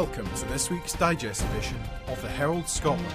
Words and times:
Welcome 0.00 0.34
to 0.36 0.46
this 0.46 0.70
week's 0.70 0.94
digest 0.94 1.44
edition 1.50 1.78
of 2.06 2.22
the 2.22 2.28
Herald 2.30 2.66
Scotland. 2.66 3.12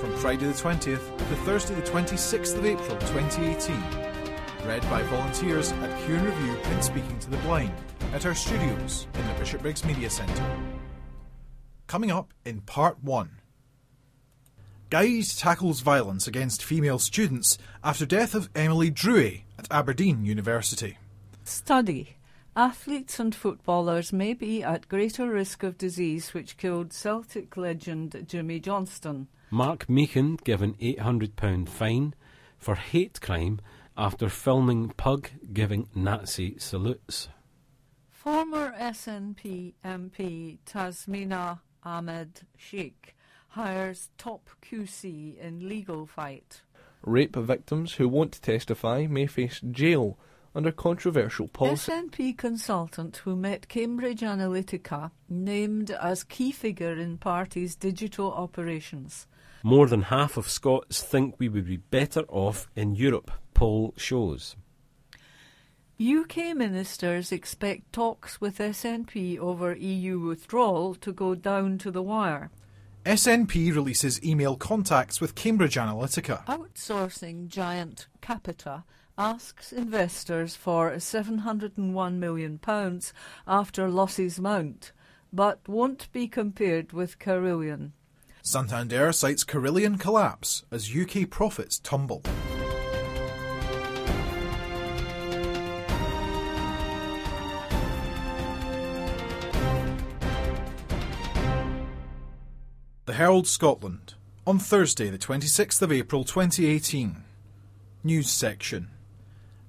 From 0.00 0.16
Friday 0.16 0.46
the 0.46 0.54
20th 0.54 1.18
to 1.18 1.36
Thursday 1.44 1.74
the 1.74 1.82
26th 1.82 2.56
of 2.56 2.64
April 2.64 2.96
2018. 2.96 3.76
Read 4.66 4.80
by 4.88 5.02
volunteers 5.02 5.72
at 5.72 6.06
Cue 6.06 6.14
and 6.14 6.24
Review 6.24 6.56
and 6.56 6.82
Speaking 6.82 7.18
to 7.18 7.28
the 7.28 7.36
Blind 7.36 7.74
at 8.14 8.24
our 8.24 8.34
studios 8.34 9.06
in 9.12 9.26
the 9.26 9.34
Bishopbriggs 9.34 9.84
Media 9.84 10.08
Centre. 10.08 10.42
Coming 11.86 12.10
up 12.10 12.32
in 12.46 12.62
Part 12.62 13.04
1. 13.04 13.42
Guide 14.88 15.24
tackles 15.36 15.80
violence 15.80 16.26
against 16.26 16.64
female 16.64 16.98
students 16.98 17.58
after 17.84 18.06
death 18.06 18.34
of 18.34 18.48
Emily 18.54 18.90
Drouet 18.90 19.42
at 19.58 19.70
Aberdeen 19.70 20.24
University. 20.24 20.96
Study. 21.44 22.15
Athletes 22.56 23.20
and 23.20 23.34
footballers 23.34 24.14
may 24.14 24.32
be 24.32 24.62
at 24.62 24.88
greater 24.88 25.28
risk 25.28 25.62
of 25.62 25.76
disease 25.76 26.32
which 26.32 26.56
killed 26.56 26.90
Celtic 26.90 27.54
legend 27.58 28.24
Jimmy 28.26 28.60
Johnstone. 28.60 29.28
Mark 29.50 29.86
Meechan 29.88 30.42
given 30.42 30.72
£800 30.76 31.68
fine 31.68 32.14
for 32.56 32.74
hate 32.74 33.20
crime 33.20 33.60
after 33.94 34.30
filming 34.30 34.88
pug 34.88 35.28
giving 35.52 35.90
Nazi 35.94 36.58
salutes. 36.58 37.28
Former 38.10 38.72
SNP 38.78 39.74
MP 39.84 40.56
Tasmina 40.64 41.60
Ahmed 41.84 42.40
Sheikh 42.56 43.14
hires 43.48 44.08
top 44.16 44.48
QC 44.62 45.36
in 45.36 45.68
legal 45.68 46.06
fight. 46.06 46.62
Rape 47.02 47.36
victims 47.36 47.92
who 47.92 48.08
won't 48.08 48.40
testify 48.40 49.06
may 49.06 49.26
face 49.26 49.60
jail 49.60 50.18
under 50.56 50.72
controversial 50.72 51.48
policy. 51.48 51.92
SNP 51.92 52.38
consultant 52.38 53.18
who 53.18 53.36
met 53.36 53.68
Cambridge 53.68 54.22
Analytica 54.22 55.10
named 55.28 55.90
as 55.90 56.24
key 56.24 56.50
figure 56.50 56.98
in 56.98 57.18
party's 57.18 57.76
digital 57.76 58.32
operations. 58.32 59.26
More 59.62 59.86
than 59.86 60.02
half 60.02 60.38
of 60.38 60.48
Scots 60.48 61.02
think 61.02 61.34
we 61.38 61.50
would 61.50 61.66
be 61.66 61.76
better 61.76 62.22
off 62.28 62.68
in 62.74 62.94
Europe, 62.94 63.30
poll 63.52 63.92
shows. 63.98 64.56
UK 66.00 66.56
ministers 66.56 67.32
expect 67.32 67.92
talks 67.92 68.40
with 68.40 68.58
SNP 68.58 69.38
over 69.38 69.74
EU 69.74 70.18
withdrawal 70.20 70.94
to 70.94 71.12
go 71.12 71.34
down 71.34 71.76
to 71.78 71.90
the 71.90 72.02
wire. 72.02 72.50
SNP 73.04 73.74
releases 73.74 74.22
email 74.24 74.56
contacts 74.56 75.20
with 75.20 75.34
Cambridge 75.34 75.76
Analytica. 75.76 76.44
Outsourcing 76.46 77.48
giant 77.48 78.08
Capita 78.20 78.84
asks 79.18 79.72
investors 79.72 80.54
for 80.54 80.92
£701 80.92 82.14
million 82.14 82.60
after 83.46 83.88
losses 83.88 84.38
mount, 84.38 84.92
but 85.32 85.66
won't 85.68 86.10
be 86.12 86.28
compared 86.28 86.92
with 86.92 87.18
Carillion. 87.18 87.92
Santander 88.42 89.12
cites 89.12 89.44
Carillion 89.44 89.98
collapse 89.98 90.64
as 90.70 90.94
UK 90.94 91.28
profits 91.30 91.78
tumble. 91.78 92.22
The 103.06 103.14
Herald 103.14 103.46
Scotland 103.46 104.14
on 104.46 104.58
Thursday, 104.60 105.10
the 105.10 105.18
26th 105.18 105.82
of 105.82 105.90
April 105.90 106.22
2018. 106.22 107.24
News 108.04 108.30
section. 108.30 108.90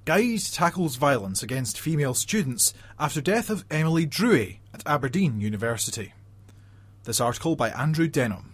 Guide 0.07 0.39
tackles 0.53 0.95
violence 0.95 1.43
against 1.43 1.77
female 1.77 2.13
students 2.13 2.73
after 2.97 3.19
death 3.19 3.49
of 3.49 3.65
Emily 3.69 4.05
Drouet 4.05 4.59
at 4.73 4.87
Aberdeen 4.87 5.41
University. 5.41 6.13
This 7.03 7.19
article 7.19 7.57
by 7.57 7.71
Andrew 7.71 8.07
Denholm. 8.07 8.51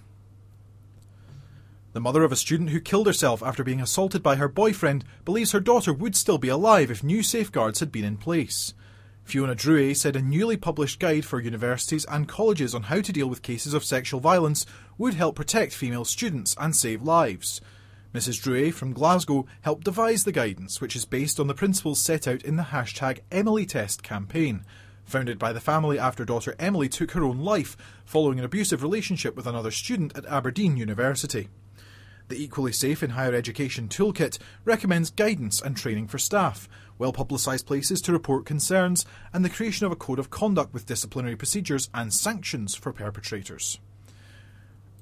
The 1.91 2.01
mother 2.01 2.23
of 2.23 2.31
a 2.31 2.35
student 2.35 2.71
who 2.71 2.79
killed 2.79 3.05
herself 3.05 3.43
after 3.43 3.63
being 3.63 3.81
assaulted 3.81 4.23
by 4.23 4.37
her 4.37 4.47
boyfriend 4.47 5.05
believes 5.25 5.51
her 5.51 5.59
daughter 5.59 5.93
would 5.93 6.15
still 6.15 6.39
be 6.39 6.47
alive 6.47 6.89
if 6.89 7.03
new 7.03 7.21
safeguards 7.21 7.81
had 7.81 7.91
been 7.91 8.03
in 8.03 8.17
place. 8.17 8.73
Fiona 9.23 9.53
Drouet 9.53 9.97
said 9.97 10.15
a 10.15 10.23
newly 10.23 10.57
published 10.57 10.99
guide 10.99 11.23
for 11.23 11.39
universities 11.39 12.07
and 12.09 12.27
colleges 12.27 12.73
on 12.73 12.81
how 12.81 13.01
to 13.01 13.13
deal 13.13 13.27
with 13.27 13.43
cases 13.43 13.75
of 13.75 13.85
sexual 13.85 14.19
violence 14.19 14.65
would 14.97 15.13
help 15.13 15.35
protect 15.35 15.73
female 15.73 16.03
students 16.03 16.55
and 16.59 16.75
save 16.75 17.03
lives. 17.03 17.61
Mrs. 18.13 18.40
Drouet 18.40 18.75
from 18.75 18.94
Glasgow 18.94 19.47
helped 19.62 19.85
devise 19.85 20.24
the 20.24 20.31
guidance, 20.31 20.79
which 20.79 20.96
is 20.96 21.03
based 21.03 21.40
on 21.40 21.47
the 21.47 21.56
principles 21.56 22.00
set 22.00 22.28
out 22.28 22.44
in 22.44 22.57
the 22.57 22.63
hashtag 22.63 23.22
Emily 23.31 23.66
Test 23.66 24.03
campaign. 24.03 24.63
Founded 25.06 25.40
by 25.40 25.51
the 25.51 25.59
family 25.59 25.97
after 25.97 26.24
daughter 26.24 26.56
Emily 26.59 26.88
took 26.88 27.12
her 27.12 27.24
own 27.24 27.40
life 27.40 27.75
following 28.06 28.38
an 28.38 28.46
abusive 28.46 28.84
relationship 28.84 29.35
with 29.35 29.47
another 29.47 29.72
student 29.72 30.16
at 30.16 30.28
Aberdeen 30.28 30.78
University. 30.78 31.50
The 32.28 32.41
Equally 32.41 32.72
Safe 32.72 33.01
in 33.01 33.12
Higher 33.12 33.34
Education 33.34 33.90
Toolkit 33.90 34.38
recommends 34.63 35.09
guidance 35.09 35.59
and 35.59 35.75
training 35.75 36.07
for 36.07 36.19
staff, 36.19 36.69
well 37.00 37.13
publicised 37.13 37.66
places 37.66 38.00
to 38.03 38.13
report 38.13 38.45
concerns, 38.45 39.07
and 39.34 39.44
the 39.44 39.50
creation 39.50 39.88
of 39.88 39.91
a 39.91 39.95
code 39.97 40.19
of 40.19 40.30
conduct 40.30 40.72
with 40.72 40.85
disciplinary 40.85 41.35
procedures 41.35 41.90
and 41.95 42.13
sanctions 42.13 42.75
for 42.75 42.94
perpetrators. 42.94 43.80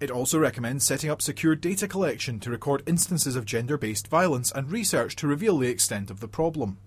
It 0.02 0.10
also 0.10 0.40
recommends 0.40 0.84
setting 0.84 1.12
up 1.12 1.22
secure 1.22 1.56
data 1.56 1.88
collection 1.88 2.40
to 2.40 2.50
record 2.50 2.82
instances 2.88 3.36
of 3.36 3.46
gender 3.46 3.78
based 3.78 4.08
violence 4.08 4.52
and 4.52 4.72
research 4.72 5.16
to 5.18 5.28
reveal 5.28 5.60
the 5.60 5.70
extent 5.70 6.10
of 6.10 6.20
the 6.20 6.28
problem. 6.28 6.80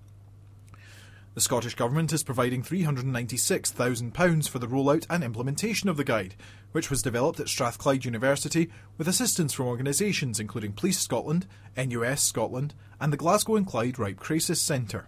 The 1.34 1.41
Scottish 1.41 1.76
Government 1.76 2.12
is 2.12 2.25
providing 2.25 2.64
£396,000 2.64 4.48
for 4.48 4.58
the 4.58 4.66
rollout 4.66 5.06
and 5.08 5.22
implementation 5.22 5.88
of 5.88 5.97
the 5.97 6.02
guide, 6.02 6.34
which 6.72 6.91
was 6.91 7.02
developed 7.02 7.38
at 7.38 7.48
Strathclyde 7.48 8.04
University 8.04 8.69
with 8.98 9.06
assistance 9.06 9.52
from 9.52 9.66
organisations 9.66 10.41
including 10.41 10.72
Police 10.72 10.98
Scotland, 10.98 11.46
NUS 11.76 12.20
Scotland, 12.20 12.75
and 13.00 13.12
the 13.12 13.16
Glasgow 13.16 13.54
and 13.54 13.66
Clyde 13.66 13.96
Rape 13.96 14.19
Crisis 14.19 14.60
Centre. 14.60 15.06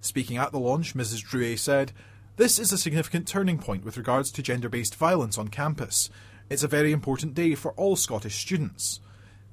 Speaking 0.00 0.38
at 0.38 0.50
the 0.50 0.58
launch, 0.58 0.96
Mrs. 0.96 1.24
Drouet 1.24 1.60
said, 1.60 1.92
This 2.36 2.58
is 2.58 2.72
a 2.72 2.78
significant 2.78 3.28
turning 3.28 3.58
point 3.58 3.84
with 3.84 3.96
regards 3.96 4.32
to 4.32 4.42
gender 4.42 4.68
based 4.68 4.96
violence 4.96 5.38
on 5.38 5.48
campus. 5.48 6.10
It's 6.50 6.62
a 6.62 6.68
very 6.68 6.92
important 6.92 7.32
day 7.32 7.54
for 7.54 7.72
all 7.72 7.96
Scottish 7.96 8.36
students. 8.36 9.00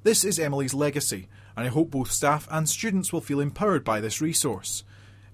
This 0.02 0.24
is 0.24 0.38
Emily's 0.38 0.74
legacy, 0.74 1.26
and 1.56 1.64
I 1.64 1.70
hope 1.70 1.90
both 1.90 2.12
staff 2.12 2.46
and 2.50 2.68
students 2.68 3.12
will 3.12 3.22
feel 3.22 3.40
empowered 3.40 3.82
by 3.82 4.00
this 4.00 4.20
resource. 4.20 4.84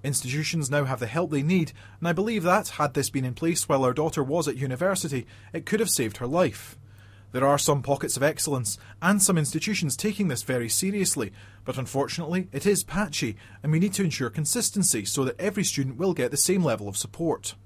Institutions 0.05 0.71
now 0.71 0.85
have 0.85 1.01
the 1.01 1.09
help 1.09 1.33
they 1.33 1.43
need, 1.43 1.73
and 1.99 2.07
I 2.07 2.13
believe 2.13 2.45
that, 2.45 2.69
had 2.69 2.95
this 2.95 3.11
been 3.11 3.25
in 3.25 3.35
place 3.35 3.69
while 3.69 3.83
our 3.83 3.93
daughter 3.93 4.23
was 4.23 4.47
at 4.47 4.57
university, 4.57 5.27
it 5.53 5.67
could 5.67 5.81
have 5.81 5.91
saved 5.91 6.19
her 6.19 6.29
life. 6.29 6.79
There 7.33 7.47
are 7.47 7.59
some 7.59 7.83
pockets 7.83 8.17
of 8.17 8.23
excellence, 8.23 8.79
and 9.03 9.21
some 9.21 9.37
institutions 9.37 9.97
taking 9.97 10.29
this 10.29 10.45
very 10.45 10.69
seriously, 10.69 11.33
but 11.65 11.77
unfortunately 11.77 12.49
it 12.53 12.67
is 12.67 12.85
patchy, 12.85 13.37
and 13.65 13.73
we 13.73 13.81
need 13.81 13.95
to 13.95 14.05
ensure 14.05 14.31
consistency 14.31 15.05
so 15.05 15.25
that 15.25 15.41
every 15.41 15.65
student 15.65 15.97
will 15.97 16.15
get 16.15 16.31
the 16.31 16.37
same 16.37 16.63
level 16.63 16.89
of 16.89 16.97
support. 16.97 17.57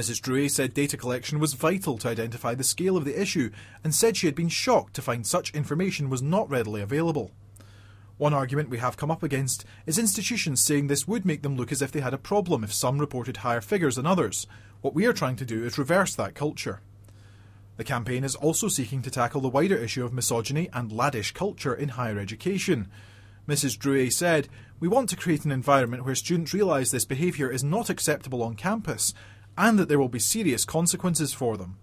Mrs. 0.00 0.22
Drouet 0.22 0.50
said 0.50 0.72
data 0.72 0.96
collection 0.96 1.38
was 1.38 1.52
vital 1.52 1.98
to 1.98 2.08
identify 2.08 2.54
the 2.54 2.64
scale 2.64 2.96
of 2.96 3.04
the 3.04 3.20
issue, 3.20 3.50
and 3.84 3.94
said 3.94 4.16
she 4.16 4.26
had 4.26 4.34
been 4.34 4.48
shocked 4.48 4.94
to 4.94 5.02
find 5.02 5.26
such 5.26 5.54
information 5.54 6.08
was 6.08 6.22
not 6.22 6.48
readily 6.48 6.80
available. 6.80 7.32
One 8.16 8.32
argument 8.32 8.70
we 8.70 8.78
have 8.78 8.96
come 8.96 9.10
up 9.10 9.22
against 9.22 9.66
is 9.84 9.98
institutions 9.98 10.64
saying 10.64 10.86
this 10.86 11.06
would 11.06 11.26
make 11.26 11.42
them 11.42 11.54
look 11.54 11.70
as 11.70 11.82
if 11.82 11.92
they 11.92 12.00
had 12.00 12.14
a 12.14 12.18
problem 12.18 12.64
if 12.64 12.72
some 12.72 12.98
reported 12.98 13.38
higher 13.38 13.60
figures 13.60 13.96
than 13.96 14.06
others. 14.06 14.46
What 14.80 14.94
we 14.94 15.04
are 15.04 15.12
trying 15.12 15.36
to 15.36 15.44
do 15.44 15.66
is 15.66 15.76
reverse 15.76 16.14
that 16.14 16.34
culture. 16.34 16.80
The 17.76 17.84
campaign 17.84 18.24
is 18.24 18.34
also 18.34 18.68
seeking 18.68 19.02
to 19.02 19.10
tackle 19.10 19.42
the 19.42 19.50
wider 19.50 19.76
issue 19.76 20.06
of 20.06 20.14
misogyny 20.14 20.70
and 20.72 20.90
laddish 20.90 21.34
culture 21.34 21.74
in 21.74 21.90
higher 21.90 22.18
education. 22.18 22.88
Mrs. 23.46 23.76
Drouet 23.76 24.14
said, 24.14 24.48
We 24.80 24.88
want 24.88 25.10
to 25.10 25.16
create 25.16 25.44
an 25.44 25.52
environment 25.52 26.06
where 26.06 26.14
students 26.14 26.54
realise 26.54 26.90
this 26.90 27.04
behaviour 27.04 27.50
is 27.50 27.62
not 27.62 27.90
acceptable 27.90 28.42
on 28.42 28.54
campus 28.54 29.12
and 29.60 29.78
that 29.78 29.90
there 29.90 29.98
will 29.98 30.08
be 30.08 30.18
serious 30.18 30.64
consequences 30.64 31.34
for 31.34 31.58
them. 31.58 31.76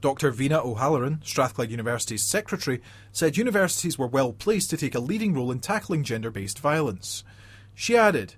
Dr. 0.00 0.32
Veena 0.32 0.64
O'Halloran, 0.64 1.20
Strathclyde 1.24 1.70
University's 1.70 2.24
secretary, 2.24 2.82
said 3.12 3.36
universities 3.36 3.96
were 3.96 4.08
well 4.08 4.32
placed 4.32 4.70
to 4.70 4.76
take 4.76 4.96
a 4.96 5.00
leading 5.00 5.32
role 5.32 5.52
in 5.52 5.60
tackling 5.60 6.02
gender 6.02 6.32
based 6.32 6.58
violence. 6.58 7.22
She 7.72 7.96
added, 7.96 8.34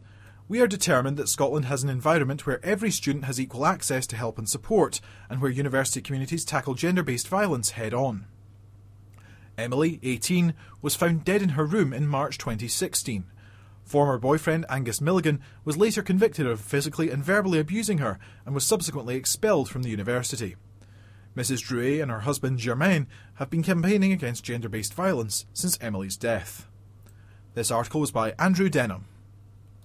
We 0.46 0.60
are 0.60 0.66
determined 0.66 1.16
that 1.16 1.30
Scotland 1.30 1.64
has 1.66 1.82
an 1.82 1.88
environment 1.88 2.46
where 2.46 2.62
every 2.62 2.90
student 2.90 3.24
has 3.24 3.40
equal 3.40 3.64
access 3.64 4.06
to 4.08 4.16
help 4.16 4.36
and 4.36 4.48
support, 4.48 5.00
and 5.30 5.40
where 5.40 5.50
university 5.50 6.02
communities 6.02 6.44
tackle 6.44 6.74
gender 6.74 7.02
based 7.02 7.28
violence 7.28 7.70
head 7.70 7.94
on. 7.94 8.26
Emily, 9.56 10.00
18, 10.02 10.52
was 10.82 10.94
found 10.94 11.24
dead 11.24 11.40
in 11.40 11.50
her 11.50 11.64
room 11.64 11.94
in 11.94 12.06
March 12.06 12.36
2016. 12.36 13.24
Former 13.90 14.18
boyfriend 14.18 14.66
Angus 14.68 15.00
Milligan 15.00 15.40
was 15.64 15.76
later 15.76 16.00
convicted 16.00 16.46
of 16.46 16.60
physically 16.60 17.10
and 17.10 17.24
verbally 17.24 17.58
abusing 17.58 17.98
her 17.98 18.20
and 18.46 18.54
was 18.54 18.64
subsequently 18.64 19.16
expelled 19.16 19.68
from 19.68 19.82
the 19.82 19.88
university. 19.88 20.54
Mrs. 21.36 21.60
Drouet 21.60 22.00
and 22.00 22.08
her 22.08 22.20
husband 22.20 22.60
Germain 22.60 23.08
have 23.34 23.50
been 23.50 23.64
campaigning 23.64 24.12
against 24.12 24.44
gender 24.44 24.68
based 24.68 24.94
violence 24.94 25.44
since 25.52 25.76
Emily's 25.80 26.16
death. 26.16 26.68
This 27.54 27.72
article 27.72 28.00
was 28.00 28.12
by 28.12 28.32
Andrew 28.38 28.70
Denholm. 28.70 29.06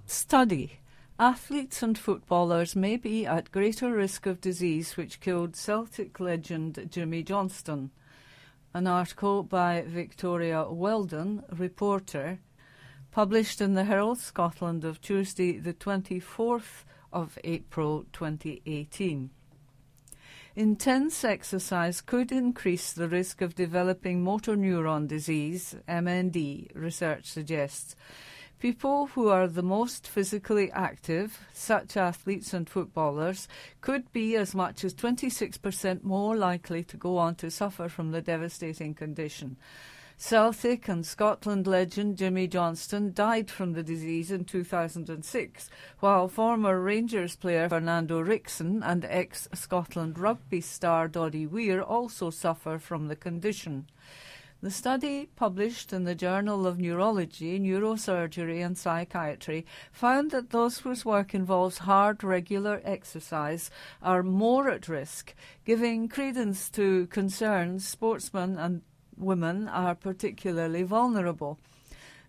Study. 0.06 0.81
Athletes 1.18 1.81
and 1.81 1.98
footballers 1.98 2.75
may 2.75 2.98
be 2.98 3.25
at 3.25 3.52
greater 3.52 3.92
risk 3.92 4.28
of 4.28 4.40
disease 4.40 4.96
which 4.96 5.19
killed 5.19 5.56
Celtic 5.56 6.19
legend 6.19 6.90
Jimmy 6.92 7.24
Johnstone. 7.24 7.90
An 8.72 8.86
article 8.86 9.42
by 9.42 9.84
Victoria 9.88 10.69
Weldon, 10.69 11.42
reporter, 11.52 12.38
published 13.15 13.62
in 13.62 13.75
the 13.75 13.85
Herald 13.85 14.19
Scotland 14.19 14.83
of 14.83 15.00
Tuesday, 15.00 15.57
the 15.57 15.73
24th 15.73 16.83
of 17.13 17.39
April 17.45 18.03
2018. 18.12 19.29
Intense 20.57 21.23
exercise 21.23 22.01
could 22.01 22.29
increase 22.29 22.91
the 22.91 23.07
risk 23.07 23.41
of 23.41 23.56
developing 23.56 24.21
motor 24.21 24.57
neuron 24.57 25.07
disease, 25.07 25.77
MND, 25.88 26.75
research 26.75 27.27
suggests. 27.27 27.95
People 28.59 29.07
who 29.07 29.29
are 29.29 29.47
the 29.47 29.63
most 29.63 30.09
physically 30.09 30.69
active, 30.73 31.39
such 31.53 31.95
athletes 31.95 32.53
and 32.53 32.69
footballers, 32.69 33.47
could 33.79 34.11
be 34.11 34.35
as 34.35 34.53
much 34.53 34.83
as 34.83 34.94
26% 34.94 36.03
more 36.03 36.35
likely 36.35 36.83
to 36.83 36.97
go 36.97 37.18
on 37.18 37.35
to 37.35 37.50
suffer 37.50 37.88
from 37.88 38.11
the 38.11 38.21
devastating 38.21 38.94
condition. 38.94 39.56
Celtic 40.17 40.88
and 40.88 41.06
Scotland 41.06 41.67
legend 41.67 42.17
Jimmy 42.17 42.47
Johnstone 42.47 43.12
died 43.12 43.51
from 43.51 43.73
the 43.73 43.83
disease 43.83 44.31
in 44.31 44.45
2006, 44.45 45.69
while 46.00 46.29
former 46.29 46.79
Rangers 46.79 47.35
player 47.35 47.67
Fernando 47.67 48.23
Ricksen 48.23 48.81
and 48.81 49.03
ex 49.03 49.50
Scotland 49.53 50.17
rugby 50.17 50.62
star 50.62 51.09
Doddie 51.09 51.45
Weir 51.45 51.81
also 51.81 52.29
suffer 52.29 52.79
from 52.79 53.09
the 53.09 53.17
condition. 53.17 53.88
The 54.62 54.71
study, 54.71 55.27
published 55.35 55.91
in 55.91 56.06
the 56.06 56.15
Journal 56.15 56.65
of 56.65 56.79
Neurology, 56.79 57.59
Neurosurgery 57.59 58.65
and 58.65 58.77
Psychiatry, 58.77 59.65
found 59.91 60.31
that 60.31 60.51
those 60.51 60.79
whose 60.79 61.03
work 61.03 61.35
involves 61.35 61.79
hard, 61.79 62.23
regular 62.23 62.81
exercise 62.85 63.69
are 64.01 64.23
more 64.23 64.69
at 64.69 64.88
risk, 64.88 65.35
giving 65.65 66.07
credence 66.07 66.69
to 66.69 67.06
concerns 67.07 67.85
sportsmen 67.85 68.57
and 68.57 68.81
women 69.17 69.67
are 69.67 69.95
particularly 69.95 70.83
vulnerable. 70.83 71.59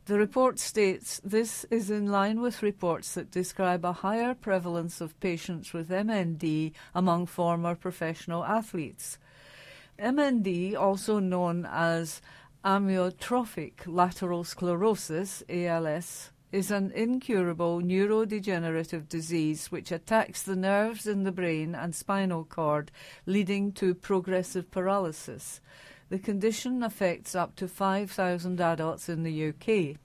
The 0.06 0.18
report 0.18 0.60
states 0.60 1.20
this 1.24 1.64
is 1.68 1.90
in 1.90 2.06
line 2.06 2.40
with 2.40 2.62
reports 2.62 3.14
that 3.14 3.32
describe 3.32 3.84
a 3.84 3.92
higher 3.92 4.34
prevalence 4.34 5.00
of 5.00 5.18
patients 5.18 5.72
with 5.72 5.88
MND 5.88 6.72
among 6.94 7.26
former 7.26 7.74
professional 7.74 8.44
athletes. 8.44 9.18
MND, 9.98 10.76
also 10.76 11.18
known 11.18 11.66
as 11.68 12.20
amyotrophic 12.64 13.86
lateral 13.86 14.44
sclerosis, 14.44 15.42
ALS, 15.48 16.30
is 16.52 16.70
an 16.70 16.92
incurable 16.92 17.80
neurodegenerative 17.80 19.08
disease 19.08 19.72
which 19.72 19.90
attacks 19.90 20.42
the 20.42 20.56
nerves 20.56 21.06
in 21.06 21.24
the 21.24 21.32
brain 21.32 21.74
and 21.74 21.94
spinal 21.94 22.44
cord, 22.44 22.92
leading 23.26 23.72
to 23.72 23.94
progressive 23.94 24.70
paralysis. 24.70 25.60
The 26.08 26.20
condition 26.20 26.84
affects 26.84 27.34
up 27.34 27.56
to 27.56 27.66
5,000 27.66 28.60
adults 28.60 29.08
in 29.08 29.24
the 29.24 29.48
UK. 29.48 29.96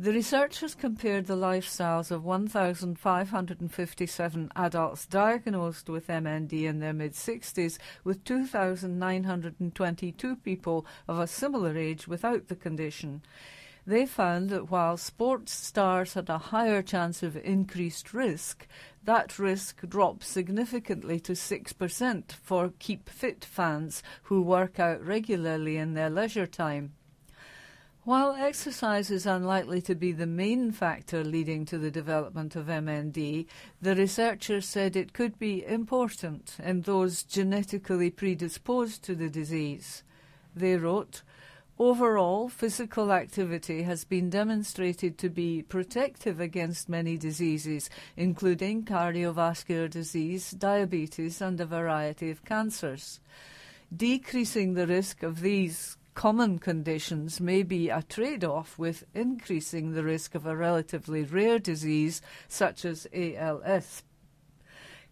The 0.00 0.12
researchers 0.12 0.74
compared 0.74 1.26
the 1.26 1.36
lifestyles 1.36 2.10
of 2.10 2.24
1,557 2.24 4.52
adults 4.56 5.04
diagnosed 5.06 5.90
with 5.90 6.06
MND 6.08 6.64
in 6.64 6.80
their 6.80 6.94
mid 6.94 7.12
60s 7.12 7.76
with 8.02 8.24
2,922 8.24 10.36
people 10.36 10.86
of 11.06 11.18
a 11.18 11.26
similar 11.26 11.76
age 11.76 12.08
without 12.08 12.48
the 12.48 12.56
condition. 12.56 13.20
They 13.86 14.06
found 14.06 14.48
that 14.50 14.70
while 14.70 14.96
sports 14.96 15.52
stars 15.52 16.14
had 16.14 16.30
a 16.30 16.38
higher 16.38 16.82
chance 16.82 17.22
of 17.22 17.36
increased 17.36 18.14
risk, 18.14 18.66
that 19.04 19.38
risk 19.38 19.86
drops 19.88 20.28
significantly 20.28 21.18
to 21.20 21.32
6% 21.32 22.32
for 22.32 22.72
Keep 22.78 23.08
Fit 23.08 23.44
fans 23.44 24.02
who 24.24 24.42
work 24.42 24.78
out 24.78 25.04
regularly 25.04 25.76
in 25.76 25.94
their 25.94 26.10
leisure 26.10 26.46
time. 26.46 26.92
While 28.04 28.32
exercise 28.32 29.12
is 29.12 29.26
unlikely 29.26 29.80
to 29.82 29.94
be 29.94 30.10
the 30.10 30.26
main 30.26 30.72
factor 30.72 31.22
leading 31.22 31.64
to 31.66 31.78
the 31.78 31.90
development 31.90 32.56
of 32.56 32.66
MND, 32.66 33.46
the 33.80 33.94
researchers 33.94 34.66
said 34.66 34.96
it 34.96 35.12
could 35.12 35.38
be 35.38 35.64
important 35.64 36.56
in 36.60 36.82
those 36.82 37.22
genetically 37.22 38.10
predisposed 38.10 39.04
to 39.04 39.14
the 39.14 39.30
disease. 39.30 40.02
They 40.54 40.76
wrote, 40.76 41.22
Overall, 41.84 42.48
physical 42.48 43.10
activity 43.12 43.82
has 43.82 44.04
been 44.04 44.30
demonstrated 44.30 45.18
to 45.18 45.28
be 45.28 45.64
protective 45.64 46.38
against 46.38 46.88
many 46.88 47.16
diseases, 47.16 47.90
including 48.16 48.84
cardiovascular 48.84 49.90
disease, 49.90 50.52
diabetes, 50.52 51.42
and 51.42 51.60
a 51.60 51.66
variety 51.66 52.30
of 52.30 52.44
cancers. 52.44 53.18
Decreasing 53.94 54.74
the 54.74 54.86
risk 54.86 55.24
of 55.24 55.40
these 55.40 55.96
common 56.14 56.60
conditions 56.60 57.40
may 57.40 57.64
be 57.64 57.88
a 57.88 58.02
trade 58.02 58.44
off 58.44 58.78
with 58.78 59.02
increasing 59.12 59.90
the 59.90 60.04
risk 60.04 60.36
of 60.36 60.46
a 60.46 60.56
relatively 60.56 61.24
rare 61.24 61.58
disease 61.58 62.22
such 62.46 62.84
as 62.84 63.08
ALS. 63.12 64.04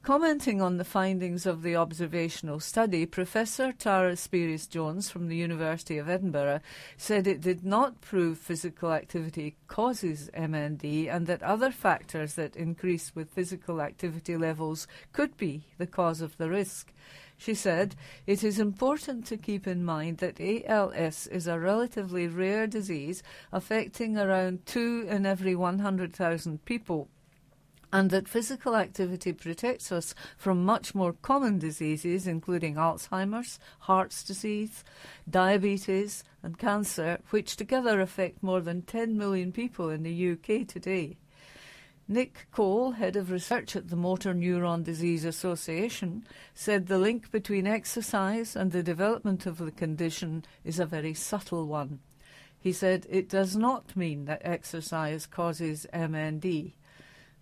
Commenting 0.03 0.63
on 0.63 0.79
the 0.79 0.85
findings 0.85 1.45
of 1.45 1.61
the 1.61 1.77
observational 1.77 2.59
study, 2.59 3.05
Professor 3.05 3.71
Tara 3.71 4.17
Spires-Jones 4.17 5.11
from 5.11 5.29
the 5.29 5.37
University 5.37 5.99
of 5.99 6.09
Edinburgh 6.09 6.61
said 6.97 7.27
it 7.27 7.43
did 7.43 7.67
not 7.67 8.01
prove 8.01 8.39
physical 8.39 8.95
activity 8.95 9.57
causes 9.69 10.31
MND 10.33 11.15
and 11.15 11.27
that 11.27 11.43
other 11.43 11.71
factors 11.71 12.33
that 12.35 12.57
increase 12.57 13.15
with 13.15 13.29
physical 13.29 13.83
activity 13.83 14.39
levels 14.39 14.89
could 15.13 15.37
be 15.37 15.67
the 15.77 15.87
cause 15.87 16.23
of 16.23 16.35
the 16.39 16.49
risk. 16.49 16.95
She 17.37 17.53
said, 17.53 17.95
It 18.27 18.43
is 18.43 18.59
important 18.59 19.27
to 19.27 19.37
keep 19.37 19.67
in 19.67 19.85
mind 19.85 20.17
that 20.19 20.41
ALS 20.41 21.27
is 21.27 21.47
a 21.47 21.61
relatively 21.61 22.27
rare 22.27 22.67
disease 22.67 23.23
affecting 23.53 24.17
around 24.17 24.65
2 24.65 25.09
in 25.11 25.27
every 25.27 25.55
100,000 25.55 26.65
people 26.65 27.09
and 27.93 28.11
that 28.11 28.29
physical 28.29 28.77
activity 28.77 29.33
protects 29.33 29.91
us 29.91 30.15
from 30.37 30.65
much 30.65 30.95
more 30.95 31.13
common 31.13 31.59
diseases, 31.59 32.27
including 32.27 32.77
Alzheimer's, 32.77 33.59
heart's 33.81 34.23
disease, 34.23 34.85
diabetes, 35.29 36.23
and 36.43 36.59
cancer, 36.59 37.19
which 37.31 37.57
together 37.57 38.01
affect 38.01 38.43
more 38.43 38.61
than 38.61 38.83
10 38.83 39.17
million 39.17 39.53
people 39.53 39.91
in 39.91 40.03
the 40.03 40.31
UK 40.33 40.67
today. 40.67 41.17
Nick 42.11 42.49
Cole, 42.51 42.93
head 42.93 43.15
of 43.15 43.31
research 43.31 43.77
at 43.77 43.89
the 43.89 43.95
Motor 43.95 44.35
Neuron 44.35 44.83
Disease 44.83 45.25
Association, 45.25 46.25
said 46.55 46.89
the 46.89 46.99
link 46.99 47.31
between 47.31 47.69
exercise 47.69 48.57
and 48.57 48.73
the 48.73 48.83
development 48.83 49.47
of 49.47 49.59
the 49.59 49.71
condition 49.71 50.45
is 50.65 50.81
a 50.81 50.87
very 50.87 51.15
subtle 51.15 51.67
one. 51.67 52.01
He 52.59 52.73
said 52.73 53.07
it 53.09 53.29
does 53.29 53.57
not 53.57 53.97
mean 53.97 54.25
that 54.25 54.43
exercise 54.45 55.25
causes 55.25 55.87
MND. 55.95 56.73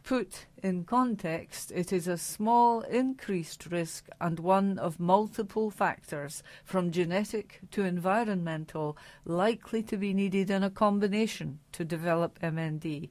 Put 0.09 0.47
in 0.63 0.85
context, 0.85 1.71
it 1.71 1.93
is 1.93 2.09
a 2.09 2.17
small 2.17 2.81
increased 2.81 3.67
risk 3.67 4.09
and 4.19 4.41
one 4.41 4.79
of 4.79 4.99
multiple 4.99 5.71
factors, 5.71 6.43
from 6.65 6.93
genetic 6.93 7.61
to 7.73 7.85
environmental, 7.85 8.97
likely 9.27 9.83
to 9.83 9.99
be 9.99 10.15
needed 10.15 10.49
in 10.49 10.63
a 10.63 10.71
combination 10.71 11.59
to 11.73 11.85
develop 11.85 12.39
MND. 12.39 13.11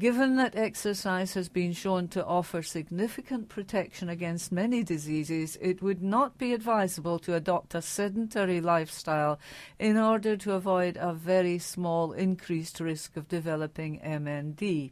Given 0.00 0.34
that 0.34 0.56
exercise 0.56 1.34
has 1.34 1.48
been 1.48 1.72
shown 1.72 2.08
to 2.08 2.26
offer 2.26 2.60
significant 2.60 3.48
protection 3.48 4.08
against 4.08 4.50
many 4.50 4.82
diseases, 4.82 5.56
it 5.60 5.80
would 5.80 6.02
not 6.02 6.38
be 6.38 6.52
advisable 6.52 7.20
to 7.20 7.36
adopt 7.36 7.76
a 7.76 7.82
sedentary 7.82 8.60
lifestyle 8.60 9.38
in 9.78 9.96
order 9.96 10.36
to 10.38 10.54
avoid 10.54 10.96
a 11.00 11.14
very 11.14 11.60
small 11.60 12.10
increased 12.10 12.80
risk 12.80 13.16
of 13.16 13.28
developing 13.28 14.00
MND. 14.00 14.90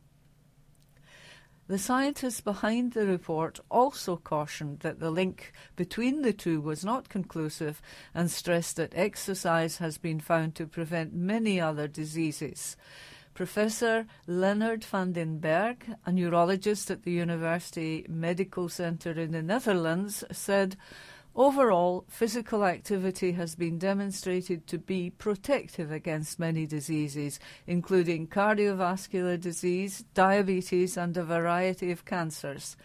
The 1.68 1.78
scientists 1.78 2.40
behind 2.40 2.94
the 2.94 3.06
report 3.06 3.60
also 3.70 4.16
cautioned 4.16 4.80
that 4.80 5.00
the 5.00 5.10
link 5.10 5.52
between 5.76 6.22
the 6.22 6.32
two 6.32 6.62
was 6.62 6.82
not 6.82 7.10
conclusive 7.10 7.82
and 8.14 8.30
stressed 8.30 8.76
that 8.76 8.94
exercise 8.96 9.76
has 9.76 9.98
been 9.98 10.18
found 10.18 10.54
to 10.54 10.66
prevent 10.66 11.12
many 11.12 11.60
other 11.60 11.86
diseases. 11.86 12.74
Professor 13.34 14.06
Leonard 14.26 14.82
van 14.82 15.12
den 15.12 15.40
Berg, 15.40 15.94
a 16.06 16.10
neurologist 16.10 16.90
at 16.90 17.02
the 17.02 17.12
University 17.12 18.06
Medical 18.08 18.70
Center 18.70 19.12
in 19.12 19.32
the 19.32 19.42
Netherlands, 19.42 20.24
said 20.32 20.74
Overall, 21.38 22.04
physical 22.08 22.64
activity 22.64 23.30
has 23.30 23.54
been 23.54 23.78
demonstrated 23.78 24.66
to 24.66 24.76
be 24.76 25.10
protective 25.10 25.92
against 25.92 26.40
many 26.40 26.66
diseases, 26.66 27.38
including 27.64 28.26
cardiovascular 28.26 29.40
disease, 29.40 30.04
diabetes, 30.14 30.96
and 30.96 31.16
a 31.16 31.22
variety 31.22 31.92
of 31.92 32.04
cancers. 32.04 32.76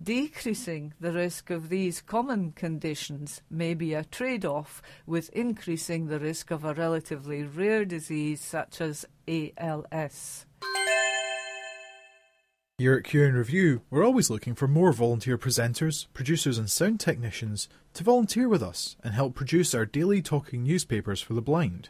Decreasing 0.00 0.94
the 1.00 1.10
risk 1.10 1.50
of 1.50 1.68
these 1.68 2.00
common 2.00 2.52
conditions 2.52 3.42
may 3.50 3.74
be 3.74 3.92
a 3.92 4.04
trade 4.04 4.44
off 4.44 4.80
with 5.04 5.28
increasing 5.30 6.06
the 6.06 6.20
risk 6.20 6.52
of 6.52 6.64
a 6.64 6.74
relatively 6.74 7.42
rare 7.42 7.84
disease 7.84 8.40
such 8.40 8.80
as 8.80 9.04
ALS. 9.26 10.46
Here 12.78 12.94
at 12.94 13.04
Cue 13.04 13.24
and 13.24 13.34
Review, 13.34 13.80
we're 13.88 14.04
always 14.04 14.28
looking 14.28 14.54
for 14.54 14.68
more 14.68 14.92
volunteer 14.92 15.38
presenters, 15.38 16.08
producers, 16.12 16.58
and 16.58 16.70
sound 16.70 17.00
technicians 17.00 17.70
to 17.94 18.04
volunteer 18.04 18.50
with 18.50 18.62
us 18.62 18.96
and 19.02 19.14
help 19.14 19.34
produce 19.34 19.74
our 19.74 19.86
daily 19.86 20.20
talking 20.20 20.62
newspapers 20.62 21.22
for 21.22 21.32
the 21.32 21.40
blind. 21.40 21.88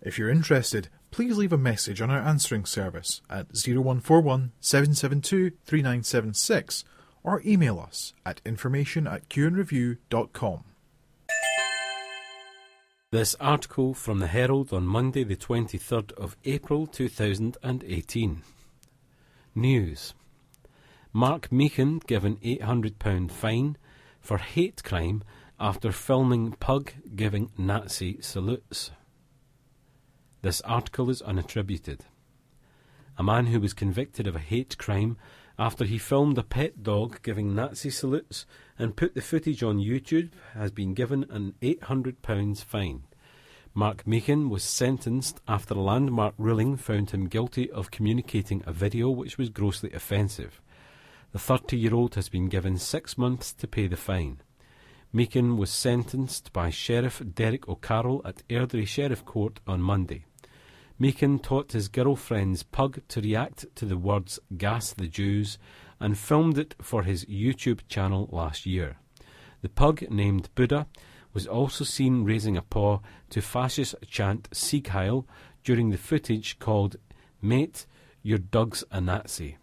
If 0.00 0.18
you're 0.18 0.28
interested, 0.28 0.88
please 1.12 1.38
leave 1.38 1.52
a 1.52 1.56
message 1.56 2.00
on 2.00 2.10
our 2.10 2.18
answering 2.18 2.64
service 2.64 3.20
at 3.30 3.54
0141 3.54 4.50
772 4.58 5.52
3976 5.66 6.82
or 7.22 7.40
email 7.46 7.78
us 7.78 8.12
at 8.26 8.40
information 8.44 9.06
at 9.06 9.28
cueandreview.com. 9.28 10.64
This 13.12 13.36
article 13.38 13.94
from 13.94 14.18
the 14.18 14.26
Herald 14.26 14.72
on 14.72 14.84
Monday, 14.84 15.22
the 15.22 15.36
23rd 15.36 16.10
of 16.14 16.36
April 16.44 16.88
2018. 16.88 18.42
News 19.54 20.14
Mark 21.12 21.50
Meechan 21.50 22.02
given 22.06 22.36
£800 22.38 23.30
fine 23.30 23.76
for 24.18 24.38
hate 24.38 24.82
crime 24.82 25.22
after 25.60 25.92
filming 25.92 26.52
pug 26.52 26.92
giving 27.14 27.50
Nazi 27.58 28.18
salutes. 28.22 28.92
This 30.40 30.62
article 30.62 31.10
is 31.10 31.20
unattributed. 31.20 32.00
A 33.18 33.22
man 33.22 33.48
who 33.48 33.60
was 33.60 33.74
convicted 33.74 34.26
of 34.26 34.36
a 34.36 34.38
hate 34.38 34.78
crime 34.78 35.18
after 35.58 35.84
he 35.84 35.98
filmed 35.98 36.38
a 36.38 36.42
pet 36.42 36.82
dog 36.82 37.20
giving 37.22 37.54
Nazi 37.54 37.90
salutes 37.90 38.46
and 38.78 38.96
put 38.96 39.14
the 39.14 39.20
footage 39.20 39.62
on 39.62 39.76
YouTube 39.76 40.30
has 40.54 40.70
been 40.70 40.94
given 40.94 41.26
an 41.28 41.56
£800 41.60 42.64
fine. 42.64 43.02
Mark 43.74 44.04
Meechan 44.04 44.50
was 44.50 44.62
sentenced 44.62 45.40
after 45.48 45.72
a 45.72 45.80
landmark 45.80 46.34
ruling 46.36 46.76
found 46.76 47.10
him 47.10 47.26
guilty 47.26 47.70
of 47.70 47.90
communicating 47.90 48.62
a 48.66 48.72
video 48.72 49.08
which 49.08 49.38
was 49.38 49.48
grossly 49.48 49.90
offensive. 49.92 50.60
The 51.32 51.38
30 51.38 51.78
year 51.78 51.94
old 51.94 52.14
has 52.16 52.28
been 52.28 52.50
given 52.50 52.76
six 52.76 53.16
months 53.16 53.54
to 53.54 53.66
pay 53.66 53.86
the 53.86 53.96
fine. 53.96 54.42
Meechan 55.14 55.56
was 55.56 55.70
sentenced 55.70 56.52
by 56.52 56.68
Sheriff 56.68 57.22
Derek 57.34 57.66
O'Carroll 57.66 58.20
at 58.26 58.46
Airdrie 58.48 58.86
Sheriff 58.86 59.24
Court 59.24 59.58
on 59.66 59.80
Monday. 59.80 60.26
Meechan 61.00 61.42
taught 61.42 61.72
his 61.72 61.88
girlfriend's 61.88 62.62
pug 62.62 63.00
to 63.08 63.22
react 63.22 63.64
to 63.76 63.86
the 63.86 63.96
words 63.96 64.38
Gas 64.58 64.92
the 64.92 65.08
Jews 65.08 65.56
and 65.98 66.18
filmed 66.18 66.58
it 66.58 66.74
for 66.82 67.04
his 67.04 67.24
YouTube 67.24 67.80
channel 67.88 68.28
last 68.30 68.66
year. 68.66 68.98
The 69.62 69.70
pug, 69.70 70.10
named 70.10 70.50
Buddha, 70.54 70.86
was 71.34 71.46
also 71.46 71.84
seen 71.84 72.24
raising 72.24 72.56
a 72.56 72.62
paw 72.62 73.00
to 73.30 73.40
fascist 73.40 73.94
chant 74.06 74.48
Sieg 74.52 74.88
Heil 74.88 75.26
during 75.64 75.90
the 75.90 75.98
footage 75.98 76.58
called 76.58 76.96
Mate, 77.40 77.86
Your 78.22 78.38
Dog's 78.38 78.84
a 78.90 79.00
Nazi. 79.00 79.56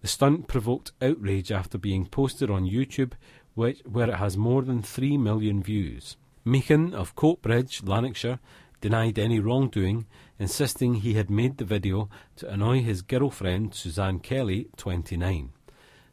The 0.00 0.08
stunt 0.08 0.46
provoked 0.46 0.92
outrage 1.02 1.50
after 1.50 1.78
being 1.78 2.06
posted 2.06 2.50
on 2.50 2.64
YouTube, 2.64 3.12
which, 3.54 3.80
where 3.84 4.08
it 4.08 4.16
has 4.16 4.36
more 4.36 4.62
than 4.62 4.82
3 4.82 5.18
million 5.18 5.62
views. 5.62 6.16
Meechan 6.46 6.94
of 6.94 7.16
Coatbridge, 7.16 7.86
Lanarkshire, 7.86 8.38
denied 8.80 9.18
any 9.18 9.40
wrongdoing, 9.40 10.06
insisting 10.38 10.94
he 10.94 11.14
had 11.14 11.30
made 11.30 11.58
the 11.58 11.64
video 11.64 12.08
to 12.36 12.48
annoy 12.48 12.80
his 12.80 13.02
girlfriend 13.02 13.74
Suzanne 13.74 14.20
Kelly, 14.20 14.68
29. 14.76 15.50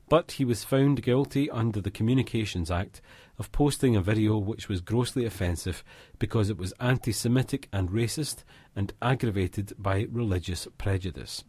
But 0.08 0.34
he 0.34 0.46
was 0.46 0.64
found 0.64 1.02
guilty 1.02 1.50
under 1.50 1.82
the 1.82 1.90
Communications 1.90 2.70
Act 2.70 3.02
of 3.40 3.52
posting 3.52 3.96
a 3.96 4.02
video 4.02 4.38
which 4.38 4.70
was 4.70 4.82
grossly 4.82 5.26
offensive 5.26 5.84
because 6.20 6.50
it 6.50 6.58
was 6.58 6.74
anti 6.80 7.12
Semitic 7.12 7.68
and 7.74 7.90
racist 7.90 8.44
and 8.76 8.94
aggravated 9.02 9.74
by 9.80 10.08
religious 10.12 10.68
prejudice. 10.78 11.44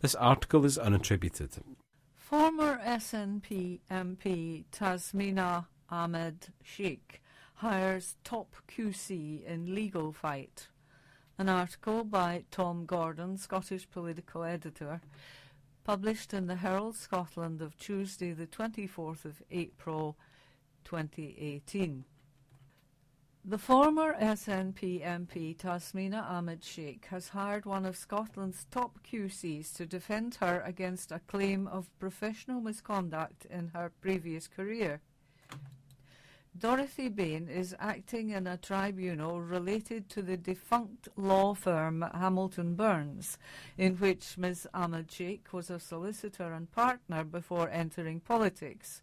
This 0.00 0.14
article 0.14 0.64
is 0.64 0.78
unattributed. 0.78 1.60
Former 2.16 2.80
SNP 2.84 3.80
MP 3.90 4.64
Tasmina 4.72 5.66
Ahmed 5.90 6.48
Sheikh 6.62 7.20
hires 7.54 8.16
top 8.22 8.54
QC 8.68 9.44
in 9.44 9.74
legal 9.74 10.12
fight. 10.12 10.68
An 11.38 11.48
article 11.48 12.04
by 12.04 12.44
Tom 12.50 12.84
Gordon, 12.86 13.36
Scottish 13.36 13.88
political 13.90 14.44
editor, 14.44 15.00
published 15.88 16.34
in 16.34 16.46
the 16.46 16.56
Herald 16.56 16.94
Scotland 16.94 17.62
of 17.62 17.74
Tuesday, 17.78 18.32
the 18.32 18.46
24th 18.46 19.24
of 19.24 19.42
April 19.50 20.18
2018. 20.84 22.04
The 23.42 23.56
former 23.56 24.14
SNP 24.20 25.02
MP 25.02 25.56
Tasmina 25.56 26.22
Ahmed 26.30 26.62
Sheikh 26.62 27.06
has 27.06 27.30
hired 27.30 27.64
one 27.64 27.86
of 27.86 27.96
Scotland's 27.96 28.66
top 28.70 28.98
QCs 29.02 29.74
to 29.76 29.86
defend 29.86 30.34
her 30.42 30.60
against 30.60 31.10
a 31.10 31.20
claim 31.20 31.66
of 31.66 31.88
professional 31.98 32.60
misconduct 32.60 33.46
in 33.46 33.68
her 33.68 33.90
previous 34.02 34.46
career. 34.46 35.00
Dorothy 36.56 37.08
Bain 37.08 37.48
is 37.48 37.76
acting 37.78 38.30
in 38.30 38.46
a 38.46 38.56
tribunal 38.56 39.40
related 39.40 40.08
to 40.10 40.22
the 40.22 40.36
defunct 40.36 41.08
law 41.16 41.54
firm 41.54 42.04
Hamilton 42.14 42.74
Burns, 42.74 43.38
in 43.76 43.96
which 43.96 44.36
Ms. 44.38 44.66
Ahmed 44.74 45.10
Sheikh 45.10 45.52
was 45.52 45.70
a 45.70 45.78
solicitor 45.78 46.52
and 46.52 46.70
partner 46.72 47.22
before 47.22 47.68
entering 47.68 48.20
politics. 48.20 49.02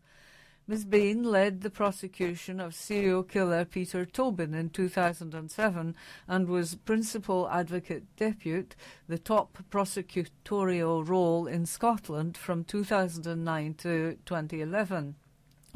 Ms. 0.67 0.83
Bain 0.85 1.23
led 1.23 1.61
the 1.61 1.69
prosecution 1.69 2.59
of 2.59 2.73
serial 2.73 3.21
killer 3.21 3.63
Peter 3.63 4.03
Tobin 4.03 4.55
in 4.55 4.71
2007 4.71 5.95
and 6.27 6.47
was 6.47 6.73
Principal 6.73 7.47
Advocate 7.49 8.15
Depute, 8.17 8.75
the 9.07 9.19
top 9.19 9.59
prosecutorial 9.69 11.07
role 11.07 11.45
in 11.45 11.67
Scotland 11.67 12.35
from 12.35 12.63
2009 12.63 13.75
to 13.75 14.17
2011. 14.25 15.15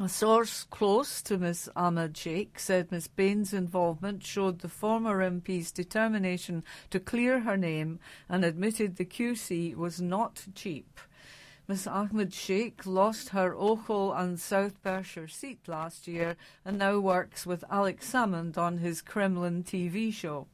A 0.02 0.08
source 0.08 0.64
close 0.64 1.20
to 1.20 1.36
Miss 1.36 1.68
Ahmed 1.76 2.16
Sheikh 2.16 2.58
said 2.58 2.90
Miss 2.90 3.06
Bain's 3.06 3.52
involvement 3.52 4.24
showed 4.24 4.60
the 4.60 4.68
former 4.70 5.18
MP's 5.18 5.70
determination 5.70 6.64
to 6.88 6.98
clear 6.98 7.40
her 7.40 7.58
name 7.58 8.00
and 8.26 8.42
admitted 8.42 8.96
the 8.96 9.04
QC 9.04 9.76
was 9.76 10.00
not 10.00 10.46
cheap. 10.54 11.00
Miss 11.68 11.86
Ahmed 11.86 12.32
Sheikh 12.32 12.86
lost 12.86 13.28
her 13.28 13.52
Ochil 13.54 14.18
and 14.18 14.40
South 14.40 14.82
Perthshire 14.82 15.28
seat 15.28 15.68
last 15.68 16.08
year 16.08 16.34
and 16.64 16.78
now 16.78 16.98
works 16.98 17.44
with 17.44 17.62
Alex 17.68 18.10
Salmond 18.10 18.56
on 18.56 18.78
his 18.78 19.02
Kremlin 19.02 19.62
TV 19.64 20.10
show. 20.10 20.46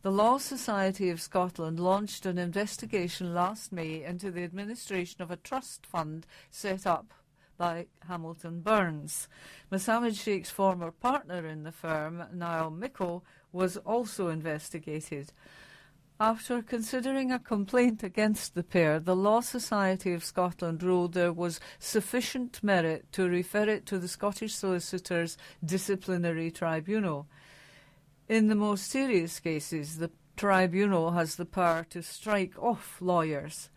The 0.00 0.10
Law 0.10 0.38
Society 0.38 1.10
of 1.10 1.20
Scotland 1.20 1.78
launched 1.78 2.24
an 2.24 2.38
investigation 2.38 3.34
last 3.34 3.72
May 3.72 4.02
into 4.02 4.30
the 4.30 4.42
administration 4.42 5.20
of 5.20 5.30
a 5.30 5.36
trust 5.36 5.84
fund 5.84 6.26
set 6.50 6.86
up 6.86 7.12
by 7.60 7.86
Hamilton 8.08 8.62
Burns. 8.62 9.28
Mohammed 9.70 10.16
Sheikh's 10.16 10.48
former 10.48 10.90
partner 10.90 11.46
in 11.46 11.62
the 11.62 11.70
firm, 11.70 12.24
Niall 12.32 12.70
Mickle, 12.70 13.22
was 13.52 13.76
also 13.76 14.28
investigated. 14.28 15.30
After 16.18 16.62
considering 16.62 17.30
a 17.30 17.38
complaint 17.38 18.02
against 18.02 18.54
the 18.54 18.62
pair, 18.62 18.98
the 18.98 19.14
Law 19.14 19.42
Society 19.42 20.14
of 20.14 20.24
Scotland 20.24 20.82
ruled 20.82 21.12
there 21.12 21.34
was 21.34 21.60
sufficient 21.78 22.62
merit 22.62 23.04
to 23.12 23.28
refer 23.28 23.68
it 23.68 23.84
to 23.86 23.98
the 23.98 24.08
Scottish 24.08 24.54
Solicitors 24.54 25.36
Disciplinary 25.62 26.50
Tribunal. 26.50 27.26
In 28.26 28.48
the 28.48 28.54
most 28.54 28.90
serious 28.90 29.38
cases, 29.38 29.98
the 29.98 30.10
tribunal 30.34 31.10
has 31.10 31.36
the 31.36 31.44
power 31.44 31.84
to 31.90 32.02
strike 32.02 32.58
off 32.58 33.02
lawyers. 33.02 33.68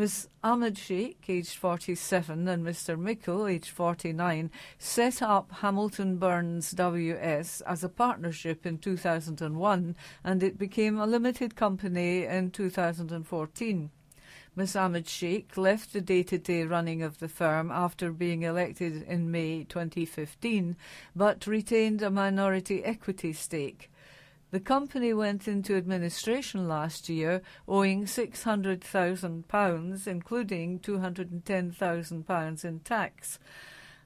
Ms. 0.00 0.28
Ahmed 0.42 0.78
Sheikh, 0.78 1.22
aged 1.28 1.58
47, 1.58 2.48
and 2.48 2.64
Mr. 2.64 2.98
Mickle, 2.98 3.46
aged 3.46 3.68
49, 3.68 4.50
set 4.78 5.20
up 5.20 5.52
Hamilton 5.60 6.16
Burns 6.16 6.70
WS 6.70 7.60
as 7.60 7.84
a 7.84 7.90
partnership 7.90 8.64
in 8.64 8.78
2001 8.78 9.94
and 10.24 10.42
it 10.42 10.56
became 10.56 10.98
a 10.98 11.06
limited 11.06 11.54
company 11.54 12.24
in 12.24 12.50
2014. 12.50 13.90
Ms. 14.56 14.74
Ahmed 14.74 15.06
Sheikh 15.06 15.58
left 15.58 15.92
the 15.92 16.00
day 16.00 16.22
to 16.22 16.38
day 16.38 16.62
running 16.64 17.02
of 17.02 17.18
the 17.18 17.28
firm 17.28 17.70
after 17.70 18.10
being 18.10 18.40
elected 18.40 19.02
in 19.02 19.30
May 19.30 19.64
2015, 19.64 20.78
but 21.14 21.46
retained 21.46 22.00
a 22.00 22.08
minority 22.08 22.82
equity 22.82 23.34
stake. 23.34 23.90
The 24.50 24.60
company 24.60 25.14
went 25.14 25.46
into 25.46 25.76
administration 25.76 26.66
last 26.66 27.08
year 27.08 27.40
owing 27.68 28.04
£600,000, 28.04 30.06
including 30.08 30.80
£210,000 30.80 32.64
in 32.64 32.80
tax. 32.80 33.38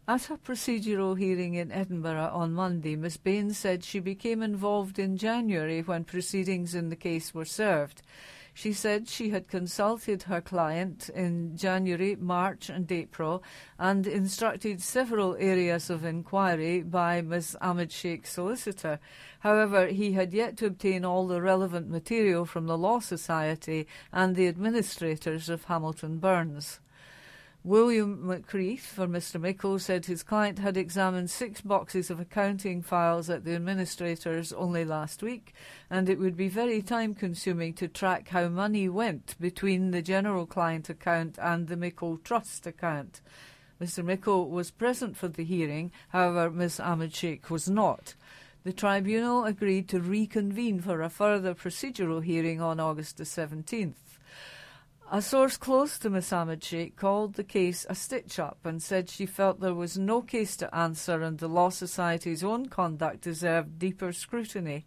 At 0.06 0.28
a 0.28 0.36
procedural 0.36 1.18
hearing 1.18 1.54
in 1.54 1.72
Edinburgh 1.72 2.30
on 2.34 2.52
Monday, 2.52 2.94
Miss 2.94 3.16
Bain 3.16 3.54
said 3.54 3.82
she 3.82 4.00
became 4.00 4.42
involved 4.42 4.98
in 4.98 5.16
January 5.16 5.80
when 5.80 6.04
proceedings 6.04 6.74
in 6.74 6.90
the 6.90 6.96
case 6.96 7.32
were 7.32 7.46
served. 7.46 8.02
She 8.56 8.72
said 8.72 9.08
she 9.08 9.30
had 9.30 9.48
consulted 9.48 10.22
her 10.22 10.40
client 10.40 11.08
in 11.08 11.56
January, 11.56 12.14
March, 12.14 12.70
and 12.70 12.90
April 12.90 13.42
and 13.80 14.06
instructed 14.06 14.80
several 14.80 15.34
areas 15.40 15.90
of 15.90 16.04
inquiry 16.04 16.80
by 16.82 17.20
Ms. 17.20 17.56
Ahmed 17.60 17.90
Sheikh's 17.90 18.30
solicitor. 18.30 19.00
However, 19.40 19.88
he 19.88 20.12
had 20.12 20.32
yet 20.32 20.56
to 20.58 20.66
obtain 20.66 21.04
all 21.04 21.26
the 21.26 21.42
relevant 21.42 21.90
material 21.90 22.46
from 22.46 22.66
the 22.66 22.78
Law 22.78 23.00
Society 23.00 23.88
and 24.12 24.36
the 24.36 24.46
administrators 24.46 25.48
of 25.48 25.64
Hamilton 25.64 26.18
Burns. 26.18 26.78
William 27.66 28.18
McCreath 28.18 28.80
for 28.80 29.06
Mr. 29.06 29.40
Mickle 29.40 29.78
said 29.78 30.04
his 30.04 30.22
client 30.22 30.58
had 30.58 30.76
examined 30.76 31.30
six 31.30 31.62
boxes 31.62 32.10
of 32.10 32.20
accounting 32.20 32.82
files 32.82 33.30
at 33.30 33.44
the 33.44 33.54
administrators 33.54 34.52
only 34.52 34.84
last 34.84 35.22
week, 35.22 35.54
and 35.88 36.10
it 36.10 36.18
would 36.18 36.36
be 36.36 36.48
very 36.48 36.82
time 36.82 37.14
consuming 37.14 37.72
to 37.72 37.88
track 37.88 38.28
how 38.28 38.48
money 38.48 38.86
went 38.86 39.34
between 39.40 39.92
the 39.92 40.02
general 40.02 40.44
client 40.44 40.90
account 40.90 41.38
and 41.40 41.68
the 41.68 41.76
Mickle 41.76 42.18
Trust 42.18 42.66
account. 42.66 43.22
Mr. 43.80 44.04
Mickle 44.04 44.50
was 44.50 44.70
present 44.70 45.16
for 45.16 45.28
the 45.28 45.42
hearing, 45.42 45.90
however, 46.10 46.50
Miss 46.50 46.78
Ahmed 46.78 47.14
Sheikh 47.14 47.48
was 47.48 47.66
not. 47.66 48.14
The 48.64 48.74
tribunal 48.74 49.46
agreed 49.46 49.88
to 49.88 50.02
reconvene 50.02 50.82
for 50.82 51.00
a 51.00 51.08
further 51.08 51.54
procedural 51.54 52.22
hearing 52.22 52.60
on 52.60 52.78
August 52.78 53.16
the 53.16 53.24
17th. 53.24 54.03
A 55.12 55.20
source 55.20 55.58
close 55.58 55.98
to 55.98 56.08
Miss 56.08 56.32
Ahmed 56.32 56.64
Sheikh 56.64 56.96
called 56.96 57.34
the 57.34 57.44
case 57.44 57.84
a 57.90 57.94
stitch 57.94 58.38
up 58.38 58.58
and 58.64 58.82
said 58.82 59.10
she 59.10 59.26
felt 59.26 59.60
there 59.60 59.74
was 59.74 59.98
no 59.98 60.22
case 60.22 60.56
to 60.56 60.74
answer 60.74 61.20
and 61.20 61.38
the 61.38 61.46
Law 61.46 61.68
Society's 61.68 62.42
own 62.42 62.66
conduct 62.66 63.20
deserved 63.20 63.78
deeper 63.78 64.12
scrutiny. 64.14 64.86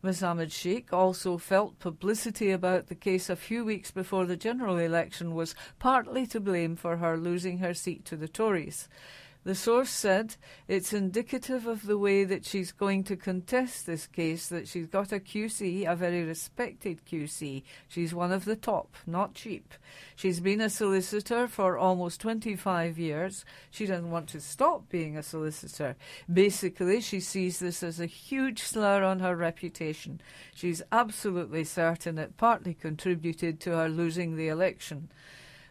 Miss 0.00 0.22
Ahmed 0.22 0.52
Sheikh 0.52 0.92
also 0.92 1.38
felt 1.38 1.80
publicity 1.80 2.52
about 2.52 2.86
the 2.86 2.94
case 2.94 3.28
a 3.28 3.34
few 3.34 3.64
weeks 3.64 3.90
before 3.90 4.26
the 4.26 4.36
general 4.36 4.78
election 4.78 5.34
was 5.34 5.56
partly 5.80 6.24
to 6.28 6.38
blame 6.38 6.76
for 6.76 6.98
her 6.98 7.16
losing 7.16 7.58
her 7.58 7.74
seat 7.74 8.04
to 8.04 8.16
the 8.16 8.28
Tories. 8.28 8.88
The 9.44 9.54
source 9.54 9.90
said 9.90 10.36
it's 10.66 10.92
indicative 10.92 11.66
of 11.66 11.86
the 11.86 11.96
way 11.96 12.24
that 12.24 12.44
she's 12.44 12.72
going 12.72 13.04
to 13.04 13.16
contest 13.16 13.86
this 13.86 14.06
case 14.06 14.48
that 14.48 14.68
she's 14.68 14.86
got 14.86 15.12
a 15.12 15.20
QC, 15.20 15.90
a 15.90 15.96
very 15.96 16.22
respected 16.24 17.00
QC. 17.06 17.62
She's 17.88 18.12
one 18.12 18.32
of 18.32 18.44
the 18.44 18.56
top, 18.56 18.96
not 19.06 19.34
cheap. 19.34 19.74
She's 20.16 20.40
been 20.40 20.60
a 20.60 20.68
solicitor 20.68 21.46
for 21.46 21.78
almost 21.78 22.20
25 22.20 22.98
years. 22.98 23.44
She 23.70 23.86
doesn't 23.86 24.10
want 24.10 24.28
to 24.30 24.40
stop 24.40 24.88
being 24.88 25.16
a 25.16 25.22
solicitor. 25.22 25.96
Basically, 26.30 27.00
she 27.00 27.20
sees 27.20 27.58
this 27.58 27.82
as 27.82 28.00
a 28.00 28.06
huge 28.06 28.60
slur 28.60 29.02
on 29.02 29.20
her 29.20 29.36
reputation. 29.36 30.20
She's 30.54 30.82
absolutely 30.90 31.64
certain 31.64 32.18
it 32.18 32.36
partly 32.36 32.74
contributed 32.74 33.60
to 33.60 33.70
her 33.70 33.88
losing 33.88 34.36
the 34.36 34.48
election. 34.48 35.08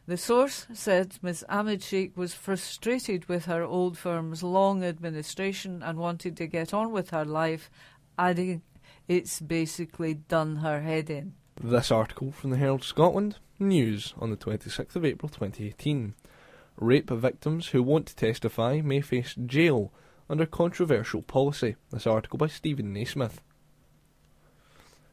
The 0.07 0.15
source 0.15 0.67
said 0.73 1.17
Ms. 1.21 1.43
Ahmed 1.49 1.83
Sheikh 1.83 2.15
was 2.15 2.33
frustrated 2.33 3.27
with 3.27 3.43
her 3.43 3.61
old 3.61 3.97
firm's 3.97 4.41
long 4.41 4.81
administration 4.81 5.83
and 5.83 5.99
wanted 5.99 6.37
to 6.37 6.47
get 6.47 6.73
on 6.73 6.93
with 6.93 7.09
her 7.09 7.25
life, 7.25 7.69
adding, 8.17 8.61
It's 9.09 9.41
basically 9.41 10.13
done 10.13 10.57
her 10.57 10.79
head 10.79 11.09
in. 11.09 11.33
This 11.61 11.91
article 11.91 12.31
from 12.31 12.51
the 12.51 12.57
Herald 12.57 12.85
Scotland 12.85 13.39
News 13.59 14.13
on 14.17 14.29
the 14.29 14.37
26th 14.37 14.95
of 14.95 15.03
April 15.03 15.27
2018. 15.27 16.15
Rape 16.77 17.09
victims 17.09 17.67
who 17.67 17.83
won't 17.83 18.15
testify 18.15 18.79
may 18.79 19.01
face 19.01 19.35
jail 19.45 19.91
under 20.29 20.45
controversial 20.45 21.21
policy. 21.21 21.75
This 21.91 22.07
article 22.07 22.37
by 22.37 22.47
Stephen 22.47 22.93
Naysmith. 22.93 23.39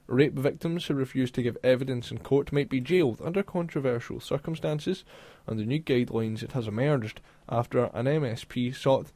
Rape 0.07 0.35
victims 0.35 0.85
who 0.87 0.95
refuse 0.95 1.31
to 1.31 1.43
give 1.43 1.57
evidence 1.65 2.11
in 2.11 2.19
court 2.19 2.53
might 2.53 2.69
be 2.69 2.81
jailed 2.81 3.23
under 3.25 3.43
controversial 3.43 4.21
circumstances. 4.21 5.03
Under 5.49 5.65
new 5.65 5.81
guidelines, 5.81 6.43
it 6.43 6.53
has 6.53 6.69
emerged 6.69 7.23
after 7.49 7.85
an 7.95 8.05
MSP 8.05 8.77
sought 8.77 9.13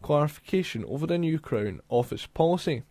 clarification 0.00 0.84
over 0.86 1.06
the 1.06 1.18
new 1.18 1.38
Crown 1.38 1.80
Office 1.90 2.26
policy. 2.26 2.82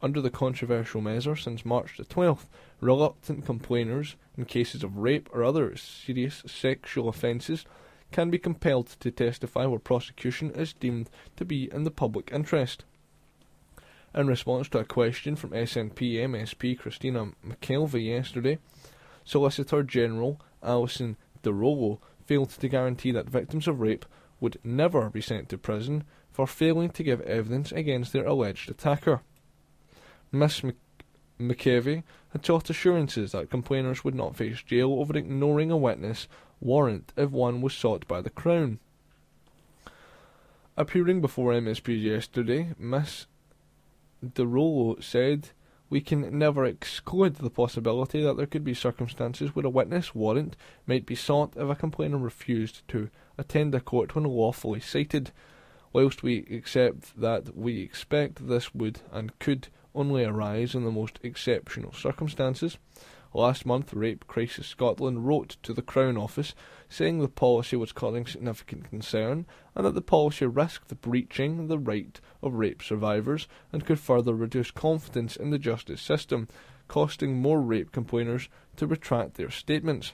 Under 0.00 0.20
the 0.20 0.30
controversial 0.30 1.00
measure 1.00 1.34
since 1.34 1.64
March 1.64 1.96
the 1.96 2.04
12th, 2.04 2.46
reluctant 2.80 3.44
complainers 3.44 4.16
in 4.36 4.44
cases 4.44 4.84
of 4.84 4.96
rape 4.96 5.28
or 5.32 5.42
other 5.42 5.76
serious 5.76 6.42
sexual 6.46 7.08
offences 7.08 7.64
can 8.12 8.30
be 8.30 8.38
compelled 8.38 8.86
to 9.00 9.10
testify 9.10 9.66
where 9.66 9.78
prosecution 9.78 10.50
is 10.52 10.72
deemed 10.72 11.10
to 11.36 11.44
be 11.44 11.68
in 11.72 11.82
the 11.82 11.90
public 11.90 12.30
interest. 12.32 12.84
In 14.14 14.26
response 14.26 14.68
to 14.68 14.78
a 14.78 14.84
question 14.84 15.36
from 15.36 15.50
SNP 15.50 15.96
MSP 15.96 16.78
Christina 16.78 17.32
McKelvie 17.46 18.08
yesterday, 18.08 18.58
Solicitor 19.24 19.82
General 19.82 20.38
Alison 20.62 21.16
Di 21.42 21.50
Rollo 21.50 21.98
failed 22.26 22.50
to 22.50 22.68
guarantee 22.68 23.10
that 23.12 23.30
victims 23.30 23.66
of 23.66 23.80
rape 23.80 24.04
would 24.38 24.58
never 24.62 25.08
be 25.08 25.22
sent 25.22 25.48
to 25.48 25.56
prison 25.56 26.04
for 26.30 26.46
failing 26.46 26.90
to 26.90 27.02
give 27.02 27.22
evidence 27.22 27.72
against 27.72 28.12
their 28.12 28.26
alleged 28.26 28.70
attacker. 28.70 29.22
Miss 30.30 30.60
McKelvie 31.40 32.02
had 32.34 32.44
sought 32.44 32.68
assurances 32.68 33.32
that 33.32 33.48
complainers 33.48 34.04
would 34.04 34.14
not 34.14 34.36
face 34.36 34.62
jail 34.62 34.92
over 34.92 35.16
ignoring 35.16 35.70
a 35.70 35.76
witness 35.76 36.28
warrant 36.60 37.14
if 37.16 37.30
one 37.30 37.62
was 37.62 37.72
sought 37.72 38.06
by 38.06 38.20
the 38.20 38.30
Crown. 38.30 38.78
Appearing 40.76 41.20
before 41.22 41.52
MSP 41.52 42.02
yesterday, 42.02 42.74
Miss 42.78 43.26
Di 44.22 44.44
Rollo 44.44 45.00
said, 45.00 45.48
We 45.90 46.00
can 46.00 46.38
never 46.38 46.64
exclude 46.64 47.36
the 47.36 47.50
possibility 47.50 48.22
that 48.22 48.36
there 48.36 48.46
could 48.46 48.62
be 48.62 48.72
circumstances 48.72 49.54
where 49.54 49.66
a 49.66 49.70
witness 49.70 50.14
warrant 50.14 50.54
might 50.86 51.06
be 51.06 51.16
sought 51.16 51.56
if 51.56 51.68
a 51.68 51.74
complainer 51.74 52.18
refused 52.18 52.86
to 52.88 53.10
attend 53.36 53.74
a 53.74 53.80
court 53.80 54.14
when 54.14 54.24
lawfully 54.24 54.78
cited. 54.78 55.32
Whilst 55.92 56.22
we 56.22 56.46
accept 56.50 57.20
that 57.20 57.56
we 57.56 57.80
expect 57.80 58.46
this 58.46 58.72
would 58.72 59.00
and 59.10 59.36
could 59.40 59.68
only 59.92 60.24
arise 60.24 60.76
in 60.76 60.84
the 60.84 60.92
most 60.92 61.18
exceptional 61.24 61.92
circumstances, 61.92 62.78
Last 63.34 63.64
month, 63.64 63.94
Rape 63.94 64.26
Crisis 64.26 64.66
Scotland 64.66 65.26
wrote 65.26 65.56
to 65.62 65.72
the 65.72 65.80
Crown 65.80 66.18
Office 66.18 66.54
saying 66.90 67.18
the 67.18 67.28
policy 67.28 67.76
was 67.76 67.92
causing 67.92 68.26
significant 68.26 68.90
concern 68.90 69.46
and 69.74 69.86
that 69.86 69.94
the 69.94 70.02
policy 70.02 70.44
risked 70.44 71.00
breaching 71.00 71.66
the 71.66 71.78
right 71.78 72.20
of 72.42 72.52
rape 72.52 72.82
survivors 72.82 73.48
and 73.72 73.86
could 73.86 73.98
further 73.98 74.34
reduce 74.34 74.70
confidence 74.70 75.34
in 75.34 75.48
the 75.48 75.58
justice 75.58 76.02
system, 76.02 76.46
costing 76.88 77.40
more 77.40 77.62
rape 77.62 77.90
complainers 77.90 78.50
to 78.76 78.86
retract 78.86 79.34
their 79.34 79.50
statements. 79.50 80.12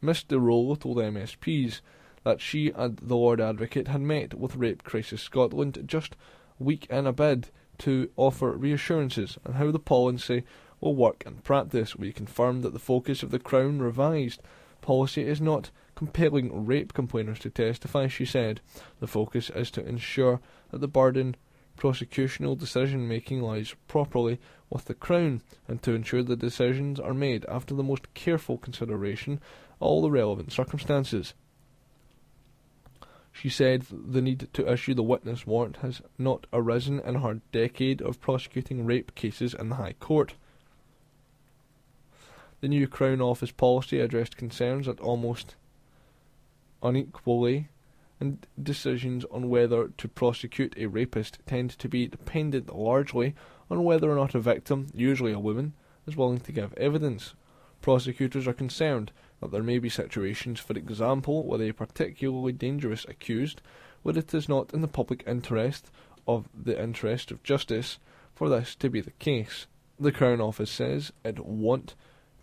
Miss 0.00 0.24
de 0.24 0.34
Di 0.34 0.40
Rollo 0.40 0.74
told 0.74 0.96
MSPs 0.96 1.80
that 2.24 2.40
she 2.40 2.70
and 2.70 2.96
the 2.96 3.14
Lord 3.14 3.40
Advocate 3.40 3.88
had 3.88 4.00
met 4.00 4.34
with 4.34 4.56
Rape 4.56 4.82
Crisis 4.82 5.22
Scotland 5.22 5.84
just 5.86 6.16
week 6.58 6.86
in 6.90 7.06
a 7.06 7.12
bid 7.12 7.50
to 7.78 8.10
offer 8.16 8.50
reassurances 8.52 9.38
on 9.46 9.54
how 9.54 9.70
the 9.70 9.78
policy 9.78 10.42
will 10.84 10.94
work 10.94 11.24
in 11.26 11.36
practice. 11.36 11.96
We 11.96 12.12
confirmed 12.12 12.62
that 12.62 12.74
the 12.74 12.78
focus 12.78 13.22
of 13.22 13.30
the 13.30 13.38
Crown 13.38 13.80
revised 13.80 14.42
policy 14.82 15.22
is 15.22 15.40
not 15.40 15.70
compelling 15.94 16.66
rape 16.66 16.92
complainers 16.92 17.38
to 17.40 17.50
testify, 17.50 18.06
she 18.06 18.26
said. 18.26 18.60
The 19.00 19.06
focus 19.06 19.50
is 19.50 19.70
to 19.72 19.86
ensure 19.86 20.40
that 20.70 20.80
the 20.80 20.88
burden 20.88 21.36
prosecutional 21.78 22.56
decision 22.58 23.08
making 23.08 23.40
lies 23.40 23.74
properly 23.88 24.38
with 24.70 24.84
the 24.84 24.94
Crown 24.94 25.40
and 25.66 25.82
to 25.82 25.92
ensure 25.92 26.22
the 26.22 26.36
decisions 26.36 27.00
are 27.00 27.14
made 27.14 27.44
after 27.46 27.74
the 27.74 27.82
most 27.82 28.12
careful 28.14 28.58
consideration 28.58 29.34
of 29.34 29.40
all 29.80 30.02
the 30.02 30.10
relevant 30.10 30.52
circumstances. 30.52 31.34
She 33.32 33.48
said 33.48 33.86
the 33.90 34.22
need 34.22 34.48
to 34.52 34.72
issue 34.72 34.94
the 34.94 35.02
witness 35.02 35.46
warrant 35.46 35.78
has 35.78 36.00
not 36.18 36.46
arisen 36.52 37.00
in 37.00 37.16
her 37.16 37.40
decade 37.50 38.00
of 38.00 38.20
prosecuting 38.20 38.86
rape 38.86 39.14
cases 39.14 39.54
in 39.54 39.70
the 39.70 39.76
High 39.76 39.94
Court. 39.94 40.34
The 42.60 42.68
new 42.68 42.86
Crown 42.86 43.20
Office 43.20 43.50
policy 43.50 44.00
addressed 44.00 44.36
concerns 44.36 44.86
that 44.86 45.00
almost 45.00 45.56
unequally 46.82 47.68
and 48.20 48.46
decisions 48.62 49.24
on 49.30 49.48
whether 49.48 49.88
to 49.88 50.08
prosecute 50.08 50.74
a 50.78 50.86
rapist 50.86 51.38
tend 51.46 51.70
to 51.70 51.88
be 51.88 52.06
dependent 52.06 52.74
largely 52.74 53.34
on 53.70 53.84
whether 53.84 54.10
or 54.10 54.14
not 54.14 54.34
a 54.34 54.40
victim, 54.40 54.86
usually 54.94 55.32
a 55.32 55.38
woman, 55.38 55.74
is 56.06 56.16
willing 56.16 56.40
to 56.40 56.52
give 56.52 56.72
evidence. 56.74 57.34
Prosecutors 57.80 58.46
are 58.46 58.54
concerned 58.54 59.12
that 59.40 59.50
there 59.50 59.62
may 59.62 59.78
be 59.78 59.88
situations, 59.88 60.60
for 60.60 60.74
example, 60.74 61.44
with 61.44 61.60
a 61.60 61.72
particularly 61.72 62.52
dangerous 62.52 63.04
accused, 63.08 63.60
where 64.02 64.16
it 64.16 64.32
is 64.32 64.48
not 64.48 64.72
in 64.72 64.80
the 64.80 64.88
public 64.88 65.22
interest 65.26 65.90
of 66.26 66.48
the 66.54 66.80
interest 66.80 67.30
of 67.30 67.42
justice 67.42 67.98
for 68.34 68.48
this 68.48 68.74
to 68.76 68.88
be 68.88 69.00
the 69.00 69.10
case. 69.12 69.66
The 69.98 70.12
Crown 70.12 70.40
Office 70.40 70.70
says 70.70 71.12
it 71.24 71.44
want 71.44 71.94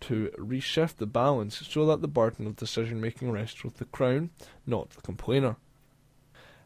to 0.02 0.30
reshift 0.38 0.96
the 0.96 1.06
balance 1.06 1.66
so 1.68 1.86
that 1.86 2.00
the 2.00 2.08
burden 2.08 2.46
of 2.46 2.56
decision 2.56 3.00
making 3.00 3.30
rests 3.30 3.64
with 3.64 3.78
the 3.78 3.84
Crown, 3.86 4.30
not 4.66 4.90
the 4.90 5.00
complainer. 5.02 5.56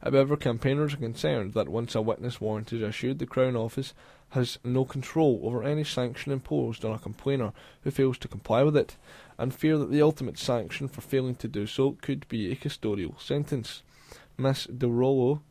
However, 0.02 0.36
campaigners 0.36 0.94
are 0.94 0.98
concerned 0.98 1.54
that 1.54 1.68
once 1.68 1.94
a 1.94 2.02
witness 2.02 2.40
warrant 2.40 2.72
is 2.72 2.82
issued, 2.82 3.18
the 3.18 3.26
Crown 3.26 3.56
Office 3.56 3.94
has 4.30 4.58
no 4.62 4.84
control 4.84 5.40
over 5.42 5.62
any 5.62 5.84
sanction 5.84 6.32
imposed 6.32 6.84
on 6.84 6.92
a 6.92 6.98
complainer 6.98 7.52
who 7.82 7.90
fails 7.90 8.18
to 8.18 8.28
comply 8.28 8.62
with 8.62 8.76
it, 8.76 8.96
and 9.38 9.54
fear 9.54 9.78
that 9.78 9.90
the 9.90 10.02
ultimate 10.02 10.38
sanction 10.38 10.88
for 10.88 11.00
failing 11.00 11.34
to 11.36 11.48
do 11.48 11.66
so 11.66 11.96
could 12.02 12.28
be 12.28 12.52
a 12.52 12.56
custodial 12.56 13.20
sentence. 13.20 13.82
Miss 14.36 14.66
Di 14.66 14.86
Rollo 14.86 15.42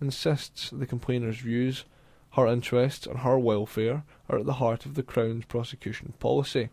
insists 0.00 0.70
the 0.70 0.86
complainer's 0.86 1.38
views, 1.38 1.84
her 2.32 2.46
interests, 2.46 3.06
and 3.06 3.20
her 3.20 3.38
welfare 3.38 4.04
are 4.28 4.38
at 4.38 4.46
the 4.46 4.54
heart 4.54 4.84
of 4.84 4.94
the 4.94 5.02
Crown's 5.02 5.46
prosecution 5.46 6.12
policy. 6.18 6.68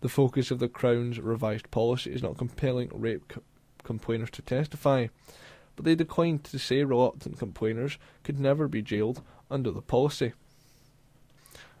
The 0.00 0.08
focus 0.08 0.50
of 0.50 0.58
the 0.58 0.68
Crown's 0.68 1.20
revised 1.20 1.70
policy 1.70 2.12
is 2.12 2.22
not 2.22 2.38
compelling 2.38 2.90
rape 2.92 3.28
co- 3.28 3.42
complainers 3.82 4.30
to 4.30 4.42
testify, 4.42 5.08
but 5.76 5.84
they 5.84 5.94
declined 5.94 6.44
to 6.44 6.58
say 6.58 6.84
reluctant 6.84 7.38
complainers 7.38 7.98
could 8.22 8.38
never 8.38 8.66
be 8.66 8.82
jailed 8.82 9.22
under 9.50 9.70
the 9.70 9.82
policy. 9.82 10.32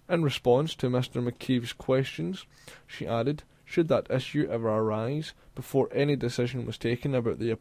In 0.08 0.22
response 0.22 0.74
to 0.76 0.90
Mr. 0.90 1.22
McKeeve's 1.22 1.72
questions, 1.72 2.44
she 2.86 3.06
added, 3.06 3.44
should 3.64 3.88
that 3.88 4.10
issue 4.10 4.48
ever 4.50 4.68
arise, 4.68 5.32
before 5.54 5.88
any 5.92 6.16
decision 6.16 6.66
was 6.66 6.76
taken 6.76 7.14
about 7.14 7.38
the 7.38 7.56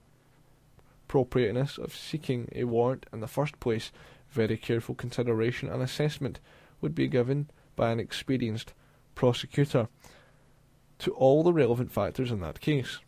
appropriateness 1.07 1.77
of 1.77 1.95
seeking 1.95 2.49
a 2.53 2.65
warrant 2.65 3.05
in 3.13 3.19
the 3.19 3.27
first 3.27 3.59
place, 3.59 3.91
very 4.31 4.57
careful 4.57 4.95
consideration 4.95 5.69
and 5.69 5.81
assessment 5.81 6.39
would 6.81 6.95
be 6.95 7.07
given 7.07 7.49
by 7.75 7.91
an 7.91 7.99
experienced 7.99 8.73
prosecutor 9.15 9.87
to 10.99 11.12
all 11.12 11.43
the 11.43 11.53
relevant 11.53 11.91
factors 11.91 12.31
in 12.31 12.39
that 12.41 12.62
case. 12.62 12.99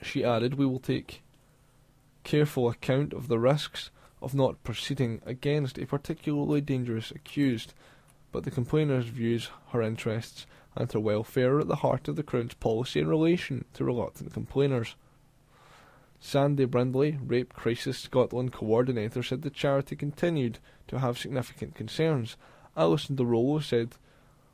She 0.00 0.24
added, 0.24 0.54
We 0.54 0.66
will 0.66 0.80
take 0.80 1.22
careful 2.24 2.68
account 2.68 3.12
of 3.12 3.28
the 3.28 3.38
risks 3.38 3.90
of 4.20 4.34
not 4.34 4.62
proceeding 4.62 5.20
against 5.26 5.78
a 5.78 5.86
particularly 5.86 6.60
dangerous 6.60 7.10
accused, 7.10 7.74
but 8.30 8.44
the 8.44 8.50
complainers 8.50 9.06
views 9.06 9.50
her 9.70 9.82
interests 9.82 10.46
and 10.76 10.90
her 10.92 11.00
welfare 11.00 11.56
are 11.56 11.60
at 11.60 11.68
the 11.68 11.76
heart 11.76 12.08
of 12.08 12.16
the 12.16 12.22
Crown's 12.22 12.54
policy 12.54 13.00
in 13.00 13.08
relation 13.08 13.64
to 13.74 13.84
reluctant 13.84 14.32
complainers. 14.32 14.94
Sandy 16.20 16.64
Brindley, 16.64 17.18
Rape 17.20 17.52
Crisis 17.52 17.98
Scotland 17.98 18.52
coordinator, 18.52 19.22
said 19.22 19.42
the 19.42 19.50
charity 19.50 19.96
continued 19.96 20.60
to 20.86 21.00
have 21.00 21.18
significant 21.18 21.74
concerns. 21.74 22.36
Alison 22.76 23.16
Di 23.16 23.24
Rollo 23.24 23.58
said, 23.58 23.96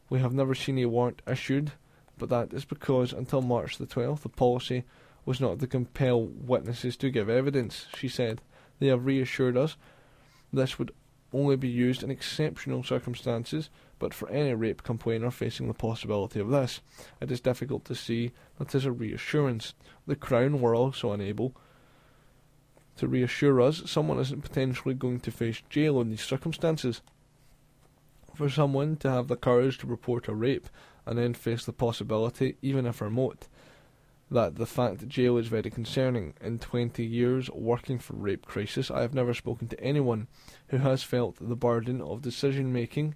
We 0.08 0.20
have 0.20 0.32
never 0.32 0.54
seen 0.54 0.78
a 0.78 0.86
warrant 0.86 1.20
issued, 1.26 1.72
but 2.18 2.28
that 2.28 2.52
is 2.52 2.64
because 2.64 3.12
until 3.12 3.42
March 3.42 3.78
the 3.78 3.86
12th 3.86 4.20
the 4.20 4.28
policy 4.28 4.84
was 5.24 5.40
not 5.40 5.58
to 5.60 5.66
compel 5.66 6.24
witnesses 6.24 6.96
to 6.96 7.10
give 7.10 7.28
evidence, 7.28 7.86
she 7.96 8.08
said. 8.08 8.40
They 8.78 8.86
have 8.88 9.06
reassured 9.06 9.56
us 9.56 9.76
this 10.52 10.78
would 10.78 10.92
only 11.32 11.56
be 11.56 11.68
used 11.68 12.02
in 12.02 12.10
exceptional 12.10 12.82
circumstances, 12.82 13.68
but 13.98 14.14
for 14.14 14.30
any 14.30 14.54
rape 14.54 14.82
complainer 14.82 15.30
facing 15.30 15.68
the 15.68 15.74
possibility 15.74 16.40
of 16.40 16.48
this, 16.48 16.80
it 17.20 17.30
is 17.30 17.40
difficult 17.40 17.84
to 17.84 17.94
see 17.94 18.32
that 18.58 18.74
is 18.74 18.86
a 18.86 18.92
reassurance. 18.92 19.74
The 20.06 20.16
Crown 20.16 20.60
were 20.60 20.74
also 20.74 21.12
unable 21.12 21.54
to 22.96 23.06
reassure 23.06 23.60
us 23.60 23.82
someone 23.86 24.18
isn't 24.18 24.42
potentially 24.42 24.94
going 24.94 25.20
to 25.20 25.30
face 25.30 25.62
jail 25.68 26.00
in 26.00 26.10
these 26.10 26.24
circumstances. 26.24 27.02
For 28.34 28.48
someone 28.48 28.96
to 28.96 29.10
have 29.10 29.28
the 29.28 29.36
courage 29.36 29.78
to 29.78 29.86
report 29.86 30.28
a 30.28 30.34
rape 30.34 30.68
and 31.08 31.18
then 31.18 31.32
face 31.32 31.64
the 31.64 31.72
possibility, 31.72 32.56
even 32.60 32.84
if 32.84 33.00
remote, 33.00 33.48
that 34.30 34.56
the 34.56 34.66
fact 34.66 34.98
that 34.98 35.08
jail 35.08 35.38
is 35.38 35.48
very 35.48 35.70
concerning. 35.70 36.34
In 36.42 36.58
20 36.58 37.02
years 37.02 37.48
working 37.50 37.98
for 37.98 38.12
Rape 38.12 38.44
Crisis, 38.44 38.90
I 38.90 39.00
have 39.00 39.14
never 39.14 39.32
spoken 39.32 39.68
to 39.68 39.80
anyone 39.80 40.28
who 40.68 40.76
has 40.76 41.02
felt 41.02 41.36
the 41.40 41.56
burden 41.56 42.02
of 42.02 42.20
decision 42.20 42.74
making. 42.74 43.14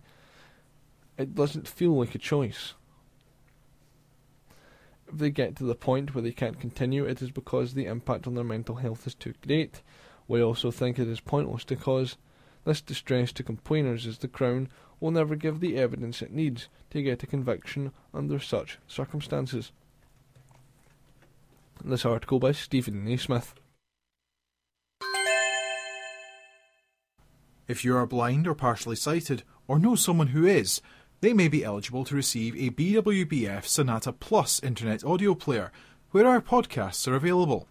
It 1.19 1.35
doesn't 1.35 1.69
feel 1.69 1.93
like 1.93 2.15
a 2.15 2.19
choice. 2.19 2.73
If 5.07 5.19
they 5.19 5.29
get 5.29 5.55
to 5.57 5.65
the 5.65 5.75
point 5.75 6.15
where 6.15 6.23
they 6.23 6.33
can't 6.33 6.59
continue, 6.59 7.05
it 7.05 7.21
is 7.21 7.31
because 7.31 7.75
the 7.75 7.85
impact 7.85 8.27
on 8.27 8.35
their 8.35 8.43
mental 8.43 8.77
health 8.77 9.07
is 9.07 9.15
too 9.15 9.35
great. 9.47 9.83
We 10.27 10.43
also 10.43 10.71
think 10.71 10.99
it 10.99 11.09
is 11.09 11.21
pointless 11.21 11.65
to 11.65 11.77
cause 11.77 12.17
this 12.65 12.81
distress 12.81 13.33
to 13.33 13.43
complainers 13.43 14.07
as 14.07 14.17
the 14.17 14.29
Crown 14.29 14.71
will 15.03 15.11
never 15.11 15.35
give 15.35 15.59
the 15.59 15.77
evidence 15.77 16.23
it 16.23 16.33
needs 16.33 16.69
to 16.91 17.03
get 17.03 17.25
a 17.25 17.27
conviction 17.27 17.91
under 18.15 18.39
such 18.39 18.79
circumstances. 18.87 19.73
This 21.85 22.07
article 22.07 22.39
by 22.39 22.53
Stephen 22.53 23.05
Naysmith. 23.05 23.55
If 27.67 27.85
you 27.85 27.97
are 27.97 28.07
blind 28.07 28.47
or 28.47 28.55
partially 28.55 28.95
sighted, 28.95 29.43
or 29.67 29.81
know 29.81 29.97
someone 29.97 30.29
who 30.29 30.47
is, 30.47 30.81
they 31.21 31.33
may 31.33 31.49
be 31.49 31.65
eligible 31.65 32.05
to 32.05 32.15
receive 32.15 32.55
a 32.55 32.71
BWBF 32.71 33.65
Sonata 33.65 34.13
Plus 34.13 34.63
internet 34.63 35.05
audio 35.05 35.35
player, 35.35 35.73
where 36.13 36.29
our 36.29 36.41
podcasts 36.41 37.09
are 37.09 37.17
available. 37.17 37.67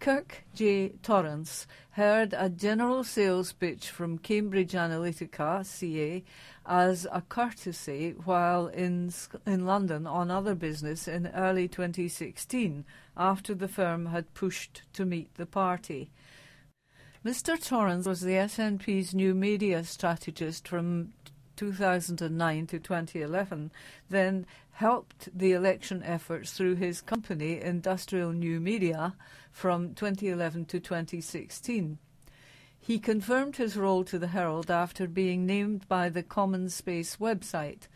Kirk 0.00 0.44
J. 0.54 0.94
Torrance 1.02 1.66
heard 1.90 2.34
a 2.34 2.48
general 2.48 3.04
sales 3.04 3.52
pitch 3.52 3.90
from 3.90 4.16
Cambridge 4.16 4.72
Analytica 4.72 5.64
CA 5.66 6.24
as 6.64 7.06
a 7.12 7.20
courtesy 7.20 8.14
while 8.24 8.68
in 8.68 9.12
in 9.46 9.66
London 9.66 10.06
on 10.06 10.30
other 10.30 10.54
business 10.54 11.06
in 11.06 11.26
early 11.28 11.68
2016 11.68 12.86
after 13.14 13.54
the 13.54 13.68
firm 13.68 14.06
had 14.06 14.32
pushed 14.32 14.82
to 14.94 15.04
meet 15.04 15.34
the 15.34 15.46
party. 15.46 16.10
Mr. 17.26 17.60
Torrance 17.60 18.06
was 18.06 18.20
the 18.20 18.34
SNP's 18.34 19.12
new 19.12 19.34
media 19.34 19.82
strategist 19.82 20.68
from 20.68 21.12
2009 21.56 22.66
to 22.68 22.78
2011, 22.78 23.72
then 24.08 24.46
helped 24.70 25.28
the 25.36 25.50
election 25.50 26.04
efforts 26.04 26.52
through 26.52 26.76
his 26.76 27.00
company, 27.00 27.60
Industrial 27.60 28.30
New 28.30 28.60
Media, 28.60 29.16
from 29.50 29.92
2011 29.94 30.66
to 30.66 30.78
2016. 30.78 31.98
He 32.78 33.00
confirmed 33.00 33.56
his 33.56 33.76
role 33.76 34.04
to 34.04 34.20
the 34.20 34.28
Herald 34.28 34.70
after 34.70 35.08
being 35.08 35.44
named 35.44 35.88
by 35.88 36.08
the 36.08 36.22
Common 36.22 36.68
Space 36.68 37.16
website. 37.16 37.88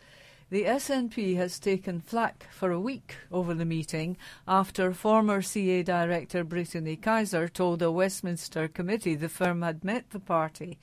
The 0.51 0.65
SNP 0.65 1.37
has 1.37 1.59
taken 1.59 2.01
flack 2.01 2.45
for 2.51 2.73
a 2.73 2.79
week 2.79 3.15
over 3.31 3.53
the 3.53 3.63
meeting 3.63 4.17
after 4.45 4.93
former 4.93 5.41
CA 5.41 5.81
Director 5.81 6.43
Brittany 6.43 6.97
Kaiser 6.97 7.47
told 7.47 7.81
a 7.81 7.89
Westminster 7.89 8.67
committee 8.67 9.15
the 9.15 9.29
firm 9.29 9.61
had 9.61 9.85
met 9.85 10.09
the 10.09 10.19
party. 10.19 10.77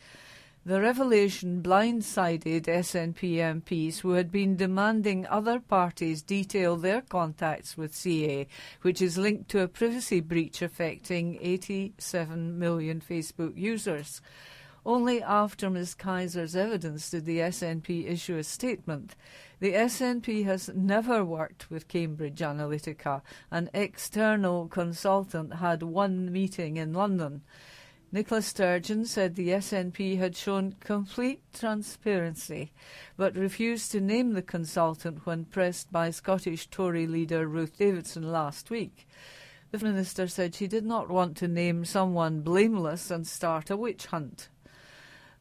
The 0.65 0.81
revelation 0.81 1.63
blindsided 1.63 2.63
SNP 2.63 3.35
MPs 3.37 3.99
who 3.99 4.13
had 4.13 4.33
been 4.33 4.57
demanding 4.57 5.27
other 5.27 5.61
parties 5.61 6.23
detail 6.23 6.77
their 6.77 7.03
contacts 7.03 7.77
with 7.77 7.95
CA, 7.95 8.49
which 8.81 9.03
is 9.03 9.19
linked 9.19 9.51
to 9.51 9.61
a 9.61 9.69
privacy 9.69 10.21
breach 10.21 10.63
affecting 10.63 11.39
87 11.43 12.59
million 12.59 13.03
Facebook 13.03 13.55
users. 13.55 14.23
Only 14.89 15.23
after 15.23 15.69
Ms. 15.69 15.93
Kaiser's 15.93 16.57
evidence 16.57 17.11
did 17.11 17.27
the 17.27 17.41
SNP 17.41 18.11
issue 18.11 18.39
a 18.39 18.43
statement. 18.43 19.17
The 19.61 19.75
SNP 19.75 20.47
has 20.47 20.71
never 20.75 21.23
worked 21.23 21.71
with 21.71 21.89
Cambridge 21.89 22.39
Analytica. 22.39 23.21
An 23.51 23.69
external 23.75 24.67
consultant 24.67 25.57
had 25.57 25.83
one 25.83 26.33
meeting 26.33 26.79
in 26.79 26.95
London. 26.95 27.43
Nicola 28.13 28.41
Sturgeon 28.41 29.05
said 29.05 29.35
the 29.35 29.51
SNP 29.51 30.17
had 30.17 30.35
shown 30.35 30.75
complete 30.81 31.43
transparency, 31.53 32.73
but 33.19 33.37
refused 33.37 33.93
to 33.93 34.01
name 34.01 34.33
the 34.33 34.41
consultant 34.41 35.27
when 35.27 35.45
pressed 35.45 35.93
by 35.93 36.11
Scottish 36.11 36.67
Tory 36.69 37.07
leader 37.07 37.47
Ruth 37.47 37.77
Davidson 37.77 38.33
last 38.33 38.71
week. 38.71 39.07
The 39.71 39.79
Minister 39.81 40.29
said 40.29 40.55
she 40.55 40.67
did 40.67 40.87
not 40.87 41.11
want 41.11 41.37
to 41.37 41.47
name 41.47 41.85
someone 41.85 42.41
blameless 42.41 43.11
and 43.11 43.27
start 43.27 43.69
a 43.69 43.77
witch 43.77 44.07
hunt. 44.07 44.49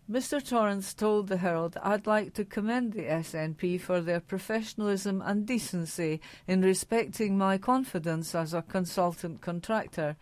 Mr. 0.10 0.42
Torrance 0.42 0.94
told 0.94 1.28
the 1.28 1.36
Herald, 1.36 1.76
I'd 1.84 2.08
like 2.08 2.34
to 2.36 2.46
commend 2.46 2.94
the 2.94 3.02
SNP 3.02 3.82
for 3.82 4.00
their 4.00 4.22
professionalism 4.22 5.22
and 5.22 5.46
decency 5.46 6.22
in 6.48 6.62
respecting 6.62 7.38
my 7.38 7.58
confidence 7.58 8.34
as 8.34 8.54
a 8.54 8.62
consultant 8.62 9.42
contractor. 9.42 10.16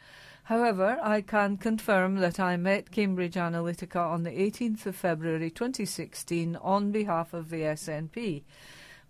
However, 0.45 0.97
I 1.03 1.21
can 1.21 1.57
confirm 1.57 2.15
that 2.15 2.39
I 2.39 2.57
met 2.57 2.89
Cambridge 2.89 3.35
Analytica 3.35 3.99
on 3.99 4.23
the 4.23 4.31
18th 4.31 4.87
of 4.87 4.95
February 4.95 5.51
2016 5.51 6.55
on 6.55 6.91
behalf 6.91 7.35
of 7.35 7.51
the 7.51 7.61
SNP. 7.61 8.41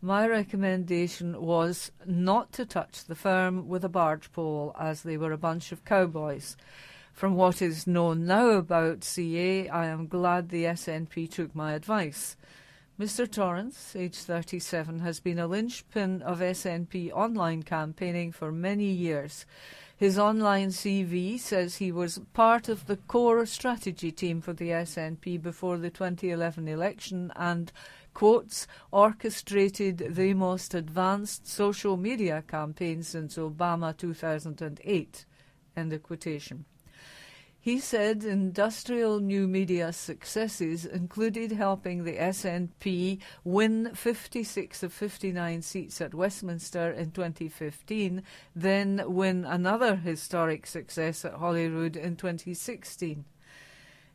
My 0.01 0.27
recommendation 0.27 1.41
was 1.41 1.93
not 2.05 2.51
to 2.51 2.65
touch 2.65 3.05
the 3.05 3.15
firm 3.15 3.69
with 3.69 3.85
a 3.85 3.89
barge 3.89 4.29
pole 4.33 4.75
as 4.77 5.03
they 5.03 5.15
were 5.15 5.31
a 5.31 5.38
bunch 5.38 5.71
of 5.71 5.85
cowboys. 5.85 6.57
From 7.15 7.36
what 7.36 7.62
is 7.62 7.88
known 7.88 8.25
now 8.25 8.49
about 8.49 9.06
CA, 9.06 9.69
I 9.69 9.86
am 9.86 10.08
glad 10.08 10.49
the 10.49 10.65
SNP 10.65 11.32
took 11.32 11.56
my 11.56 11.71
advice. 11.71 12.36
Mr. 12.99 13.25
Torrance, 13.25 13.95
age 13.95 14.17
37, 14.17 14.99
has 14.99 15.21
been 15.21 15.39
a 15.39 15.47
linchpin 15.47 16.21
of 16.23 16.39
SNP 16.39 17.13
online 17.13 17.63
campaigning 17.63 18.34
for 18.34 18.51
many 18.51 18.88
years. 18.88 19.45
His 19.95 20.19
online 20.19 20.71
CV 20.71 21.39
says 21.39 21.78
he 21.78 21.89
was 21.89 22.19
part 22.34 22.67
of 22.67 22.86
the 22.86 22.97
core 22.97 23.45
strategy 23.45 24.12
team 24.12 24.41
for 24.41 24.51
the 24.51 24.71
SNP 24.71 25.41
before 25.41 25.78
the 25.78 25.89
2011 25.89 26.67
election 26.67 27.32
and, 27.38 27.71
quotes, 28.13 28.67
orchestrated 28.91 30.15
the 30.15 30.34
most 30.34 30.73
advanced 30.73 31.47
social 31.47 31.95
media 31.95 32.43
campaign 32.45 33.04
since 33.04 33.38
Obama 33.38 33.95
2008, 33.95 35.25
end 35.78 35.93
of 35.93 36.04
quotation. 36.04 36.65
He 37.65 37.80
said 37.80 38.23
industrial 38.23 39.19
new 39.19 39.47
media 39.47 39.91
successes 39.91 40.86
included 40.86 41.51
helping 41.51 42.04
the 42.04 42.15
SNP 42.15 43.19
win 43.43 43.95
56 43.95 44.84
of 44.84 44.93
59 44.93 45.63
seats 45.63 45.99
at 45.99 46.13
Westminster 46.13 46.91
in 46.91 47.10
2015, 47.10 48.21
then 48.56 49.01
win 49.08 49.45
another 49.45 49.95
historic 49.95 50.67
success 50.67 51.25
at 51.25 51.34
Holyrood 51.34 51.97
in 51.97 52.15
2016. 52.15 53.25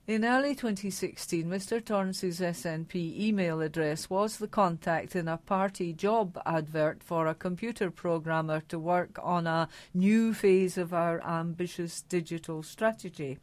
In 0.06 0.24
early 0.24 0.54
2016, 0.54 1.46
Mr. 1.46 1.84
Torrance's 1.84 2.40
SNP 2.40 2.94
email 3.20 3.60
address 3.60 4.08
was 4.08 4.38
the 4.38 4.48
contact 4.48 5.14
in 5.14 5.28
a 5.28 5.36
party 5.36 5.92
job 5.92 6.40
advert 6.46 7.02
for 7.02 7.26
a 7.26 7.34
computer 7.34 7.90
programmer 7.90 8.62
to 8.68 8.78
work 8.78 9.18
on 9.22 9.46
a 9.46 9.68
new 9.94 10.32
phase 10.34 10.78
of 10.78 10.94
our 10.94 11.22
ambitious 11.22 12.02
digital 12.02 12.62
strategy. 12.62 13.38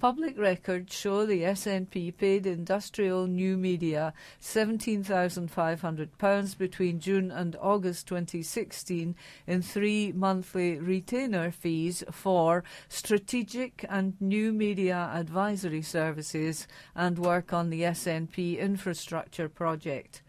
Public 0.00 0.38
records 0.38 0.94
show 0.94 1.26
the 1.26 1.42
SNP 1.42 2.16
paid 2.16 2.46
industrial 2.46 3.26
new 3.26 3.56
media 3.56 4.14
£17,500 4.40 6.56
between 6.56 7.00
June 7.00 7.32
and 7.32 7.56
August 7.60 8.06
2016 8.06 9.16
in 9.48 9.60
three 9.60 10.12
monthly 10.12 10.78
retainer 10.78 11.50
fees 11.50 12.04
for 12.12 12.62
strategic 12.88 13.84
and 13.88 14.14
new 14.20 14.52
media 14.52 15.10
advisory 15.12 15.82
services 15.82 16.68
and 16.94 17.18
work 17.18 17.52
on 17.52 17.70
the 17.70 17.82
SNP 17.82 18.56
infrastructure 18.56 19.48
project. 19.48 20.22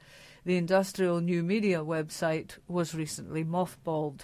The 0.46 0.58
industrial 0.58 1.22
new 1.22 1.44
media 1.44 1.86
website 1.86 2.58
was 2.68 2.96
recently 2.96 3.46
mothballed. 3.46 4.22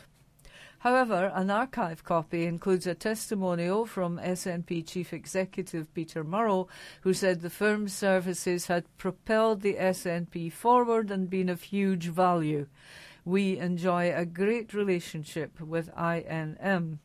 However, 0.86 1.32
an 1.34 1.50
archive 1.50 2.04
copy 2.04 2.45
includes 2.45 2.86
a 2.86 2.93
testimonial 2.93 3.88
from 3.88 4.19
SNP 4.19 4.88
Chief 4.88 5.13
Executive 5.13 5.91
Peter 5.95 6.24
Murrell, 6.24 6.69
who 7.02 7.12
said 7.12 7.41
the 7.41 7.50
firm's 7.50 7.91
services 7.91 8.67
had 8.67 8.86
propelled 9.00 9.62
the 9.62 9.74
SNP 9.74 10.52
forward 10.52 11.10
and 11.10 11.28
been 11.28 11.50
of 11.50 11.63
huge 11.63 12.06
value. 12.10 12.67
We 13.26 13.58
enjoy 13.58 14.13
a 14.13 14.28
great 14.28 14.76
relationship 14.76 15.60
with 15.60 15.91
INM. 15.95 17.00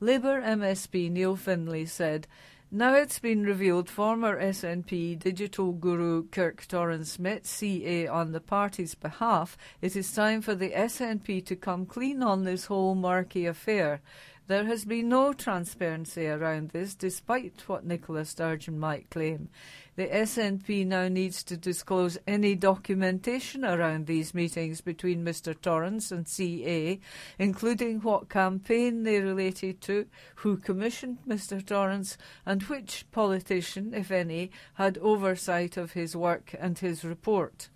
Labour 0.00 0.42
MSP 0.42 1.08
Neil 1.08 1.36
Findlay 1.36 1.84
said, 1.84 2.26
now 2.70 2.94
it's 2.94 3.18
been 3.20 3.44
revealed 3.44 3.88
former 3.88 4.40
SNP 4.40 5.18
digital 5.18 5.72
guru 5.72 6.24
Kirk 6.28 6.66
Torrance 6.66 7.18
met 7.18 7.46
CA 7.46 8.08
on 8.08 8.32
the 8.32 8.40
party's 8.40 8.94
behalf. 8.94 9.56
It 9.80 9.94
is 9.94 10.12
time 10.12 10.42
for 10.42 10.54
the 10.54 10.70
SNP 10.70 11.46
to 11.46 11.54
come 11.54 11.86
clean 11.86 12.22
on 12.22 12.42
this 12.42 12.66
whole 12.66 12.94
murky 12.94 13.46
affair. 13.46 14.00
There 14.48 14.64
has 14.64 14.84
been 14.84 15.08
no 15.08 15.32
transparency 15.32 16.26
around 16.26 16.70
this, 16.70 16.94
despite 16.94 17.62
what 17.66 17.84
Nicola 17.84 18.24
Sturgeon 18.24 18.78
might 18.78 19.10
claim. 19.10 19.48
The 19.96 20.08
SNP 20.08 20.86
now 20.86 21.08
needs 21.08 21.42
to 21.44 21.56
disclose 21.56 22.18
any 22.26 22.54
documentation 22.54 23.64
around 23.64 24.06
these 24.06 24.34
meetings 24.34 24.82
between 24.82 25.24
Mr. 25.24 25.58
Torrance 25.58 26.12
and 26.12 26.28
CA, 26.28 27.00
including 27.38 28.02
what 28.02 28.28
campaign 28.28 29.04
they 29.04 29.20
related 29.20 29.80
to, 29.82 30.06
who 30.36 30.58
commissioned 30.58 31.20
Mr. 31.26 31.64
Torrance, 31.64 32.18
and 32.44 32.62
which 32.64 33.10
politician, 33.10 33.94
if 33.94 34.10
any, 34.10 34.50
had 34.74 34.98
oversight 34.98 35.78
of 35.78 35.92
his 35.92 36.14
work 36.14 36.54
and 36.60 36.78
his 36.78 37.02
report. 37.02 37.70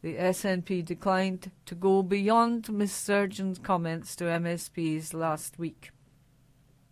The 0.00 0.14
SNP 0.14 0.86
declined 0.86 1.50
to 1.66 1.74
go 1.74 2.02
beyond 2.02 2.72
Ms. 2.72 2.92
Sturgeon's 2.92 3.58
comments 3.58 4.16
to 4.16 4.24
MSPs 4.24 5.12
last 5.12 5.58
week. 5.58 5.90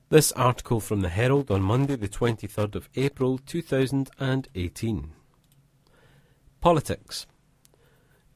This 0.09 0.31
article 0.33 0.79
from 0.79 1.01
the 1.01 1.09
Herald 1.09 1.51
on 1.51 1.62
Monday, 1.62 1.97
the 1.97 2.09
23rd 2.09 2.77
of 2.77 2.88
April 2.95 3.38
2018. 3.38 5.11
Politics. 6.61 7.27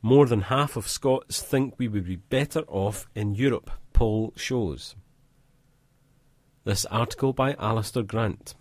More 0.03 0.27
than 0.27 0.41
half 0.41 0.77
of 0.77 0.89
Scots 0.89 1.41
think 1.41 1.75
we 1.79 1.87
would 1.87 2.07
be 2.07 2.17
better 2.17 2.63
off 2.67 3.07
in 3.15 3.37
Europe, 3.37 3.71
poll 3.93 4.33
shows. 4.35 4.97
This 6.65 6.87
article 6.87 7.33
by 7.33 7.55
Alistair 7.55 8.03
Grant. 8.03 8.57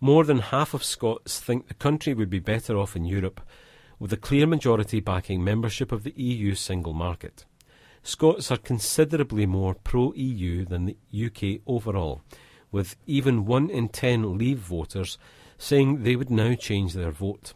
More 0.00 0.24
than 0.24 0.40
half 0.40 0.74
of 0.74 0.82
Scots 0.82 1.38
think 1.38 1.68
the 1.68 1.74
country 1.74 2.14
would 2.14 2.30
be 2.30 2.40
better 2.40 2.76
off 2.76 2.96
in 2.96 3.04
Europe, 3.04 3.40
with 4.00 4.12
a 4.12 4.16
clear 4.16 4.48
majority 4.48 4.98
backing 4.98 5.44
membership 5.44 5.92
of 5.92 6.02
the 6.02 6.20
EU 6.20 6.56
single 6.56 6.94
market. 6.94 7.44
Scots 8.08 8.50
are 8.50 8.56
considerably 8.56 9.44
more 9.44 9.74
pro 9.74 10.14
EU 10.14 10.64
than 10.64 10.86
the 10.86 10.96
UK 11.12 11.60
overall, 11.66 12.22
with 12.72 12.96
even 13.06 13.44
one 13.44 13.68
in 13.68 13.90
ten 13.90 14.38
Leave 14.38 14.60
voters 14.60 15.18
saying 15.58 16.02
they 16.02 16.16
would 16.16 16.30
now 16.30 16.54
change 16.54 16.94
their 16.94 17.10
vote. 17.10 17.52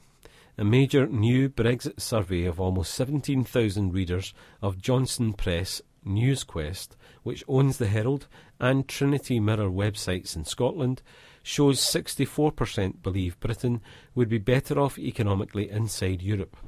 A 0.59 0.63
major 0.63 1.07
new 1.07 1.49
Brexit 1.49 2.03
survey 2.03 2.45
of 2.45 2.61
almost 2.61 2.93
17,000 2.93 3.95
readers 3.95 4.35
of 4.61 4.77
Johnston 4.77 5.33
Press 5.33 5.81
NewsQuest, 6.07 6.97
which 7.23 7.45
owns 7.49 7.79
the 7.79 7.87
Herald 7.87 8.27
and 8.61 8.87
Trinity 8.87 9.41
Mirror 9.41 9.71
websites 9.71 10.37
in 10.37 10.45
Scotland, 10.45 11.01
shows 11.43 11.81
64% 11.81 13.03
believe 13.03 13.41
Britain 13.41 13.81
would 14.15 14.29
be 14.29 14.37
better 14.37 14.79
off 14.79 14.99
economically 14.99 15.71
inside 15.71 16.21
Europe. 16.21 16.59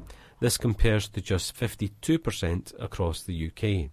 This 0.45 0.59
compares 0.59 1.09
to 1.09 1.23
just 1.23 1.57
52% 1.57 2.75
across 2.79 3.23
the 3.23 3.51
UK. 3.51 3.89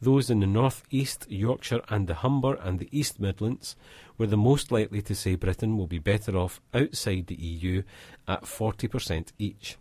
Those 0.00 0.30
in 0.30 0.40
the 0.40 0.46
North 0.46 0.84
East, 0.90 1.26
Yorkshire, 1.28 1.82
and 1.90 2.06
the 2.06 2.14
Humber 2.14 2.54
and 2.54 2.78
the 2.78 2.88
East 2.90 3.20
Midlands 3.20 3.76
were 4.16 4.26
the 4.26 4.38
most 4.38 4.72
likely 4.72 5.02
to 5.02 5.14
say 5.14 5.34
Britain 5.34 5.76
will 5.76 5.86
be 5.86 5.98
better 5.98 6.34
off 6.34 6.62
outside 6.72 7.26
the 7.26 7.34
EU 7.34 7.82
at 8.26 8.44
40% 8.44 9.32
each. 9.38 9.76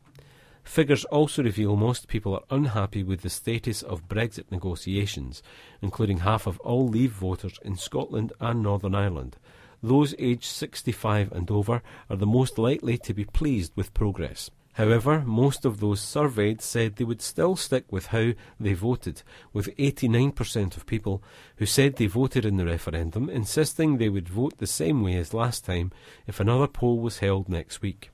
Figures 0.65 1.05
also 1.05 1.43
reveal 1.43 1.77
most 1.77 2.09
people 2.09 2.35
are 2.35 2.57
unhappy 2.57 3.03
with 3.03 3.21
the 3.21 3.29
status 3.29 3.81
of 3.81 4.09
Brexit 4.09 4.51
negotiations, 4.51 5.41
including 5.81 6.17
half 6.17 6.45
of 6.45 6.59
all 6.59 6.89
Leave 6.89 7.13
voters 7.13 7.57
in 7.63 7.77
Scotland 7.77 8.33
and 8.41 8.61
Northern 8.61 8.95
Ireland. 8.95 9.37
Those 9.81 10.13
aged 10.19 10.43
65 10.43 11.31
and 11.31 11.49
over 11.49 11.81
are 12.09 12.17
the 12.17 12.27
most 12.27 12.57
likely 12.57 12.97
to 12.97 13.13
be 13.13 13.23
pleased 13.23 13.71
with 13.77 13.93
progress. 13.93 14.51
However, 14.81 15.21
most 15.27 15.63
of 15.63 15.79
those 15.79 16.01
surveyed 16.01 16.59
said 16.59 16.95
they 16.95 17.03
would 17.03 17.21
still 17.21 17.55
stick 17.55 17.85
with 17.91 18.07
how 18.07 18.31
they 18.59 18.73
voted, 18.73 19.21
with 19.53 19.77
89% 19.77 20.75
of 20.75 20.87
people 20.87 21.21
who 21.57 21.67
said 21.67 21.97
they 21.97 22.07
voted 22.07 22.45
in 22.45 22.57
the 22.57 22.65
referendum 22.65 23.29
insisting 23.29 23.97
they 23.99 24.09
would 24.09 24.27
vote 24.27 24.57
the 24.57 24.65
same 24.65 25.03
way 25.03 25.17
as 25.17 25.35
last 25.35 25.65
time 25.65 25.91
if 26.25 26.39
another 26.39 26.65
poll 26.65 26.99
was 26.99 27.19
held 27.19 27.47
next 27.47 27.83
week. 27.83 28.09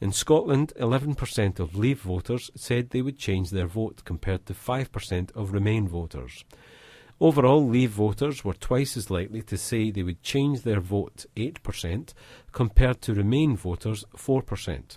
In 0.00 0.10
Scotland, 0.10 0.72
11% 0.80 1.60
of 1.60 1.76
Leave 1.76 2.00
voters 2.00 2.50
said 2.54 2.88
they 2.88 3.02
would 3.02 3.18
change 3.18 3.50
their 3.50 3.66
vote 3.66 4.02
compared 4.06 4.46
to 4.46 4.54
5% 4.54 5.36
of 5.36 5.52
Remain 5.52 5.86
voters. 5.86 6.46
Overall, 7.20 7.68
Leave 7.68 7.90
voters 7.90 8.42
were 8.42 8.54
twice 8.54 8.96
as 8.96 9.10
likely 9.10 9.42
to 9.42 9.58
say 9.58 9.90
they 9.90 10.02
would 10.02 10.22
change 10.22 10.62
their 10.62 10.80
vote, 10.80 11.26
8%, 11.36 12.14
compared 12.52 13.02
to 13.02 13.12
Remain 13.12 13.54
voters, 13.54 14.06
4%. 14.16 14.96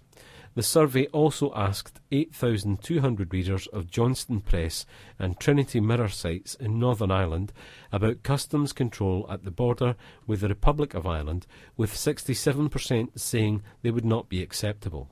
The 0.60 0.64
survey 0.64 1.08
also 1.14 1.54
asked 1.56 2.02
8,200 2.12 3.34
readers 3.34 3.68
of 3.68 3.90
Johnston 3.90 4.42
Press 4.42 4.86
and 5.18 5.40
Trinity 5.40 5.80
Mirror 5.80 6.10
sites 6.10 6.56
in 6.56 6.78
Northern 6.78 7.12
Ireland 7.12 7.54
about 7.94 8.24
customs 8.24 8.74
control 8.74 9.26
at 9.30 9.46
the 9.46 9.52
border 9.52 9.96
with 10.28 10.42
the 10.42 10.50
Republic 10.50 10.94
of 10.94 11.08
Ireland, 11.08 11.48
with 11.78 11.94
67% 11.94 13.18
saying 13.18 13.64
they 13.84 13.90
would 13.90 14.04
not 14.04 14.28
be 14.28 14.44
acceptable. 14.44 15.08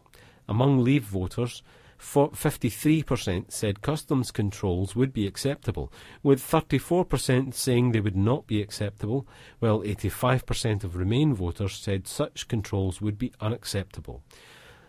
Among 0.49 0.83
Leave 0.83 1.05
voters, 1.05 1.63
53% 1.97 3.49
said 3.49 3.81
customs 3.81 4.31
controls 4.31 4.97
would 4.97 5.13
be 5.13 5.25
acceptable, 5.27 5.93
with 6.21 6.41
34% 6.41 7.53
saying 7.53 7.93
they 7.93 8.01
would 8.01 8.17
not 8.17 8.47
be 8.47 8.61
acceptable, 8.61 9.25
while 9.59 9.79
85% 9.79 10.83
of 10.83 10.97
Remain 10.97 11.33
voters 11.33 11.77
said 11.77 12.05
such 12.05 12.49
controls 12.49 12.99
would 12.99 13.17
be 13.17 13.31
unacceptable. 13.39 14.23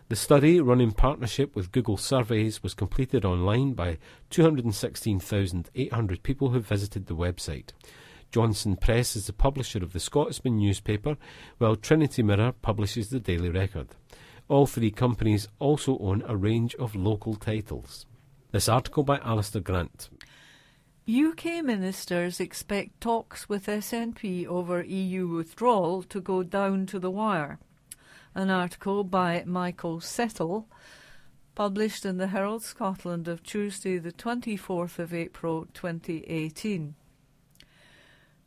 The 0.08 0.16
study, 0.16 0.58
run 0.58 0.80
in 0.80 0.92
partnership 0.92 1.54
with 1.54 1.70
Google 1.70 1.98
Surveys, 1.98 2.62
was 2.62 2.72
completed 2.72 3.26
online 3.26 3.74
by 3.74 3.98
216,800 4.30 6.22
people 6.22 6.48
who 6.48 6.60
visited 6.60 7.04
the 7.06 7.14
website. 7.14 7.72
Johnston 8.32 8.76
Press 8.76 9.16
is 9.16 9.26
the 9.26 9.34
publisher 9.34 9.82
of 9.82 9.92
the 9.92 10.00
Scotsman 10.00 10.56
newspaper, 10.56 11.18
while 11.58 11.76
Trinity 11.76 12.22
Mirror 12.22 12.52
publishes 12.62 13.10
the 13.10 13.20
Daily 13.20 13.50
Record. 13.50 13.88
All 14.48 14.66
three 14.66 14.90
companies 14.90 15.46
also 15.58 15.98
own 15.98 16.24
a 16.26 16.38
range 16.38 16.74
of 16.76 16.94
local 16.94 17.34
titles. 17.34 18.06
This 18.50 18.66
article 18.66 19.02
by 19.02 19.18
Alistair 19.18 19.60
Grant. 19.60 20.08
UK 21.06 21.62
ministers 21.62 22.40
expect 22.40 23.02
talks 23.02 23.46
with 23.46 23.66
SNP 23.66 24.46
over 24.46 24.82
EU 24.82 25.28
withdrawal 25.28 26.02
to 26.04 26.18
go 26.18 26.42
down 26.42 26.86
to 26.86 26.98
the 26.98 27.10
wire. 27.10 27.58
An 28.38 28.50
article 28.50 29.02
by 29.02 29.42
Michael 29.46 30.00
Settle, 30.00 30.68
published 31.56 32.06
in 32.06 32.18
the 32.18 32.28
Herald 32.28 32.62
Scotland 32.62 33.26
of 33.26 33.42
Tuesday, 33.42 33.98
the 33.98 34.12
24th 34.12 35.00
of 35.00 35.12
April 35.12 35.66
2018. 35.74 36.94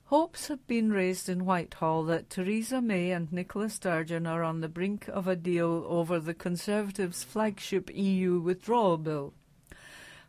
Hopes 0.05 0.47
have 0.47 0.65
been 0.65 0.93
raised 0.93 1.27
in 1.27 1.43
Whitehall 1.43 2.05
that 2.05 2.29
Theresa 2.29 2.81
May 2.81 3.11
and 3.11 3.33
Nicola 3.33 3.67
Sturgeon 3.67 4.25
are 4.25 4.43
on 4.43 4.61
the 4.61 4.69
brink 4.69 5.09
of 5.09 5.27
a 5.27 5.35
deal 5.35 5.83
over 5.85 6.21
the 6.21 6.33
Conservatives' 6.33 7.25
flagship 7.25 7.93
EU 7.93 8.39
withdrawal 8.39 8.97
bill. 8.97 9.33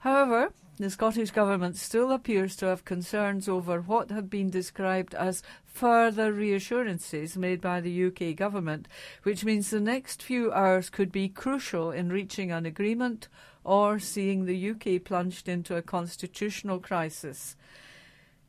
However, 0.01 0.53
the 0.79 0.89
Scottish 0.89 1.31
Government 1.31 1.77
still 1.77 2.13
appears 2.13 2.57
to 2.57 2.67
have 2.67 2.85
concerns 2.85 3.47
over 3.49 3.81
what 3.83 4.11
have 4.11 4.31
been 4.31 4.49
described 4.49 5.15
as 5.15 5.43
further 5.67 6.33
reassurances 6.33 7.37
made 7.37 7.61
by 7.61 7.81
the 7.81 8.07
UK 8.07 8.35
Government, 8.35 8.89
which 9.23 9.45
means 9.45 9.69
the 9.69 9.81
next 9.81 10.23
few 10.23 10.51
hours 10.51 10.89
could 10.89 11.13
be 11.13 11.29
crucial 11.29 11.91
in 11.91 12.09
reaching 12.09 12.51
an 12.51 12.65
agreement 12.65 13.29
or 13.65 13.99
seeing 13.99 14.47
the 14.47 14.71
UK 14.71 15.05
plunged 15.05 15.47
into 15.47 15.77
a 15.77 15.83
constitutional 15.83 16.79
crisis. 16.79 17.55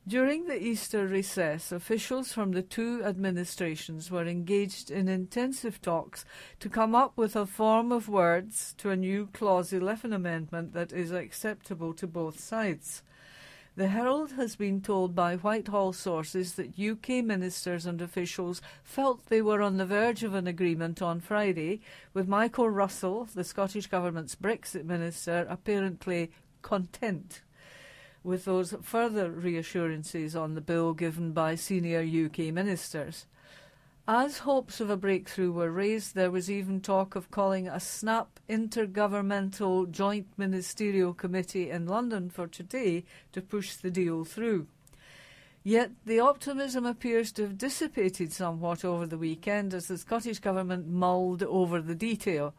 During 0.05 0.47
the 0.47 0.61
Easter 0.61 1.07
recess, 1.07 1.71
officials 1.71 2.33
from 2.33 2.51
the 2.51 2.61
two 2.61 3.01
administrations 3.05 4.11
were 4.11 4.27
engaged 4.27 4.91
in 4.91 5.07
intensive 5.07 5.81
talks 5.81 6.25
to 6.59 6.67
come 6.67 6.93
up 6.93 7.15
with 7.15 7.37
a 7.37 7.45
form 7.45 7.93
of 7.93 8.09
words 8.09 8.75
to 8.79 8.89
a 8.89 8.97
new 8.97 9.29
Clause 9.31 9.71
11 9.71 10.11
amendment 10.11 10.73
that 10.73 10.91
is 10.91 11.11
acceptable 11.11 11.93
to 11.93 12.05
both 12.05 12.37
sides. 12.37 13.01
The 13.77 13.87
Herald 13.87 14.33
has 14.33 14.57
been 14.57 14.81
told 14.81 15.15
by 15.15 15.37
Whitehall 15.37 15.93
sources 15.93 16.55
that 16.55 16.77
UK 16.77 17.23
ministers 17.23 17.85
and 17.85 18.01
officials 18.01 18.61
felt 18.83 19.27
they 19.27 19.41
were 19.41 19.61
on 19.61 19.77
the 19.77 19.85
verge 19.85 20.23
of 20.23 20.33
an 20.33 20.47
agreement 20.47 21.01
on 21.01 21.21
Friday, 21.21 21.79
with 22.13 22.27
Michael 22.27 22.69
Russell, 22.69 23.29
the 23.33 23.45
Scottish 23.45 23.87
Government's 23.87 24.35
Brexit 24.35 24.83
minister, 24.83 25.47
apparently 25.49 26.29
content 26.61 27.41
with 28.23 28.45
those 28.45 28.73
further 28.81 29.29
reassurances 29.29 30.35
on 30.35 30.53
the 30.53 30.61
bill 30.61 30.93
given 30.93 31.31
by 31.31 31.55
senior 31.55 31.99
UK 31.99 32.53
ministers. 32.53 33.25
As 34.07 34.39
hopes 34.39 34.81
of 34.81 34.89
a 34.89 34.97
breakthrough 34.97 35.53
were 35.53 35.71
raised, 35.71 36.13
there 36.13 36.31
was 36.31 36.51
even 36.51 36.81
talk 36.81 37.15
of 37.15 37.31
calling 37.31 37.69
a 37.69 37.79
snap 37.79 38.39
intergovernmental 38.49 39.89
joint 39.91 40.27
ministerial 40.35 41.13
committee 41.13 41.69
in 41.69 41.87
London 41.87 42.29
for 42.29 42.45
today 42.47 43.05
to 43.31 43.41
push 43.41 43.75
the 43.75 43.91
deal 43.91 44.25
through. 44.25 44.67
Yet 45.63 45.91
the 46.05 46.19
optimism 46.19 46.85
appears 46.85 47.31
to 47.33 47.43
have 47.43 47.57
dissipated 47.57 48.33
somewhat 48.33 48.83
over 48.83 49.07
the 49.07 49.17
weekend 49.17 49.73
as 49.73 49.87
the 49.87 49.97
Scottish 49.97 50.39
Government 50.39 50.89
mulled 50.89 51.41
over 51.41 51.81
the 51.81 51.95
detail. 51.95 52.53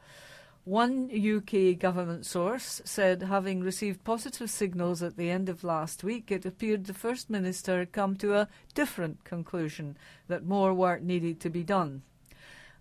One 0.64 1.10
UK 1.12 1.78
government 1.78 2.24
source 2.24 2.80
said, 2.86 3.22
having 3.22 3.60
received 3.60 4.02
positive 4.02 4.48
signals 4.48 5.02
at 5.02 5.18
the 5.18 5.28
end 5.28 5.50
of 5.50 5.62
last 5.62 6.02
week, 6.02 6.30
it 6.30 6.46
appeared 6.46 6.86
the 6.86 6.94
First 6.94 7.28
Minister 7.28 7.80
had 7.80 7.92
come 7.92 8.16
to 8.16 8.34
a 8.34 8.48
different 8.74 9.24
conclusion 9.24 9.98
that 10.26 10.46
more 10.46 10.72
work 10.72 11.02
needed 11.02 11.38
to 11.40 11.50
be 11.50 11.62
done. 11.62 12.00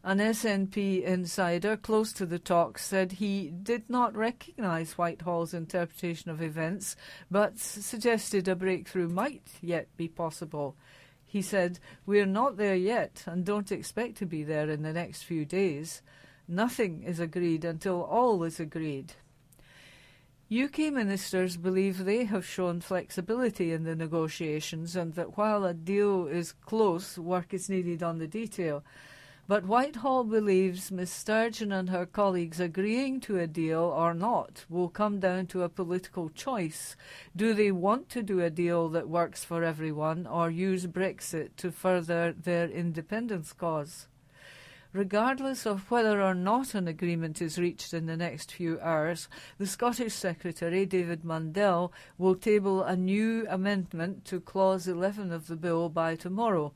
An 0.01 0.19
SNP 0.19 1.03
insider 1.03 1.75
close 1.75 2.13
to 2.13 2.25
the 2.25 2.39
talks 2.39 2.85
said 2.85 3.13
he 3.13 3.49
did 3.49 3.89
not 3.89 4.15
recognise 4.15 4.97
Whitehall's 4.97 5.53
interpretation 5.53 6.31
of 6.31 6.41
events, 6.41 6.95
but 7.29 7.59
suggested 7.59 8.47
a 8.47 8.55
breakthrough 8.55 9.09
might 9.09 9.47
yet 9.61 9.87
be 9.97 10.07
possible. 10.07 10.77
He 11.25 11.41
said, 11.41 11.79
We're 12.05 12.25
not 12.25 12.55
there 12.55 12.75
yet 12.75 13.23
and 13.25 13.43
don't 13.43 13.71
expect 13.73 14.15
to 14.17 14.25
be 14.25 14.43
there 14.43 14.69
in 14.69 14.83
the 14.83 14.93
next 14.93 15.23
few 15.23 15.43
days. 15.43 16.01
Nothing 16.53 17.01
is 17.01 17.19
agreed 17.19 17.65
until 17.65 18.03
all 18.03 18.43
is 18.43 18.59
agreed. 18.59 19.13
UK 20.55 20.93
ministers 20.93 21.57
believe 21.57 22.05
they 22.05 22.25
have 22.25 22.45
shown 22.45 22.79
flexibility 22.79 23.71
in 23.71 23.85
the 23.85 23.95
negotiations 23.95 24.95
and 24.95 25.15
that 25.15 25.35
while 25.35 25.65
a 25.65 25.73
deal 25.73 26.27
is 26.27 26.51
close, 26.51 27.17
work 27.17 27.55
is 27.55 27.69
needed 27.69 28.03
on 28.03 28.19
the 28.19 28.27
detail. 28.27 28.83
But 29.47 29.65
Whitehall 29.65 30.25
believes 30.25 30.91
Ms 30.91 31.09
Sturgeon 31.09 31.71
and 31.71 31.89
her 31.89 32.05
colleagues 32.05 32.59
agreeing 32.59 33.19
to 33.21 33.39
a 33.39 33.47
deal 33.47 33.81
or 33.81 34.13
not 34.13 34.65
will 34.69 34.89
come 34.89 35.19
down 35.19 35.47
to 35.47 35.63
a 35.63 35.69
political 35.69 36.29
choice. 36.29 36.95
Do 37.35 37.55
they 37.55 37.71
want 37.71 38.09
to 38.09 38.21
do 38.21 38.41
a 38.41 38.51
deal 38.51 38.89
that 38.89 39.09
works 39.09 39.43
for 39.43 39.63
everyone 39.63 40.27
or 40.27 40.51
use 40.51 40.85
Brexit 40.85 41.55
to 41.57 41.71
further 41.71 42.31
their 42.31 42.69
independence 42.69 43.53
cause? 43.53 44.07
Regardless 44.93 45.65
of 45.65 45.89
whether 45.89 46.21
or 46.21 46.35
not 46.35 46.75
an 46.75 46.87
agreement 46.87 47.41
is 47.41 47.57
reached 47.57 47.95
in 47.95 48.05
the 48.05 48.15
next 48.15 48.51
few 48.51 48.79
hours, 48.79 49.27
the 49.57 49.65
Scottish 49.65 50.13
Secretary, 50.13 50.85
David 50.85 51.23
Mundell, 51.23 51.91
will 52.19 52.35
table 52.35 52.83
a 52.83 52.95
new 52.95 53.43
amendment 53.49 54.23
to 54.25 54.39
Clause 54.39 54.87
11 54.87 55.31
of 55.31 55.47
the 55.47 55.55
bill 55.55 55.89
by 55.89 56.15
tomorrow. 56.15 56.73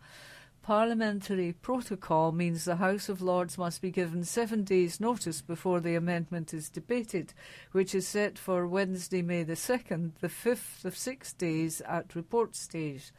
Parliamentary 0.63 1.53
protocol 1.53 2.31
means 2.31 2.65
the 2.65 2.77
House 2.77 3.07
of 3.07 3.21
Lords 3.21 3.55
must 3.55 3.83
be 3.83 3.91
given 3.91 4.23
seven 4.23 4.63
days' 4.63 4.99
notice 4.99 5.43
before 5.43 5.79
the 5.79 5.93
amendment 5.93 6.55
is 6.55 6.69
debated, 6.69 7.35
which 7.71 7.93
is 7.93 8.07
set 8.07 8.39
for 8.39 8.65
Wednesday, 8.65 9.21
May 9.21 9.43
the 9.43 9.53
2nd, 9.53 10.13
the 10.21 10.27
fifth 10.27 10.83
of 10.85 10.97
six 10.97 11.33
days 11.33 11.81
at 11.81 12.15
report 12.15 12.55
stage. 12.55 13.11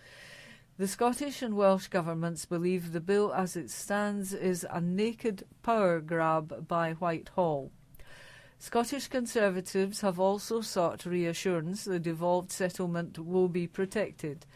The 0.78 0.86
Scottish 0.86 1.42
and 1.42 1.56
Welsh 1.56 1.88
governments 1.88 2.44
believe 2.44 2.92
the 2.92 3.00
bill 3.00 3.34
as 3.34 3.56
it 3.56 3.68
stands 3.68 4.32
is 4.32 4.64
a 4.70 4.80
naked 4.80 5.42
power 5.64 5.98
grab 5.98 6.68
by 6.68 6.92
Whitehall. 6.92 7.72
Scottish 8.60 9.08
Conservatives 9.08 10.02
have 10.02 10.20
also 10.20 10.60
sought 10.60 11.04
reassurance 11.04 11.84
the 11.84 11.98
devolved 11.98 12.52
settlement 12.52 13.18
will 13.18 13.48
be 13.48 13.66
protected. 13.66 14.46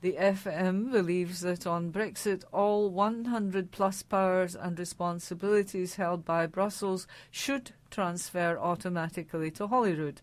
The 0.00 0.14
FM 0.14 0.90
believes 0.90 1.42
that 1.42 1.64
on 1.64 1.92
Brexit, 1.92 2.42
all 2.52 2.90
100 2.90 3.70
plus 3.70 4.02
powers 4.02 4.56
and 4.56 4.76
responsibilities 4.76 5.94
held 5.94 6.24
by 6.24 6.48
Brussels 6.48 7.06
should 7.30 7.70
transfer 7.88 8.58
automatically 8.58 9.52
to 9.52 9.68
Holyrood 9.68 10.22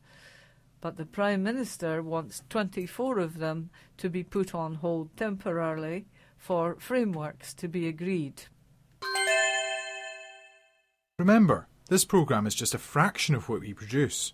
but 0.82 0.98
the 0.98 1.06
Prime 1.06 1.44
Minister 1.44 2.02
wants 2.02 2.44
24 2.50 3.20
of 3.20 3.40
them 3.40 3.70
to 3.98 4.10
be 4.10 4.24
put 4.24 4.56
on 4.56 4.76
hold 4.76 5.16
temporarily 5.18 6.06
for 6.38 6.78
frameworks 6.80 7.54
to 7.56 7.68
be 7.68 7.88
agreed. 7.88 8.44
Remember, 11.18 11.68
this 11.90 12.06
programme 12.06 12.48
is 12.48 12.56
just 12.56 12.74
a 12.74 12.78
fraction 12.78 13.36
of 13.36 13.50
what 13.50 13.62
we 13.62 13.74
produce. 13.74 14.34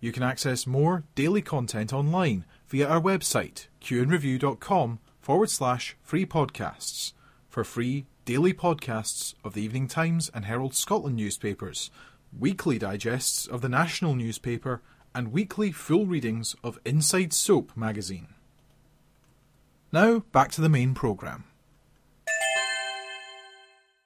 You 0.00 0.10
can 0.10 0.22
access 0.22 0.66
more 0.66 1.04
daily 1.14 1.42
content 1.42 1.92
online 1.92 2.44
via 2.66 2.88
our 2.88 3.00
website, 3.00 3.68
cueandreview.com 3.80 4.98
forward 5.20 5.50
slash 5.50 5.96
free 6.02 6.26
podcasts, 6.26 7.12
for 7.48 7.62
free 7.62 8.06
daily 8.24 8.52
podcasts 8.52 9.34
of 9.44 9.54
the 9.54 9.62
Evening 9.62 9.86
Times 9.86 10.30
and 10.34 10.44
Herald 10.44 10.74
Scotland 10.74 11.16
newspapers, 11.16 11.90
weekly 12.36 12.78
digests 12.78 13.46
of 13.46 13.60
the 13.60 13.68
national 13.68 14.14
newspaper, 14.14 14.82
and 15.14 15.32
weekly 15.32 15.70
full 15.70 16.06
readings 16.06 16.56
of 16.64 16.78
Inside 16.84 17.32
Soap 17.32 17.76
magazine. 17.76 18.28
Now, 19.92 20.20
back 20.32 20.50
to 20.52 20.60
the 20.60 20.68
main 20.68 20.94
programme. 20.94 21.44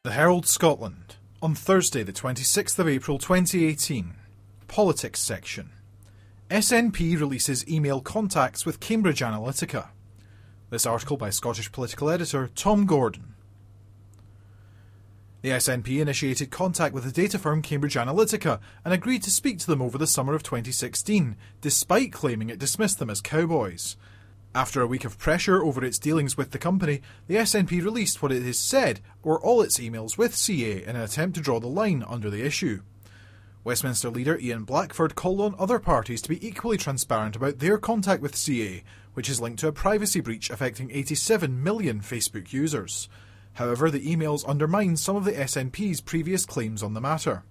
The 0.04 0.12
Herald 0.12 0.46
Scotland, 0.46 1.16
On 1.40 1.54
Thursday, 1.54 2.02
the 2.02 2.12
26th 2.12 2.78
of 2.78 2.88
April 2.88 3.18
2018, 3.18 4.14
Politics 4.66 5.20
section. 5.20 5.70
SNP 6.50 7.18
releases 7.18 7.66
email 7.68 8.00
contacts 8.00 8.66
with 8.66 8.80
Cambridge 8.80 9.20
Analytica. 9.20 9.88
This 10.70 10.84
article 10.84 11.16
by 11.16 11.30
Scottish 11.30 11.72
political 11.72 12.10
editor 12.10 12.48
Tom 12.54 12.84
Gordon. 12.84 13.34
The 15.40 15.50
SNP 15.50 16.00
initiated 16.00 16.50
contact 16.50 16.92
with 16.92 17.04
the 17.04 17.12
data 17.12 17.38
firm 17.38 17.62
Cambridge 17.62 17.94
Analytica 17.94 18.58
and 18.84 18.92
agreed 18.92 19.22
to 19.22 19.30
speak 19.30 19.60
to 19.60 19.68
them 19.68 19.80
over 19.80 19.96
the 19.96 20.06
summer 20.06 20.34
of 20.34 20.42
2016, 20.42 21.36
despite 21.60 22.12
claiming 22.12 22.50
it 22.50 22.58
dismissed 22.58 22.98
them 22.98 23.08
as 23.08 23.20
cowboys. 23.20 23.96
After 24.52 24.82
a 24.82 24.86
week 24.88 25.04
of 25.04 25.16
pressure 25.16 25.62
over 25.62 25.84
its 25.84 26.00
dealings 26.00 26.36
with 26.36 26.50
the 26.50 26.58
company, 26.58 27.02
the 27.28 27.36
SNP 27.36 27.84
released 27.84 28.20
what 28.20 28.32
it 28.32 28.42
has 28.42 28.58
said 28.58 29.00
were 29.22 29.40
all 29.40 29.62
its 29.62 29.78
emails 29.78 30.18
with 30.18 30.34
CA 30.34 30.82
in 30.82 30.96
an 30.96 31.02
attempt 31.02 31.36
to 31.36 31.40
draw 31.40 31.60
the 31.60 31.68
line 31.68 32.04
under 32.08 32.30
the 32.30 32.44
issue. 32.44 32.80
Westminster 33.62 34.10
leader 34.10 34.38
Ian 34.40 34.64
Blackford 34.64 35.14
called 35.14 35.40
on 35.40 35.54
other 35.56 35.78
parties 35.78 36.20
to 36.22 36.28
be 36.28 36.44
equally 36.44 36.76
transparent 36.76 37.36
about 37.36 37.60
their 37.60 37.78
contact 37.78 38.20
with 38.20 38.34
CA, 38.34 38.82
which 39.14 39.28
is 39.28 39.40
linked 39.40 39.60
to 39.60 39.68
a 39.68 39.72
privacy 39.72 40.20
breach 40.20 40.50
affecting 40.50 40.90
87 40.90 41.62
million 41.62 42.00
Facebook 42.00 42.52
users. 42.52 43.08
However, 43.58 43.90
the 43.90 44.06
emails 44.06 44.48
undermine 44.48 44.96
some 44.96 45.16
of 45.16 45.24
the 45.24 45.32
SNP's 45.32 46.00
previous 46.00 46.46
claims 46.46 46.80
on 46.80 46.94
the 46.94 47.00
matter. 47.00 47.42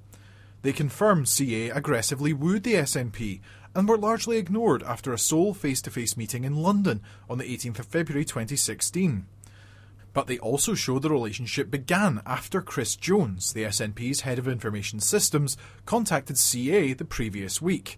They 0.61 0.71
confirm 0.71 1.25
CA 1.25 1.69
aggressively 1.69 2.31
wooed 2.31 2.63
the 2.63 2.75
SNP 2.75 3.41
and 3.75 3.89
were 3.89 3.97
largely 3.97 4.37
ignored 4.37 4.83
after 4.83 5.11
a 5.11 5.19
sole 5.19 5.53
face 5.53 5.81
to 5.81 5.91
face 5.91 6.15
meeting 6.15 6.45
in 6.45 6.55
London 6.55 7.01
on 7.29 7.39
the 7.39 7.43
18th 7.43 7.79
of 7.79 7.87
February 7.87 8.23
2016. 8.23 9.25
But 10.13 10.27
they 10.27 10.39
also 10.39 10.75
show 10.75 10.97
the 10.97 11.09
relationship 11.09 11.69
began 11.69 12.21
after 12.25 12.61
Chris 12.61 12.95
Jones, 12.95 13.51
the 13.51 13.65
SNP's 13.65 14.21
head 14.21 14.39
of 14.39 14.47
information 14.47 15.01
systems, 15.01 15.57
contacted 15.85 16.37
CA 16.37 16.93
the 16.93 17.03
previous 17.03 17.61
week. 17.61 17.97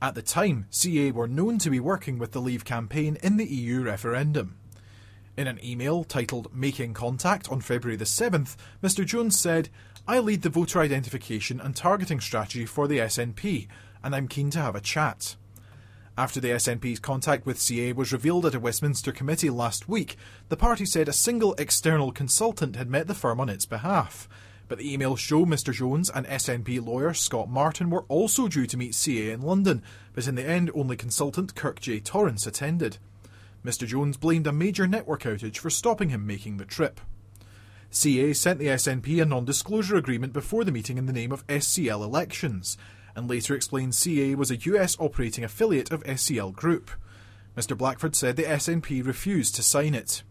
At 0.00 0.14
the 0.14 0.22
time, 0.22 0.64
CA 0.70 1.10
were 1.10 1.28
known 1.28 1.58
to 1.58 1.68
be 1.68 1.78
working 1.78 2.18
with 2.18 2.32
the 2.32 2.40
Leave 2.40 2.64
campaign 2.64 3.18
in 3.22 3.36
the 3.36 3.44
EU 3.44 3.82
referendum. 3.82 4.56
In 5.36 5.46
an 5.46 5.64
email 5.64 6.04
titled 6.04 6.54
Making 6.54 6.92
Contact 6.92 7.50
on 7.50 7.60
February 7.60 7.96
the 7.96 8.04
7th, 8.04 8.56
Mr 8.82 9.06
Jones 9.06 9.38
said, 9.38 9.68
I 10.06 10.18
lead 10.18 10.42
the 10.42 10.50
voter 10.50 10.80
identification 10.80 11.60
and 11.60 11.74
targeting 11.74 12.20
strategy 12.20 12.66
for 12.66 12.88
the 12.88 12.98
SNP, 12.98 13.68
and 14.02 14.14
I'm 14.14 14.28
keen 14.28 14.50
to 14.50 14.58
have 14.58 14.74
a 14.74 14.80
chat. 14.80 15.36
After 16.18 16.40
the 16.40 16.48
SNP's 16.48 16.98
contact 16.98 17.46
with 17.46 17.60
CA 17.60 17.92
was 17.92 18.12
revealed 18.12 18.44
at 18.44 18.56
a 18.56 18.60
Westminster 18.60 19.12
committee 19.12 19.50
last 19.50 19.88
week, 19.88 20.16
the 20.48 20.56
party 20.56 20.84
said 20.84 21.08
a 21.08 21.12
single 21.12 21.54
external 21.54 22.12
consultant 22.12 22.76
had 22.76 22.90
met 22.90 23.06
the 23.06 23.14
firm 23.14 23.40
on 23.40 23.48
its 23.48 23.64
behalf. 23.64 24.28
But 24.68 24.78
the 24.78 24.96
emails 24.96 25.18
show 25.18 25.46
Mr 25.46 25.72
Jones 25.72 26.10
and 26.10 26.26
SNP 26.26 26.84
lawyer 26.84 27.14
Scott 27.14 27.48
Martin 27.48 27.88
were 27.88 28.04
also 28.08 28.48
due 28.48 28.66
to 28.66 28.76
meet 28.76 28.94
CA 28.94 29.30
in 29.30 29.42
London, 29.42 29.82
but 30.12 30.26
in 30.26 30.34
the 30.34 30.44
end 30.44 30.70
only 30.74 30.96
consultant 30.96 31.54
Kirk 31.54 31.80
J. 31.80 32.00
Torrance 32.00 32.46
attended. 32.46 32.98
Mr 33.64 33.86
Jones 33.86 34.16
blamed 34.16 34.46
a 34.46 34.52
major 34.52 34.86
network 34.86 35.22
outage 35.22 35.58
for 35.58 35.70
stopping 35.70 36.08
him 36.08 36.26
making 36.26 36.56
the 36.56 36.64
trip. 36.64 37.00
CA 37.90 38.32
sent 38.32 38.58
the 38.58 38.66
SNP 38.66 39.20
a 39.20 39.24
non 39.24 39.44
disclosure 39.44 39.96
agreement 39.96 40.32
before 40.32 40.64
the 40.64 40.72
meeting 40.72 40.96
in 40.96 41.06
the 41.06 41.12
name 41.12 41.32
of 41.32 41.46
SCL 41.48 42.02
Elections, 42.02 42.78
and 43.14 43.28
later 43.28 43.54
explained 43.54 43.94
CA 43.94 44.34
was 44.34 44.50
a 44.50 44.56
US 44.56 44.96
operating 44.98 45.44
affiliate 45.44 45.90
of 45.90 46.04
SCL 46.04 46.54
Group. 46.54 46.90
Mr 47.56 47.76
Blackford 47.76 48.14
said 48.14 48.36
the 48.36 48.44
SNP 48.44 49.04
refused 49.04 49.54
to 49.56 49.62
sign 49.62 49.94
it. 49.94 50.22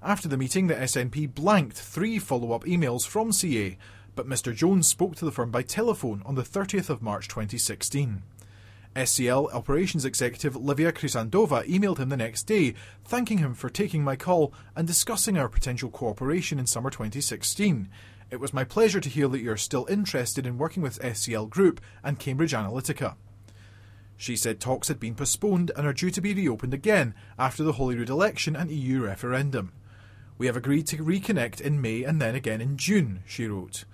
After 0.00 0.28
the 0.28 0.36
meeting, 0.36 0.68
the 0.68 0.74
SNP 0.74 1.34
blanked 1.34 1.76
three 1.76 2.18
follow 2.18 2.52
up 2.52 2.64
emails 2.64 3.06
from 3.06 3.32
CA, 3.32 3.76
but 4.14 4.28
Mr 4.28 4.54
Jones 4.54 4.86
spoke 4.86 5.16
to 5.16 5.24
the 5.24 5.32
firm 5.32 5.50
by 5.50 5.62
telephone 5.62 6.22
on 6.24 6.36
the 6.36 6.42
30th 6.42 6.90
of 6.90 7.02
March 7.02 7.26
2016. 7.26 8.22
SCL 8.96 9.52
operations 9.52 10.04
executive 10.04 10.54
Livia 10.54 10.92
Chrysandova 10.92 11.66
emailed 11.66 11.98
him 11.98 12.10
the 12.10 12.16
next 12.16 12.44
day, 12.44 12.74
thanking 13.04 13.38
him 13.38 13.52
for 13.52 13.68
taking 13.68 14.04
my 14.04 14.14
call 14.14 14.54
and 14.76 14.86
discussing 14.86 15.36
our 15.36 15.48
potential 15.48 15.90
cooperation 15.90 16.60
in 16.60 16.66
summer 16.66 16.90
2016. 16.90 17.88
It 18.30 18.38
was 18.38 18.54
my 18.54 18.62
pleasure 18.62 19.00
to 19.00 19.08
hear 19.08 19.26
that 19.28 19.40
you're 19.40 19.56
still 19.56 19.86
interested 19.90 20.46
in 20.46 20.58
working 20.58 20.82
with 20.82 21.00
SCL 21.00 21.50
Group 21.50 21.80
and 22.04 22.20
Cambridge 22.20 22.52
Analytica. 22.52 23.16
She 24.16 24.36
said 24.36 24.60
talks 24.60 24.86
had 24.86 25.00
been 25.00 25.16
postponed 25.16 25.72
and 25.76 25.86
are 25.88 25.92
due 25.92 26.10
to 26.10 26.20
be 26.20 26.32
reopened 26.32 26.72
again 26.72 27.14
after 27.36 27.64
the 27.64 27.72
Holyrood 27.72 28.08
election 28.08 28.54
and 28.54 28.70
EU 28.70 29.02
referendum. 29.02 29.72
We 30.38 30.46
have 30.46 30.56
agreed 30.56 30.86
to 30.88 30.98
reconnect 30.98 31.60
in 31.60 31.80
May 31.80 32.04
and 32.04 32.22
then 32.22 32.36
again 32.36 32.60
in 32.60 32.76
June, 32.76 33.24
she 33.26 33.46
wrote. 33.46 33.84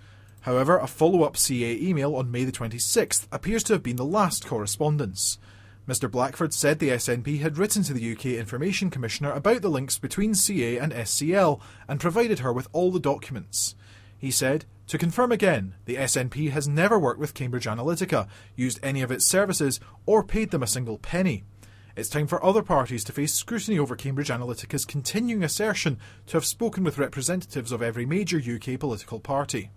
However, 0.43 0.79
a 0.79 0.87
follow 0.87 1.23
up 1.23 1.37
CA 1.37 1.77
email 1.81 2.17
on 2.17 2.31
May 2.31 2.45
the 2.45 2.53
26th 2.53 3.27
appears 3.31 3.63
to 3.65 3.75
have 3.75 3.83
been 3.83 3.97
the 3.97 4.05
last 4.05 4.47
correspondence. 4.47 5.39
Mr. 5.87 6.11
Blackford 6.11 6.55
said 6.55 6.79
the 6.79 6.91
SNP 6.91 7.41
had 7.41 7.59
written 7.59 7.83
to 7.83 7.93
the 7.93 8.13
UK 8.13 8.27
Information 8.27 8.91
Commissioner 8.91 9.33
about 9.33 9.61
the 9.61 9.69
links 9.69 9.99
between 9.99 10.35
CA 10.35 10.79
and 10.79 10.93
SCL 10.93 11.61
and 11.89 11.99
provided 12.01 12.39
her 12.39 12.53
with 12.53 12.69
all 12.73 12.91
the 12.91 13.01
documents. 13.01 13.75
He 14.17 14.31
said, 14.31 14.67
To 14.87 14.99
confirm 14.99 15.33
again, 15.33 15.75
the 15.87 15.97
SNP 15.97 16.51
has 16.51 16.69
never 16.69 16.99
worked 16.99 17.19
with 17.19 17.35
Cambridge 17.35 17.67
Analytica, 17.67 18.29
used 18.55 18.79
any 18.83 19.03
of 19.03 19.11
its 19.11 19.25
services, 19.25 19.81
or 20.07 20.23
paid 20.23 20.51
them 20.51 20.63
a 20.63 20.67
single 20.67 20.99
penny. 20.99 21.45
It's 21.97 22.09
time 22.09 22.27
for 22.27 22.45
other 22.45 22.63
parties 22.63 23.03
to 23.05 23.13
face 23.13 23.35
scrutiny 23.35 23.79
over 23.79 23.97
Cambridge 23.97 24.29
Analytica's 24.29 24.85
continuing 24.85 25.43
assertion 25.43 25.99
to 26.27 26.37
have 26.37 26.45
spoken 26.45 26.85
with 26.85 26.99
representatives 26.99 27.73
of 27.73 27.83
every 27.83 28.07
major 28.07 28.39
UK 28.39 28.79
political 28.79 29.21
party. 29.21 29.71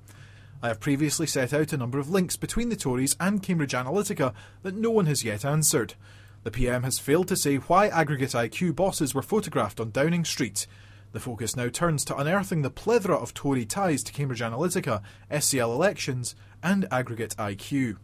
I 0.64 0.70
have 0.70 0.80
previously 0.80 1.28
set 1.28 1.52
out 1.52 1.74
a 1.74 1.78
number 1.78 2.00
of 2.00 2.10
links 2.10 2.38
between 2.38 2.70
the 2.70 2.78
Tories 2.78 3.18
and 3.20 3.44
Cambridge 3.44 3.74
Analytica 3.74 4.34
that 4.62 4.78
no 4.78 4.92
one 4.92 5.08
has 5.08 5.22
yet 5.22 5.44
answered. 5.44 5.96
The 6.44 6.52
PM 6.52 6.84
has 6.84 7.00
failed 7.00 7.28
to 7.28 7.36
say 7.36 7.58
why 7.58 7.90
Aggregate 7.90 8.30
IQ 8.30 8.74
bosses 8.74 9.14
were 9.14 9.22
photographed 9.22 9.82
on 9.82 9.92
Downing 9.92 10.24
Street. 10.24 10.66
The 11.12 11.20
focus 11.20 11.58
now 11.58 11.68
turns 11.68 12.06
to 12.06 12.16
unearthing 12.16 12.62
the 12.62 12.70
plethora 12.70 13.18
of 13.18 13.34
Tory 13.34 13.66
ties 13.66 14.04
to 14.04 14.14
Cambridge 14.14 14.40
Analytica, 14.40 15.02
SCL 15.30 15.76
elections, 15.76 16.34
and 16.64 16.88
Aggregate 16.90 17.36
IQ. 17.36 17.98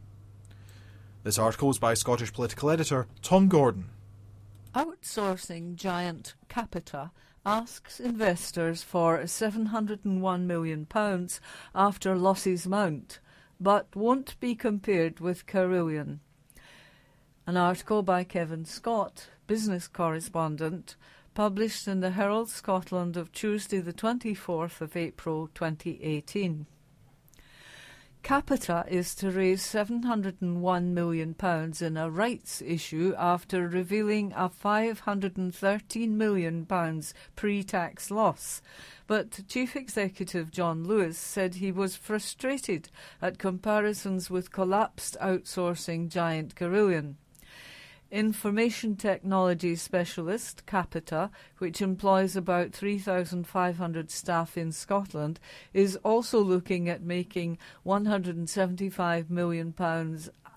This 1.23 1.39
article 1.39 1.69
is 1.69 1.79
by 1.79 1.93
Scottish 1.93 2.33
political 2.33 2.69
editor 2.69 3.07
Tom 3.21 3.47
Gordon. 3.47 3.85
Outsourcing 4.75 5.75
giant 5.75 6.35
Capita 6.49 7.11
asks 7.49 7.99
investors 7.99 8.83
for 8.83 9.17
£701 9.17 10.41
million 10.43 10.87
after 11.73 12.15
losses 12.15 12.67
mount, 12.67 13.17
but 13.59 13.87
won't 13.95 14.39
be 14.39 14.53
compared 14.53 15.19
with 15.19 15.47
Carillion. 15.47 16.19
An 17.47 17.57
article 17.57 18.03
by 18.03 18.23
Kevin 18.23 18.65
Scott, 18.65 19.29
business 19.47 19.87
correspondent, 19.87 20.95
published 21.33 21.87
in 21.87 22.01
the 22.01 22.11
Herald 22.11 22.51
Scotland 22.51 23.17
of 23.17 23.31
Tuesday, 23.31 23.79
the 23.79 23.93
24th 23.93 24.79
of 24.79 24.95
April 24.95 25.49
2018. 25.55 26.67
Capita 28.21 28.85
is 28.87 29.15
to 29.15 29.31
raise 29.31 29.63
£701 29.63 30.83
million 30.85 31.35
in 31.81 31.97
a 31.97 32.09
rights 32.11 32.61
issue 32.61 33.15
after 33.17 33.67
revealing 33.67 34.33
a 34.33 34.49
£513 34.49 36.09
million 36.09 36.67
pre 37.35 37.63
tax 37.63 38.11
loss. 38.11 38.61
But 39.07 39.47
Chief 39.47 39.75
Executive 39.75 40.51
John 40.51 40.83
Lewis 40.83 41.17
said 41.17 41.55
he 41.55 41.71
was 41.71 41.95
frustrated 41.95 42.89
at 43.21 43.39
comparisons 43.39 44.29
with 44.29 44.51
collapsed 44.51 45.17
outsourcing 45.19 46.09
giant 46.09 46.55
Carillion. 46.55 47.17
Information 48.11 48.95
Technology 48.95 49.75
Specialist 49.75 50.65
Capita, 50.65 51.29
which 51.59 51.79
employs 51.79 52.35
about 52.35 52.73
3,500 52.73 54.09
staff 54.09 54.57
in 54.57 54.71
Scotland, 54.71 55.39
is 55.73 55.95
also 55.97 56.39
looking 56.39 56.89
at 56.89 57.03
making 57.03 57.59
£175 57.85 59.29
million 59.29 59.73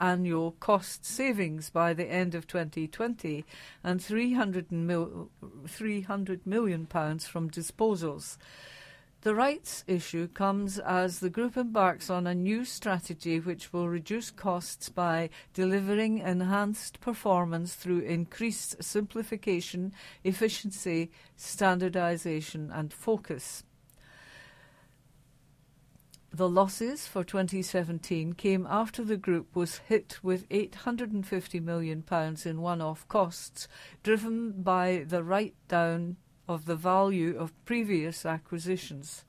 annual 0.00 0.52
cost 0.60 1.04
savings 1.04 1.68
by 1.68 1.92
the 1.92 2.06
end 2.06 2.34
of 2.34 2.46
2020 2.46 3.44
and 3.84 4.02
300, 4.02 4.72
mil- 4.72 5.30
300 5.68 6.46
million 6.46 6.86
pounds 6.86 7.26
from 7.26 7.50
disposals. 7.50 8.38
The 9.22 9.36
rights 9.36 9.84
issue 9.86 10.26
comes 10.26 10.80
as 10.80 11.20
the 11.20 11.30
group 11.30 11.56
embarks 11.56 12.10
on 12.10 12.26
a 12.26 12.34
new 12.34 12.64
strategy 12.64 13.38
which 13.38 13.72
will 13.72 13.88
reduce 13.88 14.32
costs 14.32 14.88
by 14.88 15.30
delivering 15.54 16.18
enhanced 16.18 16.98
performance 17.00 17.76
through 17.76 18.00
increased 18.00 18.82
simplification, 18.82 19.92
efficiency, 20.24 21.12
standardisation, 21.38 22.76
and 22.76 22.92
focus. 22.92 23.62
The 26.32 26.48
losses 26.48 27.06
for 27.06 27.22
2017 27.22 28.32
came 28.32 28.66
after 28.68 29.04
the 29.04 29.16
group 29.16 29.54
was 29.54 29.76
hit 29.86 30.18
with 30.24 30.48
£850 30.48 31.62
million 31.62 32.02
in 32.44 32.60
one 32.60 32.80
off 32.80 33.06
costs, 33.06 33.68
driven 34.02 34.62
by 34.62 35.04
the 35.06 35.22
write 35.22 35.54
down 35.68 36.16
of 36.52 36.66
the 36.66 36.76
value 36.76 37.36
of 37.38 37.64
previous 37.64 38.26
acquisitions. 38.26 39.24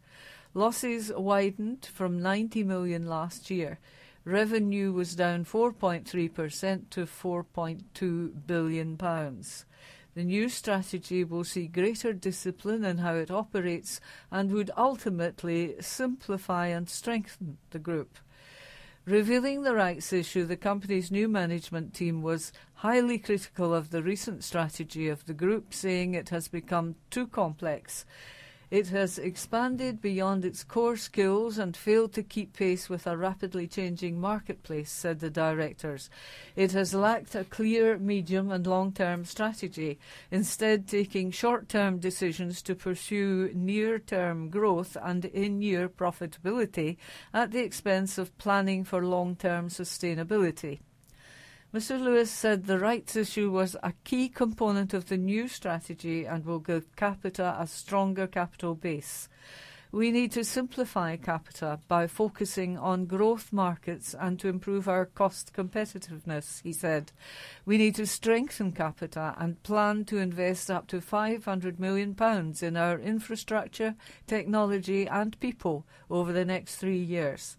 Losses 0.53 1.11
widened 1.15 1.86
from 1.86 2.21
90 2.21 2.63
million 2.63 3.07
last 3.07 3.49
year. 3.49 3.80
Revenue 4.26 4.91
was 4.91 5.15
down 5.15 5.45
4.3% 5.45 6.89
to 6.91 7.05
4.2 7.05 8.47
billion 8.47 8.97
pounds. 8.97 9.65
The 10.15 10.24
new 10.24 10.47
strategy 10.47 11.24
will 11.24 11.43
see 11.43 11.67
greater 11.67 12.13
discipline 12.13 12.86
in 12.86 12.99
how 12.99 13.15
it 13.15 13.32
operates 13.32 13.99
and 14.32 14.51
would 14.51 14.69
ultimately 14.78 15.76
simplify 15.80 16.67
and 16.67 16.88
strengthen 16.88 17.57
the 17.71 17.80
group. 17.80 18.19
Revealing 19.06 19.64
the 19.64 19.76
rights 19.76 20.14
issue, 20.14 20.45
the 20.45 20.56
company's 20.56 21.12
new 21.12 21.28
management 21.28 21.93
team 21.93 22.22
was 22.22 22.54
highly 22.76 23.18
critical 23.18 23.74
of 23.74 23.89
the 23.89 24.01
recent 24.01 24.45
strategy 24.45 25.10
of 25.10 25.26
the 25.26 25.34
group, 25.34 25.74
saying 25.74 26.14
it 26.14 26.30
has 26.30 26.47
become 26.47 26.95
too 27.10 27.28
complex. 27.28 28.06
It 28.74 28.88
has 28.88 29.19
expanded 29.19 30.01
beyond 30.01 30.43
its 30.43 30.63
core 30.63 30.97
skills 30.97 31.59
and 31.59 31.78
failed 31.78 32.11
to 32.13 32.24
keep 32.24 32.53
pace 32.53 32.89
with 32.89 33.05
a 33.05 33.15
rapidly 33.15 33.67
changing 33.67 34.19
marketplace, 34.19 34.89
said 34.91 35.19
the 35.19 35.30
directors. 35.30 36.09
It 36.55 36.71
has 36.71 36.91
lacked 36.91 37.36
a 37.36 37.43
clear 37.43 37.99
medium 37.99 38.49
and 38.49 38.65
long 38.65 38.91
term 38.91 39.26
strategy, 39.26 39.99
instead, 40.32 40.88
taking 40.88 41.30
short 41.30 41.69
term 41.69 41.99
decisions 41.99 42.63
to 42.63 42.74
pursue 42.74 43.51
near 43.53 43.99
term 43.99 44.49
growth 44.49 44.97
and 44.99 45.26
in 45.26 45.61
year 45.61 45.88
profitability 45.88 46.97
at 47.32 47.51
the 47.51 47.63
expense 47.63 48.17
of 48.17 48.36
planning 48.39 48.84
for 48.84 49.05
long 49.05 49.36
term 49.36 49.69
sustainability. 49.69 50.80
Mr. 51.74 51.99
Lewis 51.99 52.30
said 52.30 52.67
the 52.67 52.78
rights 52.78 53.15
issue 53.15 53.49
was 53.49 53.76
a 53.82 53.93
key 54.03 54.30
component 54.30 54.93
of 54.93 55.07
the 55.07 55.17
new 55.17 55.47
strategy 55.47 56.24
and 56.24 56.45
will 56.45 56.59
give 56.59 56.95
Capita 56.95 57.55
a 57.57 57.65
stronger 57.65 58.28
capital 58.28 58.76
base. 58.76 59.28
We 59.91 60.11
need 60.11 60.32
to 60.34 60.43
simplify 60.43 61.15
Capita 61.15 61.80
by 61.88 62.05
focusing 62.05 62.78
on 62.78 63.07
growth 63.07 63.51
markets 63.51 64.13
and 64.13 64.39
to 64.39 64.49
improve 64.49 64.88
our 64.88 65.07
cost 65.07 65.51
competitiveness, 65.51 66.61
he 66.61 66.74
said. 66.74 67.11
We 67.65 67.80
need 67.80 67.95
to 67.95 68.05
strengthen 68.05 68.74
Capita 68.74 69.34
and 69.39 69.61
plan 69.63 70.05
to 70.05 70.19
invest 70.19 70.69
up 70.69 70.86
to 70.89 71.01
£500 71.01 71.80
million 71.80 72.15
in 72.61 72.78
our 72.78 72.99
infrastructure, 72.99 73.95
technology, 74.28 75.07
and 75.07 75.39
people 75.39 75.88
over 76.11 76.32
the 76.32 76.45
next 76.45 76.76
three 76.76 77.01
years. 77.01 77.57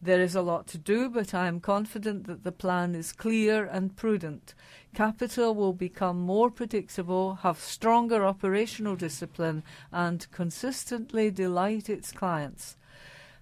There 0.00 0.20
is 0.20 0.36
a 0.36 0.42
lot 0.42 0.68
to 0.68 0.78
do, 0.78 1.08
but 1.08 1.34
I 1.34 1.48
am 1.48 1.58
confident 1.58 2.28
that 2.28 2.44
the 2.44 2.52
plan 2.52 2.94
is 2.94 3.10
clear 3.12 3.64
and 3.64 3.96
prudent. 3.96 4.54
Capital 4.94 5.54
will 5.56 5.72
become 5.72 6.20
more 6.20 6.50
predictable, 6.50 7.36
have 7.36 7.58
stronger 7.58 8.24
operational 8.24 8.94
discipline, 8.94 9.64
and 9.90 10.30
consistently 10.30 11.32
delight 11.32 11.90
its 11.90 12.12
clients. 12.12 12.76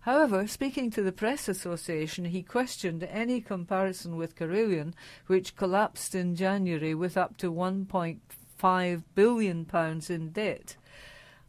However, 0.00 0.46
speaking 0.46 0.90
to 0.92 1.02
the 1.02 1.12
Press 1.12 1.46
Association, 1.46 2.26
he 2.26 2.42
questioned 2.42 3.02
any 3.02 3.42
comparison 3.42 4.16
with 4.16 4.36
Carillion, 4.36 4.94
which 5.26 5.56
collapsed 5.56 6.14
in 6.14 6.36
January 6.36 6.94
with 6.94 7.18
up 7.18 7.36
to 7.38 7.52
£1.5 7.52 9.02
billion 9.14 9.66
in 10.08 10.30
debt. 10.30 10.76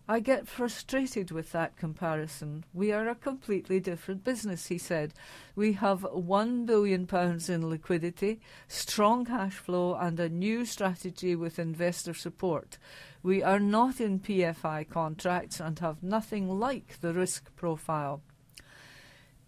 I 0.09 0.21
get 0.21 0.47
frustrated 0.47 1.31
with 1.31 1.51
that 1.51 1.75
comparison. 1.75 2.63
We 2.73 2.93
are 2.93 3.09
a 3.09 3.15
completely 3.15 3.81
different 3.81 4.23
business, 4.23 4.67
he 4.67 4.77
said. 4.77 5.13
We 5.53 5.73
have 5.73 5.99
£1 6.01 6.65
billion 6.65 7.05
in 7.49 7.69
liquidity, 7.69 8.39
strong 8.69 9.25
cash 9.25 9.55
flow, 9.55 9.95
and 9.95 10.17
a 10.17 10.29
new 10.29 10.63
strategy 10.63 11.35
with 11.35 11.59
investor 11.59 12.13
support. 12.13 12.77
We 13.21 13.43
are 13.43 13.59
not 13.59 13.99
in 13.99 14.21
PFI 14.21 14.89
contracts 14.89 15.59
and 15.59 15.77
have 15.79 16.01
nothing 16.01 16.57
like 16.57 17.01
the 17.01 17.13
risk 17.13 17.53
profile. 17.57 18.21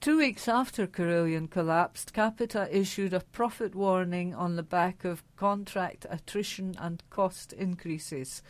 Two 0.01 0.19
weeks 0.19 0.47
after 0.47 0.87
Carillion 0.87 1.49
collapsed, 1.49 2.13
Capita 2.13 2.69
issued 2.71 3.13
a 3.13 3.19
profit 3.19 3.75
warning 3.75 4.33
on 4.33 4.55
the 4.55 4.63
back 4.63 5.03
of 5.03 5.25
contract 5.35 6.05
attrition 6.09 6.73
and 6.79 7.03
cost 7.09 7.51
increases. 7.51 8.41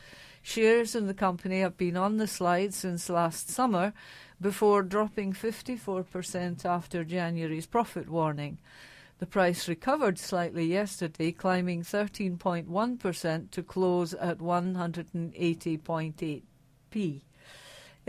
Shares 0.44 0.94
in 0.94 1.08
the 1.08 1.14
company 1.16 1.62
have 1.62 1.76
been 1.76 1.98
on 1.98 2.18
the 2.18 2.28
slide 2.28 2.76
since 2.76 3.10
last 3.10 3.50
summer 3.50 3.94
before 4.40 4.84
dropping 4.84 5.34
54% 5.34 6.66
after 6.66 7.04
January's 7.04 7.66
profit 7.66 8.10
warning. 8.10 8.60
The 9.18 9.26
price 9.26 9.68
recovered 9.68 10.20
slightly 10.20 10.66
yesterday, 10.66 11.32
climbing 11.32 11.82
13.1% 11.82 13.50
to 13.50 13.64
close 13.64 14.14
at 14.14 14.38
180.8p. 14.38 17.22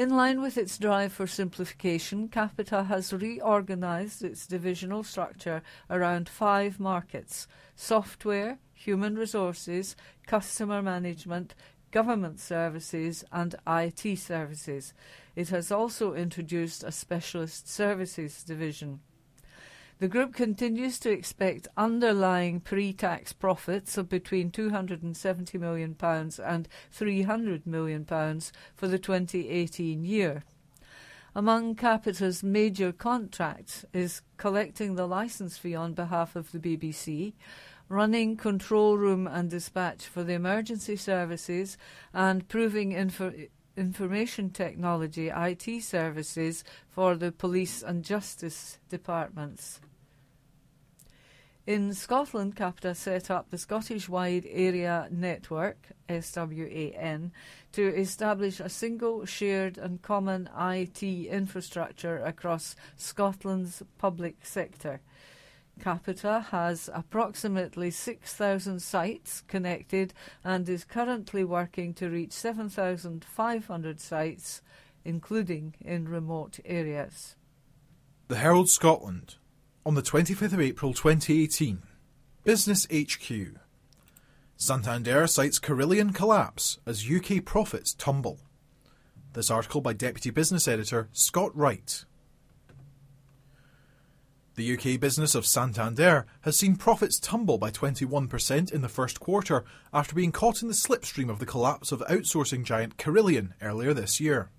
In 0.00 0.08
line 0.08 0.40
with 0.40 0.56
its 0.56 0.78
drive 0.78 1.12
for 1.12 1.26
simplification, 1.26 2.28
Capita 2.28 2.84
has 2.84 3.12
reorganised 3.12 4.24
its 4.24 4.46
divisional 4.46 5.04
structure 5.04 5.60
around 5.90 6.26
five 6.26 6.80
markets 6.80 7.46
software, 7.76 8.58
human 8.72 9.16
resources, 9.16 9.96
customer 10.26 10.80
management, 10.80 11.54
government 11.90 12.40
services, 12.40 13.24
and 13.30 13.54
IT 13.66 14.16
services. 14.18 14.94
It 15.36 15.50
has 15.50 15.70
also 15.70 16.14
introduced 16.14 16.82
a 16.82 16.92
specialist 16.92 17.68
services 17.68 18.42
division. 18.42 19.00
The 20.00 20.08
group 20.08 20.32
continues 20.34 20.98
to 21.00 21.10
expect 21.10 21.68
underlying 21.76 22.60
pre 22.60 22.94
tax 22.94 23.34
profits 23.34 23.98
of 23.98 24.08
between 24.08 24.50
£270 24.50 25.60
million 25.60 25.94
and 26.00 26.68
£300 26.90 27.66
million 27.66 28.06
for 28.06 28.88
the 28.88 28.98
2018 28.98 30.02
year. 30.06 30.42
Among 31.34 31.74
Capita's 31.74 32.42
major 32.42 32.92
contracts 32.92 33.84
is 33.92 34.22
collecting 34.38 34.94
the 34.94 35.06
licence 35.06 35.58
fee 35.58 35.74
on 35.74 35.92
behalf 35.92 36.34
of 36.34 36.50
the 36.50 36.58
BBC, 36.58 37.34
running 37.90 38.38
control 38.38 38.96
room 38.96 39.26
and 39.26 39.50
dispatch 39.50 40.06
for 40.06 40.24
the 40.24 40.32
emergency 40.32 40.96
services, 40.96 41.76
and 42.14 42.48
proving 42.48 42.92
info- 42.92 43.34
information 43.76 44.48
technology 44.48 45.28
IT 45.28 45.82
services 45.82 46.64
for 46.88 47.16
the 47.16 47.30
police 47.30 47.82
and 47.82 48.02
justice 48.02 48.78
departments. 48.88 49.78
In 51.70 51.94
Scotland, 51.94 52.56
Capita 52.56 52.96
set 52.96 53.30
up 53.30 53.50
the 53.50 53.56
Scottish 53.56 54.08
Wide 54.08 54.44
Area 54.50 55.06
Network, 55.08 55.90
SWAN, 56.08 57.30
to 57.70 57.94
establish 57.94 58.58
a 58.58 58.68
single 58.68 59.24
shared 59.24 59.78
and 59.78 60.02
common 60.02 60.50
IT 60.58 61.00
infrastructure 61.00 62.18
across 62.24 62.74
Scotland's 62.96 63.84
public 63.98 64.44
sector. 64.44 65.00
Capita 65.80 66.46
has 66.50 66.90
approximately 66.92 67.92
6,000 67.92 68.82
sites 68.82 69.42
connected 69.42 70.12
and 70.42 70.68
is 70.68 70.82
currently 70.82 71.44
working 71.44 71.94
to 71.94 72.10
reach 72.10 72.32
7,500 72.32 74.00
sites, 74.00 74.60
including 75.04 75.76
in 75.80 76.08
remote 76.08 76.58
areas. 76.64 77.36
The 78.26 78.38
Herald 78.38 78.68
Scotland, 78.68 79.36
on 79.84 79.94
the 79.94 80.02
25th 80.02 80.52
of 80.52 80.60
April 80.60 80.92
2018. 80.92 81.82
Business 82.44 82.86
HQ. 82.92 83.56
Santander 84.56 85.26
cites 85.26 85.58
Carillion 85.58 86.12
collapse 86.12 86.78
as 86.84 87.08
UK 87.10 87.44
profits 87.44 87.94
tumble. 87.94 88.40
This 89.32 89.50
article 89.50 89.80
by 89.80 89.94
Deputy 89.94 90.30
Business 90.30 90.68
Editor 90.68 91.08
Scott 91.12 91.56
Wright. 91.56 92.04
The 94.56 94.74
UK 94.74 95.00
business 95.00 95.34
of 95.34 95.46
Santander 95.46 96.26
has 96.42 96.56
seen 96.56 96.76
profits 96.76 97.18
tumble 97.18 97.56
by 97.56 97.70
21% 97.70 98.72
in 98.72 98.82
the 98.82 98.88
first 98.88 99.20
quarter 99.20 99.64
after 99.94 100.14
being 100.14 100.32
caught 100.32 100.60
in 100.60 100.68
the 100.68 100.74
slipstream 100.74 101.30
of 101.30 101.38
the 101.38 101.46
collapse 101.46 101.92
of 101.92 102.00
outsourcing 102.00 102.64
giant 102.64 102.98
Carillion 102.98 103.54
earlier 103.62 103.94
this 103.94 104.20
year. 104.20 104.50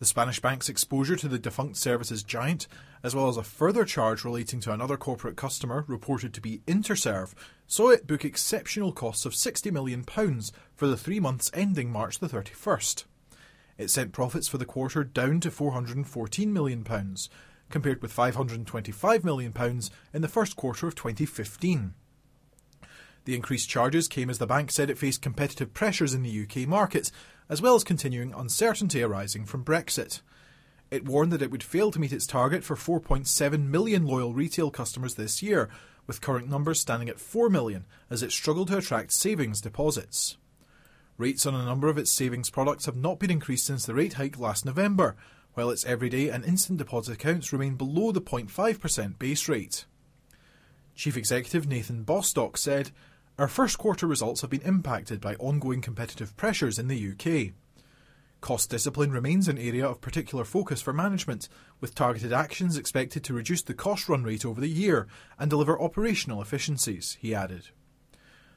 The 0.00 0.06
Spanish 0.06 0.40
bank's 0.40 0.70
exposure 0.70 1.14
to 1.16 1.28
the 1.28 1.38
defunct 1.38 1.76
services 1.76 2.22
giant, 2.22 2.66
as 3.02 3.14
well 3.14 3.28
as 3.28 3.36
a 3.36 3.42
further 3.42 3.84
charge 3.84 4.24
relating 4.24 4.58
to 4.60 4.72
another 4.72 4.96
corporate 4.96 5.36
customer 5.36 5.84
reported 5.86 6.32
to 6.32 6.40
be 6.40 6.62
Interserve, 6.66 7.34
saw 7.66 7.90
it 7.90 8.06
book 8.06 8.24
exceptional 8.24 8.92
costs 8.92 9.26
of 9.26 9.34
£60 9.34 9.70
million 9.70 10.02
for 10.74 10.86
the 10.86 10.96
three 10.96 11.20
months 11.20 11.50
ending 11.52 11.92
March 11.92 12.18
the 12.18 12.28
31st. 12.28 13.04
It 13.76 13.90
sent 13.90 14.12
profits 14.12 14.48
for 14.48 14.56
the 14.56 14.64
quarter 14.64 15.04
down 15.04 15.38
to 15.40 15.50
£414 15.50 16.46
million, 16.46 16.82
compared 17.68 18.00
with 18.00 18.16
£525 18.16 19.22
million 19.22 19.52
in 20.14 20.22
the 20.22 20.28
first 20.28 20.56
quarter 20.56 20.88
of 20.88 20.94
2015. 20.94 21.92
The 23.26 23.34
increased 23.34 23.68
charges 23.68 24.08
came 24.08 24.30
as 24.30 24.38
the 24.38 24.46
bank 24.46 24.70
said 24.70 24.88
it 24.88 24.96
faced 24.96 25.20
competitive 25.20 25.74
pressures 25.74 26.14
in 26.14 26.22
the 26.22 26.42
UK 26.42 26.66
market, 26.66 27.10
as 27.50 27.60
well 27.60 27.74
as 27.74 27.84
continuing 27.84 28.32
uncertainty 28.32 29.02
arising 29.02 29.44
from 29.44 29.64
Brexit. 29.64 30.22
It 30.90 31.04
warned 31.04 31.32
that 31.32 31.42
it 31.42 31.50
would 31.50 31.64
fail 31.64 31.90
to 31.90 32.00
meet 32.00 32.12
its 32.12 32.26
target 32.26 32.64
for 32.64 32.76
4.7 32.76 33.66
million 33.66 34.06
loyal 34.06 34.32
retail 34.32 34.70
customers 34.70 35.16
this 35.16 35.42
year, 35.42 35.68
with 36.06 36.20
current 36.20 36.48
numbers 36.48 36.80
standing 36.80 37.08
at 37.08 37.20
4 37.20 37.50
million 37.50 37.84
as 38.08 38.22
it 38.22 38.32
struggled 38.32 38.68
to 38.68 38.78
attract 38.78 39.12
savings 39.12 39.60
deposits. 39.60 40.38
Rates 41.18 41.44
on 41.44 41.54
a 41.54 41.64
number 41.64 41.88
of 41.88 41.98
its 41.98 42.10
savings 42.10 42.50
products 42.50 42.86
have 42.86 42.96
not 42.96 43.18
been 43.18 43.30
increased 43.30 43.66
since 43.66 43.84
the 43.84 43.94
rate 43.94 44.14
hike 44.14 44.38
last 44.38 44.64
November, 44.64 45.16
while 45.54 45.70
its 45.70 45.84
everyday 45.84 46.28
and 46.28 46.44
instant 46.44 46.78
deposit 46.78 47.14
accounts 47.14 47.52
remain 47.52 47.74
below 47.74 48.12
the 48.12 48.22
0.5% 48.22 49.18
base 49.18 49.48
rate. 49.48 49.84
Chief 50.94 51.16
Executive 51.16 51.66
Nathan 51.66 52.04
Bostock 52.04 52.56
said, 52.56 52.92
Our 53.40 53.48
first 53.48 53.78
quarter 53.78 54.06
results 54.06 54.42
have 54.42 54.50
been 54.50 54.60
impacted 54.60 55.18
by 55.18 55.34
ongoing 55.36 55.80
competitive 55.80 56.36
pressures 56.36 56.78
in 56.78 56.88
the 56.88 57.12
UK. 57.12 57.54
Cost 58.42 58.68
discipline 58.68 59.12
remains 59.12 59.48
an 59.48 59.56
area 59.56 59.86
of 59.88 60.02
particular 60.02 60.44
focus 60.44 60.82
for 60.82 60.92
management, 60.92 61.48
with 61.80 61.94
targeted 61.94 62.34
actions 62.34 62.76
expected 62.76 63.24
to 63.24 63.32
reduce 63.32 63.62
the 63.62 63.72
cost 63.72 64.10
run 64.10 64.24
rate 64.24 64.44
over 64.44 64.60
the 64.60 64.68
year 64.68 65.08
and 65.38 65.48
deliver 65.48 65.80
operational 65.80 66.42
efficiencies, 66.42 67.16
he 67.18 67.34
added. 67.34 67.68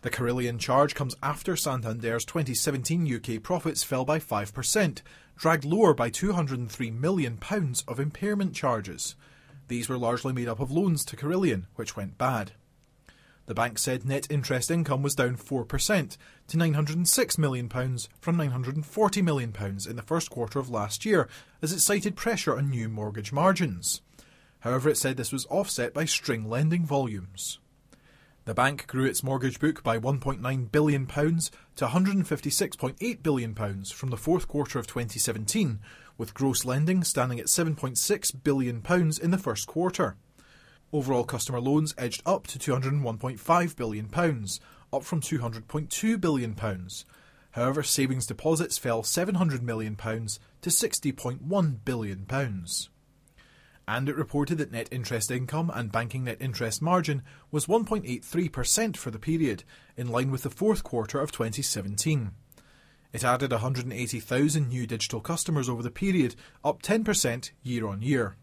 The 0.02 0.10
Carillion 0.10 0.60
charge 0.60 0.96
comes 0.96 1.16
after 1.24 1.56
Santander's 1.56 2.26
2017 2.26 3.10
UK 3.10 3.42
profits 3.42 3.86
fell 3.86 4.04
by 4.04 4.20
5%, 4.20 5.02
dragged 5.38 5.64
lower 5.64 5.94
by 5.94 6.10
£203 6.10 7.00
million 7.00 7.40
of 7.88 8.02
impairment 8.02 8.54
charges. 8.54 9.16
These 9.70 9.88
were 9.88 9.98
largely 9.98 10.34
made 10.34 10.50
up 10.50 10.60
of 10.60 10.72
loans 10.72 11.06
to 11.06 11.16
Carillion, 11.16 11.68
which 11.76 11.96
went 11.96 12.18
bad. 12.18 12.52
The 13.46 13.54
bank 13.54 13.78
said 13.78 14.06
net 14.06 14.28
interest 14.30 14.72
income 14.72 15.02
was 15.04 15.16
down 15.16 15.36
4% 15.36 16.18
to 16.48 16.58
£906 16.58 17.38
million 17.38 17.68
from 17.68 18.38
£940 18.38 19.24
million 19.24 19.54
in 19.90 19.96
the 19.96 20.02
first 20.02 20.30
quarter 20.30 20.60
of 20.60 20.70
last 20.70 21.06
year, 21.06 21.28
as 21.62 21.74
it 21.74 21.82
cited 21.82 22.16
pressure 22.16 22.58
on 22.58 22.70
new 22.70 22.88
mortgage 22.88 23.34
margins. 23.34 24.02
However, 24.62 24.90
it 24.90 24.98
said 24.98 25.18
this 25.18 25.34
was 25.34 25.46
offset 25.48 25.94
by 25.94 26.06
string 26.06 26.50
lending 26.50 26.86
volumes. 26.86 27.60
The 28.46 28.54
bank 28.54 28.88
grew 28.88 29.06
its 29.06 29.24
mortgage 29.24 29.60
book 29.60 29.84
by 29.84 30.00
£1.9 30.00 30.72
billion 30.72 31.06
to 31.06 31.86
£156.8 31.86 33.24
billion 33.24 33.56
from 33.86 34.10
the 34.10 34.18
fourth 34.18 34.48
quarter 34.48 34.80
of 34.80 34.88
2017, 34.88 35.80
with 36.18 36.34
gross 36.34 36.64
lending 36.64 37.04
standing 37.04 37.40
at 37.40 37.48
£7.6 37.48 38.44
billion 38.44 38.82
in 39.22 39.32
the 39.32 39.38
first 39.38 39.68
quarter. 39.68 40.16
Overall 40.94 41.24
customer 41.24 41.60
loans 41.60 41.96
edged 41.98 42.22
up 42.26 42.48
to 42.48 42.60
£201.5 42.60 43.76
billion, 43.76 44.06
up 44.94 45.04
from 45.04 45.22
£200.2 45.22 46.22
billion. 46.22 46.56
However, 47.52 47.84
savings 47.84 48.28
deposits 48.28 48.78
fell 48.78 49.02
£700 49.02 49.62
million 49.62 49.96
to 49.96 50.70
£60.1 50.70 51.78
billion 51.84 52.26
and 53.88 54.08
it 54.08 54.16
reported 54.16 54.58
that 54.58 54.72
net 54.72 54.88
interest 54.92 55.30
income 55.30 55.72
and 55.74 55.92
banking 55.92 56.24
net 56.24 56.38
interest 56.40 56.82
margin 56.82 57.22
was 57.52 57.66
1.83% 57.66 58.96
for 58.96 59.12
the 59.12 59.20
period, 59.20 59.64
in 59.98 60.08
line 60.08 60.32
with 60.32 60.44
the 60.44 60.50
fourth 60.50 60.84
quarter 60.84 61.20
of 61.20 61.32
2017. 61.32 62.32
It 63.12 63.24
added 63.24 63.52
180,000 63.52 64.70
new 64.70 64.88
digital 64.88 65.20
customers 65.20 65.68
over 65.68 65.84
the 65.84 65.92
period, 65.92 66.36
up 66.64 66.82
10% 66.82 67.52
year 67.62 67.86
on 67.86 68.02
year. 68.02 68.38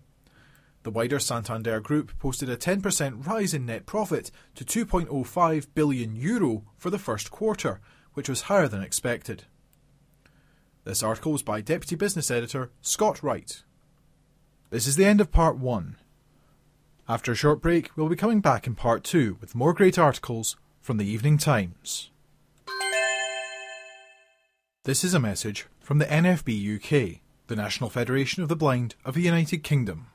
The 0.82 0.90
wider 0.90 1.18
Santander 1.18 1.78
Group 1.80 2.18
posted 2.18 2.48
a 2.48 2.56
10% 2.56 3.26
rise 3.26 3.52
in 3.52 3.66
net 3.66 3.84
profit 3.84 4.30
to 4.54 4.64
2.05 4.64 5.66
billion 5.74 6.16
euro 6.16 6.64
for 6.78 6.88
the 6.88 6.98
first 6.98 7.30
quarter, 7.30 7.80
which 8.14 8.30
was 8.30 8.42
higher 8.42 8.66
than 8.66 8.82
expected. 8.82 9.44
This 10.84 11.02
article 11.02 11.32
was 11.32 11.42
by 11.42 11.60
Deputy 11.60 11.96
Business 11.96 12.30
Editor 12.30 12.70
Scott 12.80 13.22
Wright. 13.22 13.62
This 14.70 14.86
is 14.86 14.96
the 14.96 15.04
end 15.04 15.20
of 15.20 15.30
part 15.30 15.58
one. 15.58 15.96
After 17.06 17.32
a 17.32 17.36
short 17.36 17.60
break, 17.60 17.90
we'll 17.94 18.08
be 18.08 18.16
coming 18.16 18.40
back 18.40 18.66
in 18.66 18.74
part 18.74 19.04
two 19.04 19.36
with 19.40 19.54
more 19.54 19.74
great 19.74 19.98
articles 19.98 20.56
from 20.80 20.96
the 20.96 21.06
Evening 21.06 21.36
Times. 21.36 22.10
This 24.84 25.04
is 25.04 25.12
a 25.12 25.20
message 25.20 25.66
from 25.78 25.98
the 25.98 26.06
NFB 26.06 26.76
UK, 26.76 27.20
the 27.48 27.56
National 27.56 27.90
Federation 27.90 28.42
of 28.42 28.48
the 28.48 28.56
Blind 28.56 28.94
of 29.04 29.14
the 29.14 29.22
United 29.22 29.62
Kingdom. 29.62 30.06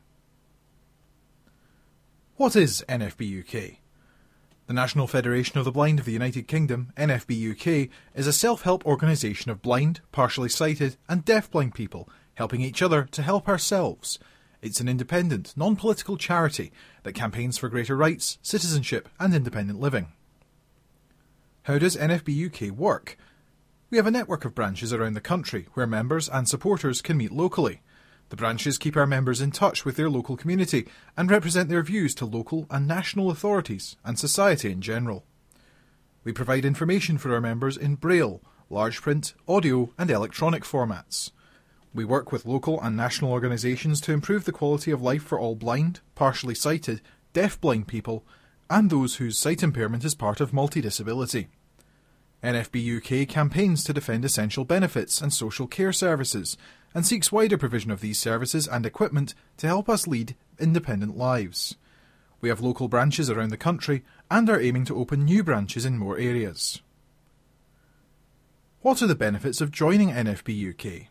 What 2.37 2.55
is 2.55 2.83
NFB 2.89 3.41
UK? 3.41 3.77
The 4.67 4.73
National 4.73 5.07
Federation 5.07 5.57
of 5.57 5.65
the 5.65 5.71
Blind 5.71 5.99
of 5.99 6.05
the 6.05 6.11
United 6.11 6.47
Kingdom, 6.47 6.91
NFB 6.97 7.51
UK, 7.51 7.89
is 8.13 8.27
a 8.27 8.33
self 8.33 8.63
help 8.63 8.85
organisation 8.85 9.51
of 9.51 9.61
blind, 9.61 10.01
partially 10.11 10.49
sighted, 10.49 10.97
and 11.07 11.23
deaf-blind 11.23 11.73
people 11.75 12.09
helping 12.35 12.61
each 12.61 12.81
other 12.81 13.05
to 13.11 13.21
help 13.21 13.47
ourselves 13.47 14.19
it's 14.65 14.79
an 14.79 14.89
independent, 14.89 15.53
non 15.55 15.75
political 15.75 16.17
charity 16.17 16.71
that 17.03 17.13
campaigns 17.13 17.55
for 17.55 17.69
greater 17.69 17.95
rights, 17.95 18.39
citizenship, 18.41 19.07
and 19.19 19.31
independent 19.33 19.79
living. 19.79 20.07
How 21.63 21.77
does 21.77 21.95
NFB 21.95 22.47
UK 22.47 22.75
work? 22.75 23.15
We 23.91 23.97
have 23.97 24.07
a 24.07 24.11
network 24.11 24.43
of 24.43 24.55
branches 24.55 24.91
around 24.91 25.13
the 25.13 25.21
country 25.21 25.67
where 25.75 25.85
members 25.85 26.27
and 26.27 26.49
supporters 26.49 27.03
can 27.03 27.15
meet 27.15 27.31
locally. 27.31 27.81
The 28.35 28.41
branches 28.41 28.77
keep 28.77 28.97
our 28.97 29.07
members 29.07 29.39
in 29.39 29.51
touch 29.51 29.85
with 29.85 29.95
their 29.95 30.09
local 30.09 30.35
community 30.35 30.89
and 31.15 31.31
represent 31.31 31.69
their 31.69 31.81
views 31.81 32.13
to 32.15 32.25
local 32.25 32.67
and 32.69 32.85
national 32.85 33.31
authorities 33.31 33.95
and 34.03 34.19
society 34.19 34.73
in 34.73 34.81
general. 34.81 35.23
We 36.25 36.33
provide 36.33 36.65
information 36.65 37.17
for 37.17 37.33
our 37.33 37.39
members 37.39 37.77
in 37.77 37.95
Braille, 37.95 38.41
large 38.69 39.01
print, 39.01 39.35
audio, 39.47 39.93
and 39.97 40.11
electronic 40.11 40.63
formats. 40.63 41.31
We 41.93 42.03
work 42.03 42.33
with 42.33 42.45
local 42.45 42.81
and 42.81 42.97
national 42.97 43.31
organisations 43.31 44.01
to 44.01 44.11
improve 44.11 44.43
the 44.43 44.51
quality 44.51 44.91
of 44.91 45.01
life 45.01 45.23
for 45.23 45.39
all 45.39 45.55
blind, 45.55 46.01
partially 46.13 46.55
sighted, 46.55 46.99
deaf-blind 47.31 47.87
people, 47.87 48.25
and 48.69 48.89
those 48.89 49.15
whose 49.15 49.37
sight 49.37 49.63
impairment 49.63 50.03
is 50.03 50.13
part 50.13 50.41
of 50.41 50.51
multi-disability. 50.51 51.47
NFB 52.43 52.97
UK 52.97 53.29
campaigns 53.29 53.81
to 53.85 53.93
defend 53.93 54.25
essential 54.25 54.65
benefits 54.65 55.21
and 55.21 55.31
social 55.31 55.67
care 55.67 55.93
services 55.93 56.57
and 56.95 57.05
seeks 57.05 57.31
wider 57.31 57.57
provision 57.57 57.91
of 57.91 57.99
these 57.99 58.17
services 58.17 58.67
and 58.67 58.85
equipment 58.85 59.35
to 59.57 59.67
help 59.67 59.89
us 59.89 60.07
lead 60.07 60.35
independent 60.57 61.17
lives. 61.17 61.75
We 62.39 62.49
have 62.49 62.61
local 62.61 62.87
branches 62.87 63.29
around 63.29 63.49
the 63.49 63.57
country 63.57 64.03
and 64.31 64.49
are 64.49 64.59
aiming 64.59 64.85
to 64.85 64.97
open 64.97 65.25
new 65.25 65.43
branches 65.43 65.85
in 65.85 65.97
more 65.97 66.17
areas. 66.17 66.81
What 68.81 69.01
are 69.01 69.07
the 69.07 69.15
benefits 69.15 69.59
of 69.59 69.71
joining 69.71 70.11
NFB 70.11 70.69
UK? 70.69 71.07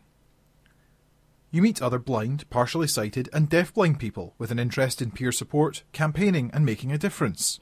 You 1.51 1.61
meet 1.61 1.81
other 1.81 1.99
blind, 1.99 2.49
partially 2.49 2.87
sighted, 2.87 3.29
and 3.31 3.47
deaf-blind 3.47 3.99
people 3.99 4.33
with 4.37 4.49
an 4.49 4.59
interest 4.59 5.01
in 5.01 5.11
peer 5.11 5.31
support, 5.31 5.83
campaigning, 5.93 6.49
and 6.53 6.65
making 6.65 6.91
a 6.91 6.97
difference. 6.97 7.59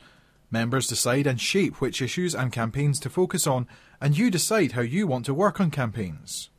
Members 0.49 0.87
decide 0.87 1.27
and 1.27 1.41
shape 1.41 1.81
which 1.81 2.01
issues 2.01 2.33
and 2.33 2.51
campaigns 2.51 2.99
to 3.01 3.09
focus 3.09 3.45
on, 3.45 3.67
and 3.99 4.17
you 4.17 4.31
decide 4.31 4.71
how 4.71 4.81
you 4.81 5.07
want 5.07 5.25
to 5.25 5.33
work 5.33 5.59
on 5.59 5.69
campaigns. 5.71 6.49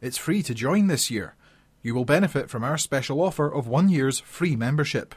It's 0.00 0.18
free 0.18 0.42
to 0.42 0.54
join 0.54 0.86
this 0.86 1.10
year. 1.10 1.34
You 1.82 1.94
will 1.94 2.04
benefit 2.04 2.50
from 2.50 2.64
our 2.64 2.78
special 2.78 3.20
offer 3.20 3.52
of 3.52 3.66
one 3.66 3.88
year's 3.88 4.20
free 4.20 4.56
membership. 4.56 5.14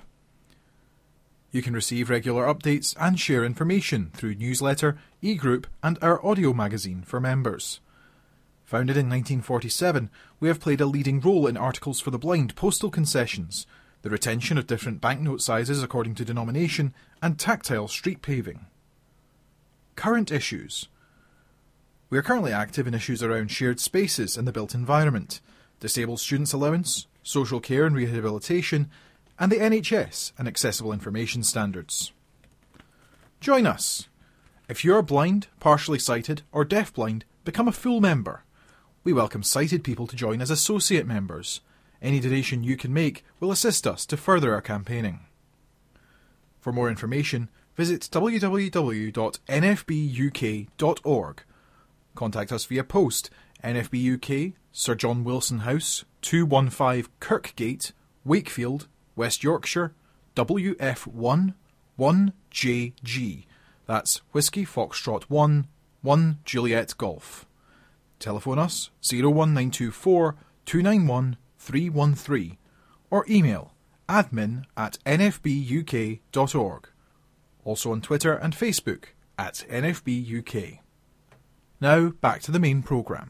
You 1.52 1.62
can 1.62 1.74
receive 1.74 2.10
regular 2.10 2.46
updates 2.46 2.96
and 3.00 3.20
share 3.20 3.46
information 3.46 4.12
through 4.14 4.36
newsletter, 4.36 4.98
e-group, 5.22 5.66
and 5.82 5.98
our 6.02 6.24
audio 6.26 6.54
magazine 6.54 7.04
for 7.04 7.20
members. 7.20 7.80
Founded 8.66 8.98
in 8.98 9.08
1947, 9.08 10.10
we 10.42 10.50
have 10.50 10.60
played 10.60 10.82
a 10.82 10.86
leading 10.86 11.22
role 11.22 11.48
in 11.48 11.56
articles 11.56 12.02
for 12.02 12.12
the 12.12 12.20
blind 12.20 12.54
postal 12.56 12.90
concessions, 12.90 13.66
the 14.02 14.10
retention 14.10 14.58
of 14.58 14.68
different 14.68 15.00
banknote 15.00 15.42
sizes 15.42 15.82
according 15.82 16.16
to 16.16 16.26
denomination, 16.26 16.94
and 17.22 17.40
tactile 17.40 17.88
street 17.88 18.22
paving. 18.22 18.66
Current 19.96 20.34
issues. 20.34 20.90
We 22.10 22.18
are 22.18 22.24
currently 22.24 22.54
active 22.54 22.88
in 22.88 22.94
issues 22.94 23.22
around 23.22 23.52
shared 23.52 23.82
spaces 23.82 24.38
and 24.38 24.48
the 24.48 24.54
built 24.54 24.74
environment, 24.74 25.42
disabled 25.82 26.22
students' 26.22 26.54
allowance, 26.54 27.06
social 27.22 27.60
care 27.60 27.86
and 27.86 27.94
rehabilitation, 27.96 28.90
and 29.38 29.52
the 29.52 29.58
NHS 29.58 30.32
and 30.38 30.48
accessible 30.48 30.94
information 30.94 31.44
standards. 31.44 32.14
Join 33.42 33.68
us. 33.68 34.08
If 34.70 34.86
you 34.86 34.96
are 34.96 35.02
blind, 35.02 35.48
partially 35.60 36.00
sighted, 36.00 36.44
or 36.54 36.64
deafblind, 36.66 37.24
become 37.44 37.68
a 37.68 37.74
full 37.74 38.00
member. 38.00 38.44
We 39.04 39.12
welcome 39.12 39.44
sighted 39.44 39.84
people 39.84 40.08
to 40.08 40.16
join 40.16 40.42
as 40.42 40.50
associate 40.50 41.06
members. 41.06 41.60
Any 42.02 42.22
donation 42.22 42.64
you 42.64 42.78
can 42.78 42.94
make 42.94 43.26
will 43.40 43.52
assist 43.52 43.86
us 43.86 44.06
to 44.06 44.16
further 44.18 44.54
our 44.54 44.62
campaigning. 44.62 45.20
For 46.60 46.72
more 46.72 46.90
information, 46.90 47.50
visit 47.76 48.02
www.nfbuk.org. 48.12 48.64
Contact 52.18 52.52
us 52.52 52.66
via 52.66 52.84
post 52.84 53.30
NFB 53.64 54.16
UK, 54.16 54.54
Sir 54.72 54.96
John 54.96 55.24
Wilson 55.24 55.60
House, 55.60 56.04
215 56.24 57.06
Kirkgate, 57.22 57.92
Wakefield, 58.26 58.88
West 59.16 59.44
Yorkshire, 59.44 59.94
WF1 60.36 61.54
1JG. 62.00 63.44
That's 63.86 64.22
Whiskey 64.32 64.66
Foxtrot 64.66 65.26
1 65.26 65.68
1 66.02 66.40
Juliet 66.44 66.96
Golf. 66.98 67.46
Telephone 68.18 68.58
us 68.58 68.90
01924 69.08 70.36
291 70.66 71.38
313 71.60 72.58
or 73.12 73.26
email 73.30 73.76
admin 74.10 74.64
at 74.76 74.98
nfbuk.org. 75.06 76.90
Also 77.64 77.92
on 77.92 78.02
Twitter 78.02 78.34
and 78.34 78.56
Facebook 78.56 79.04
at 79.38 79.64
nfbuk. 79.70 80.80
Now, 81.80 82.10
back 82.10 82.42
to 82.42 82.52
the 82.52 82.60
main 82.60 82.82
programme. 82.82 83.30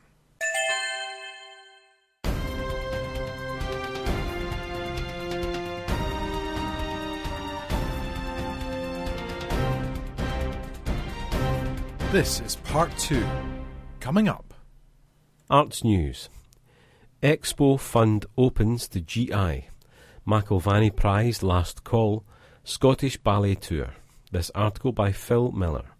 This 12.13 12.39
is 12.39 12.55
part 12.55 12.89
two. 12.97 13.27
Coming 13.99 14.29
up. 14.29 14.53
Arts 15.49 15.83
News. 15.83 16.29
Expo 17.21 17.77
Fund 17.77 18.25
opens 18.37 18.87
the 18.87 19.01
GI. 19.01 19.67
McIlvanney 20.25 20.95
Prize 20.95 21.43
Last 21.43 21.83
Call. 21.83 22.23
Scottish 22.63 23.17
Ballet 23.17 23.55
Tour. 23.55 23.89
This 24.31 24.49
article 24.55 24.93
by 24.93 25.11
Phil 25.11 25.51
Miller. 25.51 25.96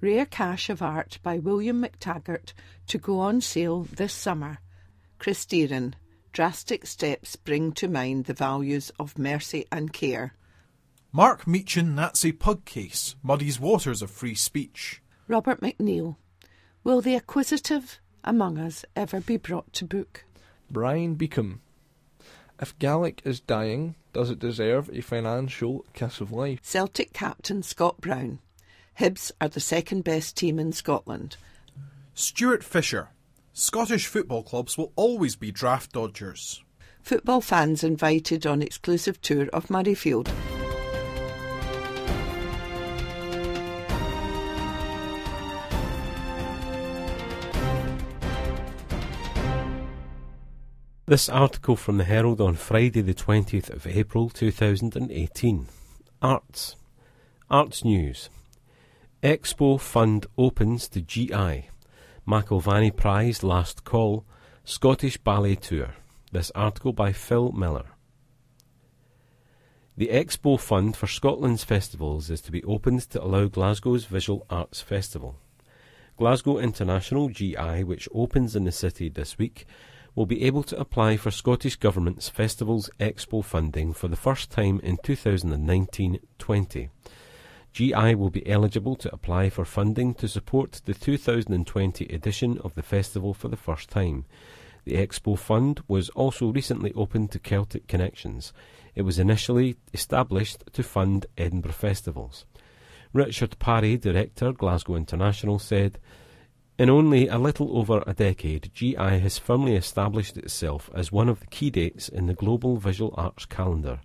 Rare 0.00 0.26
Cache 0.26 0.70
of 0.70 0.80
Art 0.80 1.18
by 1.24 1.38
William 1.38 1.82
McTaggart 1.82 2.52
to 2.86 2.98
go 2.98 3.18
on 3.18 3.40
sale 3.40 3.82
this 3.92 4.12
summer. 4.12 4.58
Chris 5.18 5.44
Deerin. 5.44 5.94
Drastic 6.32 6.86
steps 6.86 7.34
bring 7.34 7.72
to 7.72 7.88
mind 7.88 8.26
the 8.26 8.34
values 8.34 8.92
of 9.00 9.18
mercy 9.18 9.66
and 9.72 9.92
care. 9.92 10.34
Mark 11.10 11.46
Meechan 11.46 11.94
Nazi 11.94 12.30
Pug 12.30 12.64
Case 12.64 13.16
muddies 13.24 13.58
waters 13.58 14.02
of 14.02 14.10
free 14.10 14.36
speech. 14.36 15.02
Robert 15.26 15.60
McNeil. 15.60 16.14
Will 16.84 17.00
the 17.00 17.16
acquisitive 17.16 17.98
among 18.22 18.56
us 18.56 18.84
ever 18.94 19.20
be 19.20 19.36
brought 19.36 19.72
to 19.72 19.84
book? 19.84 20.24
Brian 20.70 21.16
Beacom. 21.16 21.58
If 22.60 22.78
Gaelic 22.78 23.22
is 23.24 23.40
dying, 23.40 23.96
does 24.12 24.30
it 24.30 24.38
deserve 24.38 24.90
a 24.92 25.00
financial 25.00 25.84
kiss 25.92 26.20
of 26.20 26.30
life? 26.30 26.60
Celtic 26.62 27.12
captain 27.12 27.64
Scott 27.64 28.00
Brown. 28.00 28.38
Hibs 28.98 29.30
are 29.40 29.48
the 29.48 29.60
second 29.60 30.02
best 30.02 30.36
team 30.36 30.58
in 30.58 30.72
Scotland. 30.72 31.36
Stewart 32.14 32.64
Fisher. 32.64 33.10
Scottish 33.52 34.08
football 34.08 34.42
clubs 34.42 34.76
will 34.76 34.92
always 34.96 35.36
be 35.36 35.52
draft 35.52 35.92
dodgers. 35.92 36.64
Football 37.00 37.40
fans 37.40 37.84
invited 37.84 38.44
on 38.44 38.60
exclusive 38.60 39.20
tour 39.20 39.46
of 39.52 39.68
Murrayfield. 39.68 40.28
This 51.06 51.28
article 51.28 51.76
from 51.76 51.98
the 51.98 52.04
Herald 52.04 52.40
on 52.40 52.56
Friday, 52.56 53.00
the 53.02 53.14
20th 53.14 53.70
of 53.70 53.86
April 53.86 54.28
2018. 54.28 55.68
Arts. 56.20 56.74
Arts 57.48 57.84
News. 57.84 58.28
Expo 59.20 59.80
Fund 59.80 60.26
opens 60.36 60.86
to 60.86 61.00
GI. 61.00 61.70
McIlvanney 62.24 62.94
Prize 62.94 63.42
Last 63.42 63.82
Call. 63.82 64.24
Scottish 64.62 65.16
Ballet 65.16 65.56
Tour. 65.56 65.88
This 66.30 66.52
article 66.54 66.92
by 66.92 67.12
Phil 67.12 67.50
Miller. 67.50 67.86
The 69.96 70.10
Expo 70.12 70.60
Fund 70.60 70.96
for 70.96 71.08
Scotland's 71.08 71.64
festivals 71.64 72.30
is 72.30 72.40
to 72.42 72.52
be 72.52 72.62
opened 72.62 73.10
to 73.10 73.20
allow 73.20 73.46
Glasgow's 73.46 74.04
Visual 74.04 74.46
Arts 74.48 74.80
Festival. 74.80 75.34
Glasgow 76.16 76.58
International 76.58 77.28
GI, 77.28 77.82
which 77.82 78.08
opens 78.14 78.54
in 78.54 78.62
the 78.62 78.70
city 78.70 79.08
this 79.08 79.36
week, 79.36 79.66
will 80.14 80.26
be 80.26 80.44
able 80.44 80.62
to 80.62 80.78
apply 80.78 81.16
for 81.16 81.32
Scottish 81.32 81.74
Government's 81.74 82.28
Festivals 82.28 82.88
Expo 83.00 83.44
funding 83.44 83.92
for 83.92 84.06
the 84.06 84.14
first 84.14 84.52
time 84.52 84.78
in 84.84 84.96
2019 85.02 86.20
20. 86.38 86.90
GI 87.78 88.16
will 88.16 88.30
be 88.30 88.44
eligible 88.50 88.96
to 88.96 89.14
apply 89.14 89.50
for 89.50 89.64
funding 89.64 90.12
to 90.14 90.26
support 90.26 90.82
the 90.84 90.94
2020 90.94 92.06
edition 92.06 92.58
of 92.64 92.74
the 92.74 92.82
festival 92.82 93.32
for 93.32 93.46
the 93.46 93.56
first 93.56 93.88
time. 93.88 94.24
The 94.84 94.94
Expo 94.94 95.38
Fund 95.38 95.84
was 95.86 96.08
also 96.08 96.50
recently 96.50 96.92
opened 96.94 97.30
to 97.30 97.38
Celtic 97.38 97.86
Connections. 97.86 98.52
It 98.96 99.02
was 99.02 99.20
initially 99.20 99.76
established 99.94 100.64
to 100.72 100.82
fund 100.82 101.26
Edinburgh 101.38 101.70
festivals. 101.70 102.46
Richard 103.12 103.56
Parry, 103.60 103.96
Director, 103.96 104.50
Glasgow 104.52 104.96
International, 104.96 105.60
said, 105.60 106.00
in 106.80 106.90
only 106.90 107.28
a 107.28 107.38
little 107.38 107.78
over 107.78 108.02
a 108.08 108.12
decade, 108.12 108.72
GI 108.74 108.96
has 108.96 109.38
firmly 109.38 109.76
established 109.76 110.36
itself 110.36 110.90
as 110.94 111.12
one 111.12 111.28
of 111.28 111.38
the 111.38 111.46
key 111.46 111.70
dates 111.70 112.08
in 112.08 112.26
the 112.26 112.34
global 112.34 112.76
visual 112.78 113.14
arts 113.16 113.46
calendar. 113.46 114.00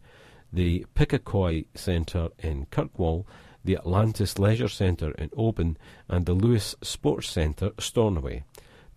the 0.51 0.85
Pickaquoy 0.95 1.65
Centre 1.75 2.29
in 2.39 2.65
Kirkwall, 2.67 3.25
the 3.63 3.75
Atlantis 3.75 4.39
Leisure 4.39 4.67
Centre 4.67 5.11
in 5.11 5.29
Oban, 5.37 5.77
and 6.07 6.25
the 6.25 6.33
Lewis 6.33 6.73
Sports 6.81 7.29
Centre, 7.29 7.71
Stornoway. 7.77 8.43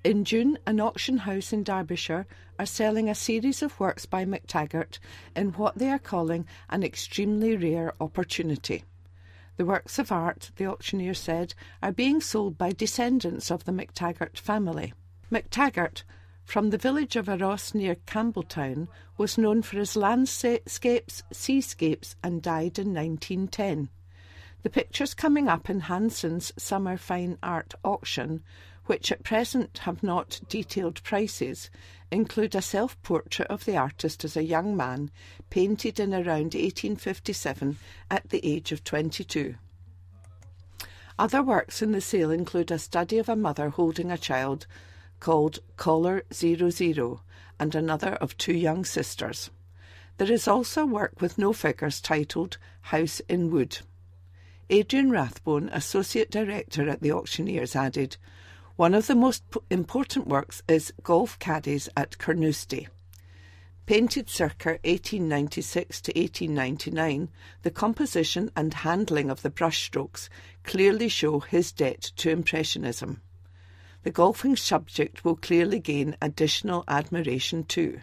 In 0.04 0.24
June, 0.24 0.58
an 0.66 0.80
auction 0.80 1.18
house 1.18 1.52
in 1.52 1.64
Derbyshire 1.64 2.26
are 2.58 2.66
selling 2.66 3.08
a 3.08 3.14
series 3.14 3.62
of 3.62 3.78
works 3.78 4.06
by 4.06 4.24
MacTaggart 4.24 4.98
in 5.36 5.52
what 5.52 5.78
they 5.78 5.90
are 5.90 5.98
calling 5.98 6.46
an 6.68 6.82
extremely 6.82 7.56
rare 7.56 7.94
opportunity. 8.00 8.84
The 9.56 9.64
works 9.64 9.98
of 9.98 10.12
art, 10.12 10.50
the 10.56 10.66
auctioneer 10.66 11.14
said, 11.14 11.54
are 11.82 11.92
being 11.92 12.20
sold 12.20 12.56
by 12.56 12.72
descendants 12.72 13.50
of 13.50 13.64
the 13.64 13.72
MacTaggart 13.72 14.38
family. 14.38 14.94
MacTaggart, 15.32 16.04
from 16.44 16.70
the 16.70 16.78
village 16.78 17.16
of 17.16 17.28
Aros 17.28 17.74
near 17.74 17.96
Campbeltown, 18.06 18.88
was 19.16 19.36
known 19.36 19.62
for 19.62 19.76
his 19.76 19.96
landscapes, 19.96 21.22
seascapes, 21.32 22.16
and 22.22 22.40
died 22.40 22.78
in 22.78 22.94
1910. 22.94 23.88
The 24.62 24.70
pictures 24.70 25.14
coming 25.14 25.48
up 25.48 25.70
in 25.70 25.80
Hanson's 25.80 26.52
Summer 26.56 26.96
Fine 26.96 27.38
Art 27.42 27.74
auction 27.84 28.42
which 28.88 29.12
at 29.12 29.22
present 29.22 29.78
have 29.78 30.02
not 30.02 30.40
detailed 30.48 31.02
prices, 31.02 31.68
include 32.10 32.54
a 32.54 32.62
self 32.62 33.00
portrait 33.02 33.46
of 33.48 33.66
the 33.66 33.76
artist 33.76 34.24
as 34.24 34.34
a 34.34 34.42
young 34.42 34.74
man, 34.74 35.10
painted 35.50 36.00
in 36.00 36.14
around 36.14 36.54
1857 36.54 37.76
at 38.10 38.26
the 38.30 38.40
age 38.42 38.72
of 38.72 38.82
22. 38.82 39.54
Other 41.18 41.42
works 41.42 41.82
in 41.82 41.92
the 41.92 42.00
sale 42.00 42.30
include 42.30 42.70
a 42.70 42.78
study 42.78 43.18
of 43.18 43.28
a 43.28 43.36
mother 43.36 43.68
holding 43.68 44.10
a 44.10 44.16
child 44.16 44.66
called 45.20 45.58
Caller 45.76 46.22
00 46.32 47.20
and 47.60 47.74
another 47.74 48.14
of 48.14 48.38
two 48.38 48.54
young 48.54 48.86
sisters. 48.86 49.50
There 50.16 50.32
is 50.32 50.48
also 50.48 50.86
work 50.86 51.20
with 51.20 51.36
no 51.36 51.52
figures 51.52 52.00
titled 52.00 52.56
House 52.80 53.20
in 53.28 53.50
Wood. 53.50 53.80
Adrian 54.70 55.10
Rathbone, 55.10 55.68
Associate 55.74 56.30
Director 56.30 56.88
at 56.88 57.02
the 57.02 57.12
auctioneers, 57.12 57.76
added, 57.76 58.16
One 58.78 58.94
of 58.94 59.08
the 59.08 59.16
most 59.16 59.42
important 59.70 60.28
works 60.28 60.62
is 60.68 60.92
Golf 61.02 61.36
Caddies 61.40 61.88
at 61.96 62.16
Carnoustie. 62.16 62.86
Painted 63.86 64.30
circa 64.30 64.78
1896 64.84 66.00
to 66.02 66.12
1899, 66.12 67.28
the 67.62 67.72
composition 67.72 68.52
and 68.54 68.72
handling 68.72 69.30
of 69.30 69.42
the 69.42 69.50
brushstrokes 69.50 70.28
clearly 70.62 71.08
show 71.08 71.40
his 71.40 71.72
debt 71.72 72.12
to 72.18 72.30
Impressionism. 72.30 73.20
The 74.04 74.12
golfing 74.12 74.54
subject 74.54 75.24
will 75.24 75.34
clearly 75.34 75.80
gain 75.80 76.16
additional 76.22 76.84
admiration 76.86 77.64
too. 77.64 78.02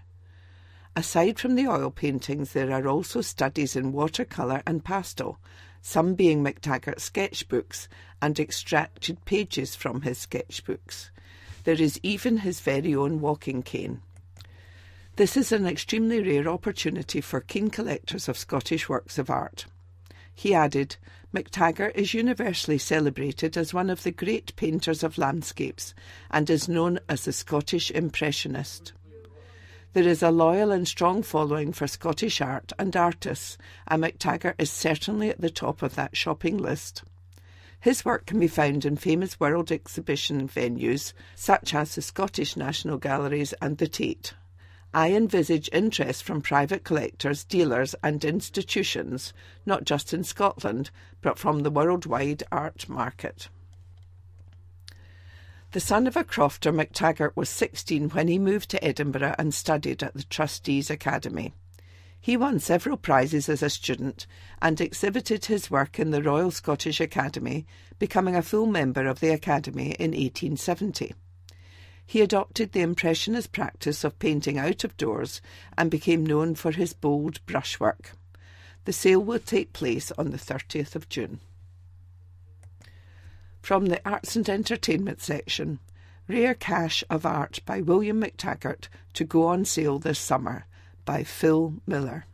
Aside 0.93 1.39
from 1.39 1.55
the 1.55 1.69
oil 1.69 1.89
paintings, 1.89 2.51
there 2.51 2.73
are 2.73 2.86
also 2.86 3.21
studies 3.21 3.78
in 3.78 3.93
watercolour 3.93 4.61
and 4.67 4.84
pastel, 4.84 5.39
some 5.82 6.15
being 6.15 6.43
McTaggart's 6.43 7.09
sketchbooks 7.09 7.88
and 8.22 8.39
extracted 8.39 9.24
pages 9.26 9.76
from 9.76 10.01
his 10.01 10.26
sketchbooks. 10.26 11.09
There 11.63 11.82
is 11.82 11.99
even 12.03 12.38
his 12.38 12.59
very 12.59 12.95
own 12.95 13.22
walking 13.22 13.63
cane. 13.63 14.01
This 15.16 15.38
is 15.38 15.51
an 15.51 15.66
extremely 15.66 16.22
rare 16.22 16.47
opportunity 16.47 17.22
for 17.22 17.39
keen 17.39 17.70
collectors 17.70 18.28
of 18.28 18.38
Scottish 18.38 18.89
works 18.89 19.18
of 19.18 19.30
art. 19.30 19.66
He 20.34 20.53
added, 20.53 20.97
MacTaggart 21.34 21.95
is 21.95 22.13
universally 22.13 22.78
celebrated 22.78 23.57
as 23.57 23.74
one 23.74 23.89
of 23.89 24.03
the 24.03 24.11
great 24.11 24.55
painters 24.57 25.03
of 25.03 25.18
landscapes 25.18 25.93
and 26.30 26.49
is 26.49 26.68
known 26.68 26.99
as 27.07 27.26
the 27.26 27.34
Scottish 27.34 27.91
Impressionist. 27.91 28.93
There 29.93 30.07
is 30.07 30.22
a 30.22 30.32
loyal 30.32 30.72
and 30.72 30.86
strong 30.86 31.24
following 31.24 31.72
for 31.72 31.88
Scottish 31.88 32.41
art 32.41 32.74
and 32.78 32.93
artists, 32.97 33.57
and 33.88 34.03
MacTaggart 34.03 34.55
is 34.57 34.70
certainly 34.70 35.30
at 35.30 35.39
the 35.39 35.49
top 35.49 35.82
of 35.82 35.95
that 35.95 36.18
shopping 36.18 36.57
list. 36.57 37.03
His 37.80 38.03
work 38.03 38.26
can 38.26 38.39
be 38.39 38.47
found 38.47 38.86
in 38.86 38.95
famous 38.95 39.39
world 39.39 39.71
exhibition 39.71 40.47
venues 40.47 41.13
such 41.36 41.73
as 41.73 41.95
the 41.95 42.01
Scottish 42.01 42.55
National 42.55 42.97
Galleries 42.97 43.53
and 43.61 43.78
the 43.78 43.88
Tate. 43.88 44.34
I 44.93 45.11
envisage 45.11 45.69
interest 45.73 46.23
from 46.23 46.41
private 46.41 46.86
collectors, 46.86 47.43
dealers, 47.43 47.95
and 48.01 48.23
institutions, 48.23 49.34
not 49.65 49.84
just 49.84 50.13
in 50.13 50.23
Scotland, 50.23 50.89
but 51.21 51.38
from 51.38 51.59
the 51.59 51.69
worldwide 51.69 52.43
art 52.51 52.88
market. 52.88 53.49
The 55.73 55.82
son 55.82 56.07
of 56.07 56.15
a 56.15 56.23
crofter, 56.23 56.73
MacTaggart 56.73 57.36
was 57.36 57.49
16 57.49 58.11
when 58.11 58.30
he 58.30 58.39
moved 58.39 58.69
to 58.69 58.82
Edinburgh 58.82 59.36
and 59.38 59.53
studied 59.53 60.01
at 60.01 60.13
the 60.13 60.23
Trustees 60.23 60.89
Academy. 60.89 61.53
He 62.26 62.38
won 62.38 62.59
several 62.59 62.97
prizes 62.97 63.49
as 63.49 63.61
a 63.61 63.69
student 63.69 64.26
and 64.59 64.82
exhibited 64.82 65.45
his 65.45 65.69
work 65.69 65.99
in 65.99 66.09
the 66.09 66.23
Royal 66.23 66.49
Scottish 66.49 66.99
Academy, 66.99 67.67
becoming 67.99 68.36
a 68.36 68.41
full 68.41 68.65
member 68.65 69.05
of 69.05 69.19
the 69.19 69.30
Academy 69.30 69.91
in 69.99 70.09
1870. 70.09 71.13
He 72.03 72.21
adopted 72.21 72.71
the 72.71 72.82
Impressionist 72.82 73.51
practice 73.51 74.03
of 74.03 74.17
painting 74.17 74.57
out 74.57 74.84
of 74.84 74.97
doors 74.97 75.39
and 75.78 75.91
became 75.91 76.26
known 76.26 76.55
for 76.55 76.71
his 76.71 76.93
bold 76.93 77.45
brushwork. 77.45 78.13
The 78.86 78.93
sale 78.93 79.19
will 79.19 79.38
take 79.38 79.71
place 79.71 80.11
on 80.17 80.32
the 80.32 80.39
30th 80.39 80.95
of 80.95 81.07
June. 81.07 81.41
From 83.61 83.86
the 83.86 84.01
Arts 84.03 84.36
and 84.36 84.49
Entertainment 84.49 85.21
section, 85.21 85.78
Rare 86.28 86.55
Cache 86.55 87.03
of 87.07 87.23
Art 87.23 87.59
by 87.67 87.82
William 87.82 88.19
McTaggart 88.19 88.88
to 89.13 89.23
go 89.23 89.45
on 89.45 89.63
sale 89.63 89.99
this 89.99 90.17
summer 90.17 90.65
by 91.06 91.24
Phil 91.24 91.76
Miller. 91.86 92.26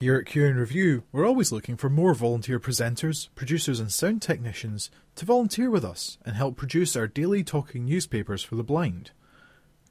Here 0.00 0.16
at 0.16 0.26
Cue 0.26 0.46
and 0.46 0.60
Review, 0.60 1.02
we're 1.10 1.26
always 1.26 1.50
looking 1.50 1.76
for 1.76 1.90
more 1.90 2.14
volunteer 2.14 2.60
presenters, 2.60 3.30
producers, 3.34 3.80
and 3.80 3.92
sound 3.92 4.22
technicians 4.22 4.92
to 5.16 5.24
volunteer 5.24 5.70
with 5.70 5.84
us 5.84 6.18
and 6.24 6.36
help 6.36 6.56
produce 6.56 6.94
our 6.94 7.08
daily 7.08 7.42
talking 7.42 7.84
newspapers 7.84 8.44
for 8.44 8.54
the 8.54 8.62
blind. 8.62 9.10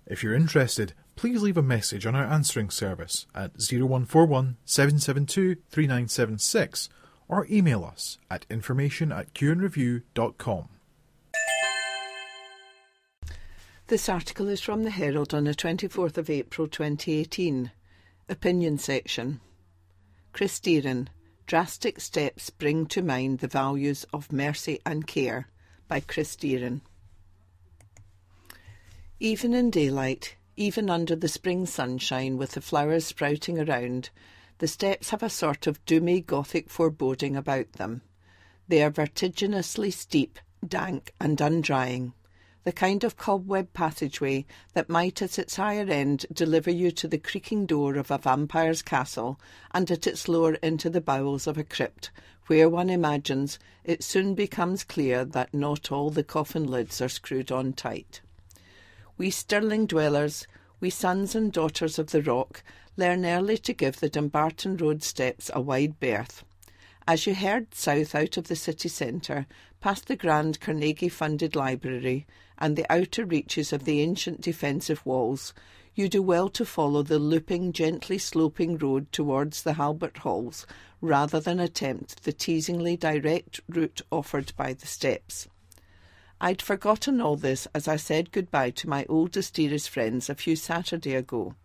If 0.05 0.23
you're 0.23 0.33
interested, 0.33 0.93
please 1.17 1.41
leave 1.41 1.57
a 1.57 1.61
message 1.61 2.05
on 2.05 2.15
our 2.15 2.23
answering 2.23 2.69
service 2.69 3.27
at 3.35 3.59
0141 3.59 4.55
772 4.63 5.57
3976 5.69 6.87
or 7.27 7.45
email 7.51 7.83
us 7.83 8.17
at 8.31 8.45
information 8.49 9.11
at 9.11 9.33
cueandreview.com. 9.33 10.69
This 13.87 14.09
article 14.09 14.49
is 14.49 14.59
from 14.59 14.83
the 14.83 14.89
Herald 14.89 15.33
on 15.33 15.45
the 15.45 15.55
24th 15.55 16.17
of 16.17 16.29
April 16.29 16.67
2018. 16.67 17.71
Opinion 18.27 18.77
section. 18.77 19.39
Chris 20.33 20.59
Deerin, 20.59 21.07
Drastic 21.45 22.01
Steps 22.01 22.49
Bring 22.49 22.87
to 22.87 23.01
Mind 23.01 23.39
the 23.39 23.47
Values 23.47 24.05
of 24.11 24.29
Mercy 24.29 24.81
and 24.85 25.07
Care 25.07 25.47
by 25.87 26.01
Chris 26.01 26.35
Deerin. 26.35 26.81
Even 29.21 29.53
in 29.53 29.71
daylight, 29.71 30.35
even 30.57 30.89
under 30.89 31.15
the 31.15 31.29
spring 31.29 31.65
sunshine 31.65 32.35
with 32.35 32.51
the 32.51 32.61
flowers 32.61 33.05
sprouting 33.05 33.57
around, 33.57 34.09
the 34.57 34.67
steps 34.67 35.11
have 35.11 35.23
a 35.23 35.29
sort 35.29 35.65
of 35.65 35.85
doomy 35.85 36.25
Gothic 36.25 36.69
foreboding 36.69 37.37
about 37.37 37.71
them. 37.73 38.01
They 38.67 38.83
are 38.83 38.91
vertiginously 38.91 39.91
steep, 39.91 40.39
dank, 40.67 41.13
and 41.21 41.39
undrying 41.39 42.11
the 42.67 42.73
kind 42.73 43.05
of 43.05 43.15
cobweb 43.15 43.71
passageway 43.71 44.45
that 44.73 44.89
might 44.89 45.21
at 45.21 45.39
its 45.39 45.55
higher 45.55 45.87
end 45.89 46.25
deliver 46.33 46.69
you 46.69 46.91
to 46.91 47.07
the 47.07 47.17
creaking 47.17 47.65
door 47.65 47.95
of 47.95 48.11
a 48.11 48.17
vampire's 48.17 48.81
castle, 48.81 49.39
and 49.71 49.89
at 49.89 50.05
its 50.05 50.27
lower 50.27 50.55
into 50.55 50.89
the 50.89 50.99
bowels 50.99 51.47
of 51.47 51.57
a 51.57 51.63
crypt, 51.63 52.11
where 52.47 52.67
one 52.67 52.89
imagines 52.89 53.57
it 53.85 54.03
soon 54.03 54.35
becomes 54.35 54.83
clear 54.83 55.23
that 55.23 55.53
not 55.53 55.93
all 55.93 56.09
the 56.09 56.25
coffin 56.25 56.65
lids 56.65 56.99
are 56.99 57.07
screwed 57.07 57.53
on 57.53 57.71
tight. 57.71 58.19
We 59.17 59.29
Stirling 59.29 59.85
dwellers, 59.85 60.45
we 60.81 60.89
sons 60.89 61.35
and 61.35 61.53
daughters 61.53 61.97
of 61.97 62.11
the 62.11 62.21
rock, 62.21 62.63
learn 62.97 63.25
early 63.25 63.57
to 63.59 63.71
give 63.71 64.01
the 64.01 64.09
Dumbarton 64.09 64.75
Road 64.75 65.03
steps 65.03 65.49
a 65.53 65.61
wide 65.61 66.01
berth. 66.01 66.43
As 67.07 67.25
you 67.25 67.33
head 67.33 67.67
south 67.73 68.13
out 68.13 68.35
of 68.35 68.49
the 68.49 68.57
city 68.57 68.89
centre, 68.89 69.47
past 69.79 70.07
the 70.07 70.17
grand 70.17 70.59
Carnegie 70.59 71.07
funded 71.07 71.55
library, 71.55 72.27
and 72.57 72.75
the 72.75 72.91
outer 72.91 73.25
reaches 73.25 73.71
of 73.71 73.85
the 73.85 74.01
ancient 74.01 74.41
defensive 74.41 75.05
walls, 75.05 75.53
you 75.95 76.07
do 76.07 76.21
well 76.21 76.47
to 76.49 76.63
follow 76.63 77.01
the 77.01 77.17
looping, 77.17 77.73
gently 77.73 78.17
sloping 78.19 78.77
road 78.77 79.11
towards 79.11 79.63
the 79.63 79.75
Albert 79.79 80.19
Halls 80.19 80.67
rather 81.01 81.39
than 81.39 81.59
attempt 81.59 82.23
the 82.23 82.33
teasingly 82.33 82.95
direct 82.95 83.61
route 83.67 84.01
offered 84.11 84.53
by 84.55 84.73
the 84.73 84.85
steps. 84.85 85.47
I'd 86.39 86.61
forgotten 86.61 87.19
all 87.19 87.35
this 87.35 87.67
as 87.73 87.87
I 87.87 87.95
said 87.95 88.31
goodbye 88.31 88.69
to 88.71 88.89
my 88.89 89.05
oldest, 89.09 89.55
dearest 89.55 89.89
friends 89.89 90.29
a 90.29 90.35
few 90.35 90.55
Saturday 90.55 91.15
ago. 91.15 91.55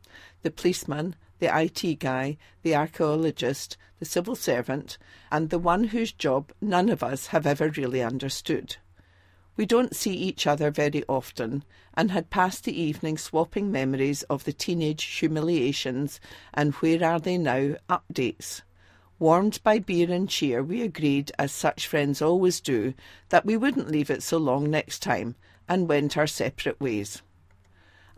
The 0.42 0.50
policeman, 0.50 1.14
the 1.38 1.54
IT 1.54 1.98
guy, 1.98 2.38
the 2.62 2.74
archaeologist, 2.74 3.76
the 3.98 4.06
civil 4.06 4.34
servant, 4.34 4.96
and 5.30 5.50
the 5.50 5.58
one 5.58 5.84
whose 5.84 6.12
job 6.12 6.52
none 6.60 6.88
of 6.88 7.02
us 7.02 7.26
have 7.26 7.46
ever 7.46 7.68
really 7.68 8.02
understood. 8.02 8.76
We 9.54 9.66
don't 9.66 9.94
see 9.94 10.14
each 10.14 10.46
other 10.46 10.70
very 10.70 11.04
often, 11.08 11.64
and 11.94 12.10
had 12.10 12.30
passed 12.30 12.64
the 12.64 12.80
evening 12.80 13.18
swapping 13.18 13.70
memories 13.70 14.22
of 14.24 14.44
the 14.44 14.52
teenage 14.52 15.04
humiliations 15.04 16.20
and 16.54 16.72
where 16.76 17.04
are 17.04 17.20
they 17.20 17.36
now 17.36 17.76
updates. 17.88 18.62
Warmed 19.18 19.62
by 19.62 19.78
beer 19.78 20.10
and 20.10 20.28
cheer, 20.28 20.62
we 20.62 20.80
agreed, 20.82 21.32
as 21.38 21.52
such 21.52 21.86
friends 21.86 22.22
always 22.22 22.60
do, 22.60 22.94
that 23.28 23.44
we 23.44 23.56
wouldn't 23.56 23.90
leave 23.90 24.10
it 24.10 24.22
so 24.22 24.38
long 24.38 24.70
next 24.70 25.00
time, 25.00 25.36
and 25.68 25.88
went 25.88 26.16
our 26.16 26.26
separate 26.26 26.80
ways. 26.80 27.20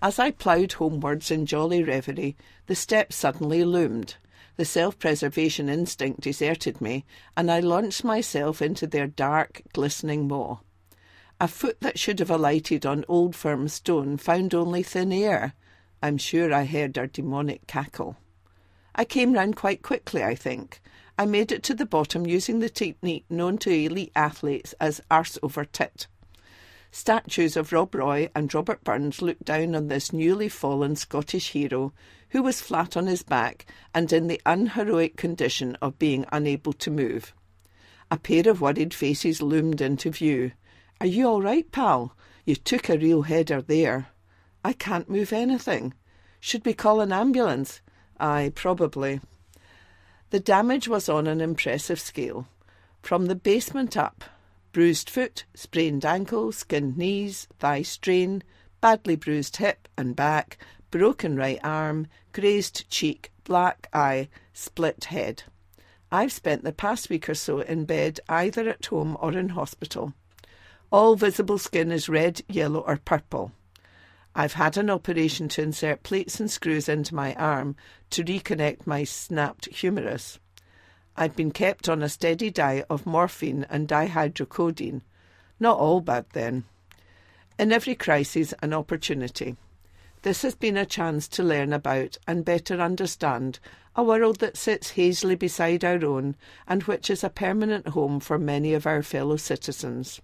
As 0.00 0.18
I 0.18 0.30
ploughed 0.30 0.74
homewards 0.74 1.30
in 1.30 1.46
jolly 1.46 1.82
reverie, 1.82 2.36
the 2.66 2.74
steps 2.74 3.16
suddenly 3.16 3.64
loomed. 3.64 4.16
The 4.56 4.64
self 4.64 4.98
preservation 4.98 5.68
instinct 5.68 6.20
deserted 6.20 6.80
me, 6.80 7.04
and 7.36 7.50
I 7.50 7.60
launched 7.60 8.04
myself 8.04 8.62
into 8.62 8.86
their 8.86 9.08
dark, 9.08 9.62
glistening 9.72 10.28
maw. 10.28 10.58
A 11.44 11.46
foot 11.46 11.82
that 11.82 11.98
should 11.98 12.20
have 12.20 12.30
alighted 12.30 12.86
on 12.86 13.04
old 13.06 13.36
firm 13.36 13.68
stone 13.68 14.16
found 14.16 14.54
only 14.54 14.82
thin 14.82 15.12
air. 15.12 15.52
I'm 16.02 16.16
sure 16.16 16.54
I 16.54 16.64
heard 16.64 16.96
her 16.96 17.06
demonic 17.06 17.66
cackle. 17.66 18.16
I 18.94 19.04
came 19.04 19.34
round 19.34 19.54
quite 19.54 19.82
quickly, 19.82 20.24
I 20.24 20.36
think, 20.36 20.80
I 21.18 21.26
made 21.26 21.52
it 21.52 21.62
to 21.64 21.74
the 21.74 21.84
bottom 21.84 22.26
using 22.26 22.60
the 22.60 22.70
technique 22.70 23.26
known 23.28 23.58
to 23.58 23.70
elite 23.70 24.10
athletes 24.16 24.74
as 24.80 25.02
arse 25.10 25.36
over 25.42 25.66
tit. 25.66 26.06
Statues 26.90 27.58
of 27.58 27.74
Rob 27.74 27.94
Roy 27.94 28.30
and 28.34 28.54
Robert 28.54 28.82
Burns 28.82 29.20
looked 29.20 29.44
down 29.44 29.74
on 29.74 29.88
this 29.88 30.14
newly 30.14 30.48
fallen 30.48 30.96
Scottish 30.96 31.50
hero 31.50 31.92
who 32.30 32.42
was 32.42 32.62
flat 32.62 32.96
on 32.96 33.06
his 33.06 33.22
back 33.22 33.66
and 33.94 34.10
in 34.14 34.28
the 34.28 34.40
unheroic 34.46 35.18
condition 35.18 35.76
of 35.82 35.98
being 35.98 36.24
unable 36.32 36.72
to 36.72 36.90
move. 36.90 37.34
A 38.10 38.16
pair 38.16 38.48
of 38.48 38.62
worried 38.62 38.94
faces 38.94 39.42
loomed 39.42 39.82
into 39.82 40.10
view. 40.10 40.52
Are 41.04 41.16
you 41.16 41.28
all 41.28 41.42
right, 41.42 41.70
pal? 41.70 42.16
You 42.46 42.56
took 42.56 42.88
a 42.88 42.96
real 42.96 43.20
header 43.20 43.60
there. 43.60 44.06
I 44.64 44.72
can't 44.72 45.10
move 45.10 45.34
anything. 45.34 45.92
Should 46.40 46.64
we 46.64 46.72
call 46.72 47.02
an 47.02 47.12
ambulance? 47.12 47.82
Aye, 48.18 48.52
probably. 48.54 49.20
The 50.30 50.40
damage 50.40 50.88
was 50.88 51.10
on 51.10 51.26
an 51.26 51.42
impressive 51.42 52.00
scale. 52.00 52.48
From 53.02 53.26
the 53.26 53.34
basement 53.34 53.98
up, 53.98 54.24
bruised 54.72 55.10
foot, 55.10 55.44
sprained 55.52 56.06
ankle, 56.06 56.52
skinned 56.52 56.96
knees, 56.96 57.48
thigh 57.58 57.82
strain, 57.82 58.42
badly 58.80 59.14
bruised 59.14 59.58
hip 59.58 59.88
and 59.98 60.16
back, 60.16 60.56
broken 60.90 61.36
right 61.36 61.60
arm, 61.62 62.06
grazed 62.32 62.88
cheek, 62.88 63.30
black 63.44 63.90
eye, 63.92 64.30
split 64.54 65.04
head. 65.04 65.42
I've 66.10 66.32
spent 66.32 66.64
the 66.64 66.72
past 66.72 67.10
week 67.10 67.28
or 67.28 67.34
so 67.34 67.60
in 67.60 67.84
bed 67.84 68.20
either 68.26 68.70
at 68.70 68.86
home 68.86 69.18
or 69.20 69.36
in 69.36 69.50
hospital. 69.50 70.14
All 70.92 71.16
visible 71.16 71.58
skin 71.58 71.90
is 71.90 72.08
red, 72.08 72.42
yellow, 72.48 72.80
or 72.80 72.96
purple. 72.96 73.52
I've 74.34 74.54
had 74.54 74.76
an 74.76 74.90
operation 74.90 75.48
to 75.50 75.62
insert 75.62 76.02
plates 76.02 76.40
and 76.40 76.50
screws 76.50 76.88
into 76.88 77.14
my 77.14 77.34
arm 77.34 77.76
to 78.10 78.24
reconnect 78.24 78.86
my 78.86 79.04
snapped 79.04 79.66
humerus. 79.66 80.40
I've 81.16 81.36
been 81.36 81.52
kept 81.52 81.88
on 81.88 82.02
a 82.02 82.08
steady 82.08 82.50
diet 82.50 82.86
of 82.90 83.06
morphine 83.06 83.64
and 83.70 83.86
dihydrocodeine. 83.86 85.02
Not 85.60 85.78
all 85.78 86.00
bad 86.00 86.26
then. 86.32 86.64
In 87.58 87.70
every 87.70 87.94
crisis, 87.94 88.52
an 88.60 88.72
opportunity. 88.72 89.56
This 90.22 90.42
has 90.42 90.56
been 90.56 90.76
a 90.76 90.86
chance 90.86 91.28
to 91.28 91.42
learn 91.44 91.72
about 91.72 92.16
and 92.26 92.44
better 92.44 92.80
understand 92.80 93.60
a 93.94 94.02
world 94.02 94.40
that 94.40 94.56
sits 94.56 94.92
hazily 94.92 95.36
beside 95.36 95.84
our 95.84 96.04
own 96.04 96.34
and 96.66 96.82
which 96.84 97.10
is 97.10 97.22
a 97.22 97.30
permanent 97.30 97.88
home 97.88 98.18
for 98.18 98.38
many 98.38 98.74
of 98.74 98.86
our 98.86 99.02
fellow 99.02 99.36
citizens. 99.36 100.20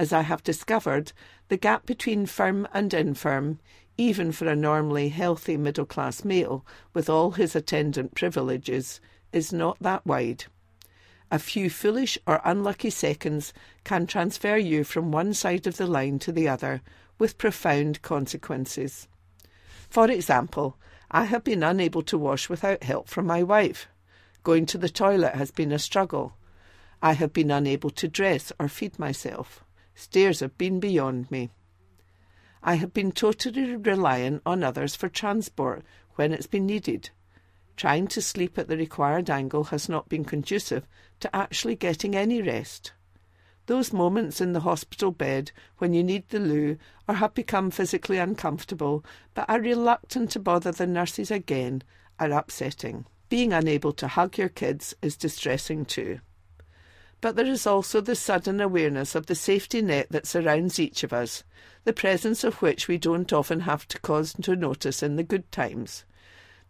As 0.00 0.14
I 0.14 0.22
have 0.22 0.42
discovered, 0.42 1.12
the 1.48 1.58
gap 1.58 1.84
between 1.84 2.24
firm 2.24 2.66
and 2.72 2.94
infirm, 2.94 3.58
even 3.98 4.32
for 4.32 4.48
a 4.48 4.56
normally 4.56 5.10
healthy 5.10 5.58
middle 5.58 5.84
class 5.84 6.24
male 6.24 6.64
with 6.94 7.10
all 7.10 7.32
his 7.32 7.54
attendant 7.54 8.14
privileges, 8.14 8.98
is 9.30 9.52
not 9.52 9.76
that 9.82 10.06
wide. 10.06 10.46
A 11.30 11.38
few 11.38 11.68
foolish 11.68 12.16
or 12.26 12.40
unlucky 12.46 12.88
seconds 12.88 13.52
can 13.84 14.06
transfer 14.06 14.56
you 14.56 14.84
from 14.84 15.12
one 15.12 15.34
side 15.34 15.66
of 15.66 15.76
the 15.76 15.86
line 15.86 16.18
to 16.20 16.32
the 16.32 16.48
other 16.48 16.80
with 17.18 17.36
profound 17.36 18.00
consequences. 18.00 19.06
For 19.90 20.10
example, 20.10 20.78
I 21.10 21.24
have 21.24 21.44
been 21.44 21.62
unable 21.62 22.00
to 22.04 22.16
wash 22.16 22.48
without 22.48 22.84
help 22.84 23.06
from 23.06 23.26
my 23.26 23.42
wife. 23.42 23.86
Going 24.44 24.64
to 24.64 24.78
the 24.78 24.88
toilet 24.88 25.34
has 25.34 25.50
been 25.50 25.72
a 25.72 25.78
struggle. 25.78 26.36
I 27.02 27.12
have 27.12 27.34
been 27.34 27.50
unable 27.50 27.90
to 27.90 28.08
dress 28.08 28.50
or 28.58 28.66
feed 28.66 28.98
myself. 28.98 29.62
Stairs 29.94 30.40
have 30.40 30.56
been 30.56 30.80
beyond 30.80 31.30
me. 31.30 31.50
I 32.62 32.74
have 32.74 32.92
been 32.92 33.12
totally 33.12 33.76
reliant 33.76 34.42
on 34.44 34.62
others 34.62 34.94
for 34.94 35.08
transport 35.08 35.82
when 36.16 36.32
it's 36.32 36.46
been 36.46 36.66
needed. 36.66 37.10
Trying 37.76 38.08
to 38.08 38.20
sleep 38.20 38.58
at 38.58 38.68
the 38.68 38.76
required 38.76 39.30
angle 39.30 39.64
has 39.64 39.88
not 39.88 40.08
been 40.08 40.24
conducive 40.24 40.86
to 41.20 41.34
actually 41.34 41.76
getting 41.76 42.14
any 42.14 42.42
rest. 42.42 42.92
Those 43.66 43.92
moments 43.92 44.40
in 44.40 44.52
the 44.52 44.60
hospital 44.60 45.12
bed 45.12 45.52
when 45.78 45.94
you 45.94 46.02
need 46.02 46.28
the 46.28 46.40
loo 46.40 46.76
or 47.08 47.14
have 47.14 47.34
become 47.34 47.70
physically 47.70 48.18
uncomfortable 48.18 49.04
but 49.32 49.48
are 49.48 49.60
reluctant 49.60 50.30
to 50.32 50.40
bother 50.40 50.72
the 50.72 50.86
nurses 50.86 51.30
again 51.30 51.82
are 52.18 52.32
upsetting. 52.32 53.06
Being 53.28 53.52
unable 53.52 53.92
to 53.92 54.08
hug 54.08 54.36
your 54.36 54.48
kids 54.48 54.94
is 55.00 55.16
distressing 55.16 55.84
too. 55.84 56.20
But 57.20 57.36
there 57.36 57.46
is 57.46 57.66
also 57.66 58.00
the 58.00 58.14
sudden 58.14 58.60
awareness 58.60 59.14
of 59.14 59.26
the 59.26 59.34
safety 59.34 59.82
net 59.82 60.06
that 60.10 60.26
surrounds 60.26 60.78
each 60.78 61.04
of 61.04 61.12
us, 61.12 61.44
the 61.84 61.92
presence 61.92 62.44
of 62.44 62.62
which 62.62 62.88
we 62.88 62.96
don't 62.96 63.32
often 63.32 63.60
have 63.60 63.86
to 63.88 64.00
cause 64.00 64.32
to 64.42 64.56
notice 64.56 65.02
in 65.02 65.16
the 65.16 65.22
good 65.22 65.50
times. 65.52 66.04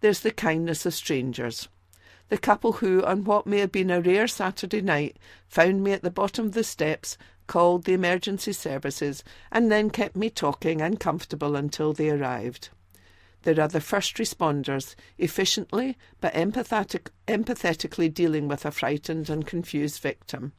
There's 0.01 0.21
the 0.21 0.31
kindness 0.31 0.85
of 0.87 0.95
strangers. 0.95 1.69
The 2.31 2.39
couple 2.39 2.75
who, 2.75 3.05
on 3.05 3.25
what 3.25 3.47
may 3.47 3.59
have 3.59 3.73
been 3.73 3.91
a 3.91 4.01
rare 4.01 4.29
Saturday 4.29 4.81
night, 4.81 5.19
found 5.49 5.83
me 5.83 5.93
at 5.93 6.03
the 6.03 6.11
bottom 6.11 6.47
of 6.47 6.53
the 6.53 6.65
steps, 6.65 7.19
called 7.47 7.85
the 7.85 7.93
emergency 7.93 8.53
services, 8.53 9.25
and 9.51 9.71
then 9.71 9.91
kept 9.91 10.17
me 10.17 10.31
talking 10.31 10.81
and 10.81 11.01
comfortable 11.01 11.57
until 11.57 11.93
they 11.93 12.11
arrived. 12.11 12.71
There 13.43 13.61
are 13.61 13.69
the 13.69 13.81
first 13.81 14.17
responders, 14.17 14.95
efficiently 15.17 15.97
but 16.21 16.35
empathetic, 16.35 17.09
empathetically 17.27 18.13
dealing 18.13 18.49
with 18.49 18.67
a 18.67 18.71
frightened 18.71 19.31
and 19.31 19.47
confused 19.47 20.03
victim. 20.03 20.53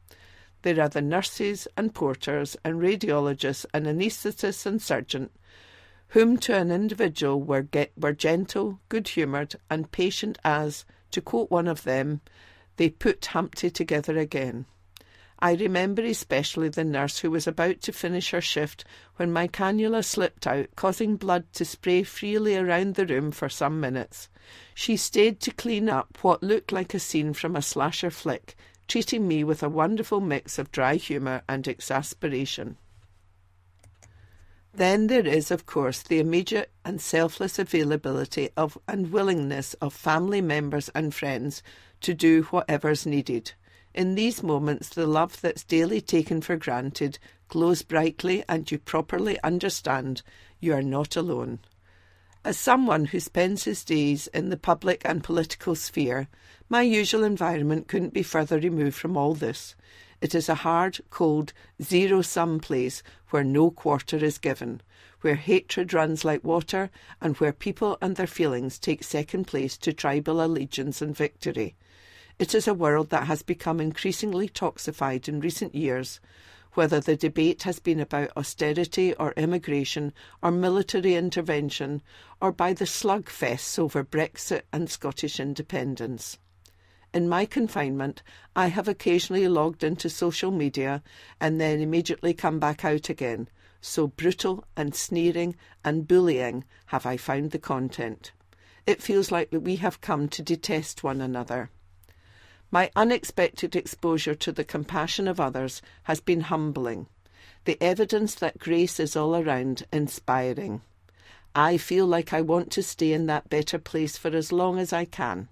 There 0.64 0.80
are 0.82 0.90
the 0.90 1.02
nurses 1.02 1.68
and 1.78 1.94
porters 1.94 2.58
and 2.64 2.82
radiologists 2.82 3.66
and 3.74 3.86
anaesthetists 3.86 4.66
and 4.66 4.82
surgeons, 4.82 5.30
whom 6.10 6.38
to 6.38 6.56
an 6.56 6.72
individual 6.72 7.42
were, 7.42 7.62
get, 7.62 7.92
were 7.98 8.14
gentle, 8.14 8.80
good 8.90 9.08
humoured, 9.10 9.56
and 9.70 9.92
patient 9.92 10.38
as, 10.44 10.86
to 11.12 11.22
quote 11.22 11.50
one 11.50 11.68
of 11.68 11.84
them, 11.84 12.22
they 12.78 12.90
put 12.90 13.26
Humpty 13.28 13.70
together 13.70 14.18
again. 14.18 14.66
I 15.44 15.56
remember 15.56 16.04
especially 16.04 16.70
the 16.70 16.84
nurse 16.84 17.20
who 17.20 17.32
was 17.32 17.48
about 17.48 17.82
to 17.82 17.92
finish 17.92 18.30
her 18.30 18.42
shift 18.42 18.86
when 19.16 19.34
my 19.34 19.48
cannula 19.48 20.06
slipped 20.06 20.46
out, 20.46 20.68
causing 20.76 21.16
blood 21.16 21.52
to 21.54 21.66
spray 21.66 22.04
freely 22.04 22.56
around 22.56 22.94
the 22.94 23.08
room 23.08 23.32
for 23.32 23.50
some 23.50 23.80
minutes. 23.80 24.30
She 24.76 24.98
stayed 24.98 25.40
to 25.42 25.52
clean 25.52 25.90
up 25.90 26.20
what 26.22 26.44
looked 26.44 26.72
like 26.72 26.94
a 26.94 27.00
scene 27.00 27.34
from 27.34 27.56
a 27.56 27.62
slasher 27.64 28.12
flick, 28.12 28.56
treating 28.88 29.28
me 29.28 29.44
with 29.44 29.64
a 29.64 29.70
wonderful 29.70 30.20
mix 30.20 30.60
of 30.60 30.72
dry 30.72 30.96
humour 30.96 31.42
and 31.50 31.68
exasperation. 31.68 32.78
Then 34.74 35.08
there 35.08 35.26
is, 35.26 35.50
of 35.50 35.66
course, 35.66 36.04
the 36.04 36.20
immediate 36.20 36.72
and 36.86 37.02
selfless 37.02 37.58
availability 37.58 38.50
of 38.56 38.78
and 38.88 39.12
willingness 39.12 39.74
of 39.76 39.94
family 39.94 40.40
members 40.40 40.90
and 40.90 41.14
friends 41.16 41.64
to 42.02 42.14
do 42.14 42.44
whatever's 42.44 43.06
needed. 43.06 43.54
In 43.94 44.16
these 44.16 44.42
moments, 44.42 44.90
the 44.90 45.06
love 45.06 45.42
that's 45.42 45.64
daily 45.64 46.00
taken 46.00 46.42
for 46.42 46.56
granted 46.56 47.20
glows 47.50 47.82
brightly, 47.82 48.44
and 48.48 48.72
you 48.72 48.78
properly 48.78 49.38
understand 49.44 50.22
you 50.60 50.74
are 50.74 50.82
not 50.82 51.18
alone. 51.18 51.60
As 52.44 52.58
someone 52.58 53.06
who 53.06 53.20
spends 53.20 53.66
his 53.66 53.84
days 53.84 54.28
in 54.28 54.50
the 54.50 54.58
public 54.58 55.02
and 55.04 55.24
political 55.24 55.76
sphere, 55.76 56.30
my 56.70 56.82
usual 56.82 57.24
environment 57.24 57.88
couldn't 57.88 58.14
be 58.14 58.24
further 58.24 58.60
removed 58.60 58.96
from 58.96 59.18
all 59.18 59.34
this. 59.34 59.76
It 60.22 60.34
is 60.34 60.48
a 60.48 60.56
hard, 60.56 61.00
cold, 61.10 61.52
zero 61.84 62.22
sum 62.22 62.60
place 62.60 63.04
where 63.32 63.44
no 63.44 63.72
quarter 63.72 64.18
is 64.18 64.38
given, 64.38 64.82
where 65.20 65.36
hatred 65.36 65.94
runs 65.94 66.24
like 66.24 66.44
water, 66.44 66.90
and 67.20 67.36
where 67.38 67.52
people 67.52 67.98
and 68.02 68.16
their 68.16 68.26
feelings 68.26 68.80
take 68.80 69.04
second 69.04 69.46
place 69.46 69.78
to 69.80 69.92
tribal 69.92 70.44
allegiance 70.44 71.02
and 71.02 71.16
victory. 71.16 71.76
It 72.42 72.56
is 72.56 72.68
a 72.68 72.74
world 72.74 73.12
that 73.12 73.28
has 73.28 73.44
become 73.44 73.80
increasingly 73.80 74.50
toxified 74.50 75.28
in 75.28 75.42
recent 75.42 75.76
years, 75.76 76.20
whether 76.74 77.00
the 77.00 77.16
debate 77.16 77.62
has 77.62 77.78
been 77.78 78.00
about 78.00 78.36
austerity 78.36 79.14
or 79.14 79.34
immigration 79.34 80.12
or 80.42 80.50
military 80.50 81.14
intervention 81.14 82.02
or 82.42 82.52
by 82.52 82.74
the 82.74 82.86
slugfests 82.86 83.78
over 83.78 84.04
Brexit 84.04 84.64
and 84.74 84.90
Scottish 84.90 85.40
independence. 85.40 86.40
In 87.14 87.30
my 87.30 87.46
confinement, 87.46 88.24
I 88.56 88.70
have 88.70 88.88
occasionally 88.88 89.48
logged 89.48 89.84
into 89.84 90.10
social 90.10 90.50
media 90.50 91.04
and 91.40 91.62
then 91.62 91.80
immediately 91.80 92.34
come 92.34 92.58
back 92.58 92.84
out 92.84 93.08
again. 93.08 93.50
So 93.82 94.08
brutal 94.08 94.66
and 94.76 94.96
sneering 94.96 95.56
and 95.86 96.08
bullying 96.08 96.64
have 96.88 97.06
I 97.06 97.18
found 97.18 97.52
the 97.52 97.60
content. 97.60 98.32
It 98.88 99.04
feels 99.04 99.32
like 99.32 99.50
we 99.52 99.76
have 99.76 100.02
come 100.02 100.28
to 100.30 100.42
detest 100.42 101.04
one 101.04 101.22
another. 101.22 101.70
My 102.74 102.90
unexpected 102.96 103.76
exposure 103.76 104.34
to 104.36 104.52
the 104.54 104.64
compassion 104.64 105.28
of 105.28 105.42
others 105.42 105.82
has 106.04 106.22
been 106.22 106.42
humbling. 106.42 107.08
The 107.66 107.78
evidence 107.84 108.34
that 108.36 108.60
grace 108.60 108.98
is 108.98 109.18
all 109.18 109.36
around 109.36 109.86
inspiring. 109.92 110.82
I 111.54 111.76
feel 111.76 112.06
like 112.08 112.32
I 112.32 112.40
want 112.40 112.72
to 112.72 112.82
stay 112.82 113.12
in 113.12 113.26
that 113.26 113.50
better 113.50 113.78
place 113.78 114.16
for 114.16 114.30
as 114.30 114.54
long 114.54 114.80
as 114.80 114.94
I 114.94 115.04
can. 115.04 115.50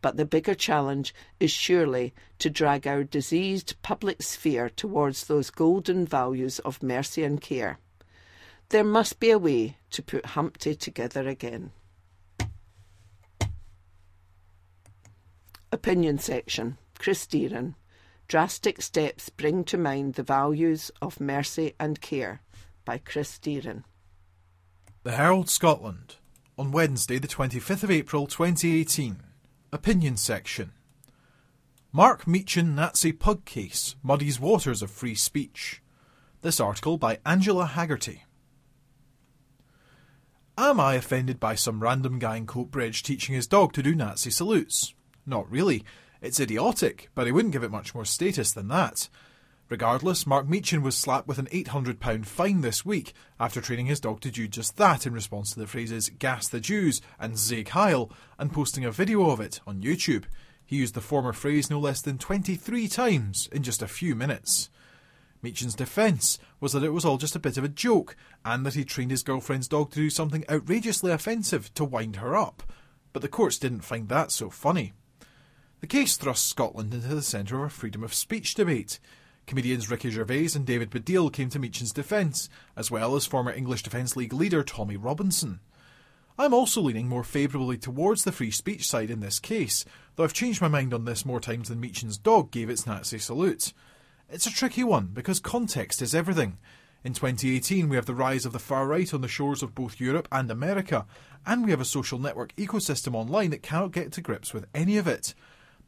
But 0.00 0.16
the 0.16 0.24
bigger 0.24 0.54
challenge 0.54 1.14
is 1.38 1.50
surely 1.50 2.14
to 2.38 2.48
drag 2.48 2.86
our 2.86 3.04
diseased 3.04 3.74
public 3.82 4.22
sphere 4.22 4.70
towards 4.70 5.26
those 5.26 5.50
golden 5.50 6.06
values 6.06 6.60
of 6.60 6.82
mercy 6.82 7.24
and 7.24 7.42
care. 7.42 7.78
There 8.70 8.84
must 8.84 9.20
be 9.20 9.30
a 9.30 9.38
way 9.38 9.76
to 9.90 10.02
put 10.02 10.24
Humpty 10.26 10.74
together 10.74 11.28
again. 11.28 11.72
Opinion 15.70 16.18
section. 16.18 16.78
Chris 16.98 17.26
Deerin. 17.26 17.74
Drastic 18.26 18.80
steps 18.80 19.28
bring 19.28 19.64
to 19.64 19.76
mind 19.76 20.14
the 20.14 20.22
values 20.22 20.90
of 21.02 21.20
mercy 21.20 21.74
and 21.78 22.00
care 22.00 22.40
by 22.84 22.98
Chris 22.98 23.38
Deerin. 23.38 23.84
The 25.02 25.12
Herald 25.12 25.50
Scotland 25.50 26.16
on 26.58 26.72
Wednesday, 26.72 27.18
the 27.18 27.28
25th 27.28 27.82
of 27.82 27.90
April 27.90 28.26
2018. 28.26 29.18
Opinion 29.70 30.16
section. 30.16 30.72
Mark 31.92 32.24
Meechan 32.24 32.74
Nazi 32.74 33.12
pug 33.12 33.44
case 33.44 33.94
muddies 34.02 34.40
waters 34.40 34.82
of 34.82 34.90
free 34.90 35.14
speech. 35.14 35.82
This 36.40 36.60
article 36.60 36.96
by 36.96 37.18
Angela 37.26 37.66
Haggerty. 37.66 38.24
Am 40.56 40.80
I 40.80 40.94
offended 40.94 41.38
by 41.38 41.54
some 41.54 41.80
random 41.80 42.18
guy 42.18 42.36
in 42.36 42.46
Coatbridge 42.46 43.02
teaching 43.02 43.34
his 43.34 43.46
dog 43.46 43.72
to 43.74 43.82
do 43.82 43.94
Nazi 43.94 44.30
salutes? 44.30 44.94
Not 45.28 45.50
really. 45.50 45.84
It's 46.22 46.40
idiotic, 46.40 47.10
but 47.14 47.28
I 47.28 47.32
wouldn't 47.32 47.52
give 47.52 47.62
it 47.62 47.70
much 47.70 47.94
more 47.94 48.06
status 48.06 48.50
than 48.50 48.68
that. 48.68 49.10
Regardless, 49.68 50.26
Mark 50.26 50.48
Meechan 50.48 50.80
was 50.80 50.96
slapped 50.96 51.28
with 51.28 51.38
an 51.38 51.48
£800 51.48 52.24
fine 52.24 52.62
this 52.62 52.86
week 52.86 53.12
after 53.38 53.60
training 53.60 53.84
his 53.84 54.00
dog 54.00 54.22
to 54.22 54.30
do 54.30 54.48
just 54.48 54.78
that 54.78 55.06
in 55.06 55.12
response 55.12 55.52
to 55.52 55.60
the 55.60 55.66
phrases 55.66 56.08
gas 56.08 56.48
the 56.48 56.60
Jews 56.60 57.02
and 57.20 57.38
Sieg 57.38 57.68
Heil 57.68 58.10
and 58.38 58.50
posting 58.50 58.86
a 58.86 58.90
video 58.90 59.28
of 59.28 59.38
it 59.38 59.60
on 59.66 59.82
YouTube. 59.82 60.24
He 60.64 60.76
used 60.76 60.94
the 60.94 61.02
former 61.02 61.34
phrase 61.34 61.68
no 61.68 61.78
less 61.78 62.00
than 62.00 62.16
23 62.16 62.88
times 62.88 63.50
in 63.52 63.62
just 63.62 63.82
a 63.82 63.86
few 63.86 64.14
minutes. 64.14 64.70
Meechan's 65.44 65.74
defence 65.74 66.38
was 66.58 66.72
that 66.72 66.82
it 66.82 66.94
was 66.94 67.04
all 67.04 67.18
just 67.18 67.36
a 67.36 67.40
bit 67.40 67.58
of 67.58 67.64
a 67.64 67.68
joke 67.68 68.16
and 68.46 68.64
that 68.64 68.74
he 68.74 68.82
trained 68.82 69.10
his 69.10 69.22
girlfriend's 69.22 69.68
dog 69.68 69.90
to 69.90 69.96
do 69.96 70.08
something 70.08 70.46
outrageously 70.48 71.12
offensive 71.12 71.72
to 71.74 71.84
wind 71.84 72.16
her 72.16 72.34
up. 72.34 72.62
But 73.12 73.20
the 73.20 73.28
courts 73.28 73.58
didn't 73.58 73.80
find 73.80 74.08
that 74.08 74.30
so 74.30 74.48
funny. 74.48 74.94
The 75.80 75.86
case 75.86 76.16
thrusts 76.16 76.48
Scotland 76.48 76.92
into 76.92 77.14
the 77.14 77.22
centre 77.22 77.58
of 77.58 77.66
a 77.66 77.70
freedom 77.70 78.02
of 78.02 78.12
speech 78.12 78.54
debate. 78.54 78.98
Comedians 79.46 79.88
Ricky 79.88 80.10
Gervais 80.10 80.50
and 80.56 80.66
David 80.66 80.90
Baddiel 80.90 81.32
came 81.32 81.50
to 81.50 81.58
Meechan's 81.60 81.92
defence, 81.92 82.48
as 82.76 82.90
well 82.90 83.14
as 83.14 83.26
former 83.26 83.52
English 83.52 83.84
Defence 83.84 84.16
League 84.16 84.32
leader 84.32 84.64
Tommy 84.64 84.96
Robinson. 84.96 85.60
I'm 86.36 86.52
also 86.52 86.80
leaning 86.80 87.08
more 87.08 87.22
favourably 87.22 87.78
towards 87.78 88.24
the 88.24 88.32
free 88.32 88.50
speech 88.50 88.88
side 88.88 89.08
in 89.08 89.20
this 89.20 89.38
case, 89.38 89.84
though 90.16 90.24
I've 90.24 90.32
changed 90.32 90.60
my 90.60 90.66
mind 90.66 90.92
on 90.92 91.04
this 91.04 91.24
more 91.24 91.40
times 91.40 91.68
than 91.68 91.80
Meechan's 91.80 92.18
dog 92.18 92.50
gave 92.50 92.68
its 92.68 92.84
Nazi 92.84 93.18
salute. 93.18 93.72
It's 94.28 94.46
a 94.48 94.52
tricky 94.52 94.82
one 94.82 95.10
because 95.14 95.38
context 95.38 96.02
is 96.02 96.14
everything. 96.14 96.58
In 97.04 97.14
2018, 97.14 97.88
we 97.88 97.94
have 97.94 98.06
the 98.06 98.14
rise 98.14 98.44
of 98.44 98.52
the 98.52 98.58
far 98.58 98.88
right 98.88 99.14
on 99.14 99.20
the 99.20 99.28
shores 99.28 99.62
of 99.62 99.76
both 99.76 100.00
Europe 100.00 100.26
and 100.32 100.50
America, 100.50 101.06
and 101.46 101.64
we 101.64 101.70
have 101.70 101.80
a 101.80 101.84
social 101.84 102.18
network 102.18 102.54
ecosystem 102.56 103.14
online 103.14 103.50
that 103.50 103.62
cannot 103.62 103.92
get 103.92 104.10
to 104.12 104.20
grips 104.20 104.52
with 104.52 104.66
any 104.74 104.96
of 104.96 105.06
it. 105.06 105.34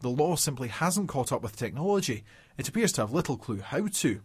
The 0.01 0.09
law 0.09 0.37
simply 0.37 0.69
hasn't 0.69 1.09
caught 1.09 1.31
up 1.31 1.43
with 1.43 1.57
technology. 1.57 2.25
It 2.57 2.69
appears 2.69 2.93
to 2.93 3.03
have 3.03 3.13
little 3.13 3.37
clue 3.37 3.61
how 3.61 3.87
to. 3.87 4.23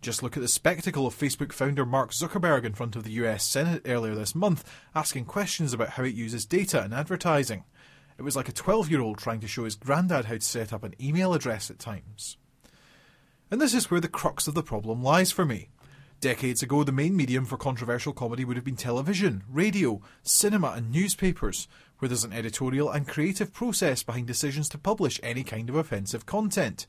Just 0.00 0.20
look 0.20 0.36
at 0.36 0.40
the 0.40 0.48
spectacle 0.48 1.06
of 1.06 1.16
Facebook 1.16 1.52
founder 1.52 1.86
Mark 1.86 2.10
Zuckerberg 2.10 2.64
in 2.64 2.74
front 2.74 2.96
of 2.96 3.04
the 3.04 3.12
US 3.12 3.44
Senate 3.44 3.82
earlier 3.84 4.16
this 4.16 4.34
month, 4.34 4.68
asking 4.96 5.26
questions 5.26 5.72
about 5.72 5.90
how 5.90 6.02
it 6.02 6.14
uses 6.14 6.44
data 6.44 6.84
in 6.84 6.92
advertising. 6.92 7.62
It 8.18 8.22
was 8.22 8.34
like 8.34 8.48
a 8.48 8.52
12 8.52 8.90
year 8.90 9.00
old 9.00 9.18
trying 9.18 9.38
to 9.40 9.48
show 9.48 9.64
his 9.64 9.76
granddad 9.76 10.24
how 10.24 10.34
to 10.34 10.40
set 10.40 10.72
up 10.72 10.82
an 10.82 10.96
email 11.00 11.34
address 11.34 11.70
at 11.70 11.78
times. 11.78 12.36
And 13.48 13.60
this 13.60 13.74
is 13.74 13.92
where 13.92 14.00
the 14.00 14.08
crux 14.08 14.48
of 14.48 14.54
the 14.54 14.62
problem 14.62 15.04
lies 15.04 15.30
for 15.30 15.44
me. 15.44 15.68
Decades 16.20 16.62
ago, 16.62 16.84
the 16.84 16.92
main 16.92 17.16
medium 17.16 17.44
for 17.44 17.56
controversial 17.56 18.12
comedy 18.12 18.44
would 18.44 18.56
have 18.56 18.64
been 18.64 18.76
television, 18.76 19.42
radio, 19.48 20.00
cinema, 20.22 20.72
and 20.76 20.90
newspapers, 20.90 21.68
where 22.02 22.08
there's 22.08 22.24
an 22.24 22.32
editorial 22.32 22.90
and 22.90 23.06
creative 23.06 23.52
process 23.52 24.02
behind 24.02 24.26
decisions 24.26 24.68
to 24.68 24.76
publish 24.76 25.20
any 25.22 25.44
kind 25.44 25.70
of 25.70 25.76
offensive 25.76 26.26
content. 26.26 26.84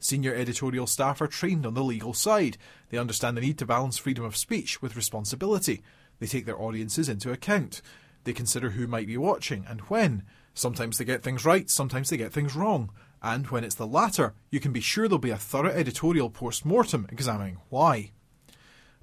Senior 0.00 0.34
editorial 0.34 0.88
staff 0.88 1.20
are 1.20 1.28
trained 1.28 1.64
on 1.64 1.74
the 1.74 1.84
legal 1.84 2.12
side. 2.12 2.58
They 2.90 2.98
understand 2.98 3.36
the 3.36 3.42
need 3.42 3.58
to 3.58 3.64
balance 3.64 3.96
freedom 3.96 4.24
of 4.24 4.36
speech 4.36 4.82
with 4.82 4.96
responsibility. 4.96 5.84
They 6.18 6.26
take 6.26 6.46
their 6.46 6.60
audiences 6.60 7.08
into 7.08 7.30
account. 7.30 7.80
They 8.24 8.32
consider 8.32 8.70
who 8.70 8.88
might 8.88 9.06
be 9.06 9.16
watching 9.16 9.64
and 9.68 9.82
when. 9.82 10.24
Sometimes 10.52 10.98
they 10.98 11.04
get 11.04 11.22
things 11.22 11.44
right, 11.44 11.70
sometimes 11.70 12.10
they 12.10 12.16
get 12.16 12.32
things 12.32 12.56
wrong. 12.56 12.90
And 13.22 13.46
when 13.46 13.62
it's 13.62 13.76
the 13.76 13.86
latter, 13.86 14.34
you 14.50 14.58
can 14.58 14.72
be 14.72 14.80
sure 14.80 15.06
there'll 15.06 15.20
be 15.20 15.30
a 15.30 15.36
thorough 15.36 15.70
editorial 15.70 16.28
post 16.28 16.64
mortem 16.64 17.06
examining 17.12 17.58
why. 17.68 18.10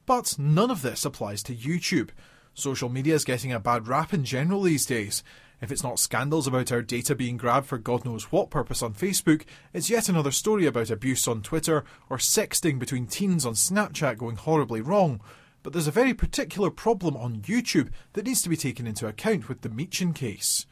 But 0.06 0.38
none 0.38 0.70
of 0.70 0.82
this 0.82 1.06
applies 1.06 1.42
to 1.44 1.56
YouTube. 1.56 2.10
Social 2.54 2.90
media 2.90 3.16
is 3.16 3.24
getting 3.24 3.54
a 3.54 3.62
bad 3.62 3.88
rap 3.88 4.14
in 4.14 4.26
general 4.26 4.62
these 4.62 4.86
days. 4.86 5.24
If 5.64 5.72
it's 5.72 5.82
not 5.82 5.98
scandals 5.98 6.46
about 6.46 6.74
our 6.74 6.82
data 6.82 7.16
being 7.16 7.38
grabbed 7.38 7.68
for 7.68 7.78
God 7.78 8.04
knows 8.04 8.34
what 8.34 8.50
purpose 8.50 8.84
on 8.84 8.94
Facebook, 8.94 9.44
it's 9.72 9.90
yet 9.90 10.10
another 10.10 10.30
story 10.30 10.66
about 10.66 10.90
abuse 10.90 11.26
on 11.26 11.42
Twitter 11.42 11.86
or 12.10 12.18
sexting 12.18 12.80
between 12.80 13.08
teens 13.08 13.46
on 13.46 13.54
Snapchat 13.54 14.18
going 14.18 14.36
horribly 14.36 14.82
wrong. 14.82 15.22
But 15.64 15.72
there's 15.72 15.88
a 15.88 15.92
very 15.92 16.14
particular 16.14 16.70
problem 16.70 17.16
on 17.16 17.38
YouTube 17.38 17.92
that 18.12 18.26
needs 18.26 18.42
to 18.42 18.50
be 18.50 18.58
taken 18.58 18.86
into 18.86 19.08
account 19.08 19.48
with 19.48 19.62
the 19.62 19.70
Meechan 19.70 20.14
case. 20.14 20.66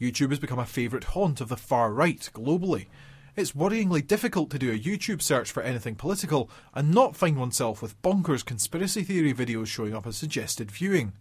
YouTube 0.00 0.30
has 0.30 0.38
become 0.38 0.60
a 0.60 0.64
favourite 0.64 1.06
haunt 1.06 1.40
of 1.40 1.48
the 1.48 1.56
far 1.56 1.92
right 1.92 2.30
globally. 2.32 2.86
It's 3.34 3.50
worryingly 3.50 4.06
difficult 4.06 4.50
to 4.50 4.60
do 4.60 4.70
a 4.70 4.78
YouTube 4.78 5.22
search 5.22 5.50
for 5.50 5.64
anything 5.64 5.96
political 5.96 6.48
and 6.72 6.92
not 6.92 7.16
find 7.16 7.36
oneself 7.36 7.82
with 7.82 8.00
bonkers 8.00 8.44
conspiracy 8.44 9.02
theory 9.02 9.34
videos 9.34 9.66
showing 9.66 9.92
up 9.92 10.06
as 10.06 10.16
suggested 10.16 10.70
viewing. 10.70 11.14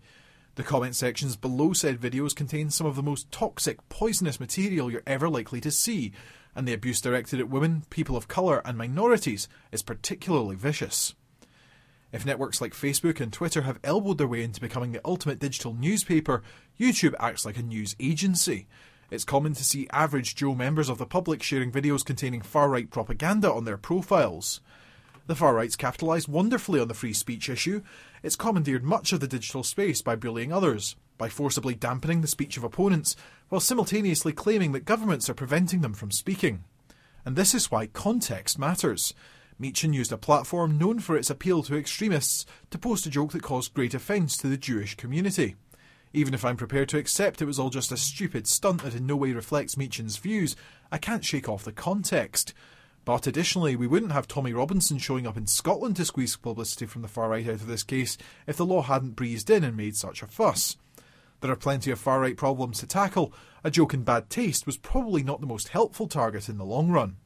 The 0.59 0.65
comment 0.65 0.93
sections 0.93 1.37
below 1.37 1.71
said 1.71 2.01
videos 2.01 2.35
contain 2.35 2.69
some 2.69 2.85
of 2.85 2.97
the 2.97 3.01
most 3.01 3.31
toxic, 3.31 3.77
poisonous 3.87 4.41
material 4.41 4.91
you're 4.91 5.01
ever 5.07 5.29
likely 5.29 5.61
to 5.61 5.71
see, 5.71 6.11
and 6.53 6.67
the 6.67 6.73
abuse 6.73 6.99
directed 6.99 7.39
at 7.39 7.47
women, 7.47 7.83
people 7.89 8.17
of 8.17 8.27
colour, 8.27 8.61
and 8.65 8.77
minorities 8.77 9.47
is 9.71 9.81
particularly 9.81 10.57
vicious. 10.57 11.15
If 12.11 12.25
networks 12.25 12.59
like 12.59 12.73
Facebook 12.73 13.21
and 13.21 13.31
Twitter 13.31 13.61
have 13.61 13.79
elbowed 13.85 14.17
their 14.17 14.27
way 14.27 14.43
into 14.43 14.59
becoming 14.59 14.91
the 14.91 14.99
ultimate 15.05 15.39
digital 15.39 15.73
newspaper, 15.73 16.43
YouTube 16.77 17.15
acts 17.21 17.45
like 17.45 17.57
a 17.57 17.63
news 17.63 17.95
agency. 17.97 18.67
It's 19.09 19.23
common 19.23 19.53
to 19.53 19.63
see 19.63 19.87
average 19.93 20.35
Joe 20.35 20.55
members 20.55 20.89
of 20.89 20.97
the 20.97 21.05
public 21.05 21.41
sharing 21.41 21.71
videos 21.71 22.03
containing 22.03 22.41
far 22.41 22.67
right 22.67 22.89
propaganda 22.89 23.49
on 23.49 23.63
their 23.63 23.77
profiles. 23.77 24.59
The 25.29 25.35
far 25.35 25.53
right's 25.53 25.75
capitalised 25.75 26.27
wonderfully 26.27 26.79
on 26.79 26.87
the 26.87 26.95
free 26.95 27.13
speech 27.13 27.49
issue. 27.49 27.83
It's 28.23 28.35
commandeered 28.35 28.83
much 28.83 29.13
of 29.13 29.19
the 29.19 29.27
digital 29.27 29.61
space 29.61 30.01
by 30.01 30.15
bullying 30.15 30.51
others, 30.51 30.95
by 31.19 31.29
forcibly 31.29 31.75
dampening 31.75 32.21
the 32.21 32.27
speech 32.27 32.57
of 32.57 32.63
opponents, 32.63 33.15
while 33.49 33.61
simultaneously 33.61 34.33
claiming 34.33 34.71
that 34.71 34.85
governments 34.85 35.29
are 35.29 35.35
preventing 35.35 35.81
them 35.81 35.93
from 35.93 36.09
speaking. 36.09 36.63
And 37.23 37.35
this 37.35 37.53
is 37.53 37.69
why 37.69 37.85
context 37.85 38.57
matters. 38.57 39.13
Meechan 39.61 39.93
used 39.93 40.11
a 40.11 40.17
platform 40.17 40.79
known 40.79 40.97
for 40.97 41.15
its 41.15 41.29
appeal 41.29 41.61
to 41.61 41.77
extremists 41.77 42.47
to 42.71 42.79
post 42.79 43.05
a 43.05 43.11
joke 43.11 43.31
that 43.33 43.43
caused 43.43 43.75
great 43.75 43.93
offence 43.93 44.35
to 44.37 44.47
the 44.47 44.57
Jewish 44.57 44.95
community. 44.95 45.55
Even 46.11 46.33
if 46.33 46.43
I'm 46.43 46.57
prepared 46.57 46.89
to 46.89 46.97
accept 46.97 47.39
it 47.39 47.45
was 47.45 47.59
all 47.59 47.69
just 47.69 47.91
a 47.91 47.97
stupid 47.97 48.47
stunt 48.47 48.81
that 48.81 48.95
in 48.95 49.05
no 49.05 49.15
way 49.15 49.33
reflects 49.33 49.75
Meechan's 49.75 50.17
views, 50.17 50.55
I 50.91 50.97
can't 50.97 51.23
shake 51.23 51.47
off 51.47 51.65
the 51.65 51.71
context. 51.71 52.55
But 53.09 53.25
additionally, 53.25 53.75
we 53.75 53.87
wouldn't 53.87 54.11
have 54.11 54.27
Tommy 54.27 54.53
Robinson 54.53 54.99
showing 54.99 55.25
up 55.25 55.35
in 55.35 55.47
Scotland 55.47 55.95
to 55.95 56.05
squeeze 56.05 56.35
publicity 56.35 56.85
from 56.85 57.01
the 57.01 57.07
far 57.07 57.29
right 57.29 57.47
out 57.47 57.55
of 57.55 57.65
this 57.65 57.81
case 57.81 58.19
if 58.45 58.55
the 58.55 58.67
law 58.67 58.83
hadn't 58.83 59.15
breezed 59.15 59.49
in 59.49 59.63
and 59.63 59.75
made 59.75 59.95
such 59.95 60.21
a 60.21 60.27
fuss. 60.27 60.77
There 61.41 61.49
are 61.49 61.55
plenty 61.55 61.89
of 61.89 61.97
far 61.97 62.19
right 62.19 62.37
problems 62.37 62.77
to 62.81 62.85
tackle. 62.85 63.33
A 63.63 63.71
joke 63.71 63.95
in 63.95 64.03
bad 64.03 64.29
taste 64.29 64.67
was 64.67 64.77
probably 64.77 65.23
not 65.23 65.41
the 65.41 65.47
most 65.47 65.69
helpful 65.69 66.07
target 66.07 66.49
in 66.49 66.59
the 66.59 66.65
long 66.65 66.91
run. 66.91 67.17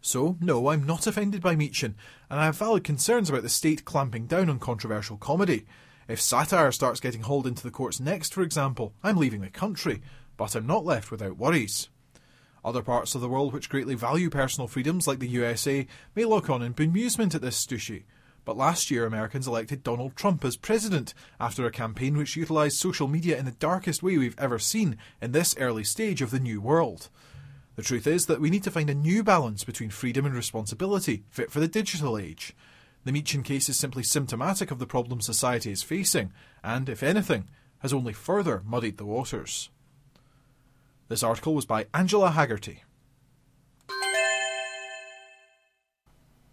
So, 0.00 0.36
no, 0.40 0.68
I'm 0.68 0.86
not 0.86 1.08
offended 1.08 1.42
by 1.42 1.56
Meechan, 1.56 1.94
and 2.30 2.38
I 2.38 2.44
have 2.44 2.56
valid 2.56 2.84
concerns 2.84 3.28
about 3.28 3.42
the 3.42 3.48
state 3.48 3.84
clamping 3.84 4.26
down 4.28 4.48
on 4.48 4.60
controversial 4.60 5.16
comedy. 5.16 5.66
If 6.06 6.20
satire 6.20 6.70
starts 6.70 7.00
getting 7.00 7.22
hauled 7.22 7.48
into 7.48 7.64
the 7.64 7.72
courts 7.72 7.98
next, 7.98 8.32
for 8.32 8.42
example, 8.42 8.94
I'm 9.02 9.16
leaving 9.16 9.40
the 9.40 9.50
country, 9.50 10.02
but 10.36 10.54
I'm 10.54 10.68
not 10.68 10.84
left 10.84 11.10
without 11.10 11.36
worries. 11.36 11.88
Other 12.64 12.82
parts 12.82 13.14
of 13.14 13.20
the 13.20 13.28
world 13.28 13.52
which 13.52 13.68
greatly 13.68 13.94
value 13.94 14.30
personal 14.30 14.68
freedoms, 14.68 15.06
like 15.06 15.18
the 15.18 15.28
USA, 15.28 15.86
may 16.14 16.24
look 16.24 16.48
on 16.48 16.62
in 16.62 16.74
bemusement 16.74 17.34
at 17.34 17.42
this 17.42 17.64
stooshy. 17.64 18.04
But 18.44 18.56
last 18.56 18.90
year, 18.90 19.04
Americans 19.04 19.46
elected 19.46 19.82
Donald 19.82 20.16
Trump 20.16 20.44
as 20.44 20.56
president 20.56 21.14
after 21.40 21.64
a 21.64 21.70
campaign 21.70 22.16
which 22.16 22.36
utilised 22.36 22.78
social 22.78 23.08
media 23.08 23.38
in 23.38 23.44
the 23.44 23.52
darkest 23.52 24.02
way 24.02 24.18
we've 24.18 24.38
ever 24.38 24.58
seen 24.58 24.96
in 25.20 25.32
this 25.32 25.56
early 25.58 25.84
stage 25.84 26.22
of 26.22 26.30
the 26.30 26.40
new 26.40 26.60
world. 26.60 27.08
The 27.74 27.82
truth 27.82 28.06
is 28.06 28.26
that 28.26 28.40
we 28.40 28.50
need 28.50 28.64
to 28.64 28.70
find 28.70 28.90
a 28.90 28.94
new 28.94 29.22
balance 29.22 29.64
between 29.64 29.90
freedom 29.90 30.26
and 30.26 30.34
responsibility, 30.34 31.24
fit 31.30 31.50
for 31.50 31.60
the 31.60 31.68
digital 31.68 32.18
age. 32.18 32.54
The 33.04 33.12
Meechan 33.12 33.44
case 33.44 33.68
is 33.68 33.78
simply 33.78 34.02
symptomatic 34.02 34.70
of 34.70 34.78
the 34.78 34.86
problems 34.86 35.26
society 35.26 35.72
is 35.72 35.82
facing, 35.82 36.32
and, 36.62 36.88
if 36.88 37.02
anything, 37.02 37.48
has 37.78 37.92
only 37.92 38.12
further 38.12 38.62
muddied 38.64 38.98
the 38.98 39.06
waters. 39.06 39.70
This 41.12 41.22
article 41.22 41.54
was 41.54 41.66
by 41.66 41.88
Angela 41.92 42.30
Haggerty. 42.30 42.84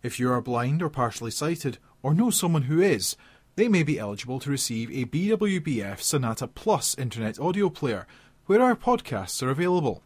If 0.03 0.19
you 0.19 0.29
are 0.33 0.41
blind 0.41 0.83
or 0.83 0.89
partially 0.89 1.31
sighted, 1.31 1.77
or 2.03 2.13
know 2.13 2.29
someone 2.29 2.63
who 2.63 2.81
is, 2.81 3.15
they 3.55 3.69
may 3.69 3.83
be 3.83 3.97
eligible 3.97 4.37
to 4.41 4.49
receive 4.49 4.91
a 4.91 5.05
BWBF 5.05 6.01
Sonata 6.01 6.45
Plus 6.45 6.93
internet 6.97 7.39
audio 7.39 7.69
player, 7.69 8.05
where 8.47 8.61
our 8.61 8.75
podcasts 8.75 9.41
are 9.41 9.49
available. 9.49 10.03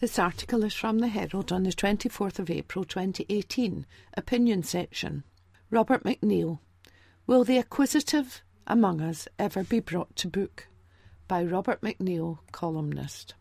This 0.02 0.20
article 0.20 0.66
is 0.66 0.74
from 0.74 1.00
the 1.00 1.08
Herald 1.08 1.54
on 1.54 1.64
the 1.64 1.70
24th 1.70 2.38
of 2.38 2.50
April 2.50 2.84
2018, 2.84 3.86
opinion 4.18 4.64
section. 4.64 5.24
Robert 5.76 6.06
McNeill. 6.06 6.60
Will 7.28 7.44
the 7.44 7.58
acquisitive 7.58 8.42
among 8.66 9.02
us 9.02 9.28
ever 9.38 9.62
be 9.66 9.82
brought 9.82 10.16
to 10.16 10.30
book? 10.30 10.70
By 11.28 11.44
Robert 11.44 11.82
McNeill, 11.82 12.38
columnist. 12.54 13.34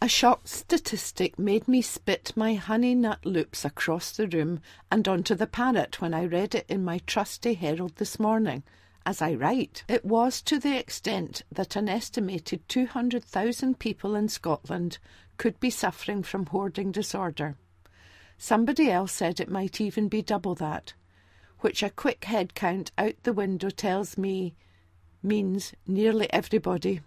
A 0.00 0.08
shocked 0.08 0.48
statistic 0.48 1.38
made 1.38 1.68
me 1.68 1.82
spit 1.82 2.32
my 2.36 2.54
honey 2.54 2.94
nut 2.94 3.26
loops 3.26 3.66
across 3.66 4.12
the 4.12 4.28
room 4.28 4.60
and 4.90 5.06
onto 5.06 5.34
the 5.34 5.46
parrot 5.46 6.00
when 6.00 6.14
I 6.14 6.24
read 6.24 6.54
it 6.54 6.64
in 6.70 6.82
my 6.86 7.00
trusty 7.06 7.52
Herald 7.52 7.96
this 7.96 8.18
morning. 8.18 8.62
As 9.04 9.20
I 9.20 9.34
write, 9.34 9.84
it 9.88 10.06
was 10.06 10.40
to 10.40 10.58
the 10.58 10.78
extent 10.78 11.42
that 11.52 11.76
an 11.76 11.90
estimated 11.90 12.66
200,000 12.66 13.78
people 13.78 14.14
in 14.14 14.30
Scotland 14.30 14.96
could 15.36 15.60
be 15.60 15.68
suffering 15.68 16.22
from 16.22 16.46
hoarding 16.46 16.92
disorder. 16.92 17.58
Somebody 18.40 18.88
else 18.88 19.12
said 19.12 19.40
it 19.40 19.50
might 19.50 19.80
even 19.80 20.08
be 20.08 20.22
double 20.22 20.54
that, 20.54 20.94
which 21.58 21.82
a 21.82 21.90
quick 21.90 22.24
head 22.24 22.54
count 22.54 22.92
out 22.96 23.14
the 23.24 23.32
window 23.32 23.68
tells 23.68 24.16
me 24.16 24.54
means 25.24 25.72
nearly 25.88 26.32
everybody. 26.32 27.00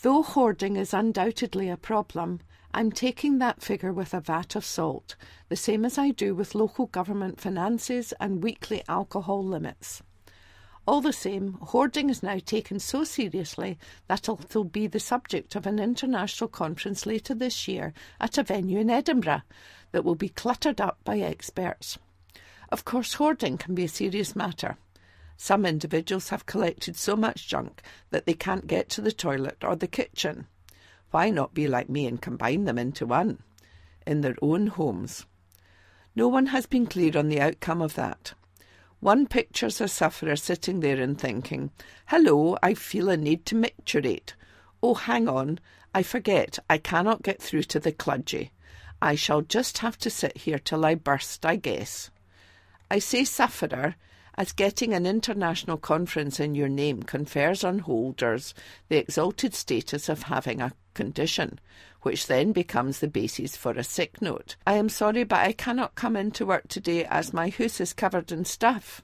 Though 0.00 0.22
hoarding 0.22 0.76
is 0.76 0.94
undoubtedly 0.94 1.68
a 1.68 1.76
problem, 1.76 2.40
I'm 2.72 2.90
taking 2.90 3.38
that 3.38 3.60
figure 3.62 3.92
with 3.92 4.14
a 4.14 4.20
vat 4.20 4.56
of 4.56 4.64
salt, 4.64 5.16
the 5.50 5.56
same 5.56 5.84
as 5.84 5.98
I 5.98 6.12
do 6.12 6.34
with 6.34 6.54
local 6.54 6.86
government 6.86 7.38
finances 7.38 8.14
and 8.18 8.42
weekly 8.42 8.82
alcohol 8.88 9.44
limits. 9.44 10.02
All 10.86 11.02
the 11.02 11.12
same, 11.12 11.58
hoarding 11.60 12.08
is 12.08 12.22
now 12.22 12.38
taken 12.38 12.78
so 12.78 13.04
seriously 13.04 13.78
that 14.08 14.28
it'll 14.30 14.64
be 14.64 14.86
the 14.86 14.98
subject 14.98 15.54
of 15.54 15.66
an 15.66 15.78
international 15.78 16.48
conference 16.48 17.04
later 17.04 17.34
this 17.34 17.68
year 17.68 17.92
at 18.18 18.38
a 18.38 18.42
venue 18.42 18.78
in 18.78 18.88
Edinburgh 18.88 19.42
that 19.92 20.04
will 20.04 20.14
be 20.14 20.28
cluttered 20.28 20.80
up 20.80 20.98
by 21.04 21.18
experts. 21.18 21.98
Of 22.70 22.84
course, 22.84 23.14
hoarding 23.14 23.58
can 23.58 23.74
be 23.74 23.84
a 23.84 23.88
serious 23.88 24.36
matter. 24.36 24.76
Some 25.36 25.64
individuals 25.64 26.28
have 26.28 26.46
collected 26.46 26.96
so 26.96 27.16
much 27.16 27.48
junk 27.48 27.82
that 28.10 28.26
they 28.26 28.34
can't 28.34 28.66
get 28.66 28.88
to 28.90 29.00
the 29.00 29.12
toilet 29.12 29.58
or 29.62 29.74
the 29.74 29.86
kitchen. 29.86 30.46
Why 31.10 31.30
not 31.30 31.54
be 31.54 31.66
like 31.66 31.88
me 31.88 32.06
and 32.06 32.20
combine 32.20 32.64
them 32.64 32.78
into 32.78 33.06
one? 33.06 33.42
In 34.06 34.20
their 34.20 34.36
own 34.40 34.68
homes. 34.68 35.26
No 36.14 36.28
one 36.28 36.46
has 36.46 36.66
been 36.66 36.86
clear 36.86 37.16
on 37.16 37.28
the 37.28 37.40
outcome 37.40 37.80
of 37.80 37.94
that. 37.94 38.34
One 39.00 39.26
pictures 39.26 39.80
a 39.80 39.88
sufferer 39.88 40.36
sitting 40.36 40.80
there 40.80 41.00
and 41.00 41.18
thinking, 41.18 41.70
Hello, 42.06 42.58
I 42.62 42.74
feel 42.74 43.08
a 43.08 43.16
need 43.16 43.46
to 43.46 43.56
micturate. 43.56 44.34
Oh, 44.82 44.94
hang 44.94 45.26
on, 45.26 45.58
I 45.94 46.02
forget, 46.02 46.58
I 46.68 46.78
cannot 46.78 47.22
get 47.22 47.40
through 47.40 47.62
to 47.64 47.80
the 47.80 47.92
clergy. 47.92 48.52
I 49.02 49.14
shall 49.14 49.40
just 49.40 49.78
have 49.78 49.96
to 49.98 50.10
sit 50.10 50.36
here 50.36 50.58
till 50.58 50.84
I 50.84 50.94
burst, 50.94 51.46
I 51.46 51.56
guess. 51.56 52.10
I 52.90 52.98
say 52.98 53.24
sufferer 53.24 53.96
as 54.36 54.52
getting 54.52 54.94
an 54.94 55.06
international 55.06 55.76
conference 55.76 56.40
in 56.40 56.54
your 56.54 56.68
name 56.68 57.02
confers 57.02 57.64
on 57.64 57.80
holders 57.80 58.54
the 58.88 58.96
exalted 58.96 59.54
status 59.54 60.08
of 60.08 60.24
having 60.24 60.60
a 60.60 60.72
condition, 60.94 61.58
which 62.02 62.26
then 62.26 62.52
becomes 62.52 63.00
the 63.00 63.08
basis 63.08 63.56
for 63.56 63.72
a 63.72 63.84
sick 63.84 64.20
note. 64.20 64.56
I 64.66 64.74
am 64.74 64.88
sorry, 64.88 65.24
but 65.24 65.40
I 65.40 65.52
cannot 65.52 65.94
come 65.94 66.16
into 66.16 66.46
work 66.46 66.68
today 66.68 67.04
as 67.04 67.32
my 67.32 67.48
house 67.48 67.80
is 67.80 67.92
covered 67.92 68.32
in 68.32 68.44
stuff. 68.44 69.02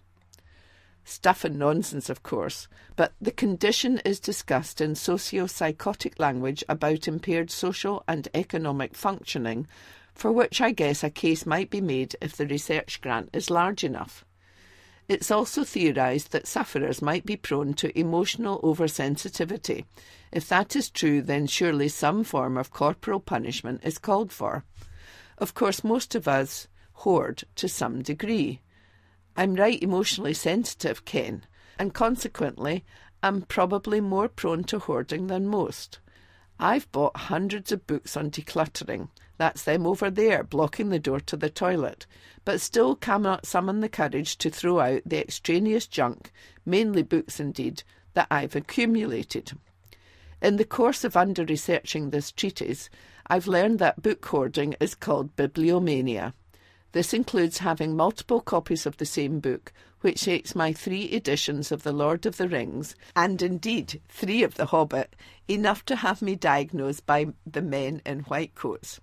Stuff 1.08 1.44
and 1.44 1.56
nonsense, 1.56 2.10
of 2.10 2.24
course, 2.24 2.66
but 2.96 3.12
the 3.20 3.30
condition 3.30 3.98
is 4.04 4.18
discussed 4.18 4.80
in 4.80 4.96
socio-psychotic 4.96 6.18
language 6.18 6.64
about 6.68 7.06
impaired 7.06 7.48
social 7.48 8.02
and 8.08 8.26
economic 8.34 8.96
functioning, 8.96 9.68
for 10.14 10.32
which 10.32 10.60
I 10.60 10.72
guess 10.72 11.04
a 11.04 11.10
case 11.10 11.46
might 11.46 11.70
be 11.70 11.80
made 11.80 12.16
if 12.20 12.36
the 12.36 12.48
research 12.48 13.00
grant 13.00 13.30
is 13.32 13.50
large 13.50 13.84
enough. 13.84 14.24
It's 15.08 15.30
also 15.30 15.62
theorised 15.62 16.32
that 16.32 16.48
sufferers 16.48 17.00
might 17.00 17.24
be 17.24 17.36
prone 17.36 17.74
to 17.74 17.96
emotional 17.96 18.60
oversensitivity. 18.62 19.84
If 20.32 20.48
that 20.48 20.74
is 20.74 20.90
true, 20.90 21.22
then 21.22 21.46
surely 21.46 21.88
some 21.88 22.24
form 22.24 22.58
of 22.58 22.72
corporal 22.72 23.20
punishment 23.20 23.82
is 23.84 23.98
called 23.98 24.32
for. 24.32 24.64
Of 25.38 25.54
course, 25.54 25.84
most 25.84 26.16
of 26.16 26.26
us 26.26 26.66
hoard 26.94 27.44
to 27.54 27.68
some 27.68 28.02
degree. 28.02 28.60
I'm 29.36 29.54
right 29.54 29.82
emotionally 29.82 30.34
sensitive, 30.34 31.04
Ken, 31.04 31.44
and 31.78 31.92
consequently, 31.92 32.84
I'm 33.22 33.42
probably 33.42 34.00
more 34.00 34.28
prone 34.28 34.64
to 34.64 34.78
hoarding 34.78 35.26
than 35.26 35.46
most. 35.46 35.98
I've 36.58 36.90
bought 36.90 37.16
hundreds 37.16 37.70
of 37.70 37.86
books 37.86 38.16
on 38.16 38.30
decluttering. 38.30 39.08
That's 39.36 39.62
them 39.62 39.86
over 39.86 40.10
there, 40.10 40.42
blocking 40.42 40.88
the 40.88 40.98
door 40.98 41.20
to 41.20 41.36
the 41.36 41.50
toilet, 41.50 42.06
but 42.46 42.62
still 42.62 42.96
cannot 42.96 43.44
summon 43.44 43.80
the 43.80 43.90
courage 43.90 44.38
to 44.38 44.48
throw 44.48 44.80
out 44.80 45.02
the 45.04 45.20
extraneous 45.20 45.86
junk, 45.86 46.32
mainly 46.64 47.02
books 47.02 47.38
indeed, 47.38 47.82
that 48.14 48.28
I've 48.30 48.56
accumulated. 48.56 49.52
In 50.40 50.56
the 50.56 50.64
course 50.64 51.04
of 51.04 51.16
under 51.16 51.44
researching 51.44 52.08
this 52.08 52.32
treatise, 52.32 52.88
I've 53.26 53.46
learned 53.46 53.78
that 53.80 54.02
book 54.02 54.24
hoarding 54.24 54.76
is 54.80 54.94
called 54.94 55.36
bibliomania. 55.36 56.32
This 56.96 57.12
includes 57.12 57.58
having 57.58 57.94
multiple 57.94 58.40
copies 58.40 58.86
of 58.86 58.96
the 58.96 59.04
same 59.04 59.38
book, 59.38 59.70
which 60.00 60.26
makes 60.26 60.54
my 60.54 60.72
three 60.72 61.12
editions 61.12 61.70
of 61.70 61.82
The 61.82 61.92
Lord 61.92 62.24
of 62.24 62.38
the 62.38 62.48
Rings, 62.48 62.96
and 63.14 63.42
indeed 63.42 64.00
three 64.08 64.42
of 64.42 64.54
The 64.54 64.64
Hobbit, 64.64 65.14
enough 65.46 65.84
to 65.84 65.96
have 65.96 66.22
me 66.22 66.36
diagnosed 66.36 67.04
by 67.04 67.26
the 67.44 67.60
men 67.60 68.00
in 68.06 68.20
white 68.20 68.54
coats. 68.54 68.98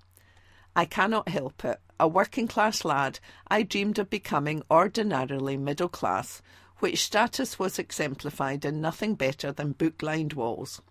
I 0.76 0.86
cannot 0.86 1.30
help 1.30 1.64
it. 1.64 1.80
A 2.00 2.08
working 2.08 2.48
class 2.48 2.84
lad, 2.84 3.20
I 3.48 3.62
dreamed 3.62 4.00
of 4.00 4.10
becoming 4.10 4.64
ordinarily 4.72 5.56
middle 5.56 5.88
class, 5.88 6.42
which 6.80 7.04
status 7.04 7.60
was 7.60 7.78
exemplified 7.78 8.66
in 8.66 8.82
nothing 8.82 9.14
better 9.14 9.52
than 9.52 9.74
book 9.74 10.02
lined 10.02 10.34
walls. 10.34 10.82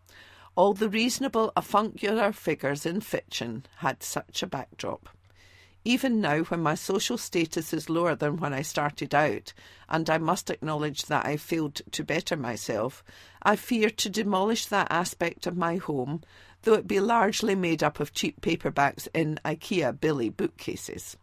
All 0.54 0.72
the 0.72 0.88
reasonable 0.88 1.52
avuncular 1.56 2.32
figures 2.32 2.86
in 2.86 3.00
fiction 3.00 3.66
had 3.78 4.04
such 4.04 4.44
a 4.44 4.46
backdrop. 4.46 5.08
Even 5.84 6.20
now, 6.20 6.42
when 6.44 6.60
my 6.60 6.76
social 6.76 7.18
status 7.18 7.72
is 7.72 7.90
lower 7.90 8.14
than 8.14 8.36
when 8.36 8.52
I 8.52 8.62
started 8.62 9.14
out, 9.14 9.52
and 9.88 10.08
I 10.08 10.18
must 10.18 10.48
acknowledge 10.48 11.06
that 11.06 11.26
I 11.26 11.36
failed 11.36 11.82
to 11.90 12.04
better 12.04 12.36
myself, 12.36 13.02
I 13.42 13.56
fear 13.56 13.90
to 13.90 14.08
demolish 14.08 14.66
that 14.66 14.86
aspect 14.90 15.46
of 15.46 15.56
my 15.56 15.76
home, 15.76 16.22
though 16.62 16.74
it 16.74 16.86
be 16.86 17.00
largely 17.00 17.56
made 17.56 17.82
up 17.82 17.98
of 17.98 18.14
cheap 18.14 18.40
paperbacks 18.40 19.08
in 19.12 19.40
IKEA 19.44 20.00
Billy 20.00 20.28
bookcases. 20.28 21.16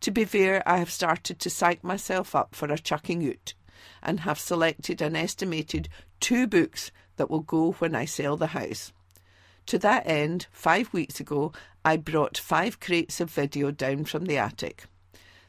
To 0.00 0.10
be 0.10 0.24
fair, 0.24 0.68
I 0.68 0.78
have 0.78 0.90
started 0.90 1.38
to 1.38 1.50
psych 1.50 1.84
myself 1.84 2.34
up 2.34 2.56
for 2.56 2.66
a 2.72 2.78
chucking 2.78 3.28
out, 3.28 3.54
and 4.02 4.20
have 4.20 4.40
selected 4.40 5.00
an 5.02 5.14
estimated 5.14 5.88
two 6.18 6.48
books 6.48 6.90
that 7.16 7.30
will 7.30 7.40
go 7.40 7.72
when 7.72 7.94
I 7.94 8.06
sell 8.06 8.36
the 8.36 8.48
house. 8.48 8.92
To 9.66 9.78
that 9.78 10.06
end, 10.06 10.46
five 10.52 10.92
weeks 10.92 11.20
ago, 11.20 11.52
I 11.84 11.96
brought 11.96 12.36
five 12.36 12.80
crates 12.80 13.20
of 13.20 13.30
video 13.30 13.70
down 13.70 14.04
from 14.04 14.26
the 14.26 14.36
attic. 14.36 14.84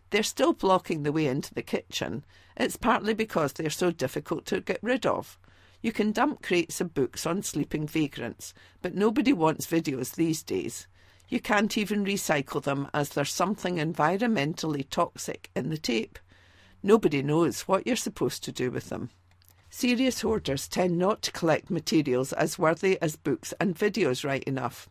They're 0.10 0.24
still 0.24 0.54
blocking 0.54 1.04
the 1.04 1.12
way 1.12 1.26
into 1.26 1.54
the 1.54 1.62
kitchen. 1.62 2.24
It's 2.56 2.78
partly 2.78 3.14
because 3.14 3.54
they're 3.54 3.70
so 3.70 3.92
difficult 3.92 4.46
to 4.48 4.62
get 4.62 4.80
rid 4.82 5.06
of. 5.06 5.38
You 5.82 5.92
can 5.92 6.14
dump 6.14 6.42
crates 6.42 6.80
of 6.80 6.94
books 6.94 7.26
on 7.26 7.44
sleeping 7.44 7.88
vagrants, 7.88 8.54
but 8.82 8.96
nobody 8.96 9.34
wants 9.34 9.68
videos 9.68 10.16
these 10.16 10.42
days. 10.42 10.88
You 11.28 11.40
can't 11.40 11.78
even 11.78 12.06
recycle 12.06 12.64
them 12.64 12.88
as 12.94 13.10
there's 13.10 13.34
something 13.34 13.76
environmentally 13.76 14.90
toxic 14.90 15.50
in 15.56 15.70
the 15.70 15.78
tape. 15.78 16.20
Nobody 16.82 17.22
knows 17.22 17.62
what 17.62 17.86
you're 17.86 17.96
supposed 17.96 18.44
to 18.46 18.52
do 18.52 18.72
with 18.72 18.90
them. 18.90 19.10
Serious 19.78 20.22
hoarders 20.22 20.70
tend 20.70 20.98
not 20.98 21.22
to 21.22 21.34
collect 21.34 21.70
materials 21.70 22.32
as 22.32 22.58
worthy 22.58 22.98
as 23.02 23.18
books 23.18 23.54
and 23.60 23.76
videos 23.76 24.24
right 24.24 24.42
enough. 24.46 24.88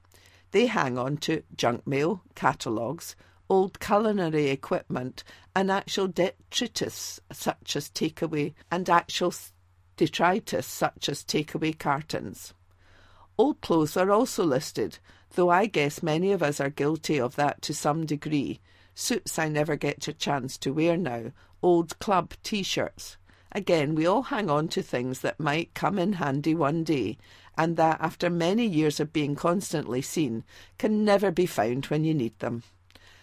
They 0.51 0.67
hang 0.67 0.99
on 0.99 1.17
to 1.25 1.43
junk 1.57 1.87
mail, 1.87 2.21
catalogues, 2.35 3.17
old 3.49 3.81
culinary 3.81 4.51
equipment, 4.51 5.25
and 5.57 5.71
actual 5.71 6.07
detritus 6.09 7.19
such 7.33 7.77
as 7.77 7.89
takeaway 7.89 8.53
and 8.71 8.91
actual 8.91 9.33
detritus 9.97 10.67
such 10.67 11.09
as 11.09 11.25
takeaway 11.25 11.79
cartons. 11.79 12.53
Old 13.39 13.63
clothes 13.63 13.97
are 13.97 14.11
also 14.11 14.45
listed, 14.45 14.99
though 15.35 15.49
I 15.49 15.65
guess 15.65 16.03
many 16.03 16.31
of 16.31 16.43
us 16.43 16.61
are 16.61 16.69
guilty 16.69 17.19
of 17.19 17.37
that 17.37 17.63
to 17.63 17.73
some 17.73 18.05
degree. 18.05 18.61
Suits 18.95 19.39
I 19.39 19.49
never 19.49 19.77
get 19.77 20.07
a 20.09 20.13
chance 20.13 20.59
to 20.59 20.75
wear 20.75 20.99
now, 20.99 21.33
old 21.63 21.99
club 22.01 22.35
t 22.43 22.63
shirts. 22.63 23.17
Again, 23.55 23.95
we 23.95 24.05
all 24.05 24.23
hang 24.23 24.51
on 24.51 24.67
to 24.69 24.83
things 24.83 25.21
that 25.21 25.39
might 25.39 25.75
come 25.75 25.97
in 25.97 26.15
handy 26.15 26.57
one 26.57 26.83
day, 26.83 27.19
and 27.57 27.77
that, 27.77 28.01
after 28.01 28.29
many 28.29 28.67
years 28.67 28.99
of 28.99 29.13
being 29.13 29.37
constantly 29.37 30.03
seen, 30.03 30.43
can 30.77 31.05
never 31.05 31.31
be 31.31 31.47
found 31.47 31.87
when 31.87 32.03
you 32.03 32.15
need 32.15 32.37
them. 32.41 32.65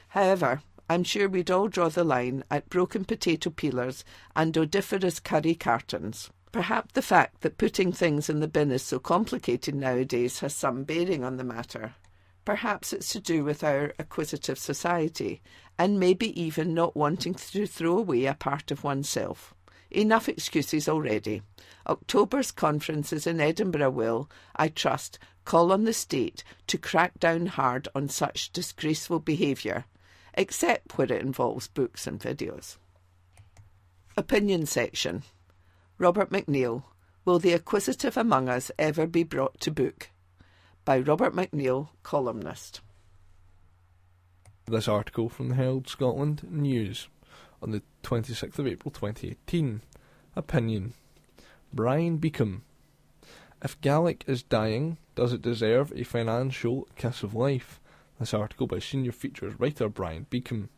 However, 0.10 0.62
I'm 0.90 1.04
sure 1.04 1.28
we'd 1.28 1.52
all 1.52 1.68
draw 1.68 1.90
the 1.90 2.06
line 2.06 2.46
at 2.50 2.70
broken 2.70 3.04
potato 3.04 3.50
peelers 3.50 4.04
and 4.36 4.58
odoriferous 4.58 5.20
curry 5.20 5.56
cartons. 5.56 6.30
Perhaps 6.52 6.94
the 6.94 7.02
fact 7.02 7.42
that 7.42 7.58
putting 7.58 7.92
things 7.92 8.30
in 8.30 8.40
the 8.40 8.48
bin 8.48 8.72
is 8.72 8.84
so 8.84 9.00
complicated 9.00 9.76
nowadays 9.76 10.40
has 10.40 10.54
some 10.54 10.84
bearing 10.84 11.24
on 11.24 11.38
the 11.38 11.44
matter. 11.44 11.96
Perhaps 12.44 12.92
it's 12.92 13.12
to 13.14 13.20
do 13.20 13.44
with 13.44 13.64
our 13.64 13.94
acquisitive 14.00 14.58
society, 14.58 15.42
and 15.78 16.00
maybe 16.00 16.42
even 16.42 16.74
not 16.74 16.96
wanting 16.96 17.34
to 17.34 17.68
throw 17.68 17.98
away 17.98 18.26
a 18.26 18.34
part 18.34 18.72
of 18.72 18.84
oneself. 18.84 19.54
Enough 19.92 20.30
excuses 20.30 20.88
already. 20.88 21.42
October's 21.86 22.52
conferences 22.52 23.28
in 23.28 23.42
Edinburgh 23.42 23.90
will, 23.90 24.30
I 24.56 24.70
trust, 24.70 25.20
call 25.44 25.72
on 25.74 25.84
the 25.84 25.94
state 25.94 26.46
to 26.68 26.78
crack 26.78 27.20
down 27.20 27.48
hard 27.48 27.90
on 27.94 28.08
such 28.08 28.54
disgraceful 28.54 29.20
behaviour, 29.20 29.86
except 30.34 30.98
where 30.98 31.12
it 31.12 31.22
involves 31.22 31.68
books 31.68 32.08
and 32.08 32.20
videos. 32.20 32.78
Opinion 34.16 34.66
section. 34.66 35.24
Robert 35.98 36.30
McNeill, 36.30 36.84
Will 37.26 37.38
the 37.38 37.54
Acquisitive 37.54 38.18
Among 38.18 38.50
Us 38.50 38.72
Ever 38.80 39.06
Be 39.06 39.24
Brought 39.24 39.60
to 39.60 39.72
Book? 39.72 40.10
By 40.86 41.00
Robert 41.00 41.36
McNeill, 41.36 41.90
columnist. 42.02 42.82
This 44.66 44.88
article 44.88 45.28
from 45.30 45.50
the 45.50 45.56
Herald 45.56 45.88
Scotland 45.88 46.44
News 46.50 47.10
on 47.62 47.72
the 47.72 47.82
26th 48.04 48.60
of 48.60 48.68
April 48.68 48.92
2018. 48.92 49.82
Opinion 50.36 50.94
Brian 51.74 52.18
Beacom. 52.18 52.62
If 53.64 53.80
Gaelic 53.82 54.24
is 54.28 54.44
dying, 54.44 54.98
does 55.16 55.34
it 55.34 55.42
deserve 55.42 55.94
a 55.96 56.04
financial 56.04 56.88
kiss 56.96 57.24
of 57.24 57.36
life? 57.36 57.80
This 58.20 58.34
article 58.34 58.68
by 58.68 58.80
senior 58.80 59.12
features 59.12 59.60
writer 59.60 59.90
Brian 59.90 60.28
Beacom. 60.30 60.70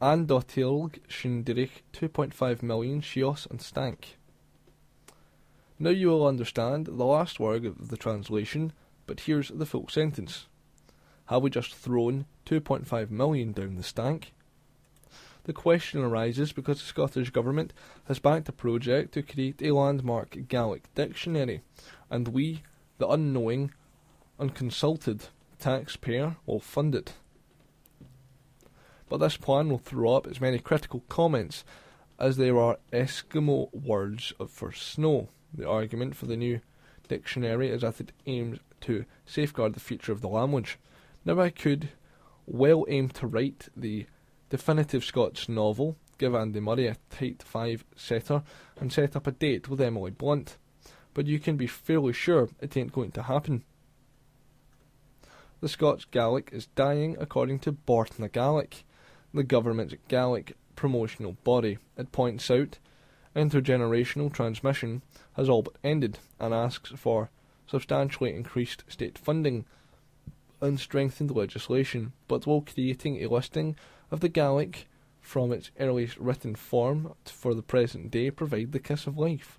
An 0.00 0.26
Dotilg 0.26 0.98
Shindirich 1.08 1.82
2.5 1.92 2.62
million 2.62 3.00
Shios 3.00 3.50
and 3.50 3.62
Stank. 3.62 4.18
Now 5.78 5.90
you 5.90 6.08
will 6.08 6.26
understand 6.26 6.86
the 6.86 7.04
last 7.04 7.38
word 7.38 7.66
of 7.66 7.88
the 7.88 7.96
translation, 7.96 8.72
but 9.06 9.20
here's 9.20 9.48
the 9.48 9.66
full 9.66 9.88
sentence. 9.88 10.46
Have 11.26 11.42
we 11.42 11.50
just 11.50 11.74
thrown 11.74 12.24
2.5 12.46 13.10
million 13.10 13.52
down 13.52 13.76
the 13.76 13.82
stank? 13.82 14.32
The 15.46 15.52
question 15.52 16.02
arises 16.02 16.52
because 16.52 16.78
the 16.78 16.86
Scottish 16.86 17.30
Government 17.30 17.72
has 18.04 18.20
backed 18.20 18.48
a 18.48 18.52
project 18.52 19.14
to 19.14 19.22
create 19.22 19.62
a 19.62 19.72
landmark 19.72 20.36
Gaelic 20.48 20.92
dictionary, 20.94 21.62
and 22.10 22.28
we, 22.28 22.62
the 22.98 23.08
unknowing, 23.08 23.72
unconsulted 24.38 25.28
taxpayer, 25.58 26.36
will 26.46 26.60
fund 26.60 26.94
it 26.94 27.14
but 29.08 29.18
this 29.18 29.36
plan 29.36 29.68
will 29.68 29.78
throw 29.78 30.14
up 30.14 30.26
as 30.26 30.40
many 30.40 30.58
critical 30.58 31.02
comments 31.08 31.64
as 32.18 32.36
there 32.36 32.58
are 32.58 32.78
Eskimo 32.92 33.72
words 33.72 34.32
for 34.48 34.72
snow. 34.72 35.28
The 35.54 35.68
argument 35.68 36.16
for 36.16 36.26
the 36.26 36.36
new 36.36 36.60
dictionary 37.08 37.68
is 37.68 37.82
that 37.82 38.00
it 38.00 38.12
aims 38.26 38.58
to 38.82 39.04
safeguard 39.24 39.74
the 39.74 39.80
future 39.80 40.12
of 40.12 40.20
the 40.20 40.28
language. 40.28 40.78
Now, 41.24 41.40
I 41.40 41.50
could 41.50 41.90
well 42.46 42.84
aim 42.88 43.08
to 43.10 43.26
write 43.26 43.68
the 43.76 44.06
definitive 44.50 45.04
Scots 45.04 45.48
novel, 45.48 45.96
give 46.18 46.34
Andy 46.34 46.60
Murray 46.60 46.86
a 46.86 46.96
tight 47.10 47.42
five 47.42 47.84
setter, 47.96 48.42
and 48.80 48.92
set 48.92 49.16
up 49.16 49.26
a 49.26 49.32
date 49.32 49.68
with 49.68 49.80
Emily 49.80 50.10
Blunt, 50.10 50.56
but 51.14 51.26
you 51.26 51.38
can 51.38 51.56
be 51.56 51.66
fairly 51.66 52.12
sure 52.12 52.48
it 52.60 52.76
ain't 52.76 52.92
going 52.92 53.12
to 53.12 53.22
happen. 53.22 53.64
The 55.60 55.68
Scots 55.68 56.04
Gaelic 56.04 56.50
is 56.52 56.66
dying 56.66 57.16
according 57.18 57.60
to 57.60 57.72
Bòrd 57.72 58.18
na 58.18 58.28
Gàidhlig, 58.28 58.82
the 59.32 59.42
government's 59.42 59.94
Gaelic 60.08 60.54
promotional 60.76 61.36
body. 61.44 61.78
It 61.96 62.12
points 62.12 62.50
out 62.50 62.78
intergenerational 63.34 64.32
transmission 64.32 65.02
has 65.34 65.48
all 65.48 65.62
but 65.62 65.76
ended 65.82 66.18
and 66.38 66.54
asks 66.54 66.92
for 66.96 67.30
substantially 67.66 68.34
increased 68.34 68.84
state 68.88 69.18
funding 69.18 69.64
and 70.60 70.80
strengthened 70.80 71.30
legislation, 71.30 72.12
but 72.28 72.46
while 72.46 72.62
creating 72.62 73.22
a 73.22 73.28
listing 73.28 73.76
of 74.10 74.20
the 74.20 74.28
Gaelic 74.28 74.86
from 75.20 75.52
its 75.52 75.70
earliest 75.80 76.16
written 76.18 76.54
form 76.54 77.14
for 77.24 77.54
the 77.54 77.62
present 77.62 78.10
day 78.10 78.30
provide 78.30 78.72
the 78.72 78.78
kiss 78.78 79.06
of 79.06 79.18
life. 79.18 79.58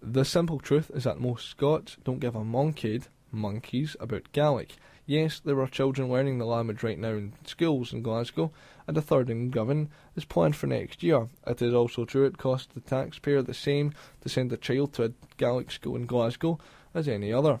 The 0.00 0.24
simple 0.24 0.58
truth 0.58 0.90
is 0.94 1.04
that 1.04 1.20
most 1.20 1.48
Scots 1.48 1.96
don't 2.02 2.18
give 2.18 2.34
a 2.34 2.44
monkeyed 2.44 3.06
monkeys 3.30 3.96
about 4.00 4.32
Gaelic. 4.32 4.74
Yes, 5.06 5.40
there 5.40 5.60
are 5.60 5.68
children 5.68 6.10
learning 6.10 6.38
the 6.38 6.44
language 6.44 6.82
right 6.82 6.98
now 6.98 7.10
in 7.10 7.32
schools 7.44 7.92
in 7.92 8.02
Glasgow, 8.02 8.52
and 8.86 8.96
a 8.96 9.02
third 9.02 9.30
in 9.30 9.50
Govan 9.50 9.90
is 10.16 10.24
planned 10.24 10.56
for 10.56 10.66
next 10.66 11.02
year. 11.02 11.28
It 11.46 11.62
is 11.62 11.72
also 11.72 12.04
true 12.04 12.24
it 12.24 12.38
costs 12.38 12.72
the 12.72 12.80
taxpayer 12.80 13.42
the 13.42 13.54
same 13.54 13.92
to 14.22 14.28
send 14.28 14.52
a 14.52 14.56
child 14.56 14.92
to 14.94 15.04
a 15.04 15.12
Gaelic 15.36 15.70
school 15.70 15.96
in 15.96 16.06
Glasgow 16.06 16.58
as 16.94 17.08
any 17.08 17.32
other. 17.32 17.60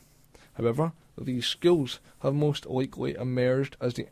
However, 0.54 0.92
these 1.16 1.46
schools 1.46 2.00
have 2.20 2.34
most 2.34 2.66
likely 2.66 3.14
emerged 3.14 3.76
as 3.80 3.94
the 3.94 4.08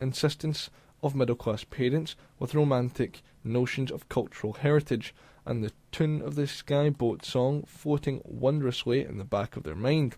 insistence 0.00 0.70
of 1.04 1.14
middle 1.14 1.36
class 1.36 1.62
parents 1.62 2.16
with 2.38 2.54
romantic 2.54 3.22
notions 3.44 3.92
of 3.92 4.08
cultural 4.08 4.54
heritage 4.54 5.14
and 5.46 5.62
the 5.62 5.72
tune 5.92 6.22
of 6.22 6.34
the 6.34 6.46
Skye 6.46 6.90
Boat 6.90 7.24
song 7.24 7.62
floating 7.66 8.22
wondrously 8.24 9.04
in 9.04 9.18
the 9.18 9.24
back 9.24 9.56
of 9.56 9.62
their 9.62 9.76
mind 9.76 10.16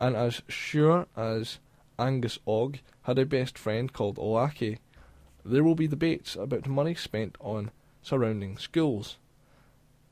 and 0.00 0.16
as 0.16 0.42
sure 0.48 1.06
as 1.16 1.58
Angus 1.98 2.38
Og 2.46 2.78
had 3.02 3.18
a 3.18 3.26
best 3.26 3.58
friend 3.58 3.92
called 3.92 4.16
Olaki, 4.16 4.78
there 5.44 5.62
will 5.62 5.74
be 5.74 5.86
debates 5.86 6.34
about 6.34 6.66
money 6.66 6.94
spent 6.94 7.36
on 7.38 7.70
surrounding 8.02 8.56
schools, 8.56 9.18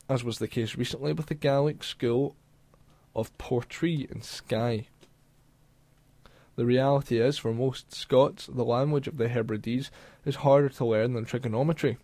as 0.07 0.23
was 0.23 0.37
the 0.37 0.47
case 0.47 0.75
recently 0.75 1.11
with 1.11 1.25
the 1.25 1.33
Gaelic 1.33 1.83
School 1.83 2.35
of 3.15 3.35
Portree 3.39 4.07
in 4.11 4.21
Skye. 4.21 4.87
The 6.59 6.65
reality 6.65 7.21
is, 7.21 7.37
for 7.37 7.53
most 7.53 7.95
Scots, 7.95 8.47
the 8.47 8.65
language 8.65 9.07
of 9.07 9.15
the 9.15 9.29
Hebrides 9.29 9.91
is 10.25 10.35
harder 10.35 10.67
to 10.67 10.85
learn 10.85 11.13
than 11.13 11.23
trigonometry, 11.23 11.97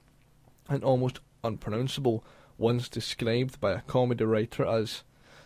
and 0.69 0.81
almost 0.81 1.19
unpronounceable, 1.43 2.23
once 2.57 2.87
described 2.87 3.59
by 3.59 3.73
a 3.73 3.81
comedy 3.81 4.23
writer 4.23 4.65
as 4.65 5.03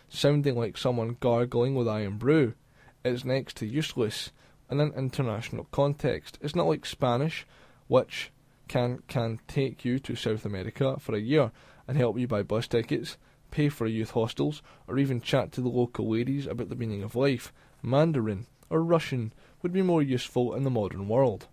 sounding 0.08 0.54
like 0.54 0.76
someone 0.76 1.16
gargling 1.18 1.74
with 1.74 1.88
Irn-Bru. 1.88 2.54
is 3.02 3.24
next 3.24 3.56
to 3.56 3.66
useless 3.66 4.30
in 4.70 4.78
an 4.78 4.92
international 4.96 5.66
context. 5.72 6.38
It's 6.40 6.54
not 6.54 6.68
like 6.68 6.86
Spanish, 6.86 7.44
which 7.88 8.30
can 8.68 9.02
can 9.08 9.40
take 9.48 9.84
you 9.84 9.98
to 9.98 10.14
South 10.14 10.44
America 10.44 11.00
for 11.00 11.16
a 11.16 11.20
year 11.20 11.50
and 11.88 11.96
help 11.96 12.16
you 12.16 12.28
buy 12.28 12.44
bus 12.44 12.68
tickets, 12.68 13.16
pay 13.50 13.70
for 13.70 13.88
youth 13.88 14.12
hostels, 14.12 14.62
or 14.86 14.98
even 14.98 15.20
chat 15.20 15.50
to 15.50 15.60
the 15.60 15.68
local 15.68 16.08
ladies 16.08 16.46
about 16.46 16.68
the 16.68 16.76
meaning 16.76 17.02
of 17.02 17.16
life. 17.16 17.52
Mandarin 17.82 18.46
or 18.70 18.82
Russian 18.82 19.32
would 19.60 19.72
be 19.72 19.82
more 19.82 20.02
useful 20.02 20.54
in 20.54 20.62
the 20.62 20.70
modern 20.70 21.08
world. 21.08 21.48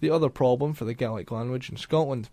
The 0.00 0.10
other 0.10 0.30
problem 0.30 0.72
for 0.72 0.86
the 0.86 0.94
Gaelic 0.94 1.30
language 1.30 1.68
in 1.68 1.76
Scotland 1.76 2.30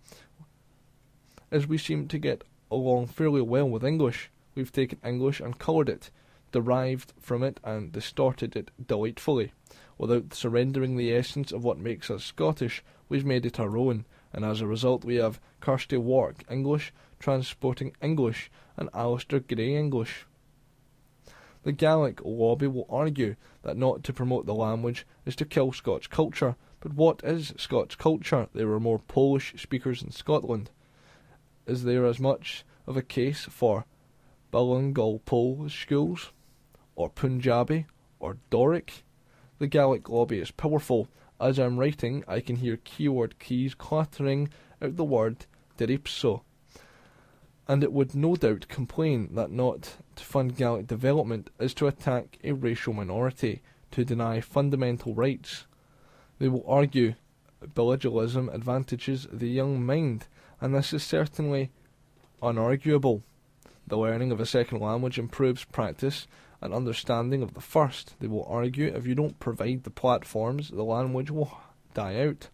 is 1.50 1.66
we 1.66 1.78
seem 1.78 2.08
to 2.08 2.18
get 2.18 2.42
along 2.70 3.08
fairly 3.08 3.42
well 3.42 3.68
with 3.68 3.84
English. 3.84 4.30
We've 4.54 4.72
taken 4.72 4.98
English 5.04 5.40
and 5.40 5.58
coloured 5.58 5.88
it, 5.88 6.10
derived 6.50 7.12
from 7.20 7.42
it 7.42 7.60
and 7.62 7.92
distorted 7.92 8.56
it 8.56 8.70
delightfully. 8.86 9.52
Without 9.98 10.32
surrendering 10.32 10.96
the 10.96 11.12
essence 11.14 11.52
of 11.52 11.64
what 11.64 11.78
makes 11.78 12.10
us 12.10 12.24
Scottish, 12.24 12.82
we've 13.08 13.24
made 13.24 13.44
it 13.44 13.60
our 13.60 13.76
own, 13.76 14.06
and 14.32 14.44
as 14.44 14.60
a 14.60 14.66
result 14.66 15.04
we 15.04 15.16
have 15.16 15.40
Kirsty 15.60 15.96
Wark 15.96 16.44
English, 16.50 16.92
Trainspotting 17.20 17.92
English, 18.00 18.50
and 18.76 18.90
Alasdair 18.92 19.40
Gray 19.46 19.74
English. 19.74 20.24
The 21.64 21.72
Gaelic 21.72 22.20
lobby 22.24 22.66
will 22.66 22.86
argue 22.88 23.36
that 23.62 23.76
not 23.76 24.04
to 24.04 24.12
promote 24.12 24.46
the 24.46 24.54
language 24.54 25.06
is 25.26 25.36
to 25.36 25.44
kill 25.44 25.72
Scotch 25.72 26.10
culture, 26.10 26.56
but 26.80 26.94
what 26.94 27.20
is 27.24 27.52
Scotch 27.56 27.98
culture? 27.98 28.48
There 28.54 28.70
are 28.72 28.80
more 28.80 29.00
Polish 29.00 29.54
speakers 29.56 30.02
in 30.02 30.10
Scotland 30.12 30.70
is 31.68 31.84
there 31.84 32.06
as 32.06 32.18
much 32.18 32.64
of 32.86 32.96
a 32.96 33.02
case 33.02 33.44
for 33.44 33.84
bilingual 34.50 35.18
Polish 35.26 35.82
schools, 35.82 36.32
or 36.96 37.10
Punjabi, 37.10 37.84
or 38.18 38.38
Doric? 38.48 39.04
The 39.58 39.66
Gaelic 39.66 40.08
lobby 40.08 40.38
is 40.38 40.50
powerful. 40.50 41.08
As 41.38 41.58
I'm 41.58 41.78
writing, 41.78 42.24
I 42.26 42.40
can 42.40 42.56
hear 42.56 42.78
keyboard 42.78 43.38
keys 43.38 43.74
clattering 43.74 44.48
out 44.80 44.96
the 44.96 45.04
word 45.04 45.44
Diripso. 45.76 46.40
And 47.68 47.84
it 47.84 47.92
would 47.92 48.14
no 48.14 48.34
doubt 48.34 48.68
complain 48.68 49.34
that 49.34 49.50
not 49.50 49.98
to 50.18 50.24
fund 50.24 50.56
Gaelic 50.56 50.86
development 50.86 51.50
is 51.58 51.72
to 51.74 51.86
attack 51.86 52.38
a 52.44 52.52
racial 52.52 52.92
minority, 52.92 53.62
to 53.92 54.04
deny 54.04 54.40
fundamental 54.40 55.14
rights. 55.14 55.66
They 56.38 56.48
will 56.48 56.64
argue 56.66 57.14
bilingualism 57.64 58.52
advantages 58.52 59.26
the 59.32 59.48
young 59.48 59.84
mind, 59.84 60.26
and 60.60 60.74
this 60.74 60.92
is 60.92 61.02
certainly 61.02 61.70
unarguable. 62.42 63.22
The 63.86 63.96
learning 63.96 64.32
of 64.32 64.40
a 64.40 64.46
second 64.46 64.80
language 64.80 65.18
improves 65.18 65.64
practice 65.64 66.26
and 66.60 66.74
understanding 66.74 67.42
of 67.42 67.54
the 67.54 67.60
first. 67.60 68.14
They 68.20 68.26
will 68.26 68.44
argue 68.44 68.88
if 68.88 69.06
you 69.06 69.14
don't 69.14 69.40
provide 69.40 69.84
the 69.84 69.90
platforms, 69.90 70.70
the 70.70 70.84
language 70.84 71.30
will 71.30 71.56
die 71.94 72.20
out. 72.20 72.48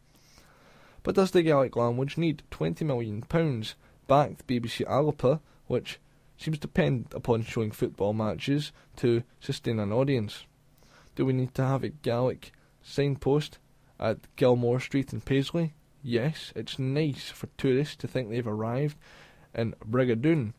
But 1.03 1.15
does 1.15 1.31
the 1.31 1.43
Gaelic 1.43 1.77
language 1.77 2.17
need 2.17 2.43
£20 2.51 2.83
million 2.83 3.25
backed 4.07 4.47
BBC 4.47 4.87
Alba, 4.87 5.41
which 5.67 5.99
seems 6.37 6.59
to 6.59 6.63
depend 6.63 7.07
upon 7.15 7.43
showing 7.43 7.71
football 7.71 8.13
matches 8.13 8.73
to 8.97 9.23
sustain 9.41 9.79
an 9.79 9.93
audience? 9.93 10.45
Do 11.15 11.25
we 11.25 11.33
need 11.33 11.55
to 11.55 11.65
have 11.65 11.85
a 11.85 11.91
Gaelic 11.91 12.53
signpost 12.83 13.59
at 14.01 14.35
Gilmour 14.37 14.81
Street 14.81 15.13
in 15.13 15.21
Paisley? 15.21 15.75
Yes, 16.03 16.53
it's 16.55 16.79
nice 16.79 17.31
for 17.31 17.49
tourists 17.57 17.97
to 17.97 18.09
think 18.09 18.29
they've 18.29 18.47
arrived 18.47 18.99
in 19.55 19.75
Brigadoon, 19.89 20.53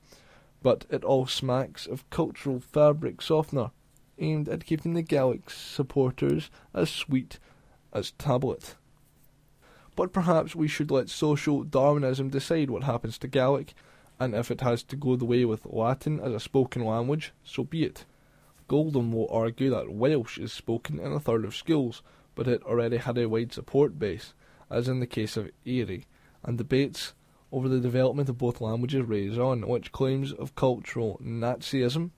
but 0.64 0.86
it 0.90 1.04
all 1.04 1.28
smacks 1.28 1.86
of 1.86 2.10
cultural 2.10 2.60
fabric 2.60 3.22
softener, 3.22 3.72
aimed 4.18 4.50
at 4.50 4.66
keeping 4.66 4.94
the 4.94 5.02
Gaelic 5.02 5.50
supporters 5.50 6.50
as 6.74 6.90
sweet 6.90 7.38
as 7.94 8.12
tablet. 8.12 8.76
But 9.96 10.14
perhaps 10.14 10.56
we 10.56 10.68
should 10.68 10.92
let 10.92 11.10
social 11.10 11.64
Darwinism 11.64 12.30
decide 12.30 12.70
what 12.70 12.84
happens 12.84 13.18
to 13.20 13.28
Gaelic, 13.28 13.74
and 14.20 14.34
if 14.36 14.50
it 14.52 14.62
has 14.62 14.84
to 14.84 14.96
go 14.96 15.16
the 15.16 15.26
way 15.26 15.46
with 15.46 15.66
Latin 15.66 16.20
as 16.20 16.34
a 16.34 16.40
spoken 16.40 16.84
language, 16.84 17.34
so 17.44 17.64
be 17.64 17.84
it. 17.84 18.06
Gaeldom 18.68 19.12
will 19.12 19.30
argue 19.30 19.70
that 19.70 19.94
Welsh 19.94 20.38
is 20.38 20.52
spoken 20.52 21.00
in 21.00 21.12
a 21.12 21.20
third 21.20 21.46
of 21.46 21.56
schools, 21.56 22.02
but 22.34 22.48
it 22.48 22.64
already 22.64 22.98
had 22.98 23.18
a 23.18 23.30
wide 23.30 23.54
support 23.54 24.00
base, 24.00 24.34
as 24.70 24.88
in 24.88 25.00
the 25.00 25.08
case 25.08 25.38
of 25.38 25.52
Erie, 25.66 26.06
and 26.44 26.58
debates 26.58 27.14
over 27.52 27.70
the 27.70 27.80
development 27.80 28.28
of 28.28 28.38
both 28.38 28.62
languages 28.62 29.04
raise 29.04 29.38
on, 29.38 29.68
which 29.68 29.92
claims 29.92 30.34
of 30.34 30.56
cultural 30.56 31.20
Nazism 31.24 32.12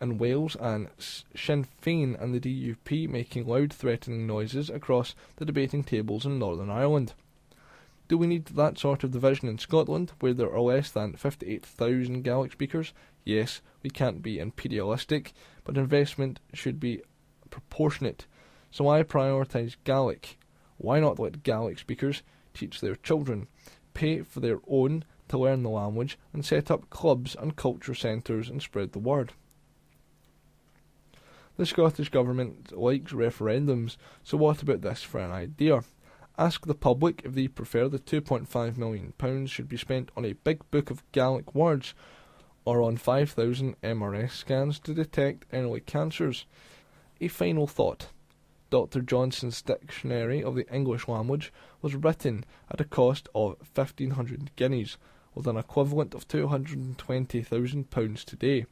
in 0.00 0.18
Wales 0.18 0.56
and 0.58 0.88
Sinn 0.98 1.66
Féin 1.82 2.20
and 2.20 2.34
the 2.34 2.40
DUP 2.40 3.08
making 3.08 3.46
loud 3.46 3.72
threatening 3.72 4.26
noises 4.26 4.70
across 4.70 5.14
the 5.36 5.44
debating 5.44 5.84
tables 5.84 6.24
in 6.24 6.38
Northern 6.38 6.70
Ireland. 6.70 7.14
Do 8.10 8.18
we 8.18 8.26
need 8.26 8.46
that 8.46 8.76
sort 8.76 9.04
of 9.04 9.12
division 9.12 9.46
in 9.46 9.58
Scotland, 9.58 10.10
where 10.18 10.34
there 10.34 10.52
are 10.52 10.60
less 10.60 10.90
than 10.90 11.12
58,000 11.12 12.22
Gaelic 12.22 12.50
speakers? 12.50 12.92
Yes, 13.24 13.60
we 13.84 13.90
can't 13.90 14.20
be 14.20 14.40
imperialistic, 14.40 15.32
but 15.62 15.78
investment 15.78 16.40
should 16.52 16.80
be 16.80 17.02
proportionate. 17.50 18.26
So 18.72 18.88
I 18.88 19.04
prioritise 19.04 19.76
Gaelic. 19.84 20.38
Why 20.76 20.98
not 20.98 21.20
let 21.20 21.44
Gaelic 21.44 21.78
speakers 21.78 22.24
teach 22.52 22.80
their 22.80 22.96
children? 22.96 23.46
pay 23.94 24.22
for 24.22 24.40
their 24.40 24.58
own 24.66 25.04
to 25.28 25.38
learn 25.38 25.62
the 25.62 25.70
language 25.70 26.18
and 26.32 26.44
set 26.44 26.68
up 26.68 26.90
clubs 26.90 27.36
and 27.38 27.54
culture 27.54 27.94
centres 27.94 28.48
and 28.48 28.60
spread 28.60 28.90
the 28.90 28.98
word. 28.98 29.34
The 31.58 31.64
Scottish 31.64 32.08
Government 32.08 32.76
likes 32.76 33.12
referendums, 33.12 33.96
so 34.24 34.36
what 34.36 34.62
about 34.62 34.80
this 34.80 35.04
for 35.04 35.20
an 35.20 35.30
idea? 35.30 35.84
Ask 36.38 36.66
the 36.66 36.74
public 36.74 37.22
if 37.24 37.34
they 37.34 37.48
prefer 37.48 37.88
the 37.88 37.98
£2.5 37.98 38.76
million 38.76 39.12
should 39.46 39.68
be 39.68 39.76
spent 39.76 40.10
on 40.16 40.24
a 40.24 40.32
big 40.32 40.68
book 40.70 40.90
of 40.90 41.02
Gaelic 41.12 41.54
words 41.54 41.94
or 42.64 42.82
on 42.82 42.96
5,000 42.96 43.80
MRS 43.82 44.30
scans 44.30 44.78
to 44.80 44.94
detect 44.94 45.46
early 45.52 45.80
cancers. 45.80 46.46
A 47.20 47.28
final 47.28 47.66
thought. 47.66 48.08
Dr. 48.70 49.02
Johnson's 49.02 49.60
Dictionary 49.62 50.42
of 50.42 50.54
the 50.54 50.72
English 50.72 51.08
Language 51.08 51.52
was 51.82 51.96
written 51.96 52.44
at 52.70 52.80
a 52.80 52.84
cost 52.84 53.28
of 53.34 53.56
1,500 53.74 54.52
guineas, 54.54 54.96
with 55.34 55.46
an 55.48 55.56
equivalent 55.56 56.14
of 56.14 56.28
£220,000 56.28 58.24
today. 58.24 58.66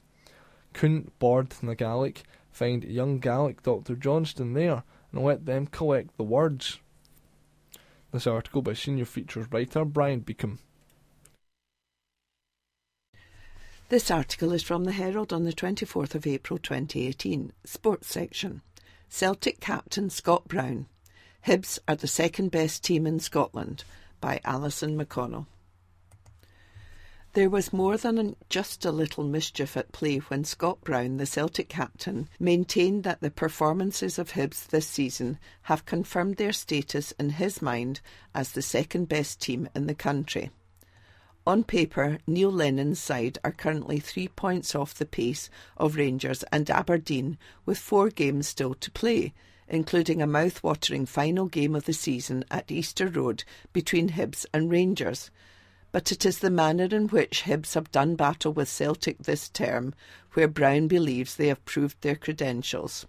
Couldn't 0.73 1.19
Bòrd 1.19 1.63
na 1.63 1.75
Gàidhlig 1.75 2.23
find 2.53 2.85
young 2.85 3.19
Gaelic 3.19 3.63
Dr. 3.63 3.97
Johnston 3.97 4.53
there 4.53 4.85
and 5.13 5.25
let 5.25 5.47
them 5.47 5.67
collect 5.67 6.17
the 6.17 6.25
words? 6.25 6.79
This 8.11 8.27
article 8.27 8.63
by 8.63 8.73
senior 8.73 9.05
features 9.05 9.47
writer 9.51 9.85
Brian 9.85 10.23
Beacom. 10.23 10.59
This 13.91 14.11
article 14.11 14.53
is 14.53 14.63
from 14.63 14.85
the 14.85 14.93
Herald 14.93 15.31
on 15.31 15.45
the 15.45 15.53
24th 15.53 16.15
of 16.15 16.27
April 16.27 16.59
2018, 16.59 17.53
Sports 17.65 18.09
section. 18.09 18.63
Celtic 19.11 19.61
captain 19.61 20.09
Scott 20.09 20.49
Brown. 20.49 20.87
Hibs 21.47 21.79
are 21.87 21.97
the 21.97 22.07
second 22.07 22.51
best 22.51 22.83
team 22.83 23.07
in 23.07 23.21
Scotland 23.21 23.85
by 24.23 24.41
Alison 24.43 24.99
McConnell. 24.99 25.47
There 27.35 27.51
was 27.51 27.73
more 27.73 27.97
than 27.97 28.37
just 28.49 28.85
a 28.85 28.91
little 28.91 29.23
mischief 29.23 29.77
at 29.77 29.93
play 29.93 30.19
when 30.19 30.45
Scott 30.45 30.81
Brown, 30.81 31.19
the 31.19 31.27
Celtic 31.27 31.69
captain, 31.69 32.29
maintained 32.41 33.05
that 33.05 33.21
the 33.21 33.31
performances 33.31 34.19
of 34.19 34.33
Hibs 34.33 34.67
this 34.67 34.87
season 34.87 35.39
have 35.63 35.85
confirmed 35.85 36.37
their 36.37 36.53
status 36.53 37.13
in 37.13 37.31
his 37.31 37.61
mind 37.61 38.01
as 38.35 38.53
the 38.53 38.63
second 38.63 39.09
best 39.09 39.41
team 39.41 39.69
in 39.75 39.87
the 39.87 39.95
country. 39.95 40.51
On 41.47 41.65
paper, 41.65 42.19
Neil 42.27 42.51
Lennon's 42.51 42.99
side 42.99 43.39
are 43.45 43.53
currently 43.53 44.01
three 44.01 44.29
points 44.29 44.75
off 44.75 44.95
the 44.95 45.07
pace 45.07 45.49
of 45.77 45.97
Rangers 45.97 46.45
and 46.51 46.69
Aberdeen, 46.71 47.39
with 47.65 47.79
four 47.79 48.09
games 48.09 48.49
still 48.49 48.75
to 48.75 48.91
play, 48.91 49.33
including 49.69 50.23
a 50.23 50.27
mouth-watering 50.27 51.07
final 51.07 51.47
game 51.47 51.75
of 51.75 51.85
the 51.85 51.93
season 51.93 52.45
at 52.51 52.71
Easter 52.71 53.07
Road 53.07 53.45
between 53.73 54.11
Hibs 54.11 54.47
and 54.53 54.71
Rangers. 54.71 55.31
But 55.99 56.13
it 56.13 56.25
is 56.25 56.39
the 56.39 56.49
manner 56.49 56.85
in 56.85 57.09
which 57.09 57.43
Hibs 57.43 57.75
have 57.75 57.91
done 57.91 58.15
battle 58.15 58.53
with 58.53 58.69
Celtic 58.69 59.19
this 59.19 59.49
term 59.49 59.97
where 60.35 60.47
Brown 60.47 60.87
believes 60.87 61.35
they 61.35 61.49
have 61.49 61.65
proved 61.65 62.01
their 62.03 62.15
credentials. 62.15 63.07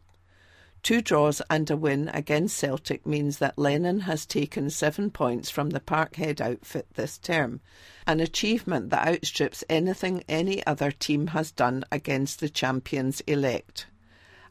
Two 0.82 1.00
draws 1.00 1.40
and 1.52 1.70
a 1.70 1.78
win 1.78 2.10
against 2.16 2.58
Celtic 2.58 3.06
means 3.06 3.38
that 3.38 3.60
Lennon 3.60 4.00
has 4.00 4.26
taken 4.26 4.72
seven 4.72 5.12
points 5.12 5.52
from 5.52 5.70
the 5.70 5.80
Parkhead 5.80 6.42
outfit 6.42 6.88
this 6.96 7.20
term, 7.20 7.62
an 8.08 8.20
achievement 8.20 8.90
that 8.90 9.08
outstrips 9.08 9.64
anything 9.70 10.24
any 10.28 10.66
other 10.66 10.90
team 10.90 11.28
has 11.28 11.52
done 11.52 11.84
against 11.92 12.40
the 12.40 12.50
champions 12.50 13.22
elect. 13.28 13.86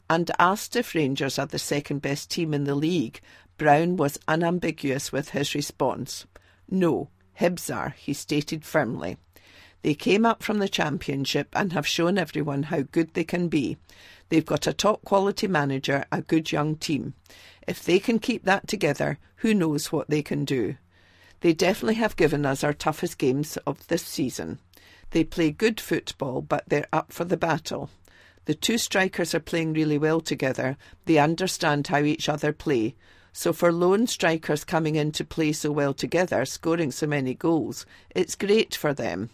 And 0.09 0.31
asked 0.39 0.77
if 0.77 0.95
Rangers 0.95 1.37
are 1.37 1.45
the 1.45 1.59
second 1.59 2.01
best 2.01 2.31
team 2.31 2.53
in 2.53 2.63
the 2.63 2.73
league, 2.73 3.19
Brown 3.57 3.97
was 3.97 4.17
unambiguous 4.29 5.11
with 5.11 5.31
his 5.31 5.53
response. 5.53 6.25
No, 6.69 7.09
Hibs 7.39 7.73
are, 7.73 7.95
he 7.97 8.13
stated 8.13 8.65
firmly. 8.65 9.17
They 9.81 9.93
came 9.93 10.25
up 10.25 10.43
from 10.43 10.59
the 10.59 10.67
Championship 10.67 11.47
and 11.53 11.71
have 11.71 11.87
shown 11.87 12.17
everyone 12.17 12.63
how 12.63 12.81
good 12.81 13.13
they 13.13 13.23
can 13.23 13.47
be. 13.47 13.77
They've 14.27 14.45
got 14.45 14.67
a 14.67 14.73
top 14.73 15.03
quality 15.05 15.47
manager, 15.47 16.05
a 16.11 16.21
good 16.21 16.51
young 16.51 16.75
team. 16.75 17.13
If 17.67 17.83
they 17.83 17.99
can 17.99 18.19
keep 18.19 18.43
that 18.43 18.67
together, 18.67 19.19
who 19.37 19.53
knows 19.53 19.91
what 19.91 20.09
they 20.09 20.21
can 20.21 20.43
do. 20.43 20.75
They 21.41 21.53
definitely 21.53 21.95
have 21.95 22.17
given 22.17 22.45
us 22.45 22.63
our 22.63 22.73
toughest 22.73 23.17
games 23.17 23.57
of 23.65 23.87
this 23.87 24.05
season. 24.05 24.59
They 25.11 25.23
play 25.23 25.51
good 25.51 25.79
football, 25.79 26.41
but 26.41 26.65
they're 26.67 26.87
up 26.91 27.13
for 27.13 27.23
the 27.23 27.37
battle. 27.37 27.89
The 28.45 28.55
two 28.55 28.77
strikers 28.77 29.33
are 29.33 29.39
playing 29.39 29.73
really 29.73 29.97
well 29.97 30.19
together. 30.19 30.77
They 31.05 31.17
understand 31.17 31.87
how 31.87 31.99
each 31.99 32.27
other 32.27 32.51
play. 32.51 32.95
So 33.39 33.53
for 33.53 33.71
lone 33.71 34.05
strikers 34.05 34.65
coming 34.65 34.95
in 34.95 35.13
to 35.13 35.23
play 35.23 35.53
so 35.53 35.71
well 35.71 35.93
together, 35.93 36.43
scoring 36.43 36.91
so 36.91 37.07
many 37.07 37.33
goals, 37.33 37.85
it's 38.13 38.35
great 38.35 38.75
for 38.75 38.93
them. 38.93 39.29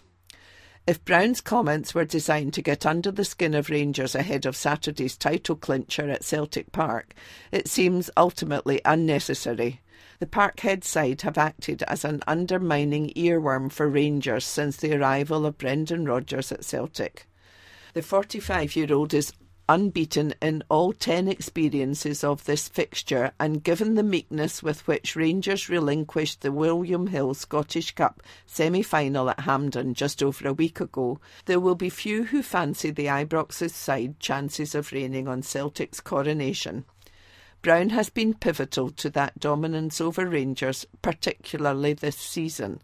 If 0.85 1.03
Brown's 1.03 1.41
comments 1.41 1.95
were 1.95 2.05
designed 2.05 2.53
to 2.53 2.61
get 2.61 2.85
under 2.85 3.09
the 3.09 3.25
skin 3.25 3.55
of 3.55 3.71
Rangers 3.71 4.13
ahead 4.13 4.45
of 4.45 4.55
Saturday's 4.55 5.17
title 5.17 5.55
clincher 5.55 6.07
at 6.07 6.23
Celtic 6.23 6.71
Park, 6.71 7.15
it 7.51 7.67
seems 7.67 8.11
ultimately 8.15 8.79
unnecessary. 8.85 9.81
The 10.19 10.27
Parkhead 10.27 10.83
side 10.83 11.23
have 11.23 11.39
acted 11.39 11.81
as 11.87 12.05
an 12.05 12.21
undermining 12.27 13.11
earworm 13.15 13.71
for 13.71 13.89
Rangers 13.89 14.45
since 14.45 14.77
the 14.77 14.95
arrival 14.95 15.47
of 15.47 15.57
Brendan 15.57 16.05
Rodgers 16.05 16.51
at 16.51 16.63
Celtic. 16.63 17.27
The 17.95 18.03
45 18.03 18.75
year 18.75 18.93
old 18.93 19.15
is 19.15 19.33
unbeaten 19.67 20.33
in 20.41 20.63
all 20.69 20.93
10 20.93 21.27
experiences 21.27 22.23
of 22.23 22.45
this 22.45 22.67
fixture, 22.67 23.31
and 23.39 23.63
given 23.63 23.95
the 23.95 24.03
meekness 24.03 24.61
with 24.61 24.87
which 24.87 25.15
Rangers 25.15 25.69
relinquished 25.69 26.41
the 26.41 26.51
William 26.51 27.07
Hill 27.07 27.33
Scottish 27.33 27.95
Cup 27.95 28.21
semi 28.45 28.83
final 28.83 29.29
at 29.29 29.41
Hampden 29.41 29.93
just 29.93 30.21
over 30.21 30.47
a 30.47 30.53
week 30.53 30.79
ago, 30.79 31.19
there 31.45 31.59
will 31.59 31.75
be 31.75 31.89
few 31.89 32.25
who 32.25 32.43
fancy 32.43 32.91
the 32.91 33.07
Ibrox's 33.07 33.73
side 33.73 34.19
chances 34.19 34.75
of 34.75 34.91
reigning 34.91 35.27
on 35.27 35.41
Celtic's 35.41 35.99
coronation. 35.99 36.85
Brown 37.61 37.89
has 37.89 38.11
been 38.11 38.35
pivotal 38.35 38.91
to 38.91 39.09
that 39.09 39.39
dominance 39.39 39.99
over 39.99 40.27
Rangers, 40.27 40.85
particularly 41.01 41.93
this 41.93 42.15
season. 42.15 42.79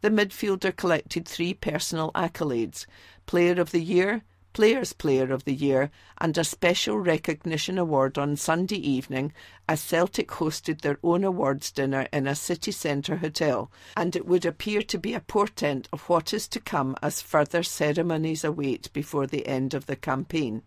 The 0.00 0.10
midfielder 0.10 0.74
collected 0.76 1.26
three 1.26 1.54
personal 1.54 2.10
accolades 2.12 2.84
Player 3.26 3.60
of 3.60 3.70
the 3.70 3.80
Year, 3.80 4.22
Players 4.54 4.92
Player 4.92 5.32
of 5.32 5.42
the 5.42 5.52
Year, 5.52 5.90
and 6.18 6.38
a 6.38 6.44
special 6.44 6.96
recognition 7.00 7.76
award 7.76 8.16
on 8.16 8.36
Sunday 8.36 8.76
evening 8.76 9.32
as 9.68 9.80
Celtic 9.80 10.28
hosted 10.28 10.80
their 10.80 10.96
own 11.02 11.24
awards 11.24 11.72
dinner 11.72 12.06
in 12.12 12.28
a 12.28 12.36
city 12.36 12.70
centre 12.70 13.16
hotel, 13.16 13.68
and 13.96 14.14
it 14.14 14.26
would 14.26 14.46
appear 14.46 14.80
to 14.82 14.96
be 14.96 15.12
a 15.12 15.18
portent 15.18 15.88
of 15.92 16.08
what 16.08 16.32
is 16.32 16.46
to 16.46 16.60
come 16.60 16.94
as 17.02 17.20
further 17.20 17.64
ceremonies 17.64 18.44
await 18.44 18.92
before 18.92 19.26
the 19.26 19.44
end 19.48 19.74
of 19.74 19.86
the 19.86 19.96
campaign. 19.96 20.62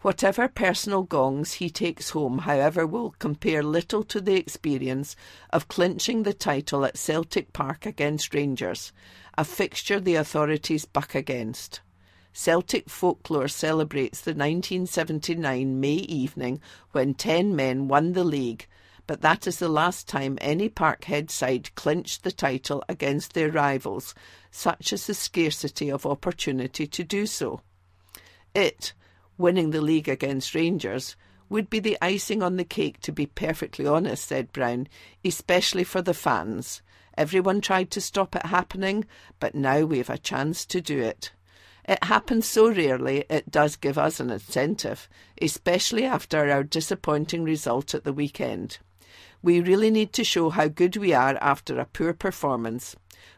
Whatever 0.00 0.48
personal 0.48 1.04
gongs 1.04 1.52
he 1.54 1.70
takes 1.70 2.10
home, 2.10 2.38
however, 2.38 2.88
will 2.88 3.14
compare 3.20 3.62
little 3.62 4.02
to 4.02 4.20
the 4.20 4.34
experience 4.34 5.14
of 5.50 5.68
clinching 5.68 6.24
the 6.24 6.34
title 6.34 6.84
at 6.84 6.98
Celtic 6.98 7.52
Park 7.52 7.86
against 7.86 8.34
Rangers, 8.34 8.92
a 9.38 9.44
fixture 9.44 10.00
the 10.00 10.16
authorities 10.16 10.86
buck 10.86 11.14
against. 11.14 11.82
Celtic 12.32 12.88
folklore 12.88 13.48
celebrates 13.48 14.20
the 14.20 14.30
1979 14.30 15.80
May 15.80 15.94
evening 15.94 16.60
when 16.92 17.14
ten 17.14 17.56
men 17.56 17.88
won 17.88 18.12
the 18.12 18.24
league, 18.24 18.66
but 19.06 19.22
that 19.22 19.46
is 19.48 19.58
the 19.58 19.68
last 19.68 20.06
time 20.06 20.38
any 20.40 20.68
Parkhead 20.68 21.30
side 21.30 21.74
clinched 21.74 22.22
the 22.22 22.30
title 22.30 22.84
against 22.88 23.32
their 23.32 23.50
rivals, 23.50 24.14
such 24.50 24.92
is 24.92 25.06
the 25.08 25.14
scarcity 25.14 25.90
of 25.90 26.06
opportunity 26.06 26.86
to 26.86 27.02
do 27.02 27.26
so. 27.26 27.60
It, 28.54 28.92
winning 29.36 29.70
the 29.70 29.80
league 29.80 30.08
against 30.08 30.54
Rangers, 30.54 31.16
would 31.48 31.68
be 31.68 31.80
the 31.80 31.98
icing 32.00 32.42
on 32.42 32.56
the 32.56 32.64
cake, 32.64 33.00
to 33.00 33.10
be 33.10 33.26
perfectly 33.26 33.86
honest, 33.86 34.28
said 34.28 34.52
Brown, 34.52 34.86
especially 35.24 35.82
for 35.82 36.00
the 36.00 36.14
fans. 36.14 36.80
Everyone 37.18 37.60
tried 37.60 37.90
to 37.90 38.00
stop 38.00 38.36
it 38.36 38.46
happening, 38.46 39.04
but 39.40 39.56
now 39.56 39.80
we 39.80 39.98
have 39.98 40.10
a 40.10 40.16
chance 40.16 40.64
to 40.66 40.80
do 40.80 41.00
it. 41.00 41.32
It 41.90 42.04
happens 42.04 42.46
so 42.46 42.72
rarely, 42.72 43.24
it 43.28 43.50
does 43.50 43.74
give 43.74 43.98
us 43.98 44.20
an 44.20 44.30
incentive, 44.30 45.08
especially 45.42 46.04
after 46.04 46.48
our 46.48 46.62
disappointing 46.62 47.42
result 47.42 47.96
at 47.96 48.04
the 48.04 48.12
weekend. 48.12 48.78
We 49.42 49.60
really 49.60 49.90
need 49.90 50.12
to 50.12 50.22
show 50.22 50.50
how 50.50 50.68
good 50.68 50.96
we 50.96 51.12
are 51.12 51.36
after 51.40 51.80
a 51.80 51.86
poor 51.86 52.12
performance. 52.12 52.94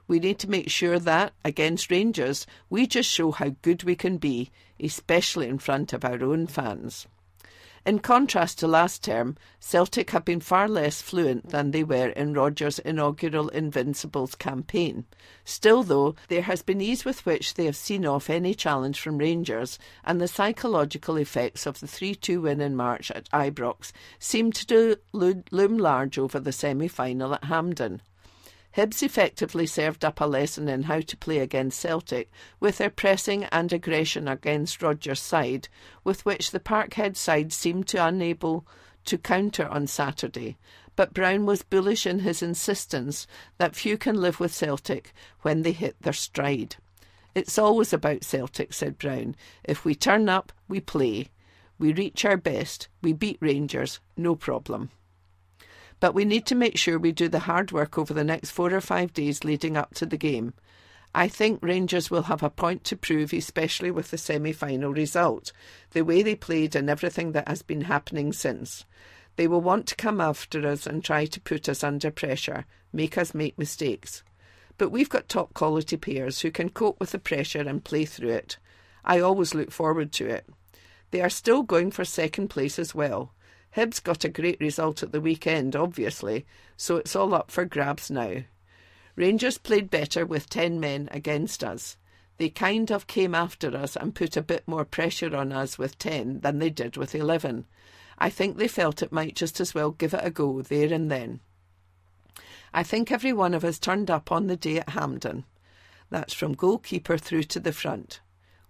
We 0.06 0.18
need 0.18 0.38
to 0.40 0.50
make 0.50 0.68
sure 0.68 0.98
that, 0.98 1.32
against 1.42 1.90
Rangers, 1.90 2.46
we 2.68 2.86
just 2.86 3.08
show 3.08 3.30
how 3.30 3.56
good 3.62 3.84
we 3.84 3.96
can 3.96 4.18
be, 4.18 4.50
especially 4.78 5.48
in 5.48 5.58
front 5.58 5.94
of 5.94 6.04
our 6.04 6.22
own 6.22 6.46
fans. 6.46 7.06
In 7.84 7.98
contrast 7.98 8.60
to 8.60 8.68
last 8.68 9.02
term, 9.02 9.36
Celtic 9.58 10.10
have 10.10 10.24
been 10.24 10.38
far 10.38 10.68
less 10.68 11.02
fluent 11.02 11.48
than 11.50 11.72
they 11.72 11.82
were 11.82 12.10
in 12.10 12.32
Rodgers' 12.32 12.78
inaugural 12.78 13.48
Invincibles 13.48 14.36
campaign. 14.36 15.04
Still, 15.44 15.82
though, 15.82 16.14
there 16.28 16.42
has 16.42 16.62
been 16.62 16.80
ease 16.80 17.04
with 17.04 17.26
which 17.26 17.54
they 17.54 17.64
have 17.64 17.74
seen 17.74 18.06
off 18.06 18.30
any 18.30 18.54
challenge 18.54 19.00
from 19.00 19.18
Rangers, 19.18 19.80
and 20.04 20.20
the 20.20 20.28
psychological 20.28 21.16
effects 21.16 21.66
of 21.66 21.80
the 21.80 21.88
3 21.88 22.14
2 22.14 22.42
win 22.42 22.60
in 22.60 22.76
March 22.76 23.10
at 23.10 23.28
Ibrox 23.30 23.90
seem 24.20 24.52
to 24.52 24.96
loom 25.12 25.78
large 25.78 26.18
over 26.18 26.38
the 26.38 26.52
semi 26.52 26.86
final 26.86 27.34
at 27.34 27.44
Hampden. 27.44 28.00
Hibs 28.76 29.02
effectively 29.02 29.66
served 29.66 30.02
up 30.02 30.20
a 30.20 30.24
lesson 30.24 30.66
in 30.68 30.84
how 30.84 31.00
to 31.00 31.16
play 31.16 31.40
against 31.40 31.78
Celtic 31.78 32.30
with 32.58 32.78
their 32.78 32.90
pressing 32.90 33.44
and 33.44 33.70
aggression 33.70 34.26
against 34.26 34.82
Rodgers' 34.82 35.20
side, 35.20 35.68
with 36.04 36.24
which 36.24 36.50
the 36.50 36.60
Parkhead 36.60 37.16
side 37.16 37.52
seemed 37.52 37.86
to 37.88 38.04
unable 38.04 38.66
to 39.04 39.18
counter 39.18 39.68
on 39.68 39.86
Saturday. 39.86 40.56
But 40.96 41.12
Brown 41.12 41.44
was 41.44 41.62
bullish 41.62 42.06
in 42.06 42.20
his 42.20 42.42
insistence 42.42 43.26
that 43.58 43.76
few 43.76 43.98
can 43.98 44.20
live 44.20 44.40
with 44.40 44.54
Celtic 44.54 45.12
when 45.42 45.62
they 45.62 45.72
hit 45.72 45.96
their 46.00 46.12
stride. 46.12 46.76
It's 47.34 47.58
always 47.58 47.92
about 47.92 48.24
Celtic, 48.24 48.72
said 48.72 48.98
Brown. 48.98 49.36
If 49.64 49.84
we 49.84 49.94
turn 49.94 50.28
up, 50.28 50.52
we 50.68 50.80
play. 50.80 51.30
We 51.78 51.92
reach 51.92 52.24
our 52.24 52.36
best. 52.36 52.88
We 53.02 53.12
beat 53.12 53.38
Rangers, 53.40 54.00
no 54.16 54.34
problem. 54.34 54.90
But 56.02 56.16
we 56.16 56.24
need 56.24 56.46
to 56.46 56.56
make 56.56 56.76
sure 56.76 56.98
we 56.98 57.12
do 57.12 57.28
the 57.28 57.38
hard 57.38 57.70
work 57.70 57.96
over 57.96 58.12
the 58.12 58.24
next 58.24 58.50
four 58.50 58.74
or 58.74 58.80
five 58.80 59.12
days 59.12 59.44
leading 59.44 59.76
up 59.76 59.94
to 59.94 60.04
the 60.04 60.16
game. 60.16 60.52
I 61.14 61.28
think 61.28 61.62
Rangers 61.62 62.10
will 62.10 62.22
have 62.22 62.42
a 62.42 62.50
point 62.50 62.82
to 62.86 62.96
prove, 62.96 63.32
especially 63.32 63.92
with 63.92 64.10
the 64.10 64.18
semi 64.18 64.50
final 64.50 64.92
result, 64.92 65.52
the 65.92 66.02
way 66.02 66.24
they 66.24 66.34
played 66.34 66.74
and 66.74 66.90
everything 66.90 67.30
that 67.32 67.46
has 67.46 67.62
been 67.62 67.82
happening 67.82 68.32
since. 68.32 68.84
They 69.36 69.46
will 69.46 69.60
want 69.60 69.86
to 69.86 69.94
come 69.94 70.20
after 70.20 70.66
us 70.66 70.88
and 70.88 71.04
try 71.04 71.24
to 71.24 71.40
put 71.40 71.68
us 71.68 71.84
under 71.84 72.10
pressure, 72.10 72.64
make 72.92 73.16
us 73.16 73.32
make 73.32 73.56
mistakes. 73.56 74.24
But 74.78 74.90
we've 74.90 75.08
got 75.08 75.28
top 75.28 75.54
quality 75.54 75.96
players 75.96 76.40
who 76.40 76.50
can 76.50 76.70
cope 76.70 76.98
with 76.98 77.12
the 77.12 77.20
pressure 77.20 77.60
and 77.60 77.84
play 77.84 78.06
through 78.06 78.30
it. 78.30 78.58
I 79.04 79.20
always 79.20 79.54
look 79.54 79.70
forward 79.70 80.10
to 80.14 80.26
it. 80.26 80.48
They 81.12 81.20
are 81.20 81.30
still 81.30 81.62
going 81.62 81.92
for 81.92 82.04
second 82.04 82.48
place 82.48 82.80
as 82.80 82.92
well. 82.92 83.32
Hibs 83.76 84.02
got 84.02 84.24
a 84.24 84.28
great 84.28 84.60
result 84.60 85.02
at 85.02 85.12
the 85.12 85.20
weekend, 85.20 85.74
obviously, 85.74 86.44
so 86.76 86.96
it's 86.96 87.16
all 87.16 87.34
up 87.34 87.50
for 87.50 87.64
grabs 87.64 88.10
now. 88.10 88.42
Rangers 89.16 89.58
played 89.58 89.90
better 89.90 90.26
with 90.26 90.50
10 90.50 90.78
men 90.78 91.08
against 91.10 91.64
us. 91.64 91.96
They 92.36 92.50
kind 92.50 92.90
of 92.90 93.06
came 93.06 93.34
after 93.34 93.74
us 93.76 93.96
and 93.96 94.14
put 94.14 94.36
a 94.36 94.42
bit 94.42 94.66
more 94.66 94.84
pressure 94.84 95.34
on 95.34 95.52
us 95.52 95.78
with 95.78 95.98
10 95.98 96.40
than 96.40 96.58
they 96.58 96.70
did 96.70 96.96
with 96.96 97.14
11. 97.14 97.66
I 98.18 98.30
think 98.30 98.56
they 98.56 98.68
felt 98.68 99.02
it 99.02 99.12
might 99.12 99.36
just 99.36 99.60
as 99.60 99.74
well 99.74 99.90
give 99.90 100.14
it 100.14 100.24
a 100.24 100.30
go 100.30 100.60
there 100.62 100.92
and 100.92 101.10
then. 101.10 101.40
I 102.74 102.82
think 102.82 103.10
every 103.10 103.32
one 103.32 103.54
of 103.54 103.64
us 103.64 103.78
turned 103.78 104.10
up 104.10 104.32
on 104.32 104.46
the 104.46 104.56
day 104.56 104.80
at 104.80 104.90
Hampden. 104.90 105.44
That's 106.10 106.34
from 106.34 106.54
goalkeeper 106.54 107.16
through 107.16 107.44
to 107.44 107.60
the 107.60 107.72
front. 107.72 108.20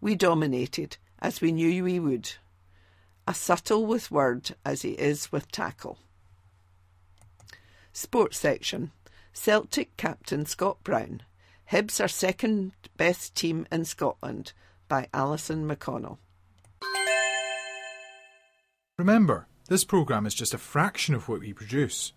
We 0.00 0.14
dominated, 0.14 0.96
as 1.20 1.40
we 1.40 1.52
knew 1.52 1.84
we 1.84 1.98
would 1.98 2.32
as 3.26 3.36
subtle 3.36 3.86
with 3.86 4.10
word 4.10 4.54
as 4.64 4.82
he 4.82 4.90
is 4.92 5.30
with 5.30 5.50
tackle. 5.52 5.98
Sports 7.92 8.38
section 8.38 8.92
Celtic 9.32 9.96
captain 9.96 10.46
Scott 10.46 10.82
Brown. 10.84 11.22
Hibs 11.70 12.04
are 12.04 12.08
second 12.08 12.72
best 12.96 13.34
team 13.34 13.66
in 13.72 13.84
Scotland 13.84 14.52
by 14.88 15.08
Alison 15.14 15.66
McConnell. 15.66 16.18
Remember, 18.98 19.46
this 19.68 19.84
programme 19.84 20.26
is 20.26 20.34
just 20.34 20.52
a 20.52 20.58
fraction 20.58 21.14
of 21.14 21.28
what 21.28 21.40
we 21.40 21.52
produce. 21.52 22.12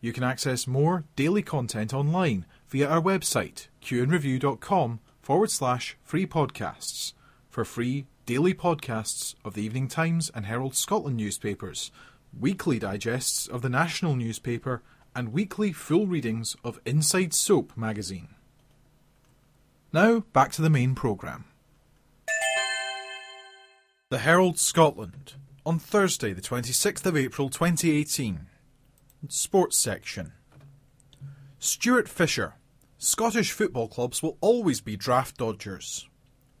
You 0.00 0.12
can 0.12 0.22
access 0.22 0.66
more 0.66 1.04
daily 1.16 1.42
content 1.42 1.94
online 1.94 2.44
via 2.68 2.88
our 2.88 3.00
website, 3.00 3.68
cueandreview.com 3.82 5.00
forward 5.22 5.50
slash 5.50 5.96
free 6.02 6.26
podcasts 6.26 7.14
for 7.48 7.64
free 7.64 8.06
daily 8.28 8.52
podcasts 8.52 9.34
of 9.42 9.54
the 9.54 9.62
Evening 9.62 9.88
Times 9.88 10.30
and 10.34 10.44
Herald 10.44 10.74
Scotland 10.74 11.16
newspapers, 11.16 11.90
weekly 12.38 12.78
digests 12.78 13.48
of 13.48 13.62
the 13.62 13.70
national 13.70 14.16
newspaper, 14.16 14.82
and 15.16 15.32
weekly 15.32 15.72
full 15.72 16.06
readings 16.06 16.54
of 16.62 16.78
Inside 16.84 17.32
Soap 17.32 17.74
magazine. 17.74 18.28
Now, 19.94 20.24
back 20.34 20.52
to 20.52 20.60
the 20.60 20.68
main 20.68 20.94
programme. 20.94 21.46
The 24.10 24.18
Herald 24.18 24.58
Scotland, 24.58 25.36
on 25.64 25.78
Thursday, 25.78 26.34
the 26.34 26.42
26th 26.42 27.06
of 27.06 27.16
April 27.16 27.48
2018. 27.48 28.40
Sports 29.28 29.78
section. 29.78 30.34
Stewart 31.58 32.10
Fisher. 32.10 32.56
Scottish 32.98 33.52
football 33.52 33.88
clubs 33.88 34.22
will 34.22 34.36
always 34.42 34.82
be 34.82 34.98
draft 34.98 35.38
dodgers. 35.38 36.06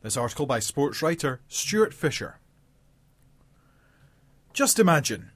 This 0.00 0.16
article 0.16 0.46
by 0.46 0.60
sports 0.60 1.02
writer 1.02 1.40
Stewart 1.48 1.92
Fisher. 1.92 2.38
Just 4.52 4.78
imagine. 4.78 5.32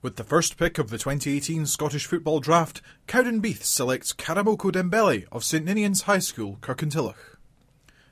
With 0.00 0.14
the 0.14 0.22
first 0.22 0.56
pick 0.56 0.78
of 0.78 0.90
the 0.90 0.98
2018 0.98 1.66
Scottish 1.66 2.06
football 2.06 2.38
draft, 2.38 2.82
Cowdenbeath 3.08 3.64
selects 3.64 4.12
Karamoko 4.12 4.70
Dembele 4.70 5.26
of 5.32 5.42
St 5.42 5.64
Ninian's 5.64 6.02
High 6.02 6.20
School, 6.20 6.58
Kirkintilloch. 6.60 7.36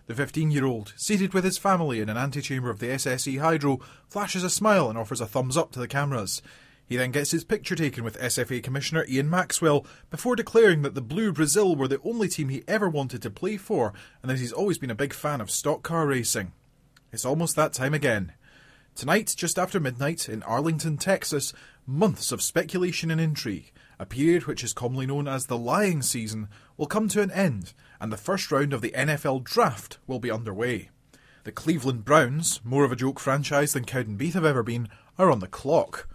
The 0.07 0.17
15 0.17 0.51
year 0.51 0.67
old, 0.67 0.93
seated 0.97 1.33
with 1.33 1.45
his 1.45 1.59
family 1.59 2.01
in 2.01 2.09
an 2.09 2.17
antechamber 2.17 2.71
of 2.71 2.81
the 2.81 2.89
SSE 2.89 3.39
Hydro, 3.39 3.79
flashes 4.09 4.43
a 4.43 4.51
smile 4.51 4.89
and 4.89 4.99
offers 4.99 5.21
a 5.21 5.27
thumbs 5.27 5.57
up 5.57 5.71
to 5.73 5.79
the 5.79 5.87
cameras. 5.87 6.43
He 6.87 6.97
then 6.97 7.13
gets 7.13 7.31
his 7.31 7.45
picture 7.45 7.75
taken 7.75 8.05
with 8.05 8.21
SFA 8.21 8.63
Commissioner 8.63 9.07
Ian 9.09 9.31
Maxwell 9.31 9.87
before 10.11 10.37
declaring 10.37 10.83
that 10.83 10.95
the 10.95 11.01
Blue 11.01 11.33
Brazil 11.33 11.75
were 11.75 11.89
the 11.89 12.01
only 12.05 12.29
team 12.29 12.51
he 12.51 12.63
ever 12.69 12.89
wanted 12.89 13.23
to 13.23 13.31
play 13.31 13.57
for 13.57 13.95
and 14.23 14.31
that 14.31 14.39
he's 14.39 14.53
always 14.53 14.79
been 14.79 14.91
a 14.91 14.95
big 14.95 15.15
fan 15.15 15.41
of 15.41 15.51
stock 15.51 15.83
car 15.83 16.07
racing. 16.07 16.53
It's 17.13 17.25
almost 17.25 17.57
that 17.57 17.73
time 17.73 17.95
again. 17.95 18.33
Tonight, 18.95 19.35
just 19.37 19.59
after 19.59 19.81
midnight, 19.81 20.29
in 20.29 20.43
Arlington, 20.45 20.99
Texas, 20.99 21.53
months 21.87 22.31
of 22.31 22.43
speculation 22.43 23.11
and 23.11 23.21
intrigue, 23.21 23.73
a 23.99 24.07
period 24.07 24.47
which 24.47 24.63
is 24.63 24.73
commonly 24.73 25.07
known 25.07 25.27
as 25.27 25.47
the 25.47 25.59
lying 25.59 26.03
season, 26.03 26.49
will 26.77 26.87
come 26.87 27.09
to 27.09 27.23
an 27.23 27.31
end, 27.31 27.73
and 28.01 28.13
the 28.13 28.17
first 28.17 28.53
round 28.53 28.73
of 28.73 28.83
the 28.83 28.93
NFL 28.93 29.43
draft 29.43 29.99
will 30.07 30.21
be 30.21 30.31
underway. 30.31 30.91
The 31.45 31.53
Cleveland 31.53 32.05
Browns, 32.05 32.61
more 32.63 32.85
of 32.85 32.93
a 32.93 32.97
joke 32.97 33.19
franchise 33.19 33.73
than 33.73 33.85
Cowdenbeath 33.85 34.35
have 34.35 34.45
ever 34.45 34.63
been, 34.63 34.89
are 35.19 35.31
on 35.31 35.41
the 35.41 35.49
clock. 35.49 36.09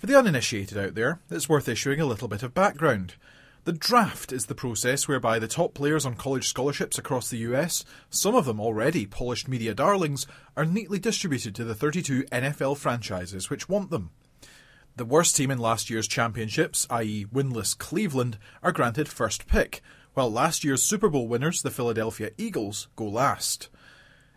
For 0.00 0.06
the 0.06 0.18
uninitiated 0.18 0.78
out 0.78 0.94
there, 0.94 1.20
it's 1.30 1.46
worth 1.46 1.68
issuing 1.68 2.00
a 2.00 2.06
little 2.06 2.26
bit 2.26 2.42
of 2.42 2.54
background. 2.54 3.16
The 3.64 3.74
draft 3.74 4.32
is 4.32 4.46
the 4.46 4.54
process 4.54 5.06
whereby 5.06 5.38
the 5.38 5.46
top 5.46 5.74
players 5.74 6.06
on 6.06 6.14
college 6.14 6.48
scholarships 6.48 6.96
across 6.96 7.28
the 7.28 7.36
US, 7.50 7.84
some 8.08 8.34
of 8.34 8.46
them 8.46 8.58
already 8.58 9.04
polished 9.04 9.46
media 9.46 9.74
darlings, 9.74 10.26
are 10.56 10.64
neatly 10.64 10.98
distributed 10.98 11.54
to 11.54 11.64
the 11.64 11.74
32 11.74 12.22
NFL 12.32 12.78
franchises 12.78 13.50
which 13.50 13.68
want 13.68 13.90
them. 13.90 14.08
The 14.96 15.04
worst 15.04 15.36
team 15.36 15.50
in 15.50 15.58
last 15.58 15.90
year's 15.90 16.08
championships, 16.08 16.86
i.e., 16.88 17.26
winless 17.30 17.76
Cleveland, 17.76 18.38
are 18.62 18.72
granted 18.72 19.06
first 19.06 19.46
pick, 19.46 19.82
while 20.14 20.32
last 20.32 20.64
year's 20.64 20.82
Super 20.82 21.10
Bowl 21.10 21.28
winners, 21.28 21.60
the 21.60 21.70
Philadelphia 21.70 22.30
Eagles, 22.38 22.88
go 22.96 23.04
last. 23.04 23.68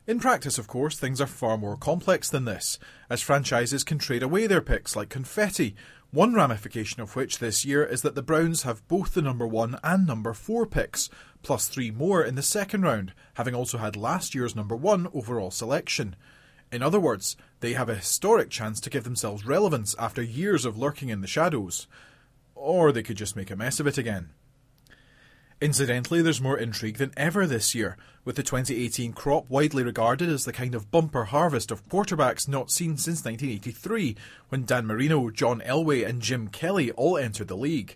In 0.05 0.19
practice, 0.19 0.57
of 0.57 0.67
course, 0.67 0.99
things 0.99 1.21
are 1.21 1.27
far 1.27 1.57
more 1.57 1.77
complex 1.77 2.30
than 2.30 2.43
this, 2.43 2.77
as 3.09 3.21
franchises 3.21 3.85
can 3.85 3.97
trade 3.97 4.21
away 4.21 4.47
their 4.47 4.59
picks 4.59 4.97
like 4.97 5.07
confetti, 5.07 5.75
one 6.11 6.34
ramification 6.34 7.01
of 7.01 7.15
which 7.15 7.39
this 7.39 7.63
year 7.63 7.85
is 7.85 8.01
that 8.01 8.13
the 8.13 8.21
Browns 8.21 8.63
have 8.63 8.85
both 8.89 9.13
the 9.13 9.21
number 9.21 9.47
one 9.47 9.80
and 9.81 10.05
number 10.05 10.34
four 10.34 10.65
picks, 10.65 11.09
plus 11.41 11.69
three 11.69 11.89
more 11.89 12.21
in 12.21 12.35
the 12.35 12.41
second 12.41 12.81
round, 12.81 13.13
having 13.35 13.55
also 13.55 13.77
had 13.77 13.95
last 13.95 14.35
year's 14.35 14.57
number 14.57 14.75
one 14.75 15.07
overall 15.13 15.51
selection. 15.51 16.17
In 16.69 16.84
other 16.84 16.99
words, 16.99 17.38
they 17.61 17.71
have 17.71 17.88
a 17.88 17.95
historic 17.95 18.49
chance 18.49 18.81
to 18.81 18.89
give 18.89 19.05
themselves 19.05 19.45
relevance 19.45 19.95
after 19.97 20.21
years 20.21 20.65
of 20.65 20.77
lurking 20.77 21.07
in 21.07 21.21
the 21.21 21.27
shadows. 21.27 21.88
Or 22.55 22.91
they 22.91 23.03
could 23.03 23.17
just 23.17 23.38
make 23.38 23.49
a 23.49 23.55
mess 23.55 23.80
of 23.80 23.88
it 23.88 23.97
again. 23.97 24.31
Incidentally, 25.64 26.22
there's 26.22 26.41
more 26.41 26.57
intrigue 26.57 26.98
than 26.98 27.14
ever 27.15 27.48
this 27.48 27.73
year, 27.73 27.95
with 28.26 28.35
the 28.35 28.44
2018 28.44 29.14
crop 29.14 29.49
widely 29.49 29.81
regarded 29.81 30.27
as 30.27 30.44
the 30.44 30.52
kind 30.52 30.76
of 30.76 30.91
bumper 30.91 31.23
harvest 31.23 31.72
of 31.72 31.88
quarterbacks 31.88 32.49
not 32.49 32.69
seen 32.69 32.98
since 32.98 33.23
1983, 33.23 34.18
when 34.49 34.65
Dan 34.65 34.85
Marino, 34.85 35.30
John 35.30 35.61
Elway, 35.61 36.06
and 36.06 36.22
Jim 36.22 36.49
Kelly 36.49 36.91
all 36.91 37.18
entered 37.18 37.48
the 37.48 37.56
league. 37.56 37.95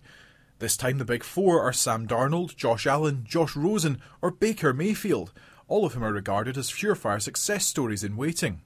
This 0.60 0.78
time 0.78 0.98
the 0.98 1.04
big 1.04 1.26
four 1.26 1.62
are 1.62 1.74
Sam 1.74 2.08
Darnold, 2.08 2.56
Josh 2.56 2.88
Allen, 2.88 3.26
Josh 3.28 3.54
Rosen, 3.58 4.00
or 4.22 4.32
Baker 4.32 4.74
Mayfield, 4.74 5.34
all 5.68 5.86
of 5.86 5.94
whom 5.94 6.06
are 6.06 6.14
regarded 6.14 6.58
as 6.58 6.70
surefire 6.72 7.22
success 7.22 7.66
stories 7.66 8.02
in 8.02 8.16
waiting. 8.16 8.62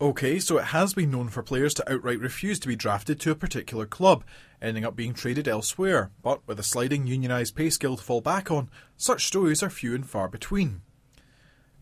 Okay, 0.00 0.40
so 0.40 0.58
it 0.58 0.66
has 0.66 0.92
been 0.92 1.12
known 1.12 1.28
for 1.28 1.44
players 1.44 1.72
to 1.74 1.92
outright 1.92 2.18
refuse 2.18 2.58
to 2.58 2.66
be 2.66 2.74
drafted 2.74 3.20
to 3.20 3.30
a 3.30 3.36
particular 3.36 3.86
club, 3.86 4.24
ending 4.60 4.84
up 4.84 4.96
being 4.96 5.14
traded 5.14 5.46
elsewhere, 5.46 6.10
but 6.20 6.40
with 6.48 6.58
a 6.58 6.64
sliding 6.64 7.06
unionised 7.06 7.54
pay 7.54 7.70
scale 7.70 7.96
to 7.96 8.02
fall 8.02 8.20
back 8.20 8.50
on, 8.50 8.68
such 8.96 9.24
stories 9.24 9.62
are 9.62 9.70
few 9.70 9.94
and 9.94 10.10
far 10.10 10.26
between. 10.26 10.82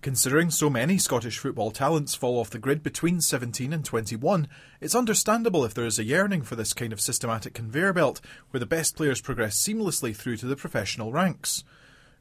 Considering 0.03 0.51
so 0.51 0.69
many 0.69 0.99
Scottish 0.99 1.39
football 1.39 1.71
talents 1.71 2.15
fall 2.15 2.39
off 2.39 2.51
the 2.51 2.59
grid 2.59 2.83
between 2.83 3.23
17 3.23 3.73
and 3.73 3.83
21, 3.83 4.47
it's 4.81 4.95
understandable 4.95 5.65
if 5.65 5.73
there 5.73 5.87
is 5.87 5.99
a 5.99 6.05
yearning 6.05 6.43
for 6.43 6.55
this 6.55 6.75
kind 6.75 6.93
of 6.93 7.01
systematic 7.01 7.55
conveyor 7.55 7.95
belt 7.95 8.21
where 8.51 8.61
the 8.61 8.67
best 8.67 8.95
players 8.95 9.23
progress 9.23 9.57
seamlessly 9.57 10.15
through 10.15 10.37
to 10.37 10.47
the 10.47 10.57
professional 10.57 11.13
ranks. 11.13 11.65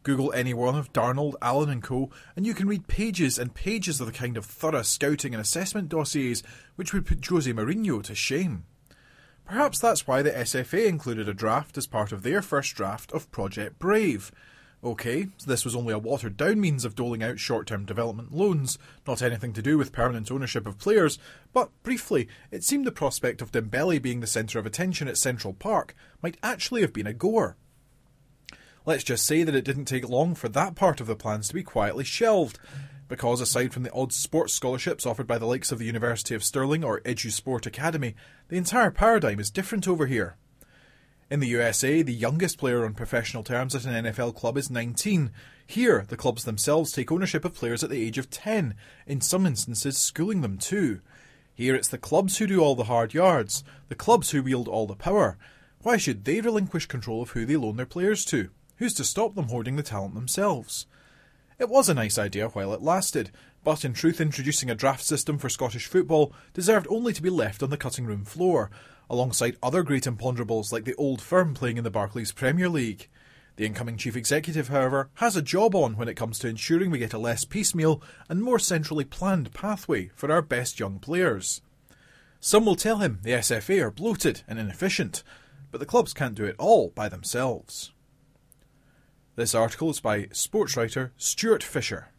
Google 0.04 0.34
any 0.34 0.54
one 0.54 0.76
of 0.76 0.92
Darnold, 0.94 1.36
Allen 1.42 1.70
and 1.70 1.84
Co, 1.84 2.10
and 2.36 2.46
you 2.46 2.54
can 2.54 2.68
read 2.68 2.88
pages 2.88 3.38
and 3.38 3.54
pages 3.54 4.00
of 4.00 4.08
the 4.08 4.14
kind 4.14 4.38
of 4.38 4.46
thorough 4.46 4.82
scouting 4.82 5.34
and 5.34 5.42
assessment 5.42 5.90
dossiers 5.90 6.42
which 6.76 6.94
would 6.94 7.06
put 7.06 7.26
Jose 7.26 7.52
Mourinho 7.52 8.02
to 8.04 8.16
shame. 8.16 8.66
Perhaps 9.46 9.80
that's 9.80 10.08
why 10.08 10.22
the 10.22 10.32
SFA 10.32 10.88
included 10.88 11.28
a 11.28 11.34
draft 11.34 11.78
as 11.78 11.86
part 11.86 12.12
of 12.12 12.24
their 12.24 12.42
first 12.42 12.74
draft 12.74 13.12
of 13.12 13.32
Project 13.32 13.80
Brave. 13.80 14.32
Okay, 14.84 15.28
so 15.38 15.50
this 15.50 15.64
was 15.64 15.76
only 15.76 15.94
a 15.94 16.00
watered 16.00 16.38
down 16.38 16.60
means 16.60 16.86
of 16.86 16.96
doling 16.96 17.22
out 17.22 17.38
short 17.38 17.68
term 17.68 17.86
development 17.86 18.34
loans, 18.34 18.80
not 19.06 19.22
anything 19.22 19.54
to 19.54 19.62
do 19.62 19.78
with 19.78 19.92
permanent 19.92 20.32
ownership 20.32 20.66
of 20.66 20.80
players, 20.80 21.20
but 21.54 21.70
briefly, 21.84 22.28
it 22.50 22.64
seemed 22.64 22.86
the 22.86 22.92
prospect 22.92 23.44
of 23.44 23.52
Dembele 23.52 24.02
being 24.02 24.22
the 24.22 24.28
centre 24.28 24.58
of 24.58 24.66
attention 24.66 25.08
at 25.08 25.18
Central 25.18 25.54
Park 25.54 25.96
might 26.24 26.38
actually 26.42 26.82
have 26.82 26.94
been 26.94 27.06
a 27.06 27.14
goer. 27.14 27.58
Let's 28.84 29.04
just 29.04 29.28
say 29.28 29.44
that 29.44 29.54
it 29.54 29.64
didn't 29.64 29.86
take 29.86 30.10
long 30.10 30.34
for 30.34 30.50
that 30.50 30.74
part 30.74 31.00
of 31.00 31.08
the 31.08 31.16
plans 31.16 31.48
to 31.50 31.54
be 31.54 31.62
quietly 31.62 32.04
shelved, 32.04 32.58
because 33.08 33.40
aside 33.40 33.74
from 33.74 33.84
the 33.84 33.94
odd 33.94 34.12
sports 34.12 34.54
scholarships 34.54 35.06
offered 35.06 35.28
by 35.28 35.38
the 35.38 35.46
likes 35.46 35.72
of 35.72 35.78
the 35.78 35.86
University 35.86 36.34
of 36.34 36.44
Stirling 36.44 36.84
or 36.84 37.02
EduSport 37.02 37.68
Academy, 37.68 38.16
the 38.48 38.58
entire 38.58 38.90
paradigm 38.90 39.40
is 39.40 39.52
different 39.52 39.88
over 39.88 40.08
here. 40.08 40.36
In 41.30 41.40
the 41.40 41.48
USA, 41.50 42.02
the 42.02 42.12
youngest 42.12 42.58
player 42.58 42.84
on 42.84 42.96
professional 42.96 43.44
terms 43.44 43.76
at 43.76 43.86
an 43.86 44.06
NFL 44.06 44.36
club 44.36 44.58
is 44.58 44.72
19. 44.72 45.32
Here, 45.68 46.04
the 46.10 46.18
clubs 46.18 46.44
themselves 46.44 46.92
take 46.92 47.12
ownership 47.12 47.46
of 47.46 47.54
players 47.54 47.84
at 47.84 47.92
the 47.92 48.02
age 48.02 48.18
of 48.18 48.32
10, 48.32 48.74
in 49.06 49.22
some 49.22 49.46
instances 49.46 49.98
schooling 49.98 50.42
them 50.42 50.58
too. 50.58 51.02
Here 51.54 51.76
it's 51.76 51.88
the 51.88 52.00
clubs 52.00 52.40
who 52.40 52.48
do 52.48 52.62
all 52.62 52.76
the 52.76 52.86
hard 52.86 53.14
yards, 53.14 53.64
the 53.90 53.96
clubs 53.96 54.32
who 54.32 54.42
wield 54.42 54.68
all 54.68 54.88
the 54.88 54.96
power. 54.96 55.38
Why 55.84 55.98
should 55.98 56.26
they 56.26 56.42
relinquish 56.42 56.88
control 56.88 57.22
of 57.22 57.30
who 57.30 57.46
they 57.46 57.56
loan 57.56 57.78
their 57.78 57.86
players 57.86 58.26
to? 58.26 58.50
Who's 58.82 58.96
to 58.96 59.04
stop 59.04 59.36
them 59.36 59.50
hoarding 59.50 59.76
the 59.76 59.84
talent 59.84 60.16
themselves? 60.16 60.88
It 61.60 61.70
was 61.70 61.88
a 61.88 61.94
nice 61.94 62.18
idea 62.18 62.48
while 62.48 62.74
it 62.74 62.82
lasted, 62.82 63.30
but 63.64 63.86
in 63.86 63.94
truth, 63.94 64.20
introducing 64.20 64.72
a 64.72 64.76
draft 64.76 65.04
system 65.04 65.38
for 65.38 65.50
Scottish 65.50 65.86
football 65.86 66.34
deserved 66.56 66.88
only 66.90 67.14
to 67.14 67.22
be 67.22 67.30
left 67.30 67.62
on 67.62 67.70
the 67.70 67.78
cutting 67.78 68.08
room 68.08 68.26
floor, 68.26 68.72
alongside 69.08 69.56
other 69.62 69.84
great 69.84 70.06
imponderables 70.06 70.72
like 70.72 70.86
the 70.86 70.96
old 70.96 71.22
firm 71.22 71.54
playing 71.54 71.78
in 71.78 71.84
the 71.84 71.92
Barclays 71.92 72.32
Premier 72.32 72.68
League. 72.68 73.08
The 73.56 73.68
incoming 73.68 73.98
chief 73.98 74.16
executive, 74.16 74.70
however, 74.70 75.12
has 75.18 75.36
a 75.36 75.44
job 75.44 75.76
on 75.76 75.96
when 75.96 76.08
it 76.08 76.18
comes 76.18 76.40
to 76.40 76.48
ensuring 76.48 76.90
we 76.90 76.98
get 76.98 77.14
a 77.14 77.20
less 77.20 77.46
piecemeal 77.46 78.02
and 78.30 78.42
more 78.42 78.58
centrally 78.58 79.06
planned 79.06 79.54
pathway 79.54 80.08
for 80.16 80.32
our 80.32 80.42
best 80.42 80.80
young 80.80 80.98
players. 80.98 81.62
Some 82.40 82.66
will 82.66 82.76
tell 82.76 82.98
him 82.98 83.20
the 83.22 83.34
SFA 83.34 83.84
are 83.84 83.92
bloated 83.92 84.42
and 84.48 84.58
inefficient, 84.58 85.22
but 85.70 85.78
the 85.78 85.86
clubs 85.86 86.16
can't 86.16 86.34
do 86.34 86.46
it 86.46 86.56
all 86.58 86.90
by 86.90 87.10
themselves. 87.10 87.92
This 89.36 89.56
article 89.56 89.90
is 89.90 90.02
by 90.02 90.28
sports 90.34 90.76
writer 90.76 91.14
Stewart 91.16 91.64
Fisher. 91.64 92.10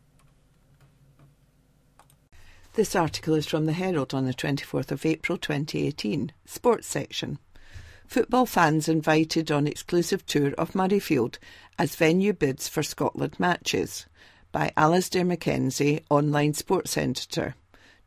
This 2.72 2.97
article 2.97 3.34
is 3.34 3.47
from 3.47 3.66
the 3.66 3.74
Herald 3.74 4.14
on 4.14 4.24
the 4.24 4.32
24th 4.32 4.90
of 4.90 5.05
April 5.05 5.36
2018, 5.36 6.32
Sports 6.47 6.86
section. 6.86 7.39
Football 8.06 8.47
fans 8.47 8.89
invited 8.89 9.52
on 9.52 9.66
exclusive 9.66 10.24
tour 10.24 10.55
of 10.56 10.72
Murrayfield 10.72 11.36
as 11.78 11.97
venue 11.97 12.32
bids 12.32 12.66
for 12.66 12.82
Scotland 12.82 13.39
matches 13.39 14.06
by 14.51 14.72
Alasdair 14.74 15.26
Mackenzie, 15.26 16.02
online 16.09 16.55
sports 16.55 16.97
editor. 16.97 17.56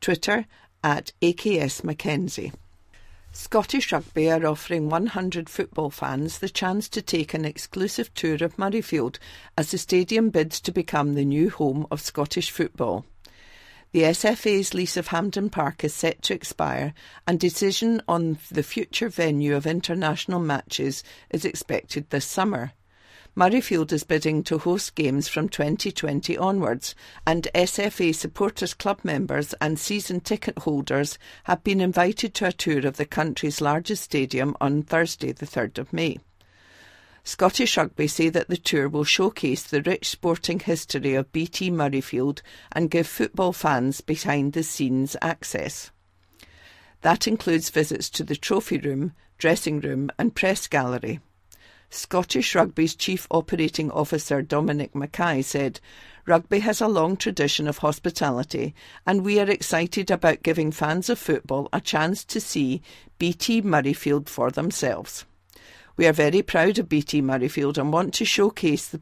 Twitter 0.02 0.48
at 0.84 1.12
AKS 1.22 1.84
Mackenzie. 1.84 2.54
Scottish 3.38 3.92
Rugby 3.92 4.32
are 4.32 4.46
offering 4.46 4.88
100 4.88 5.50
football 5.50 5.90
fans 5.90 6.40
the 6.40 6.48
chance 6.48 6.88
to 6.88 7.02
take 7.02 7.34
an 7.34 7.44
exclusive 7.44 8.14
tour 8.14 8.36
of 8.36 8.56
Murrayfield 8.56 9.20
as 9.58 9.72
the 9.72 9.78
stadium 9.78 10.30
bids 10.30 10.62
to 10.62 10.72
become 10.72 11.16
the 11.16 11.26
new 11.26 11.50
home 11.50 11.86
of 11.92 12.00
Scottish 12.00 12.50
football. 12.50 13.06
The 13.92 14.04
SFA's 14.04 14.74
lease 14.74 14.96
of 14.96 15.08
Hampden 15.08 15.50
Park 15.50 15.84
is 15.84 15.94
set 15.94 16.22
to 16.24 16.34
expire, 16.34 16.94
and 17.28 17.38
decision 17.38 18.02
on 18.08 18.38
the 18.50 18.64
future 18.64 19.10
venue 19.10 19.54
of 19.54 19.68
international 19.68 20.40
matches 20.40 21.04
is 21.30 21.44
expected 21.44 22.10
this 22.12 22.26
summer. 22.26 22.72
Murrayfield 23.38 23.92
is 23.92 24.06
bidding 24.06 24.44
to 24.44 24.58
host 24.60 24.96
games 24.96 25.28
from 25.28 25.50
2020 25.50 26.38
onwards, 26.38 26.96
and 27.28 27.50
SFA 27.54 28.16
Supporters 28.16 28.74
Club 28.74 29.02
members 29.04 29.54
and 29.60 29.78
season 29.78 30.22
ticket 30.22 30.58
holders 30.60 31.20
have 31.44 31.62
been 31.62 31.82
invited 31.82 32.34
to 32.34 32.48
a 32.48 32.54
tour 32.54 32.88
of 32.88 32.96
the 32.96 33.06
country's 33.06 33.60
largest 33.60 34.04
stadium 34.04 34.56
on 34.62 34.84
Thursday, 34.84 35.34
the 35.34 35.46
3rd 35.46 35.80
of 35.80 35.92
May. 35.92 36.18
Scottish 37.26 37.76
Rugby 37.76 38.08
say 38.08 38.30
that 38.30 38.48
the 38.48 38.56
tour 38.56 38.88
will 38.88 39.04
showcase 39.04 39.64
the 39.64 39.82
rich 39.82 40.08
sporting 40.08 40.62
history 40.62 41.14
of 41.14 41.34
BT 41.34 41.72
Murrayfield 41.72 42.42
and 42.72 42.90
give 42.90 43.06
football 43.06 43.52
fans 43.52 44.00
behind 44.00 44.54
the 44.54 44.64
scenes 44.64 45.18
access. 45.22 45.92
That 47.02 47.28
includes 47.28 47.70
visits 47.70 48.10
to 48.12 48.24
the 48.24 48.38
trophy 48.38 48.78
room, 48.78 49.12
dressing 49.38 49.82
room, 49.82 50.10
and 50.18 50.34
press 50.34 50.68
gallery. 50.68 51.20
Scottish 51.90 52.56
Rugby's 52.56 52.96
Chief 52.96 53.28
Operating 53.32 53.92
Officer 53.92 54.42
Dominic 54.42 54.96
Mackay 54.96 55.42
said, 55.42 55.80
Rugby 56.26 56.60
has 56.60 56.82
a 56.82 56.88
long 56.88 57.18
tradition 57.18 57.68
of 57.68 57.78
hospitality, 57.80 58.74
and 59.06 59.24
we 59.24 59.40
are 59.40 59.50
excited 59.50 60.10
about 60.10 60.44
giving 60.44 60.72
fans 60.72 61.10
of 61.10 61.20
football 61.20 61.70
a 61.72 61.80
chance 61.80 62.24
to 62.26 62.42
see 62.42 62.82
BT 63.20 63.62
Murrayfield 63.62 64.28
for 64.28 64.50
themselves. 64.50 65.26
We 65.98 66.08
are 66.08 66.14
very 66.14 66.42
proud 66.42 66.80
of 66.80 66.90
BT 66.90 67.22
Murrayfield 67.22 67.78
and 67.78 67.94
want 67.94 68.14
to 68.16 68.26
showcase 68.26 68.88
the, 68.88 69.02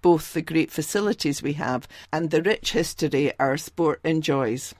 both 0.00 0.32
the 0.32 0.42
great 0.42 0.70
facilities 0.70 1.42
we 1.42 1.54
have 1.54 1.88
and 2.12 2.30
the 2.30 2.42
rich 2.42 2.72
history 2.72 3.32
our 3.38 3.56
sport 3.56 4.00
enjoys. 4.04 4.74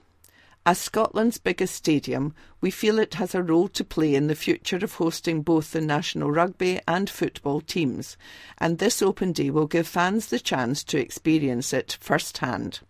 As 0.69 0.81
Scotland's 0.81 1.39
biggest 1.39 1.77
stadium, 1.77 2.35
we 2.61 2.73
feel 2.73 2.99
it 2.99 3.15
has 3.15 3.37
a 3.37 3.43
role 3.43 3.69
to 3.69 3.85
play 3.85 4.17
in 4.17 4.27
the 4.27 4.35
future 4.35 4.79
of 4.79 4.95
hosting 4.95 5.43
both 5.43 5.71
the 5.71 5.81
national 5.81 6.33
rugby 6.33 6.81
and 6.89 7.09
football 7.09 7.61
teams, 7.61 8.17
and 8.59 8.79
this 8.79 9.01
open 9.01 9.31
day 9.31 9.49
will 9.49 9.69
give 9.69 9.87
fans 9.87 10.27
the 10.27 10.41
chance 10.41 10.83
to 10.83 10.99
experience 10.99 11.73
it 11.73 11.97
firsthand. 12.01 12.81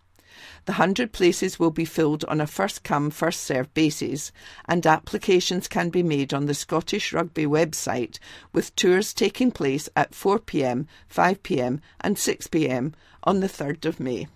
The 0.65 0.73
100 0.73 1.13
places 1.13 1.59
will 1.59 1.71
be 1.71 1.85
filled 1.85 2.25
on 2.25 2.41
a 2.41 2.47
first 2.47 2.83
come, 2.83 3.11
first 3.11 3.43
served 3.43 3.75
basis, 3.75 4.33
and 4.67 4.87
applications 4.87 5.69
can 5.69 5.91
be 5.91 6.03
made 6.03 6.33
on 6.33 6.47
the 6.47 6.55
Scottish 6.55 7.13
Rugby 7.13 7.45
website, 7.45 8.19
with 8.55 8.75
tours 8.75 9.13
taking 9.13 9.51
place 9.51 9.87
at 9.95 10.13
4pm, 10.13 10.87
5pm, 11.15 11.81
and 12.01 12.17
6pm 12.17 12.95
on 13.23 13.41
the 13.41 13.49
3rd 13.49 13.85
of 13.85 14.01
May. 14.01 14.29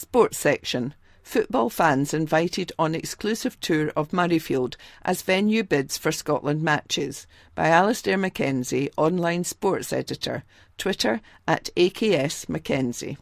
Sports 0.00 0.38
section. 0.38 0.94
Football 1.22 1.68
fans 1.68 2.14
invited 2.14 2.72
on 2.78 2.94
exclusive 2.94 3.60
tour 3.60 3.92
of 3.94 4.12
Murrayfield 4.12 4.76
as 5.02 5.20
venue 5.20 5.62
bids 5.62 5.98
for 5.98 6.10
Scotland 6.10 6.62
matches 6.62 7.26
by 7.54 7.68
Alistair 7.68 8.16
Mackenzie, 8.16 8.90
online 8.96 9.44
sports 9.44 9.92
editor. 9.92 10.42
Twitter 10.78 11.20
at 11.46 11.68
AKS 11.76 12.48
Mackenzie. 12.48 13.18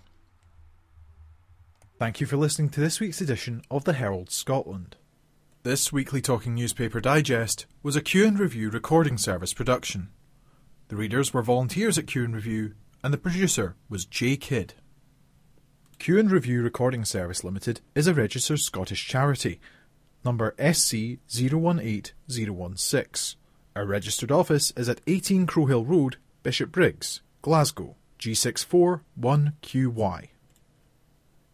Thank 1.98 2.20
you 2.20 2.26
for 2.28 2.36
listening 2.36 2.68
to 2.70 2.80
this 2.80 3.00
week's 3.00 3.20
edition 3.20 3.62
of 3.68 3.82
the 3.82 3.94
Herald 3.94 4.30
Scotland. 4.30 4.94
This 5.64 5.92
weekly 5.92 6.20
Talking 6.20 6.54
Newspaper 6.54 7.00
Digest 7.00 7.66
was 7.82 7.96
a 7.96 8.00
Cue 8.00 8.24
and 8.24 8.38
Review 8.38 8.70
recording 8.70 9.18
service 9.18 9.52
production. 9.52 10.10
The 10.86 10.94
readers 10.94 11.34
were 11.34 11.42
volunteers 11.42 11.98
at 11.98 12.06
Cue 12.06 12.24
and 12.24 12.36
Review, 12.36 12.74
and 13.02 13.12
the 13.12 13.18
producer 13.18 13.74
was 13.88 14.04
J 14.04 14.36
Kidd. 14.36 14.74
Cue 15.98 16.18
and 16.18 16.30
Review 16.30 16.62
Recording 16.62 17.04
Service 17.04 17.42
Limited 17.42 17.80
is 17.96 18.06
a 18.06 18.14
registered 18.14 18.60
Scottish 18.60 19.08
charity, 19.08 19.58
number 20.24 20.54
SC 20.56 21.18
018016. 21.28 23.36
Our 23.74 23.84
registered 23.84 24.30
office 24.30 24.72
is 24.76 24.88
at 24.88 25.00
18 25.08 25.48
Crowhill 25.48 25.88
Road, 25.88 26.18
Bishopbriggs, 26.44 27.20
Glasgow, 27.42 27.96
G641QY. 28.20 30.28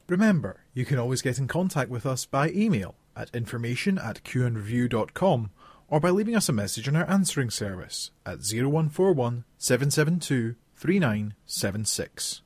Remember, 0.09 0.61
you 0.75 0.85
can 0.85 0.99
always 0.99 1.23
get 1.23 1.39
in 1.39 1.49
contact 1.49 1.89
with 1.89 2.05
us 2.05 2.27
by 2.27 2.51
email 2.51 2.97
at 3.17 3.35
information 3.35 3.99
at 3.99 4.23
cueandreview.com 4.25 5.51
or 5.89 6.01
by 6.01 6.11
leaving 6.11 6.37
us 6.37 6.51
a 6.51 6.53
message 6.53 6.87
on 6.87 6.97
our 6.97 7.09
answering 7.09 7.49
service 7.49 8.11
at 8.27 8.41
0141 8.41 9.45
772 9.57 10.57
3976. 10.75 12.43